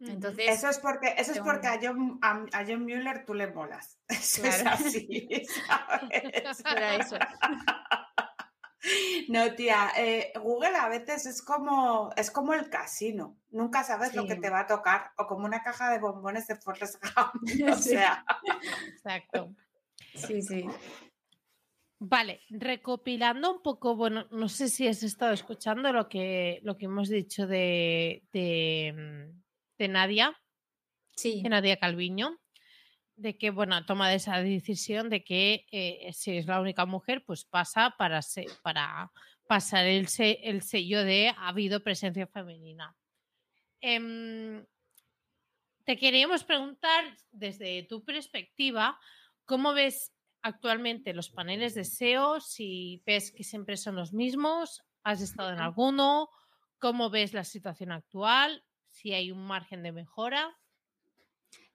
Entonces, 0.00 0.46
Eso 0.48 0.68
es 0.68 0.80
porque, 0.80 1.14
eso 1.16 1.30
es 1.30 1.38
porque 1.38 1.68
a 1.68 1.78
John, 1.80 2.18
a, 2.22 2.44
a 2.52 2.64
John 2.66 2.82
Mueller 2.82 3.24
tú 3.24 3.34
le 3.34 3.46
molas. 3.46 4.00
Eso 4.08 4.44
es 4.44 4.62
Claro. 4.62 4.76
así, 4.84 5.30
¿sabes? 5.68 6.64
Era 6.66 6.96
eso. 6.96 7.16
No, 9.28 9.54
tía, 9.54 9.90
eh, 9.96 10.32
Google 10.40 10.76
a 10.76 10.88
veces 10.88 11.26
es 11.26 11.42
como, 11.42 12.10
es 12.16 12.30
como 12.30 12.52
el 12.54 12.68
casino. 12.68 13.38
Nunca 13.50 13.84
sabes 13.84 14.14
lo 14.14 14.26
que 14.26 14.36
te 14.36 14.50
va 14.50 14.60
a 14.60 14.66
tocar. 14.66 15.12
O 15.18 15.26
como 15.26 15.44
una 15.46 15.62
caja 15.62 15.90
de 15.90 15.98
bombones 16.00 16.46
de 16.48 16.56
Forrest 16.56 16.96
Gump. 17.02 17.42
O 17.72 17.74
Sí. 17.76 17.90
sea, 17.90 18.24
Exacto. 18.88 19.54
Sí, 20.14 20.42
sí. 20.42 20.66
Vale, 22.00 22.40
recopilando 22.50 23.54
un 23.54 23.62
poco, 23.62 23.94
bueno, 23.94 24.26
no 24.32 24.48
sé 24.48 24.68
si 24.68 24.88
has 24.88 25.04
estado 25.04 25.32
escuchando 25.32 25.92
lo 25.92 26.08
que, 26.08 26.58
lo 26.64 26.76
que 26.76 26.86
hemos 26.86 27.08
dicho 27.08 27.46
de, 27.46 28.24
de, 28.32 28.92
mm, 29.32 29.42
de 29.78 29.88
Nadia, 29.88 30.36
Sí. 31.14 31.42
de 31.42 31.48
Nadia 31.48 31.76
Calviño, 31.78 32.40
de 33.16 33.36
que, 33.38 33.50
bueno, 33.50 33.74
ha 33.76 33.86
tomado 33.86 34.14
esa 34.14 34.38
decisión 34.42 35.08
de 35.10 35.22
que 35.24 35.66
eh, 35.70 36.12
si 36.12 36.36
es 36.36 36.46
la 36.46 36.60
única 36.60 36.86
mujer, 36.86 37.24
pues 37.24 37.44
pasa 37.44 37.94
para, 37.98 38.22
se- 38.22 38.46
para 38.62 39.12
pasar 39.48 39.86
el, 39.86 40.08
se- 40.08 40.40
el 40.48 40.62
sello 40.62 41.04
de 41.04 41.28
ha 41.28 41.48
habido 41.48 41.82
presencia 41.82 42.26
femenina. 42.26 42.96
Em, 43.80 44.64
te 45.84 45.96
queríamos 45.96 46.44
preguntar 46.44 47.04
desde 47.30 47.82
tu 47.84 48.04
perspectiva, 48.04 48.98
¿cómo 49.44 49.72
ves 49.74 50.12
actualmente 50.42 51.12
los 51.14 51.30
paneles 51.30 51.74
de 51.74 51.82
SEO? 51.82 52.40
Si 52.40 53.02
ves 53.06 53.32
que 53.32 53.44
siempre 53.44 53.76
son 53.76 53.96
los 53.96 54.12
mismos, 54.12 54.82
¿has 55.02 55.20
estado 55.20 55.50
en 55.52 55.58
alguno? 55.60 56.28
¿Cómo 56.78 57.10
ves 57.10 57.32
la 57.34 57.44
situación 57.44 57.92
actual? 57.92 58.64
Si 58.90 59.12
hay 59.12 59.30
un 59.32 59.44
margen 59.46 59.82
de 59.82 59.92
mejora. 59.92 60.56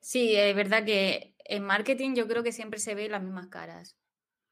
Sí, 0.02 0.36
es 0.36 0.56
verdad 0.56 0.86
que 0.86 1.36
en 1.46 1.64
marketing 1.64 2.16
yo 2.16 2.28
creo 2.28 2.44
que 2.44 2.52
siempre 2.52 2.80
se 2.80 2.96
ven 2.96 3.12
las 3.12 3.24
mismas 3.24 3.48
caras. 3.48 3.98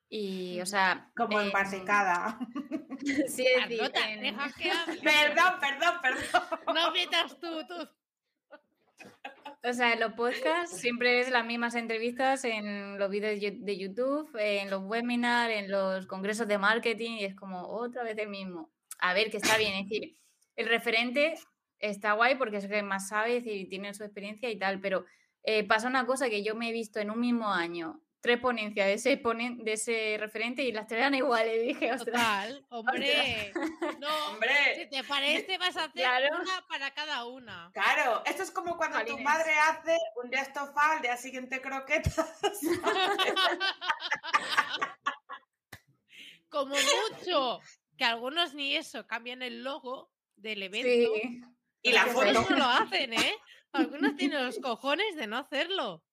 Y, 0.10 0.62
o 0.62 0.66
sea, 0.66 1.12
como 1.16 1.40
en 1.40 1.48
em, 1.48 1.52
barricada. 1.52 2.40
sí, 3.28 3.46
es 3.46 3.70
decir, 3.70 3.92
en- 4.08 4.22
deja 4.22 4.52
que 4.54 4.72
hable. 4.72 5.02
Perdón, 5.02 5.54
perdón, 5.60 5.96
perdón. 6.02 6.42
No 6.74 6.92
metas 6.92 7.40
tú, 7.40 7.66
tú. 7.68 7.90
O 9.68 9.74
sea, 9.74 9.94
en 9.94 10.00
los 10.00 10.14
podcasts 10.14 10.78
siempre 10.78 11.22
es 11.22 11.32
las 11.32 11.44
mismas 11.46 11.74
entrevistas 11.74 12.46
en 12.46 13.00
los 13.00 13.10
vídeos 13.10 13.40
de 13.40 13.78
YouTube, 13.78 14.30
en 14.38 14.70
los 14.70 14.84
webinars, 14.84 15.54
en 15.56 15.72
los 15.72 16.06
congresos 16.06 16.48
de 16.48 16.60
marketing 16.60 17.12
y 17.18 17.26
es 17.26 17.36
como 17.36 17.68
otra 17.68 18.04
vez 18.04 18.16
el 18.20 18.30
mismo. 18.30 18.72
A 19.00 19.14
ver, 19.14 19.32
que 19.32 19.38
está 19.38 19.58
bien, 19.58 19.74
es 19.74 19.90
decir, 19.90 20.18
el 20.56 20.68
referente 20.68 21.34
está 21.80 22.14
guay 22.14 22.36
porque 22.36 22.58
es 22.58 22.66
el 22.66 22.70
que 22.70 22.84
más 22.84 23.08
sabe, 23.08 23.38
es 23.38 23.44
decir, 23.44 23.68
tiene 23.68 23.94
su 23.96 24.04
experiencia 24.04 24.50
y 24.52 24.58
tal, 24.60 24.80
pero 24.80 25.06
eh, 25.46 25.64
pasa 25.64 25.88
una 25.88 26.06
cosa 26.06 26.30
que 26.30 26.44
yo 26.44 26.56
me 26.56 26.70
he 26.70 26.72
visto 26.74 27.00
en 27.00 27.10
un 27.12 27.20
mismo 27.20 27.52
año, 27.54 28.02
tres 28.22 28.40
ponencias 28.40 28.88
de 28.88 28.94
ese, 28.94 29.22
ponen- 29.22 29.62
de 29.64 29.74
ese 29.74 30.18
referente 30.20 30.64
y 30.64 30.72
las 30.72 30.88
tres 30.88 31.00
eran 31.02 31.14
iguales. 31.14 31.56
Y 31.64 31.68
dije, 31.74 31.92
ostras, 31.94 32.48
Total, 32.48 32.66
hombre. 32.70 33.54
No, 34.00 34.08
si 34.08 34.34
Hombre, 34.34 34.88
te 34.92 35.04
parece, 35.04 35.58
vas 35.60 35.78
a 35.78 35.84
hacer 35.86 36.02
Claro. 36.02 36.36
una 36.42 36.66
para 36.68 36.92
cada 36.96 37.26
una. 37.26 37.70
claro, 37.74 38.24
esto 38.26 38.42
es 38.44 38.50
como 38.52 38.76
cuando 38.78 39.04
tu 39.06 39.18
madre 39.20 39.54
hace 39.70 39.96
un 40.24 40.30
día 40.32 40.42
estofado, 40.42 40.94
al 40.98 41.02
día 41.04 41.18
siguiente 41.18 41.62
croquetas. 41.62 42.40
Como 46.50 46.74
mucho, 46.76 47.60
que 47.98 48.06
algunos 48.06 48.54
ni 48.54 48.76
eso, 48.76 49.06
cambian 49.08 49.42
el 49.42 49.64
logo 49.64 50.10
del 50.36 50.64
evento. 50.64 50.88
sí. 51.22 51.42
Y 51.82 51.92
la 51.92 52.06
foto. 52.08 52.32
No 52.32 52.50
lo 52.58 52.66
hacen, 52.66 53.14
¿eh? 53.14 53.34
Algunos 53.76 54.16
tienen 54.18 54.46
los 54.46 54.60
cojones 54.60 55.16
de 55.16 55.28
no 55.28 55.38
hacerlo. 55.38 56.04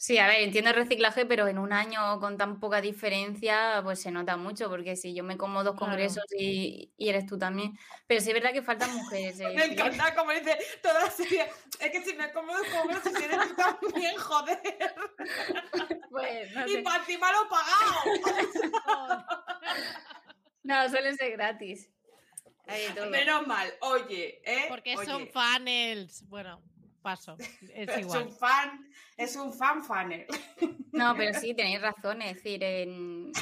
Sí, 0.00 0.16
a 0.18 0.28
ver, 0.28 0.42
entiendo 0.42 0.70
el 0.70 0.76
reciclaje, 0.76 1.26
pero 1.26 1.48
en 1.48 1.58
un 1.58 1.72
año 1.72 2.20
con 2.20 2.36
tan 2.38 2.60
poca 2.60 2.80
diferencia, 2.80 3.80
pues 3.82 4.00
se 4.00 4.12
nota 4.12 4.36
mucho, 4.36 4.68
porque 4.70 4.94
si 4.94 5.12
yo 5.12 5.24
me 5.24 5.36
como 5.36 5.64
dos 5.64 5.74
Claro. 5.74 5.90
congresos 5.90 6.22
y, 6.38 6.92
y 6.96 7.08
eres 7.08 7.26
tú 7.26 7.36
también. 7.36 7.76
Pero 8.06 8.20
sí 8.20 8.28
es 8.28 8.34
verdad 8.34 8.52
que 8.52 8.62
faltan 8.62 8.94
mujeres. 8.94 9.40
eh, 9.40 9.52
Me 9.56 9.64
sí. 9.64 9.72
encanta 9.72 10.14
como 10.14 10.30
dice 10.30 10.56
toda 10.82 11.00
la 11.04 11.10
serie. 11.10 11.46
Es 11.80 11.90
que 11.90 12.02
si 12.04 12.14
me 12.14 12.30
como 12.32 12.52
dos 12.56 12.66
congresos 12.68 13.12
y 13.20 13.24
eres 13.24 13.38
tú 13.48 13.54
también, 13.56 14.16
joder. 14.18 14.60
Pues, 16.10 16.52
no, 16.54 16.66
Y 16.66 16.82
para 16.82 17.00
encima 17.00 17.30
lo 17.32 17.42
he 17.42 17.48
pagado. 17.48 19.24
No, 20.62 20.88
suelen 20.88 21.16
ser 21.16 21.32
gratis. 21.32 21.90
Menos 23.10 23.46
mal, 23.46 23.72
oye, 23.80 24.40
¿eh? 24.44 24.66
Porque 24.68 24.96
Oye, 24.96 25.06
son 25.06 25.28
funnels. 25.28 26.22
Bueno, 26.28 26.62
paso. 27.02 27.36
Es 27.38 27.48
Es 27.88 27.98
igual. 27.98 28.22
un 28.24 28.32
fan, 28.32 28.90
es 29.16 29.36
un 29.36 29.52
fan 29.52 29.82
funnel. 29.82 30.26
No, 30.92 31.14
pero 31.16 31.38
sí, 31.38 31.54
tenéis 31.54 31.80
razón, 31.80 32.22
es 32.22 32.34
decir, 32.36 32.62
en- 32.62 33.32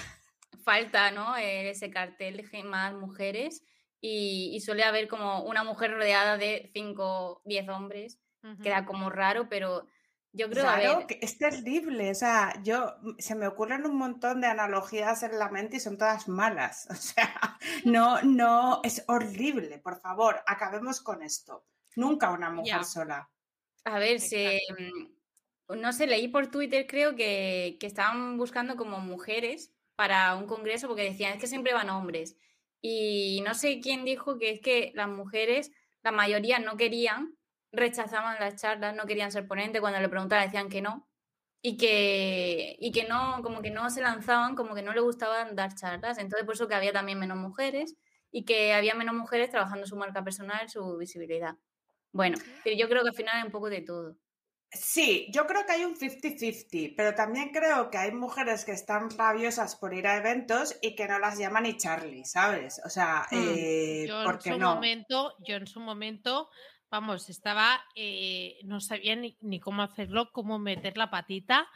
falta, 0.65 1.11
¿no? 1.11 1.37
Eh, 1.37 1.71
Ese 1.71 1.91
cartel 1.91 2.49
de 2.51 2.63
más 2.65 2.93
mujeres 2.95 3.63
y, 4.01 4.51
y 4.55 4.61
suele 4.61 4.83
haber 4.85 5.07
como 5.09 5.43
una 5.45 5.63
mujer 5.65 5.93
rodeada 5.93 6.37
de 6.37 6.69
5, 6.73 7.43
10 7.45 7.69
hombres, 7.69 8.19
queda 8.63 8.85
como 8.85 9.11
raro, 9.11 9.49
pero 9.49 9.87
yo 10.37 10.49
creo, 10.51 10.69
a 10.69 10.79
Claro, 10.79 10.81
ver, 10.81 11.07
que 11.07 11.19
es 11.23 11.39
terrible. 11.39 12.11
O 12.11 12.15
sea, 12.15 12.61
yo 12.63 12.97
se 13.19 13.35
me 13.35 13.47
ocurren 13.47 13.85
un 13.87 13.97
montón 13.97 14.41
de 14.41 14.47
analogías 14.49 15.23
en 15.23 15.39
la 15.39 15.51
mente 15.51 15.77
y 15.77 15.81
son 15.81 15.99
todas 15.99 16.29
malas. 16.29 16.87
O 16.91 16.95
sea, 16.95 17.59
no, 17.85 18.23
no, 18.23 18.81
es 18.85 19.05
horrible. 19.09 19.79
Por 19.79 20.01
favor, 20.01 20.43
acabemos 20.47 21.01
con 21.01 21.23
esto. 21.23 21.67
Nunca 21.97 22.31
una 22.33 22.51
mujer 22.51 22.83
Ya. 22.83 22.85
sola. 22.85 23.31
A 23.85 23.99
ver, 23.99 24.21
se, 24.21 24.59
mm, 25.69 25.79
no 25.81 25.93
sé, 25.93 26.07
leí 26.07 26.29
por 26.29 26.49
Twitter, 26.51 26.87
creo 26.87 27.15
que, 27.17 27.77
que 27.81 27.87
estaban 27.87 28.37
buscando 28.39 28.77
como 28.77 28.99
mujeres 29.01 29.75
para 29.95 30.35
un 30.37 30.47
congreso 30.47 30.89
porque 30.89 31.05
decían, 31.05 31.35
es 31.35 31.41
que 31.41 31.47
siempre 31.47 31.73
van 31.75 31.91
hombres. 31.91 32.37
Y 32.81 33.43
no 33.45 33.55
sé 33.55 33.81
quién 33.81 34.05
dijo 34.05 34.39
que 34.39 34.51
es 34.51 34.61
que 34.61 34.93
las 34.95 35.09
mujeres, 35.09 35.73
la 36.03 36.13
mayoría 36.13 36.59
no 36.59 36.77
querían, 36.77 37.37
rechazaban 37.77 38.39
las 38.41 38.57
charlas, 38.61 38.95
no 38.97 39.07
querían 39.07 39.33
ser 39.33 39.47
ponentes, 39.47 39.81
cuando 39.81 40.01
le 40.01 40.09
preguntaban 40.09 40.47
decían 40.47 40.69
que 40.69 40.83
no. 40.83 41.09
Y 41.63 41.77
que, 41.79 42.77
y 42.79 42.93
que 42.93 43.05
no, 43.09 43.43
como 43.43 43.61
que 43.63 43.71
no 43.71 43.91
se 43.91 44.01
lanzaban, 44.01 44.55
como 44.55 44.75
que 44.75 44.83
no 44.83 44.93
les 44.95 45.03
gustaban 45.03 45.57
dar 45.57 45.75
charlas. 45.75 46.19
Entonces, 46.19 46.47
por 46.47 46.55
eso 46.55 46.69
que 46.69 46.75
había 46.77 46.93
también 46.93 47.19
menos 47.19 47.39
mujeres 47.39 47.97
y 48.31 48.45
que 48.45 48.73
había 48.75 48.95
menos 48.95 49.15
mujeres 49.17 49.51
trabajando 49.51 49.87
su 49.87 49.97
marca 49.97 50.23
personal, 50.25 50.69
su 50.69 50.97
visibilidad. 50.99 51.57
Bueno, 52.13 52.39
pero 52.65 52.77
yo 52.77 52.89
creo 52.89 53.03
que 53.03 53.11
al 53.11 53.15
final 53.17 53.37
hay 53.37 53.45
un 53.45 53.53
poco 53.53 53.69
de 53.71 53.83
todo. 53.83 54.17
Sí, 54.71 55.29
yo 55.33 55.47
creo 55.47 55.65
que 55.65 55.73
hay 55.73 55.85
un 55.85 55.97
50-50, 55.97 56.95
pero 56.97 57.15
también 57.15 57.51
creo 57.51 57.89
que 57.91 57.99
hay 57.99 58.13
mujeres 58.13 58.65
que 58.65 58.73
están 58.73 59.11
rabiosas 59.11 59.77
por 59.77 59.95
ir 59.95 60.07
a 60.07 60.17
eventos 60.19 60.77
y 60.83 60.95
que 60.95 61.07
no 61.09 61.19
las 61.19 61.39
llaman 61.39 61.63
ni 61.63 61.77
Charlie, 61.77 62.25
¿sabes? 62.25 62.81
O 62.85 62.91
sea, 62.91 63.27
Hmm, 63.31 63.57
eh, 63.57 64.07
Yo 64.07 64.23
¿por 64.23 64.35
en 64.35 64.41
qué 64.43 64.53
su 64.53 64.59
no? 64.59 64.75
momento, 64.75 65.35
yo 65.47 65.57
en 65.57 65.67
su 65.67 65.81
momento, 65.81 66.49
vamos, 66.91 67.29
estaba, 67.29 67.81
eh, 67.95 68.59
no 68.65 68.81
sabía 68.81 69.17
ni, 69.17 69.37
ni 69.41 69.61
cómo 69.61 69.83
hacerlo, 69.83 70.31
cómo 70.33 70.59
meter 70.59 70.97
la 70.97 71.11
patita 71.11 71.69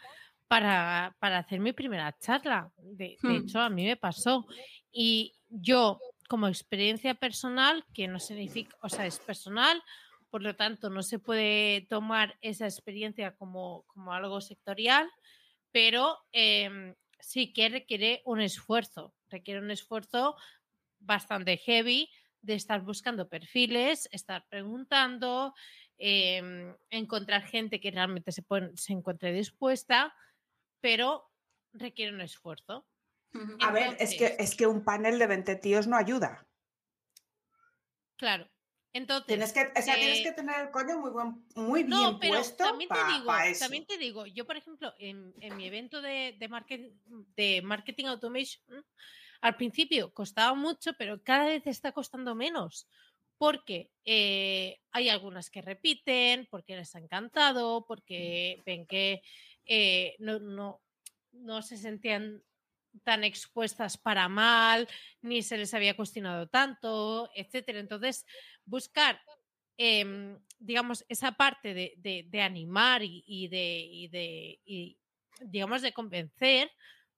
para, 0.49 1.17
para 1.21 1.39
hacer 1.39 1.61
mi 1.61 1.73
primera 1.73 2.17
charla. 2.19 2.73
De, 2.77 3.21
de 3.23 3.37
Hmm. 3.39 3.39
hecho, 3.39 3.61
a 3.61 3.71
mí 3.71 3.85
me 3.85 3.97
pasó. 3.97 4.47
Y 4.93 5.35
yo, 5.49 6.01
como 6.29 6.49
experiencia 6.49 7.15
personal, 7.15 7.85
que 7.95 8.09
no 8.09 8.19
significa, 8.21 8.77
o 8.83 8.89
sea, 8.89 9.07
es 9.07 9.21
personal, 9.21 9.83
por 10.31 10.43
lo 10.43 10.55
tanto, 10.57 10.91
no 10.91 11.03
se 11.03 11.19
puede 11.19 11.87
tomar 11.89 12.37
esa 12.41 12.67
experiencia 12.67 13.35
como, 13.37 13.85
como 13.89 14.13
algo 14.13 14.41
sectorial, 14.41 15.11
pero 15.73 16.19
em, 16.33 16.95
sí 17.19 17.53
que 17.53 17.69
requiere 17.69 18.23
un 18.25 18.41
esfuerzo, 18.41 19.15
requiere 19.29 19.61
un 19.61 19.71
esfuerzo 19.71 20.37
bastante 20.99 21.57
heavy 21.59 22.11
de 22.43 22.55
estar 22.55 22.81
buscando 22.83 23.29
perfiles, 23.29 24.09
estar 24.13 24.47
preguntando, 24.49 25.55
em, 25.99 26.75
encontrar 26.91 27.43
gente 27.43 27.81
que 27.81 27.91
realmente 27.91 28.33
se, 28.33 28.43
pon- 28.43 28.77
se 28.77 28.93
encuentre 28.93 29.33
dispuesta, 29.33 30.15
pero 30.81 31.31
requiere 31.73 32.13
un 32.15 32.21
esfuerzo. 32.21 32.87
A 33.61 33.71
ver, 33.71 33.97
es 34.01 34.15
que, 34.17 34.37
es 34.39 34.57
que 34.57 34.67
un 34.67 34.83
panel 34.85 35.19
de 35.19 35.27
20 35.27 35.55
tíos 35.57 35.87
no 35.87 35.97
ayuda. 35.97 36.47
Claro. 38.17 38.49
Entonces, 38.93 39.27
Tienes 39.29 39.53
que, 39.53 39.61
o 39.79 39.83
sea, 39.83 39.95
tienes 39.95 40.19
eh, 40.19 40.23
que 40.25 40.33
tener 40.33 40.61
el 40.63 40.71
coño 40.73 40.99
muy, 40.99 41.11
buen, 41.13 41.45
muy 41.55 41.85
bien 41.85 41.91
No, 41.91 42.19
pero 42.19 42.35
puesto 42.35 42.65
también 42.65 42.89
te 42.89 42.95
para 42.97 43.13
digo, 43.13 43.37
eso. 43.47 43.61
también 43.61 43.87
te 43.87 43.99
digo, 43.99 44.27
yo 44.27 44.45
por 44.47 44.57
ejemplo, 44.57 44.93
en, 44.99 45.33
en 45.41 45.57
mi 45.57 45.67
evento 45.67 46.03
de, 46.03 46.35
de, 46.41 46.49
market- 46.49 46.93
de 47.37 47.63
marketing 47.63 48.07
automation, 48.07 48.85
al 49.41 49.57
principio 49.57 50.13
costaba 50.13 50.55
mucho, 50.55 50.93
pero 50.95 51.23
cada 51.23 51.47
vez 51.47 51.67
está 51.67 51.93
costando 51.93 52.35
menos. 52.35 52.89
Porque 53.39 53.91
eh, 54.05 54.79
hay 54.93 55.09
algunas 55.09 55.49
que 55.51 55.63
repiten, 55.63 56.47
porque 56.51 56.77
les 56.77 56.95
ha 56.95 56.99
encantado, 56.99 57.87
porque 57.87 58.61
ven 58.67 58.87
que 58.87 59.23
eh, 59.65 60.15
no, 60.19 60.39
no, 60.41 60.83
no 61.33 61.63
se 61.63 61.79
sentían 61.79 62.43
tan 63.03 63.25
expuestas 63.25 63.97
para 63.97 64.29
mal, 64.29 64.87
ni 65.23 65.43
se 65.43 65.57
les 65.57 65.73
había 65.73 65.97
cuestionado 65.97 66.49
tanto, 66.49 67.31
etcétera. 67.35 67.81
Entonces, 67.81 68.27
buscar 68.67 69.21
em, 69.79 70.39
digamos, 70.59 71.05
esa 71.09 71.33
parte 71.33 71.73
de, 71.73 71.95
de- 71.97 72.25
de 72.29 72.43
animar 72.43 73.03
y, 73.03 73.25
y 73.27 73.49
de, 73.49 73.79
y 73.91 74.09
de 74.09 74.61
y, 74.67 74.99
digamos, 75.41 75.81
de 75.81 75.93
convencer, 75.95 76.71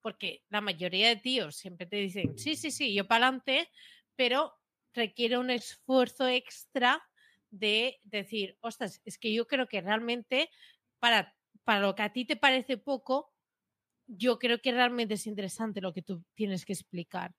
porque 0.02 0.42
la 0.50 0.60
mayoría 0.60 1.08
de 1.08 1.16
tíos 1.16 1.56
siempre 1.56 1.86
te 1.86 1.96
dicen, 1.96 2.36
sí, 2.38 2.56
sí, 2.56 2.70
sí, 2.70 2.92
yo 2.94 3.06
para 3.06 3.26
adelante, 3.26 3.70
pero 4.16 4.54
requiere 4.92 5.38
un 5.38 5.50
esfuerzo 5.50 6.28
extra 6.28 7.02
de 7.50 7.98
decir, 8.02 8.58
ostras, 8.60 9.00
es 9.04 9.18
que 9.18 9.32
yo 9.32 9.46
creo 9.46 9.66
que 9.68 9.80
realmente 9.80 10.50
para, 10.98 11.34
para 11.64 11.80
lo 11.80 11.94
que 11.94 12.02
a 12.02 12.12
ti 12.12 12.24
te 12.24 12.36
parece 12.36 12.76
poco, 12.78 13.32
yo 14.06 14.38
creo 14.38 14.58
que 14.58 14.72
realmente 14.72 15.14
es 15.14 15.26
interesante 15.26 15.80
lo 15.80 15.92
que 15.92 16.02
tú 16.02 16.24
tienes 16.34 16.64
que 16.64 16.72
explicar. 16.72 17.34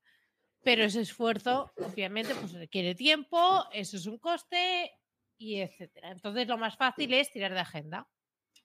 Pero 0.64 0.84
ese 0.86 1.02
esfuerzo, 1.02 1.72
obviamente, 1.76 2.34
pues 2.36 2.54
requiere 2.54 2.96
tiempo, 2.96 3.66
eso 3.74 3.98
es 3.98 4.06
un 4.06 4.18
coste 4.18 4.92
y 5.38 5.60
etcétera. 5.60 6.12
Entonces, 6.12 6.48
lo 6.48 6.58
más 6.58 6.78
fácil 6.78 7.14
es 7.14 7.32
tirar 7.32 7.54
de 7.54 7.60
agenda. 7.60 8.08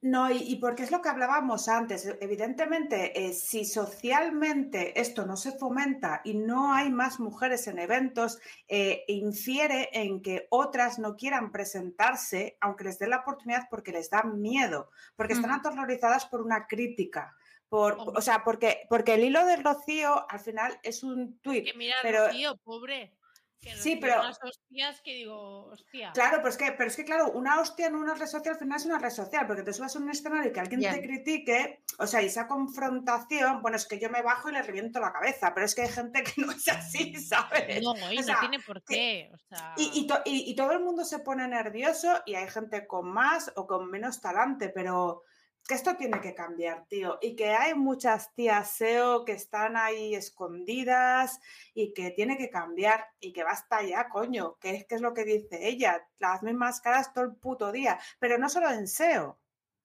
No, 0.00 0.30
y, 0.30 0.54
porque 0.56 0.84
es 0.84 0.92
lo 0.92 1.02
que 1.02 1.08
hablábamos 1.08 1.68
antes. 1.68 2.06
E, 2.06 2.18
evidentemente, 2.20 3.26
eh, 3.26 3.32
si 3.32 3.64
socialmente 3.64 4.98
esto 5.00 5.26
no 5.26 5.36
se 5.36 5.52
fomenta 5.52 6.20
y 6.24 6.34
no 6.34 6.72
hay 6.72 6.88
más 6.90 7.18
mujeres 7.18 7.66
en 7.66 7.80
eventos, 7.80 8.38
eh, 8.68 9.04
infiere 9.08 9.88
en 9.92 10.22
que 10.22 10.46
otras 10.50 11.00
no 11.00 11.16
quieran 11.16 11.50
presentarse, 11.50 12.56
aunque 12.60 12.84
les 12.84 12.98
dé 13.00 13.08
la 13.08 13.18
oportunidad 13.18 13.66
porque 13.68 13.90
les 13.90 14.08
da 14.08 14.22
miedo, 14.22 14.90
porque 15.16 15.32
están 15.32 15.50
aterrorizadas 15.50 16.26
por 16.26 16.42
una 16.42 16.68
crítica. 16.68 17.34
Por, 17.68 17.98
o 17.98 18.20
sea, 18.22 18.44
porque, 18.44 18.86
porque 18.88 19.14
el 19.14 19.24
hilo 19.24 19.44
del 19.44 19.64
Rocío 19.64 20.30
al 20.30 20.40
final 20.40 20.78
es 20.82 21.02
un 21.02 21.38
tuit. 21.40 21.64
Que 21.64 21.76
mira, 21.76 21.96
pero, 22.02 22.28
Rocío, 22.28 22.56
pobre. 22.58 23.17
Que 23.60 23.74
sí, 23.76 23.96
pero. 23.96 24.20
Unas 24.20 24.38
hostias 24.42 25.00
que 25.00 25.14
digo, 25.14 25.66
hostia. 25.66 26.12
Claro, 26.12 26.36
pero 26.38 26.48
es, 26.48 26.56
que, 26.56 26.72
pero 26.72 26.88
es 26.88 26.96
que, 26.96 27.04
claro, 27.04 27.32
una 27.32 27.60
hostia 27.60 27.88
en 27.88 27.96
una 27.96 28.14
red 28.14 28.26
social 28.26 28.54
al 28.54 28.60
final 28.60 28.78
es 28.78 28.86
una 28.86 28.98
red 28.98 29.10
social, 29.10 29.46
porque 29.46 29.64
te 29.64 29.72
subas 29.72 29.96
a 29.96 29.98
un 29.98 30.10
escenario 30.10 30.50
y 30.50 30.52
que 30.52 30.60
alguien 30.60 30.80
te 30.80 31.02
critique, 31.02 31.82
o 31.98 32.06
sea, 32.06 32.22
y 32.22 32.26
esa 32.26 32.46
confrontación, 32.46 33.60
bueno, 33.60 33.76
es 33.76 33.86
que 33.86 33.98
yo 33.98 34.10
me 34.10 34.22
bajo 34.22 34.48
y 34.48 34.52
le 34.52 34.62
reviento 34.62 35.00
la 35.00 35.12
cabeza, 35.12 35.52
pero 35.54 35.66
es 35.66 35.74
que 35.74 35.82
hay 35.82 35.88
gente 35.88 36.22
que 36.22 36.32
no 36.40 36.52
es 36.52 36.68
así, 36.68 37.16
¿sabes? 37.16 37.82
No, 37.82 37.94
y 38.12 38.18
no 38.18 38.40
tiene 38.40 38.60
por 38.60 38.82
qué. 38.84 39.30
O 39.34 39.38
sea... 39.38 39.74
y, 39.76 40.06
y, 40.24 40.50
y 40.50 40.54
todo 40.54 40.72
el 40.72 40.80
mundo 40.80 41.04
se 41.04 41.18
pone 41.18 41.46
nervioso 41.48 42.22
y 42.26 42.36
hay 42.36 42.48
gente 42.48 42.86
con 42.86 43.10
más 43.10 43.52
o 43.56 43.66
con 43.66 43.90
menos 43.90 44.20
talante, 44.20 44.68
pero 44.68 45.24
que 45.68 45.74
esto 45.74 45.96
tiene 45.96 46.22
que 46.22 46.34
cambiar, 46.34 46.86
tío, 46.88 47.18
y 47.20 47.36
que 47.36 47.50
hay 47.50 47.74
muchas 47.74 48.34
tías 48.34 48.70
SEO 48.70 49.26
que 49.26 49.32
están 49.32 49.76
ahí 49.76 50.14
escondidas 50.14 51.40
y 51.74 51.92
que 51.92 52.10
tiene 52.10 52.38
que 52.38 52.48
cambiar 52.48 53.04
y 53.20 53.34
que 53.34 53.44
basta 53.44 53.82
ya, 53.82 54.08
coño, 54.08 54.56
que 54.60 54.70
es, 54.70 54.86
que 54.86 54.94
es 54.94 55.02
lo 55.02 55.12
que 55.12 55.26
dice 55.26 55.68
ella, 55.68 56.08
las 56.20 56.42
mismas 56.42 56.80
caras 56.80 57.12
todo 57.12 57.24
el 57.24 57.36
puto 57.36 57.70
día, 57.70 57.98
pero 58.18 58.38
no 58.38 58.48
solo 58.48 58.70
en 58.70 58.88
SEO. 58.88 59.38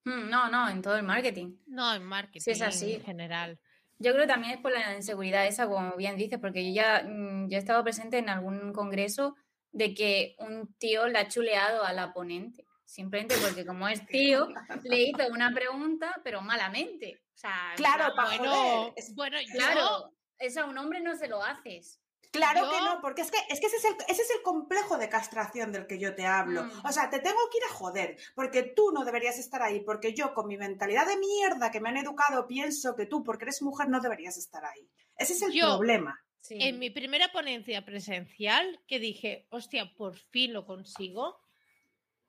Mm, 0.05 0.29
no, 0.29 0.49
no, 0.49 0.69
en 0.69 0.81
todo 0.81 0.95
el 0.95 1.03
marketing. 1.03 1.57
No, 1.67 1.93
en 1.93 2.03
marketing 2.03 2.49
es 2.49 2.61
así. 2.61 2.93
en 2.93 3.03
general. 3.03 3.59
Yo 3.99 4.13
creo 4.13 4.23
que 4.23 4.31
también 4.31 4.53
es 4.53 4.61
por 4.61 4.71
la 4.71 4.95
inseguridad 4.95 5.45
esa, 5.45 5.67
como 5.67 5.97
bien 5.97 6.15
dices, 6.15 6.39
porque 6.39 6.65
yo 6.65 6.81
ya 6.81 7.03
mm, 7.05 7.49
yo 7.49 7.57
he 7.57 7.59
estado 7.59 7.83
presente 7.83 8.19
en 8.19 8.29
algún 8.29 8.71
congreso 8.71 9.35
de 9.73 9.93
que 9.93 10.37
un 10.39 10.73
tío 10.75 11.07
le 11.07 11.19
ha 11.19 11.27
chuleado 11.27 11.83
a 11.83 11.91
la 11.91 12.13
ponente 12.13 12.65
simplemente 12.93 13.35
porque 13.41 13.65
como 13.65 13.87
es 13.87 14.05
tío, 14.05 14.47
le 14.83 15.03
hizo 15.03 15.27
una 15.31 15.53
pregunta, 15.53 16.13
pero 16.23 16.41
malamente. 16.41 17.21
O 17.33 17.37
sea, 17.37 17.73
claro, 17.75 18.13
bueno, 18.15 18.93
bueno, 19.15 19.37
claro, 19.51 20.13
eso 20.37 20.61
a 20.61 20.65
un 20.65 20.77
hombre 20.77 21.01
no 21.01 21.17
se 21.17 21.27
lo 21.27 21.43
haces. 21.43 21.99
Claro 22.31 22.67
que 22.71 22.81
no, 22.81 22.99
porque 22.99 23.21
es 23.21 23.29
que, 23.29 23.37
es 23.49 23.59
que 23.59 23.67
ese, 23.67 23.77
es 23.77 23.85
el, 23.85 23.93
ese 24.07 24.23
es 24.23 24.31
el 24.35 24.41
complejo 24.41 24.97
de 24.97 25.07
castración 25.07 25.71
del 25.71 25.85
que 25.85 25.99
yo 25.99 26.15
te 26.15 26.25
hablo. 26.25 26.63
Mm. 26.63 26.85
O 26.85 26.91
sea, 26.91 27.07
te 27.11 27.19
tengo 27.19 27.37
que 27.51 27.59
ir 27.59 27.63
a 27.65 27.73
joder, 27.73 28.17
porque 28.33 28.63
tú 28.63 28.91
no 28.91 29.05
deberías 29.05 29.37
estar 29.37 29.61
ahí, 29.61 29.81
porque 29.81 30.15
yo 30.15 30.33
con 30.33 30.47
mi 30.47 30.57
mentalidad 30.57 31.05
de 31.05 31.17
mierda 31.17 31.69
que 31.69 31.79
me 31.79 31.89
han 31.89 31.97
educado 31.97 32.47
pienso 32.47 32.95
que 32.95 33.05
tú, 33.05 33.23
porque 33.23 33.45
eres 33.45 33.61
mujer, 33.61 33.87
no 33.87 34.01
deberías 34.01 34.37
estar 34.37 34.65
ahí. 34.65 34.89
Ese 35.15 35.33
es 35.33 35.43
el 35.43 35.59
problema. 35.59 36.19
En 36.49 36.79
mi 36.79 36.89
primera 36.89 37.31
ponencia 37.31 37.85
presencial, 37.85 38.81
que 38.87 38.99
dije, 38.99 39.45
hostia, 39.51 39.93
por 39.95 40.17
fin 40.17 40.53
lo 40.53 40.65
consigo, 40.65 41.42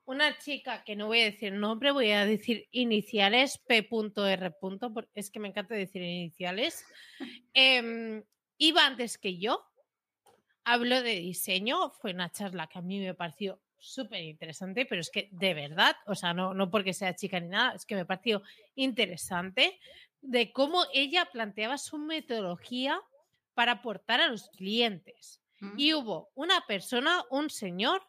una 0.05 0.37
chica 0.37 0.83
que 0.83 0.95
no 0.95 1.07
voy 1.07 1.21
a 1.21 1.25
decir 1.25 1.53
nombre, 1.53 1.91
voy 1.91 2.11
a 2.11 2.25
decir 2.25 2.67
iniciales, 2.71 3.57
P.R. 3.67 4.53
Es 5.13 5.31
que 5.31 5.39
me 5.39 5.47
encanta 5.47 5.75
decir 5.75 6.01
iniciales. 6.01 6.85
Em, 7.53 8.23
iba 8.57 8.85
antes 8.85 9.17
que 9.17 9.37
yo, 9.37 9.65
habló 10.63 11.01
de 11.01 11.19
diseño, 11.19 11.91
fue 11.91 12.11
una 12.11 12.31
charla 12.31 12.67
que 12.67 12.79
a 12.79 12.81
mí 12.81 12.99
me 12.99 13.13
pareció 13.13 13.61
súper 13.77 14.23
interesante, 14.23 14.85
pero 14.85 15.01
es 15.01 15.09
que 15.09 15.29
de 15.31 15.53
verdad, 15.53 15.95
o 16.05 16.15
sea, 16.15 16.33
no, 16.33 16.53
no 16.53 16.69
porque 16.69 16.93
sea 16.93 17.15
chica 17.15 17.39
ni 17.39 17.49
nada, 17.49 17.75
es 17.75 17.85
que 17.85 17.95
me 17.95 18.05
pareció 18.05 18.41
interesante 18.75 19.79
de 20.21 20.51
cómo 20.51 20.83
ella 20.93 21.29
planteaba 21.31 21.77
su 21.77 21.97
metodología 21.97 22.99
para 23.53 23.73
aportar 23.73 24.21
a 24.21 24.27
los 24.27 24.49
clientes. 24.49 25.41
Mm. 25.59 25.73
Y 25.77 25.93
hubo 25.93 26.31
una 26.35 26.61
persona, 26.67 27.23
un 27.29 27.49
señor, 27.49 28.01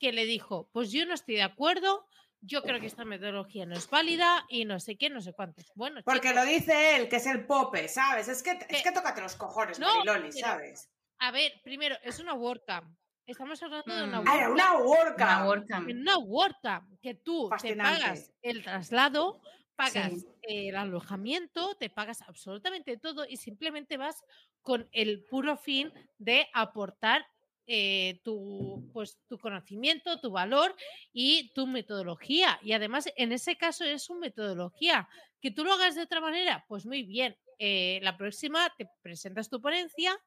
que 0.00 0.12
le 0.12 0.24
dijo, 0.24 0.68
pues 0.72 0.90
yo 0.90 1.06
no 1.06 1.14
estoy 1.14 1.36
de 1.36 1.42
acuerdo, 1.42 2.08
yo 2.40 2.62
creo 2.62 2.80
que 2.80 2.86
esta 2.86 3.04
metodología 3.04 3.66
no 3.66 3.74
es 3.74 3.88
válida 3.88 4.46
y 4.48 4.64
no 4.64 4.80
sé 4.80 4.96
qué, 4.96 5.10
no 5.10 5.20
sé 5.20 5.34
cuántos. 5.34 5.70
Bueno, 5.74 6.00
porque 6.04 6.32
lo 6.32 6.44
dice 6.44 6.96
él, 6.96 7.08
que 7.08 7.16
es 7.16 7.26
el 7.26 7.46
pope, 7.46 7.86
¿sabes? 7.86 8.28
Es 8.28 8.42
que, 8.42 8.58
es 8.68 8.82
que 8.82 8.92
tócate 8.92 9.20
los 9.20 9.36
cojones, 9.36 9.78
no, 9.78 10.04
Mariloli, 10.04 10.32
¿sabes? 10.32 10.90
A 11.18 11.30
ver, 11.30 11.52
primero, 11.62 11.96
es 12.02 12.18
una 12.18 12.32
WordCamp. 12.32 12.96
Estamos 13.26 13.62
hablando 13.62 13.94
de 13.94 14.04
una 14.04 14.20
WordCamp. 14.20 14.26
Mm. 14.26 14.42
Ah, 14.42 14.50
una 14.50 14.78
WordCamp. 14.78 15.90
Una 15.90 16.18
WordCamp. 16.18 17.00
que 17.00 17.14
tú 17.14 17.50
te 17.60 17.76
pagas 17.76 18.32
el 18.40 18.62
traslado, 18.64 19.42
pagas 19.76 20.26
el 20.42 20.76
alojamiento, 20.76 21.74
te 21.76 21.90
pagas 21.90 22.22
absolutamente 22.22 22.96
todo 22.96 23.26
y 23.28 23.36
simplemente 23.36 23.98
vas 23.98 24.24
con 24.62 24.88
el 24.92 25.24
puro 25.24 25.58
fin 25.58 25.92
de 26.18 26.48
aportar 26.54 27.26
eh, 27.72 28.20
tu, 28.24 28.90
pues, 28.92 29.20
tu 29.28 29.38
conocimiento, 29.38 30.20
tu 30.20 30.32
valor 30.32 30.74
y 31.12 31.52
tu 31.54 31.68
metodología. 31.68 32.58
Y 32.64 32.72
además, 32.72 33.08
en 33.14 33.30
ese 33.30 33.56
caso 33.56 33.84
es 33.84 34.10
una 34.10 34.22
metodología. 34.22 35.08
Que 35.40 35.52
tú 35.52 35.62
lo 35.62 35.72
hagas 35.72 35.94
de 35.94 36.02
otra 36.02 36.20
manera, 36.20 36.64
pues 36.66 36.84
muy 36.84 37.04
bien. 37.04 37.38
Eh, 37.60 38.00
la 38.02 38.16
próxima 38.16 38.74
te 38.76 38.88
presentas 39.02 39.48
tu 39.48 39.60
ponencia 39.60 40.18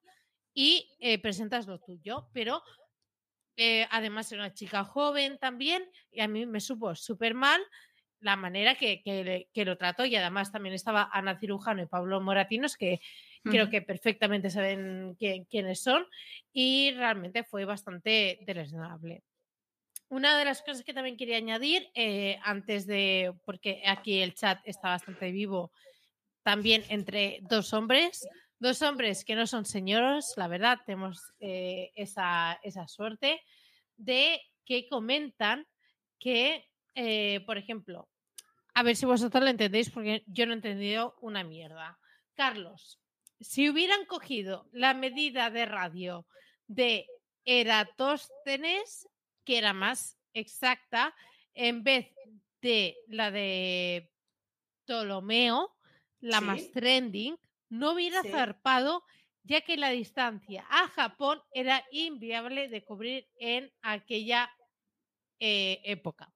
y 0.54 0.90
eh, 1.00 1.20
presentas 1.20 1.68
lo 1.68 1.82
tuyo, 1.82 2.30
pero 2.32 2.64
además 3.90 4.32
es 4.32 4.38
una 4.40 4.54
chica 4.54 4.86
joven 4.86 5.38
también 5.38 5.88
y 6.12 6.22
a 6.22 6.28
mí 6.28 6.46
me 6.46 6.60
supo 6.60 6.96
súper 6.96 7.36
mal 7.36 7.62
la 8.22 8.38
manera 8.38 8.76
que, 8.76 9.04
que, 9.04 9.66
lo 9.66 9.78
trató 9.78 10.06
y 10.06 10.16
además 10.16 10.52
también 10.52 10.74
estaba 10.74 11.10
Ana 11.12 11.38
Cirujano 11.38 11.84
y 11.84 11.88
Pablo 11.88 12.22
Moratinos 12.22 12.78
que 12.78 13.02
creo 13.44 13.70
que 13.70 13.82
perfectamente 13.82 14.50
saben 14.50 15.16
quiénes 15.16 15.82
son 15.82 16.06
y 16.52 16.92
realmente 16.92 17.44
fue 17.44 17.66
bastante 17.66 18.40
desagradable. 18.46 19.24
Una 20.10 20.38
de 20.38 20.46
las 20.46 20.62
cosas 20.62 20.84
que 20.84 20.94
también 20.94 21.18
quería 21.18 21.38
añadir, 21.38 21.90
eh, 21.96 22.38
antes 22.44 22.86
de, 22.86 23.34
porque 23.46 23.82
aquí 23.86 24.20
el 24.20 24.36
chat 24.36 24.60
está 24.64 24.90
bastante 24.90 25.32
vivo, 25.32 25.72
también 26.44 26.84
entre 26.90 27.40
dos 27.42 27.74
hombres, 27.74 28.28
dos 28.60 28.82
hombres 28.82 29.26
que 29.26 29.36
no 29.36 29.48
son 29.48 29.66
señoros, 29.66 30.34
la 30.38 30.48
verdad, 30.48 30.80
tenemos 30.86 31.20
eh, 31.40 31.92
esa, 31.96 32.60
esa, 32.64 32.88
suerte, 32.88 33.42
de 33.98 34.40
que 34.66 34.88
comentan 34.88 35.66
que, 36.20 36.70
eh, 36.96 37.42
por 37.46 37.58
ejemplo, 37.58 38.08
a 38.76 38.84
ver 38.84 38.96
si 38.96 39.06
vosotros 39.06 39.44
lo 39.44 39.50
entendéis, 39.50 39.90
porque 39.90 40.24
yo 40.28 40.46
no 40.46 40.54
he 40.54 40.56
entendido 40.56 41.16
una 41.22 41.44
mierda. 41.44 42.00
Carlos, 42.36 43.00
si 43.44 43.70
hubieran 43.70 44.06
cogido 44.06 44.68
la 44.72 44.94
medida 44.94 45.50
de 45.50 45.66
radio 45.66 46.26
de 46.68 47.08
Eratóstenes, 47.46 49.08
que 49.44 49.58
era 49.58 49.74
más 49.74 50.18
exacta, 50.34 51.14
en 51.54 51.84
vez 51.84 52.08
de 52.62 52.96
la 53.08 53.32
de 53.32 54.10
Ptolomeo, 54.86 55.76
la 56.22 56.40
más 56.40 56.72
trending, 56.72 57.38
no 57.70 57.92
hubiera 57.92 58.24
zarpado, 58.24 59.04
ya 59.44 59.62
que 59.62 59.76
la 59.76 59.90
distancia 59.90 60.66
a 60.70 60.88
Japón 60.88 61.42
era 61.54 61.84
inviable 61.92 62.70
de 62.70 62.84
cubrir 62.84 63.28
en 63.36 63.72
aquella 63.82 64.50
eh, 65.40 65.82
época. 65.84 66.33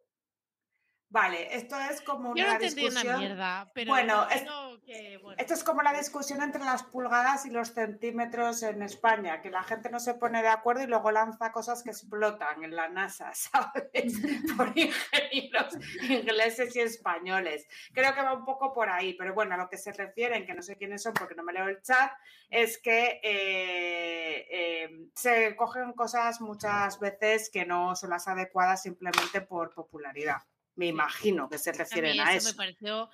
Vale, 1.10 1.56
esto 1.56 1.80
es 1.80 2.02
como 2.02 2.32
una 2.32 2.60
discusión. 2.60 3.20
mierda, 3.20 3.72
pero 3.74 3.92
bueno, 3.92 4.28
esto 4.30 5.54
es 5.54 5.64
como 5.64 5.82
la 5.82 5.94
discusión 5.94 6.42
entre 6.42 6.62
las 6.66 6.84
pulgadas 6.84 7.46
y 7.46 7.50
los 7.50 7.70
centímetros 7.70 8.62
en 8.64 8.82
España, 8.82 9.42
que 9.42 9.50
la 9.50 9.64
gente 9.64 9.90
no 9.90 10.02
se 10.02 10.16
pone 10.16 10.42
de 10.42 10.50
acuerdo 10.50 10.84
y 10.84 10.88
luego 10.88 11.10
lanza 11.12 11.54
cosas 11.54 11.82
que 11.82 11.92
explotan 11.92 12.62
en 12.62 12.76
la 12.76 12.90
NASA, 12.90 13.32
¿sabes? 13.34 14.20
por 14.58 14.68
ingenieros 14.76 15.78
ingleses 16.10 16.76
y 16.76 16.82
españoles. 16.82 17.68
Creo 17.94 18.14
que 18.14 18.22
va 18.22 18.34
un 18.34 18.44
poco 18.44 18.74
por 18.74 18.90
ahí, 18.90 19.14
pero 19.14 19.34
bueno, 19.34 19.56
a 19.56 19.58
lo 19.58 19.70
que 19.70 19.78
se 19.78 19.94
refieren, 19.94 20.46
que 20.46 20.54
no 20.54 20.62
sé 20.62 20.76
quiénes 20.76 21.04
son 21.04 21.14
porque 21.14 21.36
no 21.36 21.44
me 21.44 21.54
leo 21.54 21.70
el 21.70 21.82
chat, 21.82 22.12
es 22.50 22.78
que 22.80 23.22
eh, 23.24 24.46
eh, 24.52 24.90
se 25.16 25.56
cogen 25.56 25.94
cosas 25.94 26.42
muchas 26.42 27.00
veces 27.00 27.50
que 27.50 27.66
no 27.66 27.96
son 27.96 28.10
las 28.10 28.28
adecuadas 28.28 28.82
simplemente 28.82 29.40
por 29.40 29.74
popularidad. 29.74 30.42
Me 30.78 30.86
imagino 30.88 31.50
que 31.50 31.58
se 31.58 31.74
refieren 31.74 32.20
a, 32.20 32.34
eso. 32.34 32.50
Me 32.50 32.56
pareció, 32.56 33.10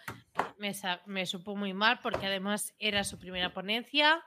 me, 0.57 0.73
me 1.05 1.25
supo 1.25 1.55
muy 1.55 1.73
mal 1.73 1.99
porque 2.03 2.27
además 2.27 2.75
era 2.77 3.03
su 3.03 3.17
primera 3.17 3.53
ponencia. 3.53 4.23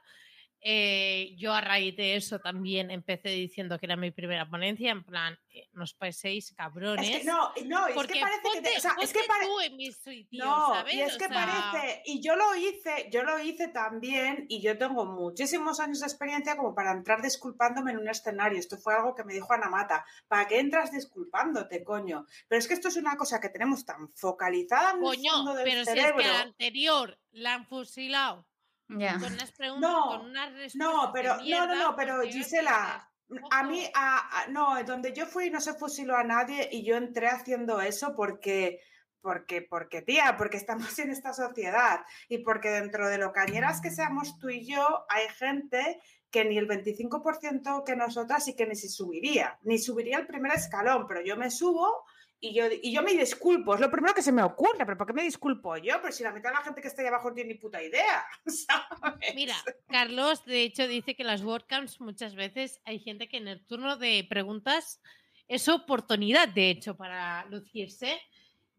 Eh, 0.68 1.36
yo 1.36 1.52
a 1.54 1.60
raíz 1.60 1.94
de 1.96 2.16
eso 2.16 2.40
también 2.40 2.90
empecé 2.90 3.28
diciendo 3.28 3.78
que 3.78 3.86
era 3.86 3.94
mi 3.94 4.10
primera 4.10 4.50
ponencia, 4.50 4.90
en 4.90 5.04
plan, 5.04 5.38
eh, 5.50 5.68
no 5.74 5.84
os 5.84 5.94
paséis 5.94 6.52
cabrones. 6.56 7.08
Es 7.08 7.18
que 7.20 7.24
no, 7.24 7.52
no, 7.66 7.86
es 7.86 7.94
que 8.08 8.20
parece 8.20 8.42
que 8.52 8.62
te- 8.62 8.76
o 8.76 8.80
sea, 8.80 8.96
es 9.00 9.12
que 9.12 9.20
pare- 9.28 9.46
tú 9.46 9.60
en 9.60 9.76
mi 9.76 9.92
sitio, 9.92 10.44
No, 10.44 10.74
¿sabes? 10.74 10.94
y 10.94 11.00
es 11.02 11.14
O 11.14 11.18
que 11.18 11.28
sea, 11.28 11.70
parece, 11.72 12.02
y 12.06 12.20
yo 12.20 12.34
lo 12.34 12.56
hice, 12.56 13.08
yo 13.12 13.22
lo 13.22 13.38
hice 13.38 13.68
también, 13.68 14.46
y 14.48 14.60
yo 14.60 14.76
tengo 14.76 15.04
muchísimos 15.06 15.78
años 15.78 16.00
de 16.00 16.06
experiencia 16.06 16.56
como 16.56 16.74
para 16.74 16.90
entrar 16.90 17.22
disculpándome 17.22 17.92
en 17.92 17.98
un 17.98 18.08
escenario. 18.08 18.58
Esto 18.58 18.76
fue 18.76 18.92
algo 18.96 19.14
que 19.14 19.22
me 19.22 19.34
dijo 19.34 19.52
Ana 19.52 19.68
Mata. 19.70 20.04
¿Para 20.26 20.48
qué 20.48 20.58
entras 20.58 20.90
disculpándote, 20.90 21.84
coño? 21.84 22.26
Pero 22.48 22.58
es 22.58 22.66
que 22.66 22.74
esto 22.74 22.88
es 22.88 22.96
una 22.96 23.16
cosa 23.16 23.40
que 23.40 23.50
tenemos 23.50 23.84
tan 23.84 24.12
focalizada 24.14 24.90
en 24.90 24.96
el 24.96 25.02
Coño, 25.04 25.30
fondo 25.32 25.54
del 25.54 25.64
pero 25.64 25.84
si 25.84 25.90
es 25.96 26.12
que 26.12 26.24
al 26.24 26.42
anterior 26.48 27.20
la 27.30 27.54
han 27.54 27.66
fusilado 27.66 28.48
Con 28.88 29.32
unas 29.32 29.52
preguntas, 29.52 29.90
No, 29.90 30.06
con 30.06 30.20
unas 30.30 30.52
respuestas 30.52 30.74
No, 30.76 31.10
pero 31.12 31.36
no, 31.36 31.66
no, 31.66 31.74
no, 31.74 31.96
pero 31.96 32.20
Gisela, 32.22 33.10
a 33.50 33.62
mí, 33.64 33.84
a- 33.94 34.46
no, 34.50 34.82
donde 34.84 35.12
yo 35.12 35.26
fui 35.26 35.50
no 35.50 35.60
se 35.60 35.74
fusiló 35.74 36.16
a 36.16 36.24
nadie 36.24 36.68
y 36.70 36.84
yo 36.84 36.96
entré 36.96 37.26
haciendo 37.28 37.80
eso 37.80 38.14
porque, 38.14 38.80
porque, 39.20 39.62
porque, 39.62 40.02
tía, 40.02 40.36
porque 40.38 40.56
estamos 40.56 40.96
en 41.00 41.10
esta 41.10 41.32
sociedad 41.32 42.04
y 42.28 42.38
porque 42.38 42.68
dentro 42.70 43.08
de 43.08 43.18
lo 43.18 43.32
cañeras 43.32 43.80
que 43.80 43.90
seamos 43.90 44.38
tú 44.38 44.48
y 44.50 44.64
yo, 44.64 45.04
hay 45.08 45.28
gente 45.30 46.00
que 46.30 46.44
ni 46.44 46.58
el 46.58 46.68
25% 46.68 47.82
que 47.84 47.96
nosotras 47.96 48.46
y 48.46 48.54
que 48.54 48.66
ni 48.66 48.76
se 48.76 48.88
subiría, 48.88 49.58
ni 49.62 49.78
subiría 49.78 50.18
el 50.18 50.26
primer 50.26 50.52
escalón, 50.52 51.06
pero 51.08 51.22
yo 51.22 51.36
me 51.36 51.50
subo 51.50 52.04
y 52.38 52.54
yo, 52.54 52.64
y 52.70 52.92
yo 52.92 53.02
me 53.02 53.14
disculpo, 53.14 53.74
es 53.74 53.80
lo 53.80 53.90
primero 53.90 54.14
que 54.14 54.22
se 54.22 54.32
me 54.32 54.42
ocurre, 54.42 54.84
pero 54.84 54.98
¿por 54.98 55.06
qué 55.06 55.12
me 55.12 55.22
disculpo 55.22 55.76
yo? 55.78 56.00
Pero 56.00 56.12
si 56.12 56.22
la 56.22 56.32
mitad 56.32 56.50
de 56.50 56.56
la 56.56 56.62
gente 56.62 56.82
que 56.82 56.88
está 56.88 57.02
ahí 57.02 57.08
abajo 57.08 57.28
no 57.28 57.34
tiene 57.34 57.54
ni 57.54 57.58
puta 57.58 57.82
idea. 57.82 58.24
Mira, 59.34 59.56
Carlos, 59.88 60.44
de 60.44 60.62
hecho, 60.62 60.86
dice 60.86 61.16
que 61.16 61.24
las 61.24 61.42
WordCamps 61.42 62.00
muchas 62.00 62.34
veces 62.34 62.80
hay 62.84 62.98
gente 62.98 63.28
que 63.28 63.38
en 63.38 63.48
el 63.48 63.64
turno 63.64 63.96
de 63.96 64.26
preguntas 64.28 65.00
es 65.48 65.68
oportunidad, 65.68 66.48
de 66.48 66.70
hecho, 66.70 66.96
para 66.96 67.46
lucirse. 67.46 68.20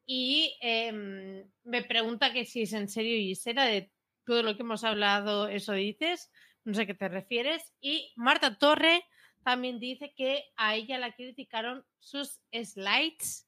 Y 0.05 0.55
em, 0.61 1.43
me 1.63 1.83
pregunta 1.83 2.31
que 2.31 2.45
si 2.45 2.61
es 2.61 2.73
en 2.73 2.87
serio, 2.87 3.17
Gisela, 3.17 3.65
de 3.65 3.91
todo 4.25 4.43
lo 4.43 4.55
que 4.55 4.61
hemos 4.61 4.83
hablado, 4.83 5.47
eso 5.47 5.73
dices. 5.73 6.31
No 6.63 6.73
sé 6.73 6.83
a 6.83 6.85
qué 6.85 6.93
te 6.93 7.07
refieres. 7.07 7.73
Y 7.81 8.11
Marta 8.17 8.57
Torre 8.57 9.03
también 9.43 9.79
dice 9.79 10.13
que 10.15 10.43
a 10.57 10.75
ella 10.75 10.97
la 10.97 11.13
criticaron 11.13 11.85
sus 11.99 12.41
slides, 12.51 13.46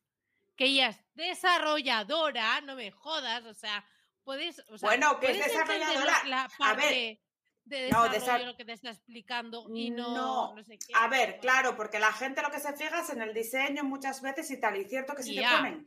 que 0.60 0.65
ella 0.65 0.90
es 0.90 0.99
desarrolladora, 1.14 2.60
no 2.61 2.76
me 2.76 2.91
jodas, 2.91 3.45
o 3.45 3.53
sea, 3.53 3.86
puedes... 4.23 4.60
o 4.69 4.77
sea, 4.77 4.90
Bueno, 4.90 5.18
que 5.19 5.31
es 5.31 5.40
desarrolladora. 5.40 6.22
La, 6.26 6.30
la 6.30 6.41
A 6.44 6.73
ver, 6.73 6.84
parte 6.84 7.22
de 7.64 7.90
no, 7.90 8.03
desarrollo, 8.03 8.44
desa- 8.44 8.45
lo 8.45 8.57
que 8.57 8.65
te 8.65 8.73
está 8.73 8.90
explicando 8.90 9.65
y 9.73 9.90
no, 9.91 10.14
No, 10.14 10.56
no 10.56 10.64
sé 10.64 10.77
qué. 10.77 10.91
A 10.95 11.07
ver, 11.07 11.27
Bueno, 11.30 11.41
claro, 11.41 11.76
porque 11.77 11.98
la 11.99 12.11
gente 12.11 12.41
lo 12.41 12.52
que 12.52 12.60
se 12.60 12.73
fija 12.73 12.99
es 13.02 13.10
en 13.10 13.22
el 13.22 13.34
diseño 13.34 13.84
muchas 13.86 14.22
veces 14.22 14.52
y 14.52 14.60
tal, 14.60 14.76
y 14.76 14.84
cierto 14.84 15.15
que 15.15 15.23
si 15.23 15.34
te 15.36 15.41
ponen. 15.49 15.86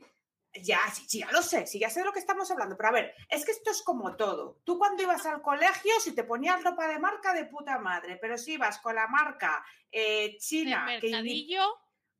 Ya, 0.55 0.79
sí, 0.93 1.05
sí, 1.07 1.19
ya 1.19 1.31
lo 1.31 1.41
sé, 1.43 1.65
sí, 1.67 1.79
ya 1.79 1.89
sé 1.91 1.99
de 2.01 2.05
lo 2.05 2.11
que 2.13 2.19
estamos 2.19 2.49
hablando, 2.51 2.75
pero 2.77 2.89
a 2.89 2.93
ver, 2.93 3.15
es 3.29 3.43
que 3.45 3.51
esto 3.51 3.69
es 3.71 3.81
como 3.83 4.15
todo. 4.15 4.59
Tú 4.63 4.77
cuando 4.79 5.01
ibas 5.01 5.25
al 5.25 5.41
colegio, 5.41 5.91
si 5.99 6.13
te 6.13 6.23
ponías 6.23 6.63
ropa 6.63 6.87
de 6.87 6.99
marca, 6.99 7.33
de 7.33 7.45
puta 7.45 7.77
madre, 7.79 8.17
pero 8.21 8.37
si 8.37 8.53
ibas 8.53 8.77
con 8.79 8.93
la 8.95 9.07
marca 9.07 9.63
eh, 9.91 10.35
china 10.39 10.85
que, 10.99 11.07
imi- 11.09 11.47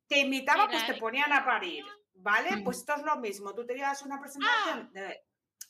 que 0.08 0.18
imitaba, 0.18 0.68
pues 0.68 0.84
te 0.86 0.94
ponían 0.94 1.32
a 1.32 1.44
parir, 1.44 1.84
¿vale? 2.24 2.56
Mm. 2.56 2.64
Pues 2.64 2.78
esto 2.78 2.94
es 2.96 3.02
lo 3.02 3.16
mismo, 3.18 3.54
tú 3.54 3.64
te 3.66 3.74
llevas 3.74 4.02
una 4.02 4.18
presentación 4.18 4.88
Ah. 4.88 4.90
de, 4.92 5.20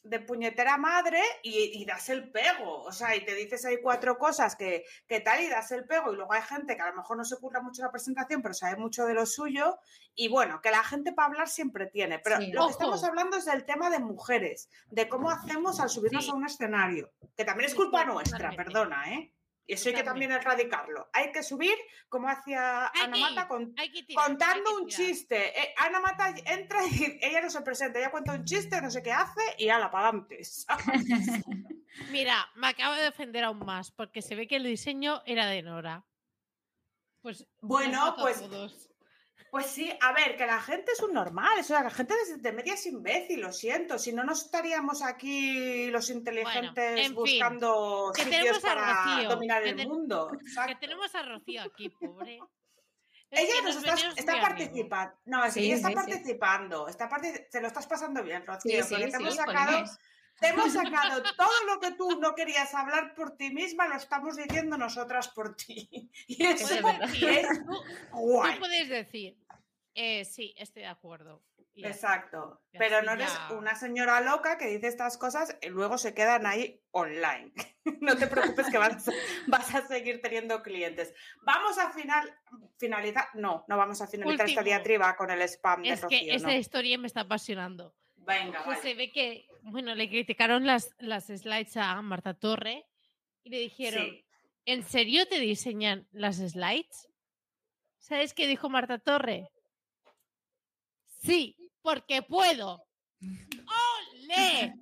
de 0.04 0.20
puñetera 0.20 0.76
madre 0.76 1.20
y, 1.42 1.80
y 1.80 1.84
das 1.86 2.10
el 2.10 2.30
pego, 2.30 2.82
o 2.82 2.92
sea, 2.92 3.16
y 3.16 3.24
te 3.24 3.34
dices 3.34 3.64
ahí 3.64 3.78
cuatro 3.82 4.18
cosas 4.18 4.54
que, 4.54 4.84
que 5.08 5.20
tal 5.20 5.40
y 5.42 5.48
das 5.48 5.72
el 5.72 5.86
pego 5.86 6.12
y 6.12 6.16
luego 6.16 6.32
hay 6.34 6.42
gente 6.42 6.76
que 6.76 6.82
a 6.82 6.90
lo 6.90 6.96
mejor 6.96 7.16
no 7.16 7.24
se 7.24 7.34
ocurra 7.36 7.62
mucho 7.62 7.82
la 7.82 7.90
presentación, 7.90 8.42
pero 8.42 8.52
sabe 8.54 8.76
mucho 8.76 9.06
de 9.06 9.14
lo 9.14 9.24
suyo 9.24 9.78
y 10.14 10.28
bueno, 10.28 10.60
que 10.62 10.70
la 10.70 10.84
gente 10.84 11.12
para 11.14 11.28
hablar 11.28 11.48
siempre 11.48 11.86
tiene, 11.86 12.18
pero 12.18 12.36
Sí. 12.38 12.52
lo 12.52 12.60
Ojo. 12.60 12.68
que 12.68 12.72
estamos 12.72 13.02
hablando 13.02 13.36
es 13.38 13.46
del 13.46 13.64
tema 13.64 13.88
de 13.90 13.98
mujeres, 13.98 14.68
de 14.90 15.08
cómo 15.08 15.30
hacemos 15.30 15.80
al 15.80 15.88
subirnos 15.88 16.24
Sí. 16.26 16.30
a 16.30 16.34
un 16.34 16.44
escenario, 16.46 17.10
que 17.36 17.44
también 17.46 17.68
es 17.70 17.74
culpa 17.74 18.02
sí, 18.02 18.06
nuestra, 18.08 18.38
totalmente. 18.50 18.64
perdona, 18.64 19.14
¿eh? 19.14 19.32
Y 19.66 19.74
eso 19.74 19.88
hay 19.88 19.94
que 19.94 20.02
también 20.02 20.30
erradicarlo. 20.30 21.08
Hay 21.12 21.32
que 21.32 21.42
subir, 21.42 21.74
como 22.08 22.28
hacía 22.28 22.86
Hay 22.88 23.00
Ana 23.02 23.14
que 23.14 23.20
Mata, 23.20 23.48
con 23.48 23.74
tirar, 23.74 24.14
contando 24.14 24.76
un 24.76 24.88
chiste. 24.88 25.58
Eh, 25.58 25.74
Ana 25.78 26.00
Mata 26.00 26.34
entra 26.44 26.80
y 26.86 27.18
ella 27.22 27.40
no 27.40 27.48
se 27.48 27.62
presenta, 27.62 27.98
ella 27.98 28.10
cuenta 28.10 28.32
un 28.32 28.44
chiste, 28.44 28.80
no 28.82 28.90
sé 28.90 29.02
qué 29.02 29.12
hace 29.12 29.40
y 29.58 29.68
ala, 29.70 29.90
para 29.90 30.08
adelante. 30.08 30.40
Mira, 32.10 32.46
me 32.56 32.68
acabo 32.68 32.94
de 32.94 33.08
ofender 33.08 33.44
aún 33.44 33.60
más 33.60 33.90
porque 33.90 34.20
se 34.20 34.34
ve 34.34 34.46
que 34.46 34.56
el 34.56 34.64
diseño 34.64 35.22
era 35.24 35.46
de 35.46 35.62
Nora. 35.62 36.04
Pues 37.22 37.46
Bueno, 37.60 38.16
pues- 38.18 38.40
todos. 38.40 38.90
Pues 39.54 39.66
sí, 39.66 39.88
a 40.00 40.12
ver, 40.12 40.36
que 40.36 40.46
la 40.46 40.60
gente 40.60 40.90
es 40.90 41.00
un 41.00 41.12
normal, 41.12 41.60
o 41.60 41.62
sea, 41.62 41.84
la 41.84 41.90
gente 41.90 42.12
de, 42.26 42.38
de 42.38 42.52
media 42.52 42.74
es 42.74 42.86
imbécil, 42.86 43.40
lo 43.40 43.52
siento, 43.52 44.00
si 44.00 44.12
no, 44.12 44.24
no 44.24 44.32
estaríamos 44.32 45.00
aquí 45.00 45.86
los 45.92 46.10
inteligentes 46.10 46.98
en 46.98 47.04
fin, 47.04 47.14
buscando 47.14 48.10
que 48.16 48.24
sitios 48.24 48.58
para 48.58 49.04
Rocío, 49.04 49.28
dominar 49.28 49.62
que 49.62 49.68
el 49.70 49.86
mundo. 49.86 50.28
Que 50.32 50.44
Exacto. 50.44 50.76
tenemos 50.80 51.14
a 51.14 51.22
Rocío 51.22 51.62
aquí, 51.62 51.88
pobre. 51.88 52.40
Es 53.30 53.40
Ella 53.42 53.52
que 53.54 53.62
nos 53.62 54.16
está, 54.18 54.40
participando. 54.40 55.14
No, 55.24 55.44
sí, 55.44 55.52
Sí, 55.52 55.66
ella 55.66 55.74
está 55.76 55.88
sí, 55.90 55.94
sí. 55.94 56.00
participando. 56.00 56.88
Está 56.88 57.08
parti- 57.08 57.48
te 57.48 57.60
lo 57.60 57.68
estás 57.68 57.86
pasando 57.86 58.24
bien, 58.24 58.44
Rocío, 58.44 58.82
Sí, 58.82 58.88
sí, 58.88 58.88
porque 58.90 59.04
te 59.06 59.10
sí, 59.12 59.22
hemos 59.22 59.34
sacado. 59.36 59.84
Te 60.40 60.48
hemos 60.48 60.72
sacado 60.72 61.22
todo 61.36 61.64
lo 61.68 61.78
que 61.78 61.92
tú 61.92 62.18
no 62.20 62.34
querías 62.34 62.74
hablar 62.74 63.14
por 63.14 63.36
ti 63.36 63.50
misma, 63.50 63.86
lo 63.86 63.94
estamos 63.94 64.34
diciendo 64.36 64.76
nosotras 64.76 65.28
por 65.28 65.54
ti. 65.54 66.10
Y 66.26 66.44
eso 66.44 66.74
es 66.74 66.82
es 67.22 67.48
Tú, 67.64 67.72
tú 67.72 68.18
guay. 68.18 68.58
puedes 68.58 68.88
decir, 68.88 69.36
eh, 69.94 70.24
sí, 70.24 70.54
estoy 70.58 70.82
de 70.82 70.88
acuerdo. 70.88 71.42
Y. 71.76 71.84
Exacto. 71.86 72.62
Pero 72.72 73.02
no 73.02 73.12
eres 73.12 73.32
ya- 73.32 73.52
una 73.56 73.74
señora 73.74 74.20
loca 74.20 74.58
que 74.58 74.66
dice 74.68 74.86
estas 74.86 75.18
cosas 75.18 75.56
y 75.60 75.68
luego 75.70 75.98
se 75.98 76.14
quedan 76.14 76.46
ahí 76.46 76.80
online. 76.92 77.52
No 78.00 78.16
te 78.16 78.26
preocupes 78.28 78.70
que 78.70 78.78
vas, 78.78 79.06
a- 79.08 79.12
vas 79.48 79.74
a 79.74 79.86
seguir 79.86 80.20
teniendo 80.22 80.62
clientes. 80.62 81.12
Vamos 81.42 81.76
a 81.78 81.90
final, 81.90 82.32
finalizar. 82.78 83.26
No, 83.34 83.64
no 83.68 83.76
vamos 83.76 84.00
a 84.00 84.06
finalizar 84.06 84.46
esta 84.46 84.60
Último. 84.60 84.74
diatriba 84.74 85.16
con 85.16 85.30
el 85.30 85.42
spam 85.42 85.82
de 85.82 85.90
Es 85.90 86.00
Rocío. 86.02 86.18
que 86.20 86.26
no. 86.26 86.32
esta 86.34 86.54
historia 86.54 86.96
me 86.98 87.06
está 87.08 87.20
apasionando. 87.22 87.94
Venga, 88.16 88.62
Pues 88.64 88.78
vale. 88.78 88.90
se 88.90 88.94
ve 88.94 89.10
que, 89.12 89.46
bueno, 89.62 89.94
le 89.94 90.08
criticaron 90.08 90.64
las, 90.66 90.90
las 90.98 91.26
slides 91.26 91.76
a 91.76 92.00
Marta 92.02 92.32
Torre 92.34 92.86
y 93.42 93.50
le 93.50 93.58
dijeron, 93.58 94.04
Sí. 94.04 94.24
¿en 94.64 94.82
serio 94.84 95.26
te 95.28 95.38
diseñan 95.40 96.08
las 96.12 96.36
slides? 96.36 97.08
¿Sabes 97.98 98.32
qué 98.32 98.46
dijo 98.46 98.68
Marta 98.70 98.98
Torre? 98.98 99.50
Sí, 101.24 101.56
porque 101.82 102.22
puedo. 102.22 102.84
¡Ole! 103.20 104.74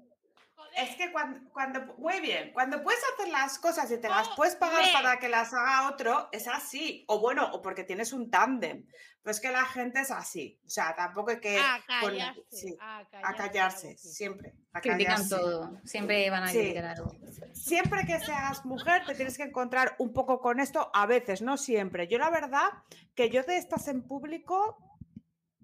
Es 0.74 0.96
que 0.96 1.12
cuando, 1.12 1.50
cuando, 1.52 1.80
muy 1.98 2.18
bien, 2.20 2.50
cuando 2.54 2.82
puedes 2.82 3.02
hacer 3.12 3.30
las 3.30 3.58
cosas 3.58 3.90
y 3.90 3.98
te 3.98 4.08
las 4.08 4.30
puedes 4.30 4.56
pagar 4.56 4.82
para 4.94 5.18
que 5.18 5.28
las 5.28 5.52
haga 5.52 5.90
otro, 5.90 6.30
es 6.32 6.48
así. 6.48 7.04
O 7.08 7.20
bueno, 7.20 7.46
o 7.52 7.60
porque 7.60 7.84
tienes 7.84 8.14
un 8.14 8.30
tándem. 8.30 8.86
Pues 9.22 9.38
que 9.38 9.50
la 9.50 9.64
gente 9.66 10.00
es 10.00 10.10
así. 10.10 10.58
O 10.66 10.70
sea, 10.70 10.96
tampoco 10.96 11.30
hay 11.30 11.40
que 11.40 11.56
a 11.58 11.78
callarse, 11.86 12.42
sí, 12.50 12.76
a 12.80 13.04
a 13.22 13.34
callarse, 13.36 13.96
siempre. 13.98 14.54
A 14.72 14.80
Critican 14.80 15.14
callarse. 15.14 15.36
todo. 15.36 15.78
Siempre 15.84 16.28
van 16.30 16.42
a 16.44 16.48
Sí. 16.48 16.58
criticar 16.58 16.84
algo. 16.86 17.12
Siempre 17.52 18.06
que 18.06 18.18
seas 18.18 18.64
mujer 18.64 19.04
te 19.06 19.14
tienes 19.14 19.36
que 19.36 19.44
encontrar 19.44 19.94
un 19.98 20.12
poco 20.14 20.40
con 20.40 20.58
esto, 20.58 20.90
a 20.94 21.06
veces, 21.06 21.40
no 21.42 21.56
siempre. 21.58 22.08
Yo 22.08 22.18
la 22.18 22.30
verdad 22.30 22.70
que 23.14 23.28
yo 23.30 23.42
de 23.44 23.58
estas 23.58 23.86
en 23.88 24.02
público, 24.02 24.76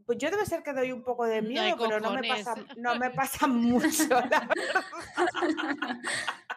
pues 0.09 0.17
yo 0.17 0.31
debe 0.31 0.47
ser 0.47 0.63
que 0.63 0.73
doy 0.73 0.91
un 0.91 1.03
poco 1.03 1.27
de 1.27 1.43
No 1.43 1.49
hay 1.49 1.53
miedo, 1.75 1.77
pero 1.77 2.01
no 2.01 2.15
me 2.15 2.27
pasa, 2.27 2.55
no 2.79 2.95
me 2.97 3.11
pasa 3.11 3.47
mucho. 3.47 4.09
la 4.09 4.21
verdad. 4.23 4.49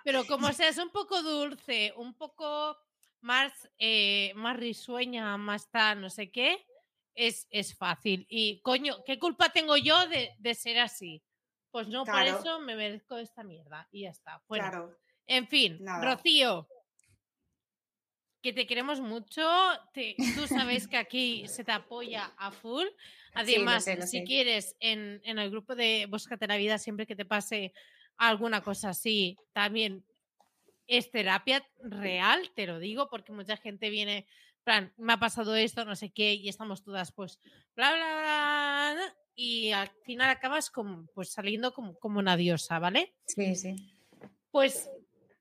Pero 0.05 0.25
como 0.25 0.53
seas 0.53 0.77
un 0.77 0.89
poco 0.89 1.21
dulce, 1.21 1.93
un 1.97 2.13
poco 2.13 2.77
más, 3.19 3.51
eh, 3.77 4.31
más 4.35 4.55
risueña, 4.55 5.35
más 5.35 5.69
tal, 5.69 5.99
no 5.99 6.09
sé 6.09 6.31
qué, 6.31 6.65
es, 7.13 7.45
es 7.51 7.75
fácil. 7.77 8.25
Y 8.29 8.61
coño, 8.61 9.03
¿qué 9.05 9.19
culpa 9.19 9.49
tengo 9.49 9.75
yo 9.75 10.07
de, 10.07 10.33
de 10.39 10.55
ser 10.55 10.79
así? 10.79 11.21
Pues 11.71 11.89
no, 11.89 12.05
Claro. 12.05 12.31
por 12.31 12.39
eso 12.39 12.59
me 12.61 12.77
merezco 12.77 13.17
esta 13.17 13.43
mierda. 13.43 13.85
Y 13.91 14.03
ya 14.03 14.11
está. 14.11 14.41
Bueno, 14.47 14.69
Claro. 14.69 14.97
en 15.27 15.45
fin, 15.49 15.77
Nada. 15.81 16.15
Rocío, 16.15 16.69
que 18.41 18.53
te 18.53 18.65
queremos 18.67 18.99
mucho. 18.99 19.47
te- 19.93 20.15
tú 20.35 20.47
sabes 20.47 20.87
que 20.87 20.97
aquí 20.97 21.47
se 21.47 21.63
te 21.63 21.71
apoya 21.71 22.31
a 22.37 22.51
full. 22.51 22.87
Además, 23.33 23.83
sé, 23.85 23.95
lo 23.95 24.01
si 24.07 24.19
sé. 24.19 24.23
quieres, 24.23 24.75
en, 24.79 25.21
en 25.23 25.39
el 25.39 25.49
grupo 25.51 25.75
de 25.75 26.05
Búscate 26.09 26.47
la 26.47 26.57
Vida, 26.57 26.77
siempre 26.77 27.05
que 27.07 27.15
te 27.15 27.25
pase 27.25 27.73
alguna 28.17 28.61
cosa 28.61 28.89
así, 28.89 29.37
también 29.53 30.03
es 30.87 31.09
terapia 31.11 31.65
real, 31.79 32.51
te 32.55 32.67
lo 32.67 32.79
digo, 32.79 33.09
porque 33.09 33.31
mucha 33.31 33.55
gente 33.57 33.89
viene, 33.89 34.17
en 34.17 34.63
plan, 34.63 34.93
me 34.97 35.13
ha 35.13 35.17
pasado 35.17 35.55
esto, 35.55 35.85
no 35.85 35.95
sé 35.95 36.11
qué, 36.11 36.33
y 36.33 36.49
estamos 36.49 36.83
todas, 36.83 37.11
pues, 37.13 37.39
bla, 37.75 37.93
bla, 37.93 38.93
bla, 38.95 39.15
y 39.33 39.71
al 39.71 39.89
final 40.03 40.29
acabas 40.29 40.69
como, 40.69 41.05
pues 41.15 41.31
saliendo 41.31 41.73
como, 41.73 41.97
como 41.97 42.19
una 42.19 42.35
diosa, 42.35 42.77
¿vale? 42.79 43.13
Sí, 43.25 43.55
sí. 43.55 43.93
Pues 44.51 44.89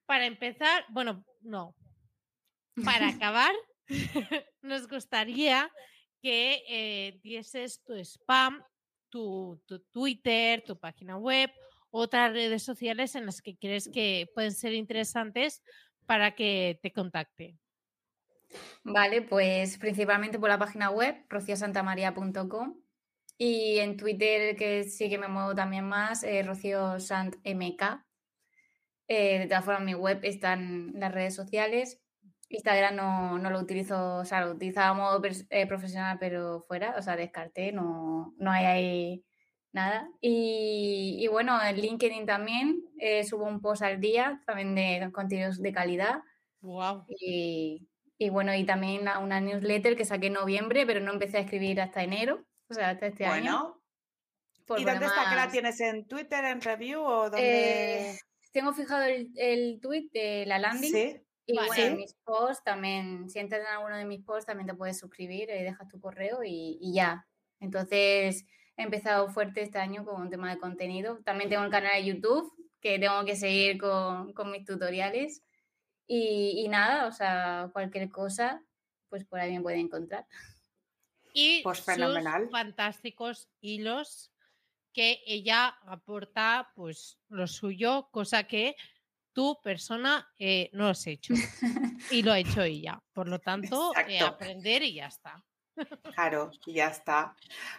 para 0.07 0.27
empezar, 0.27 0.85
bueno, 0.91 1.25
no. 1.41 1.75
Para 2.85 3.09
acabar, 3.17 3.53
nos 4.63 4.89
gustaría 4.89 5.71
que 6.23 6.63
eh, 6.69 7.21
dieses 7.23 7.83
tu 7.83 7.95
spam, 7.95 8.63
tu, 9.09 9.63
tu 9.67 9.81
Twitter, 9.91 10.63
tu 10.63 10.79
página 10.79 11.17
web, 11.17 11.51
otras 11.91 12.33
redes 12.33 12.63
sociales 12.63 13.15
en 13.15 13.27
las 13.27 13.43
que 13.43 13.57
crees 13.57 13.89
que 13.93 14.29
pueden 14.35 14.53
ser 14.53 14.75
interesantes 14.75 15.63
para 16.07 16.35
que 16.35 16.79
te 16.83 16.93
contacte. 16.93 17.59
Vale, 18.83 19.23
pues 19.23 19.79
principalmente 19.79 20.39
por 20.39 20.49
la 20.49 20.59
página 20.59 20.91
web, 20.91 21.25
rociosantamaria.com 21.29 22.81
y 23.39 23.79
en 23.79 23.97
Twitter, 23.97 24.57
que 24.57 24.85
sí 24.85 25.09
que 25.09 25.19
me 25.19 25.29
muevo 25.29 25.55
también 25.55 25.85
más, 25.85 26.25
eh, 26.25 26.43
Rocío 26.43 27.01
Sant 27.01 27.37
MK. 27.45 28.05
Eh, 29.09 29.39
de 29.41 29.47
todas 29.47 29.65
formas, 29.65 29.83
mi 29.83 29.95
web 29.95 30.21
está 30.25 30.53
en 30.53 30.93
las 30.95 31.13
redes 31.13 31.35
sociales. 31.35 32.00
Instagram 32.51 32.97
no, 32.97 33.39
no 33.39 33.49
lo 33.49 33.61
utilizo, 33.61 34.17
o 34.17 34.25
sea, 34.25 34.45
lo 34.45 34.53
utilizaba 34.53 34.89
a 34.89 34.95
modo 34.95 35.23
eh, 35.51 35.67
profesional, 35.67 36.19
pero 36.19 36.65
fuera, 36.67 36.95
o 36.99 37.03
sea, 37.03 37.17
descarté, 37.17 37.73
no, 37.73 38.35
no 38.39 38.51
hay 38.51 38.65
ahí 38.65 39.25
nada. 39.73 40.11
Y, 40.21 41.17
y 41.21 41.29
bueno, 41.29 41.63
en 41.63 41.77
LinkedIn 41.77 42.27
también 42.27 42.83
eh, 42.99 43.23
subo 43.23 43.45
un 43.45 43.61
post 43.61 43.83
al 43.83 44.01
día, 44.01 44.43
también 44.47 44.75
de 44.75 45.11
contenidos 45.13 45.63
de 45.63 45.73
calidad. 45.73 46.23
Wow. 46.61 47.05
Y, 47.09 47.89
y 48.19 48.29
bueno, 48.31 48.53
y 48.55 48.65
también 48.65 49.09
una 49.23 49.41
newsletter 49.41 49.97
que 49.97 50.05
saqué 50.05 50.27
en 50.27 50.35
noviembre, 50.35 50.85
pero 50.87 50.99
no 50.99 51.13
empecé 51.13 51.39
a 51.39 51.43
escribir 51.43 51.81
hasta 51.81 52.03
enero, 52.03 52.45
o 52.69 52.75
sea, 52.75 52.91
hasta 52.91 53.07
este 53.07 53.27
año. 53.27 53.53
Bueno, 53.53 53.83
por 54.67 54.81
¿y 54.81 54.85
dónde 54.85 55.07
está 55.07 55.31
que 55.31 55.37
la 55.37 55.49
tienes? 55.51 55.81
¿En 55.81 56.07
Twitter, 56.09 56.45
en 56.45 56.61
review 56.61 57.01
o 57.01 57.31
dónde? 57.31 58.11
Eh, 58.11 58.19
tengo 58.53 58.73
fijado 58.73 59.05
el, 59.05 59.31
el 59.37 59.79
tweet 59.81 60.09
de 60.13 60.47
la 60.47 60.59
landing 60.59 60.93
sí. 60.93 61.21
Y 61.53 61.57
Vale. 61.57 61.69
bueno, 61.69 61.85
en 61.85 61.97
mis 61.97 62.15
posts 62.25 62.63
también, 62.65 63.29
si 63.29 63.39
entras 63.39 63.61
en 63.63 63.67
alguno 63.69 63.97
de 63.97 64.05
mis 64.05 64.23
posts 64.25 64.47
también 64.47 64.67
te 64.67 64.75
puedes 64.75 64.99
suscribir 64.99 65.51
y 65.51 65.63
dejas 65.63 65.89
tu 65.89 66.01
correo 66.01 66.43
y, 66.45 66.79
y 66.81 66.95
ya. 66.95 67.27
Entonces 67.61 68.45
he 68.77 68.83
empezado 68.83 69.29
fuerte 69.29 69.63
este 69.63 69.79
año 69.79 70.05
con 70.05 70.21
un 70.21 70.31
tema 70.31 70.51
de 70.55 70.59
contenido. 70.59 71.19
También 71.25 71.51
tengo 71.51 71.65
el 71.65 71.71
canal 71.71 71.93
de 71.95 72.05
YouTube 72.07 72.53
que 72.81 72.99
tengo 72.99 73.25
que 73.25 73.37
seguir 73.37 73.79
con, 73.79 74.33
con 74.33 74.51
mis 74.51 74.65
tutoriales 74.65 75.43
y, 76.07 76.63
y 76.65 76.69
nada, 76.69 77.07
o 77.07 77.13
sea, 77.13 77.71
cualquier 77.73 78.11
cosa, 78.11 78.65
pues 79.09 79.25
por 79.25 79.39
ahí 79.41 79.53
me 79.55 79.61
pueden 79.63 79.81
encontrar. 79.81 80.27
Y 81.33 81.63
Pues 81.63 81.79
sus 81.79 81.87
fenomenal. 81.87 82.49
fantásticos 82.51 83.49
hilos 83.61 84.33
que 84.93 85.21
ella 85.27 85.69
aporta 85.87 86.73
pues 86.75 87.19
lo 87.29 87.47
suyo, 87.47 88.09
cosa 88.11 88.45
que 88.45 88.75
tu 89.41 89.59
persona 89.63 90.31
eh, 90.39 90.69
no 90.75 90.89
has 90.89 91.07
hecho 91.07 91.33
y 92.11 92.21
lo 92.21 92.31
ha 92.31 92.39
hecho 92.39 92.61
ella. 92.61 93.03
Por 93.15 93.27
lo 93.27 93.39
tanto, 93.41 93.93
eh, 94.07 94.21
aprender 94.21 94.83
y 94.83 94.93
ya 94.93 95.07
está. 95.07 95.43
Claro, 96.15 96.51
y 96.67 96.75
ya 96.75 96.89
está. 96.89 97.35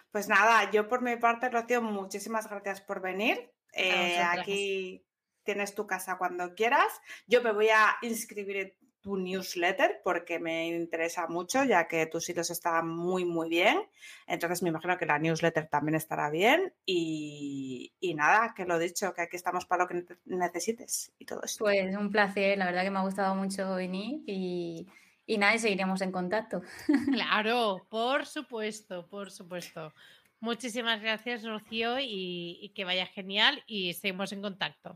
Pues 0.10 0.28
nada, 0.28 0.72
yo 0.72 0.88
por 0.88 1.04
mi 1.04 1.18
parte, 1.18 1.50
Rocío, 1.50 1.84
muchísimas 1.84 2.50
gracias 2.50 2.82
por 2.82 3.00
venir. 3.00 3.52
Eh, 3.74 4.20
aquí 4.20 5.06
tienes 5.44 5.76
tu 5.76 5.86
casa 5.86 6.18
cuando 6.18 6.56
quieras. 6.56 7.00
Yo 7.28 7.44
me 7.44 7.52
voy 7.52 7.70
a 7.70 7.96
inscribir 8.02 8.58
en 8.58 8.74
tu 9.02 9.18
newsletter 9.18 10.02
porque 10.04 10.40
me 10.40 10.68
interesa 10.68 11.28
mucho, 11.28 11.64
ya 11.64 11.88
que 11.88 12.06
tus 12.06 12.30
hilos 12.30 12.50
están 12.50 12.88
muy, 12.88 13.26
muy 13.26 13.50
bien. 13.50 13.80
Entonces 14.28 14.62
me 14.64 14.70
imagino 14.70 14.98
que 14.98 15.06
la 15.06 15.20
newsletter 15.20 15.68
también 15.68 15.96
estará 15.96 16.30
bien. 16.30 16.74
Y, 16.86 17.94
y 18.00 18.14
nada, 18.14 18.54
que 18.56 18.66
lo 18.66 18.78
dicho, 18.80 19.14
que 19.14 19.22
aquí 19.24 19.36
estamos 19.36 19.66
para 19.66 19.84
lo 19.84 19.88
que 19.90 19.96
nece- 19.96 20.20
necesites 20.26 21.12
y 21.20 21.26
todo 21.26 21.42
eso. 21.44 21.64
Pues 21.64 21.96
un 21.96 22.12
placer, 22.12 22.58
la 22.58 22.66
verdad 22.66 22.84
que 22.84 22.92
me 22.92 23.00
ha 23.00 23.04
gustado 23.04 23.36
mucho 23.36 23.76
venir 23.76 24.22
y, 24.28 24.88
y 25.26 25.38
nada, 25.38 25.56
y 25.56 25.60
seguiremos 25.60 26.02
en 26.02 26.12
contacto. 26.12 26.62
Claro, 27.12 27.86
por 27.90 28.26
supuesto, 28.26 29.08
por 29.08 29.32
supuesto. 29.32 29.94
Muchísimas 30.40 31.02
gracias, 31.02 31.44
Rocío, 31.44 32.00
y, 32.00 32.58
y 32.62 32.70
que 32.70 32.84
vaya 32.86 33.06
genial 33.06 33.64
y 33.68 33.94
seguimos 33.94 34.32
en 34.32 34.42
contacto. 34.42 34.96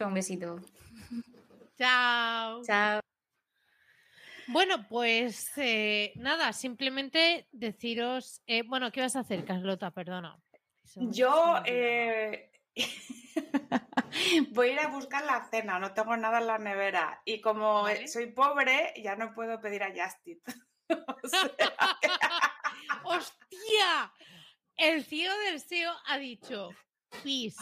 Un 0.00 0.14
besito. 0.14 0.60
Chao. 1.78 2.62
Chao. 2.64 3.11
Bueno, 4.48 4.86
pues 4.88 5.50
eh, 5.56 6.12
nada, 6.16 6.52
simplemente 6.52 7.48
deciros, 7.52 8.42
eh, 8.46 8.62
bueno, 8.62 8.90
¿qué 8.90 9.00
vas 9.00 9.16
a 9.16 9.20
hacer, 9.20 9.44
Carlota? 9.44 9.90
Perdona. 9.90 10.36
Yo 10.96 11.62
eh, 11.64 12.50
voy 14.50 14.68
a 14.68 14.72
ir 14.72 14.80
a 14.80 14.88
buscar 14.88 15.24
la 15.24 15.48
cena, 15.50 15.78
no 15.78 15.94
tengo 15.94 16.16
nada 16.16 16.38
en 16.38 16.46
la 16.46 16.58
nevera. 16.58 17.22
Y 17.24 17.40
como 17.40 17.88
eh, 17.88 17.94
Vale. 17.94 18.08
soy 18.08 18.26
pobre, 18.26 18.92
ya 19.02 19.16
no 19.16 19.32
puedo 19.34 19.60
pedir 19.60 19.82
a 19.82 19.88
sea, 19.94 20.42
¡Hostia! 23.04 24.12
El 24.76 25.04
CEO 25.04 25.36
del 25.38 25.60
SEO 25.60 25.92
ha 26.06 26.18
dicho, 26.18 26.70
pis. 27.22 27.56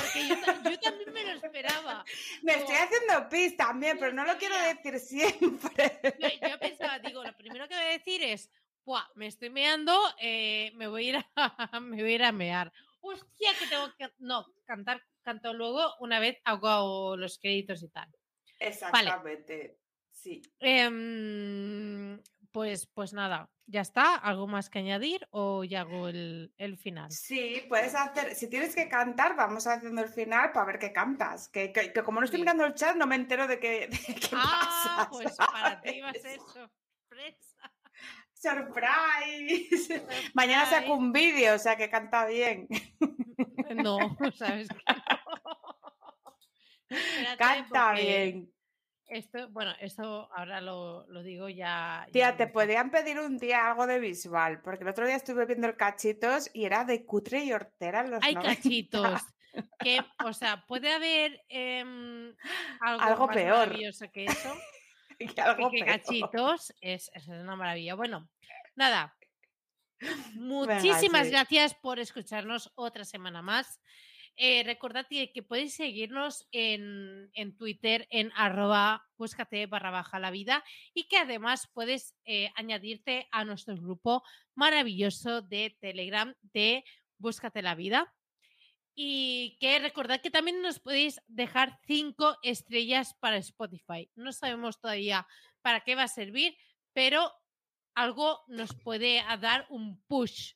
Porque 0.00 0.28
yo, 0.28 0.40
ta- 0.40 0.70
yo 0.70 0.80
también 0.80 1.12
me 1.12 1.24
lo 1.24 1.30
esperaba. 1.32 2.04
me 2.42 2.54
estoy 2.54 2.76
haciendo 2.76 3.28
pis 3.28 3.56
también, 3.56 3.98
pero 3.98 4.12
no 4.12 4.24
lo 4.24 4.36
quiero 4.38 4.56
decir 4.60 4.98
siempre. 5.00 6.00
Yo, 6.18 6.28
yo 6.48 6.58
pensaba, 6.58 6.98
digo, 6.98 7.22
lo 7.22 7.36
primero 7.36 7.68
que 7.68 7.74
voy 7.74 7.84
a 7.84 7.88
decir 7.88 8.22
es, 8.22 8.50
"Buah, 8.84 9.06
me 9.14 9.26
estoy 9.26 9.50
meando, 9.50 9.98
eh, 10.20 10.70
me, 10.74 10.86
voy 10.88 11.06
a 11.06 11.08
ir 11.10 11.16
a, 11.16 11.26
me 11.80 12.02
voy 12.02 12.12
a 12.12 12.14
ir 12.14 12.22
a 12.24 12.32
mear. 12.32 12.72
Hostia, 13.00 13.50
que 13.58 13.66
tengo 13.66 13.94
que... 13.96 14.10
No, 14.18 14.46
cantar, 14.64 15.02
canto 15.22 15.52
luego, 15.52 15.94
una 16.00 16.18
vez 16.20 16.38
hago 16.44 17.16
los 17.16 17.38
créditos 17.38 17.82
y 17.82 17.88
tal. 17.88 18.08
Exactamente. 18.58 19.78
Sí. 20.10 20.40
Em, 20.60 22.18
pues, 22.54 22.86
pues 22.86 23.12
nada, 23.12 23.50
ya 23.66 23.80
está. 23.80 24.14
¿Algo 24.14 24.46
más 24.46 24.70
que 24.70 24.78
añadir 24.78 25.26
o 25.30 25.64
ya 25.64 25.80
hago 25.80 26.06
el, 26.08 26.54
el 26.56 26.78
final? 26.78 27.10
Sí, 27.10 27.64
puedes 27.68 27.96
hacer, 27.96 28.36
si 28.36 28.48
tienes 28.48 28.76
que 28.76 28.88
cantar, 28.88 29.34
vamos 29.34 29.66
haciendo 29.66 30.00
el 30.02 30.08
final 30.08 30.52
para 30.52 30.66
ver 30.66 30.78
qué 30.78 30.92
cantas. 30.92 31.48
Que, 31.48 31.72
que- 31.72 31.92
que 31.92 32.02
como 32.04 32.20
no 32.20 32.24
estoy 32.26 32.38
Sí. 32.38 32.42
mirando 32.42 32.64
el 32.64 32.74
chat, 32.74 32.94
no 32.94 33.08
me 33.08 33.16
entero 33.16 33.48
de 33.48 33.58
qué, 33.58 33.88
de 34.08 34.14
qué 34.14 34.28
Ah, 34.32 35.08
pasa, 35.08 35.10
pues 35.10 35.36
para 35.36 35.80
ti 35.82 36.00
va 36.00 36.10
a 36.10 36.14
ser 36.14 36.38
sorpresa. 36.38 37.72
¡Surprise! 38.32 40.06
Mañana 40.34 40.66
saco 40.66 40.94
un 40.94 41.10
vídeo, 41.12 41.54
o 41.56 41.58
sea 41.58 41.76
que 41.76 41.90
canta 41.90 42.24
bien. 42.26 42.68
No, 43.74 44.16
sabes 44.36 44.68
que 44.68 44.76
no. 44.86 44.94
Espérate, 46.88 47.36
Canta 47.38 47.92
bien. 47.94 48.53
Esto, 49.06 49.48
bueno, 49.50 49.72
esto 49.80 50.28
ahora 50.34 50.60
lo, 50.60 51.06
lo 51.08 51.22
digo 51.22 51.48
ya. 51.48 52.06
Tía, 52.10 52.30
ya 52.30 52.36
te 52.36 52.46
podrían 52.46 52.90
pedir 52.90 53.18
un 53.20 53.38
día 53.38 53.68
algo 53.68 53.86
de 53.86 53.98
visual, 54.00 54.60
porque 54.62 54.84
el 54.84 54.90
otro 54.90 55.06
día 55.06 55.16
estuve 55.16 55.44
viendo 55.46 55.66
el 55.66 55.76
cachitos 55.76 56.50
y 56.54 56.64
era 56.64 56.84
de 56.84 57.04
cutre 57.04 57.44
y 57.44 57.52
hortera 57.52 58.02
los 58.04 58.22
Hay 58.22 58.34
90. 58.34 58.56
cachitos. 58.56 59.20
Que, 59.78 60.00
o 60.24 60.32
sea, 60.32 60.64
puede 60.66 60.92
haber 60.92 61.40
em, 61.48 62.34
algo, 62.80 63.02
Algo 63.02 63.26
más 63.26 63.36
peor. 63.36 63.68
maravilloso 63.68 64.10
que 64.12 64.24
eso. 64.24 64.54
Y 65.20 65.40
algo 65.40 65.70
que 65.70 65.84
peor. 65.84 65.86
cachitos 65.86 66.74
es, 66.80 67.08
es 67.14 67.28
una 67.28 67.54
maravilla. 67.54 67.94
Bueno, 67.94 68.28
nada. 68.74 69.16
Muchísimas 70.34 71.26
sí. 71.26 71.30
gracias 71.30 71.74
por 71.74 72.00
escucharnos 72.00 72.72
otra 72.74 73.04
semana 73.04 73.40
más. 73.40 73.80
Eh, 74.36 74.64
recordad 74.64 75.06
que, 75.08 75.30
que 75.32 75.42
podéis 75.44 75.76
seguirnos 75.76 76.48
en, 76.50 77.30
en 77.34 77.56
Twitter 77.56 78.06
en 78.10 78.32
arroba 78.34 79.06
búscate 79.16 79.66
barra 79.66 79.90
baja 79.92 80.18
la 80.18 80.32
vida 80.32 80.64
y 80.92 81.04
que 81.06 81.18
además 81.18 81.70
puedes 81.72 82.16
eh, 82.24 82.50
añadirte 82.56 83.28
a 83.30 83.44
nuestro 83.44 83.76
grupo 83.76 84.24
maravilloso 84.56 85.40
de 85.42 85.76
Telegram 85.80 86.34
de 86.52 86.84
Búscate 87.18 87.62
la 87.62 87.76
vida. 87.76 88.12
Y 88.96 89.56
que 89.60 89.78
recordad 89.78 90.20
que 90.20 90.30
también 90.30 90.62
nos 90.62 90.78
podéis 90.78 91.20
dejar 91.26 91.78
cinco 91.86 92.36
estrellas 92.42 93.14
para 93.20 93.36
Spotify. 93.38 94.10
No 94.14 94.32
sabemos 94.32 94.80
todavía 94.80 95.26
para 95.62 95.80
qué 95.80 95.94
va 95.94 96.04
a 96.04 96.08
servir, 96.08 96.56
pero 96.92 97.32
algo 97.94 98.40
nos 98.48 98.74
puede 98.74 99.22
dar 99.40 99.66
un 99.68 100.00
push. 100.06 100.54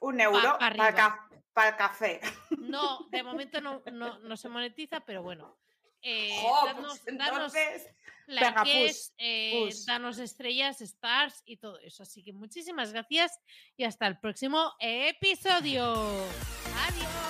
Un 0.00 0.20
euro 0.20 0.40
pa 0.40 0.58
para, 0.58 0.94
ca- 0.94 1.28
para 1.54 1.70
el 1.70 1.76
café. 1.76 2.20
No, 2.58 3.06
de 3.10 3.22
momento 3.22 3.60
no, 3.60 3.82
no, 3.92 4.18
no 4.18 4.36
se 4.36 4.48
monetiza, 4.48 5.00
pero 5.00 5.22
bueno. 5.22 5.56
Eh, 6.02 6.38
danos, 6.66 6.98
pues 7.00 7.16
danos 7.16 7.54
entonces, 7.54 7.94
likes, 8.26 8.60
push, 8.60 9.14
eh, 9.16 9.64
push. 9.64 9.84
danos 9.86 10.18
estrellas, 10.18 10.82
stars 10.82 11.42
y 11.46 11.56
todo 11.56 11.78
eso. 11.78 12.02
Así 12.02 12.22
que 12.22 12.34
muchísimas 12.34 12.92
gracias 12.92 13.40
y 13.76 13.84
hasta 13.84 14.06
el 14.06 14.18
próximo 14.18 14.74
episodio. 14.80 15.94
Adiós. 16.88 17.24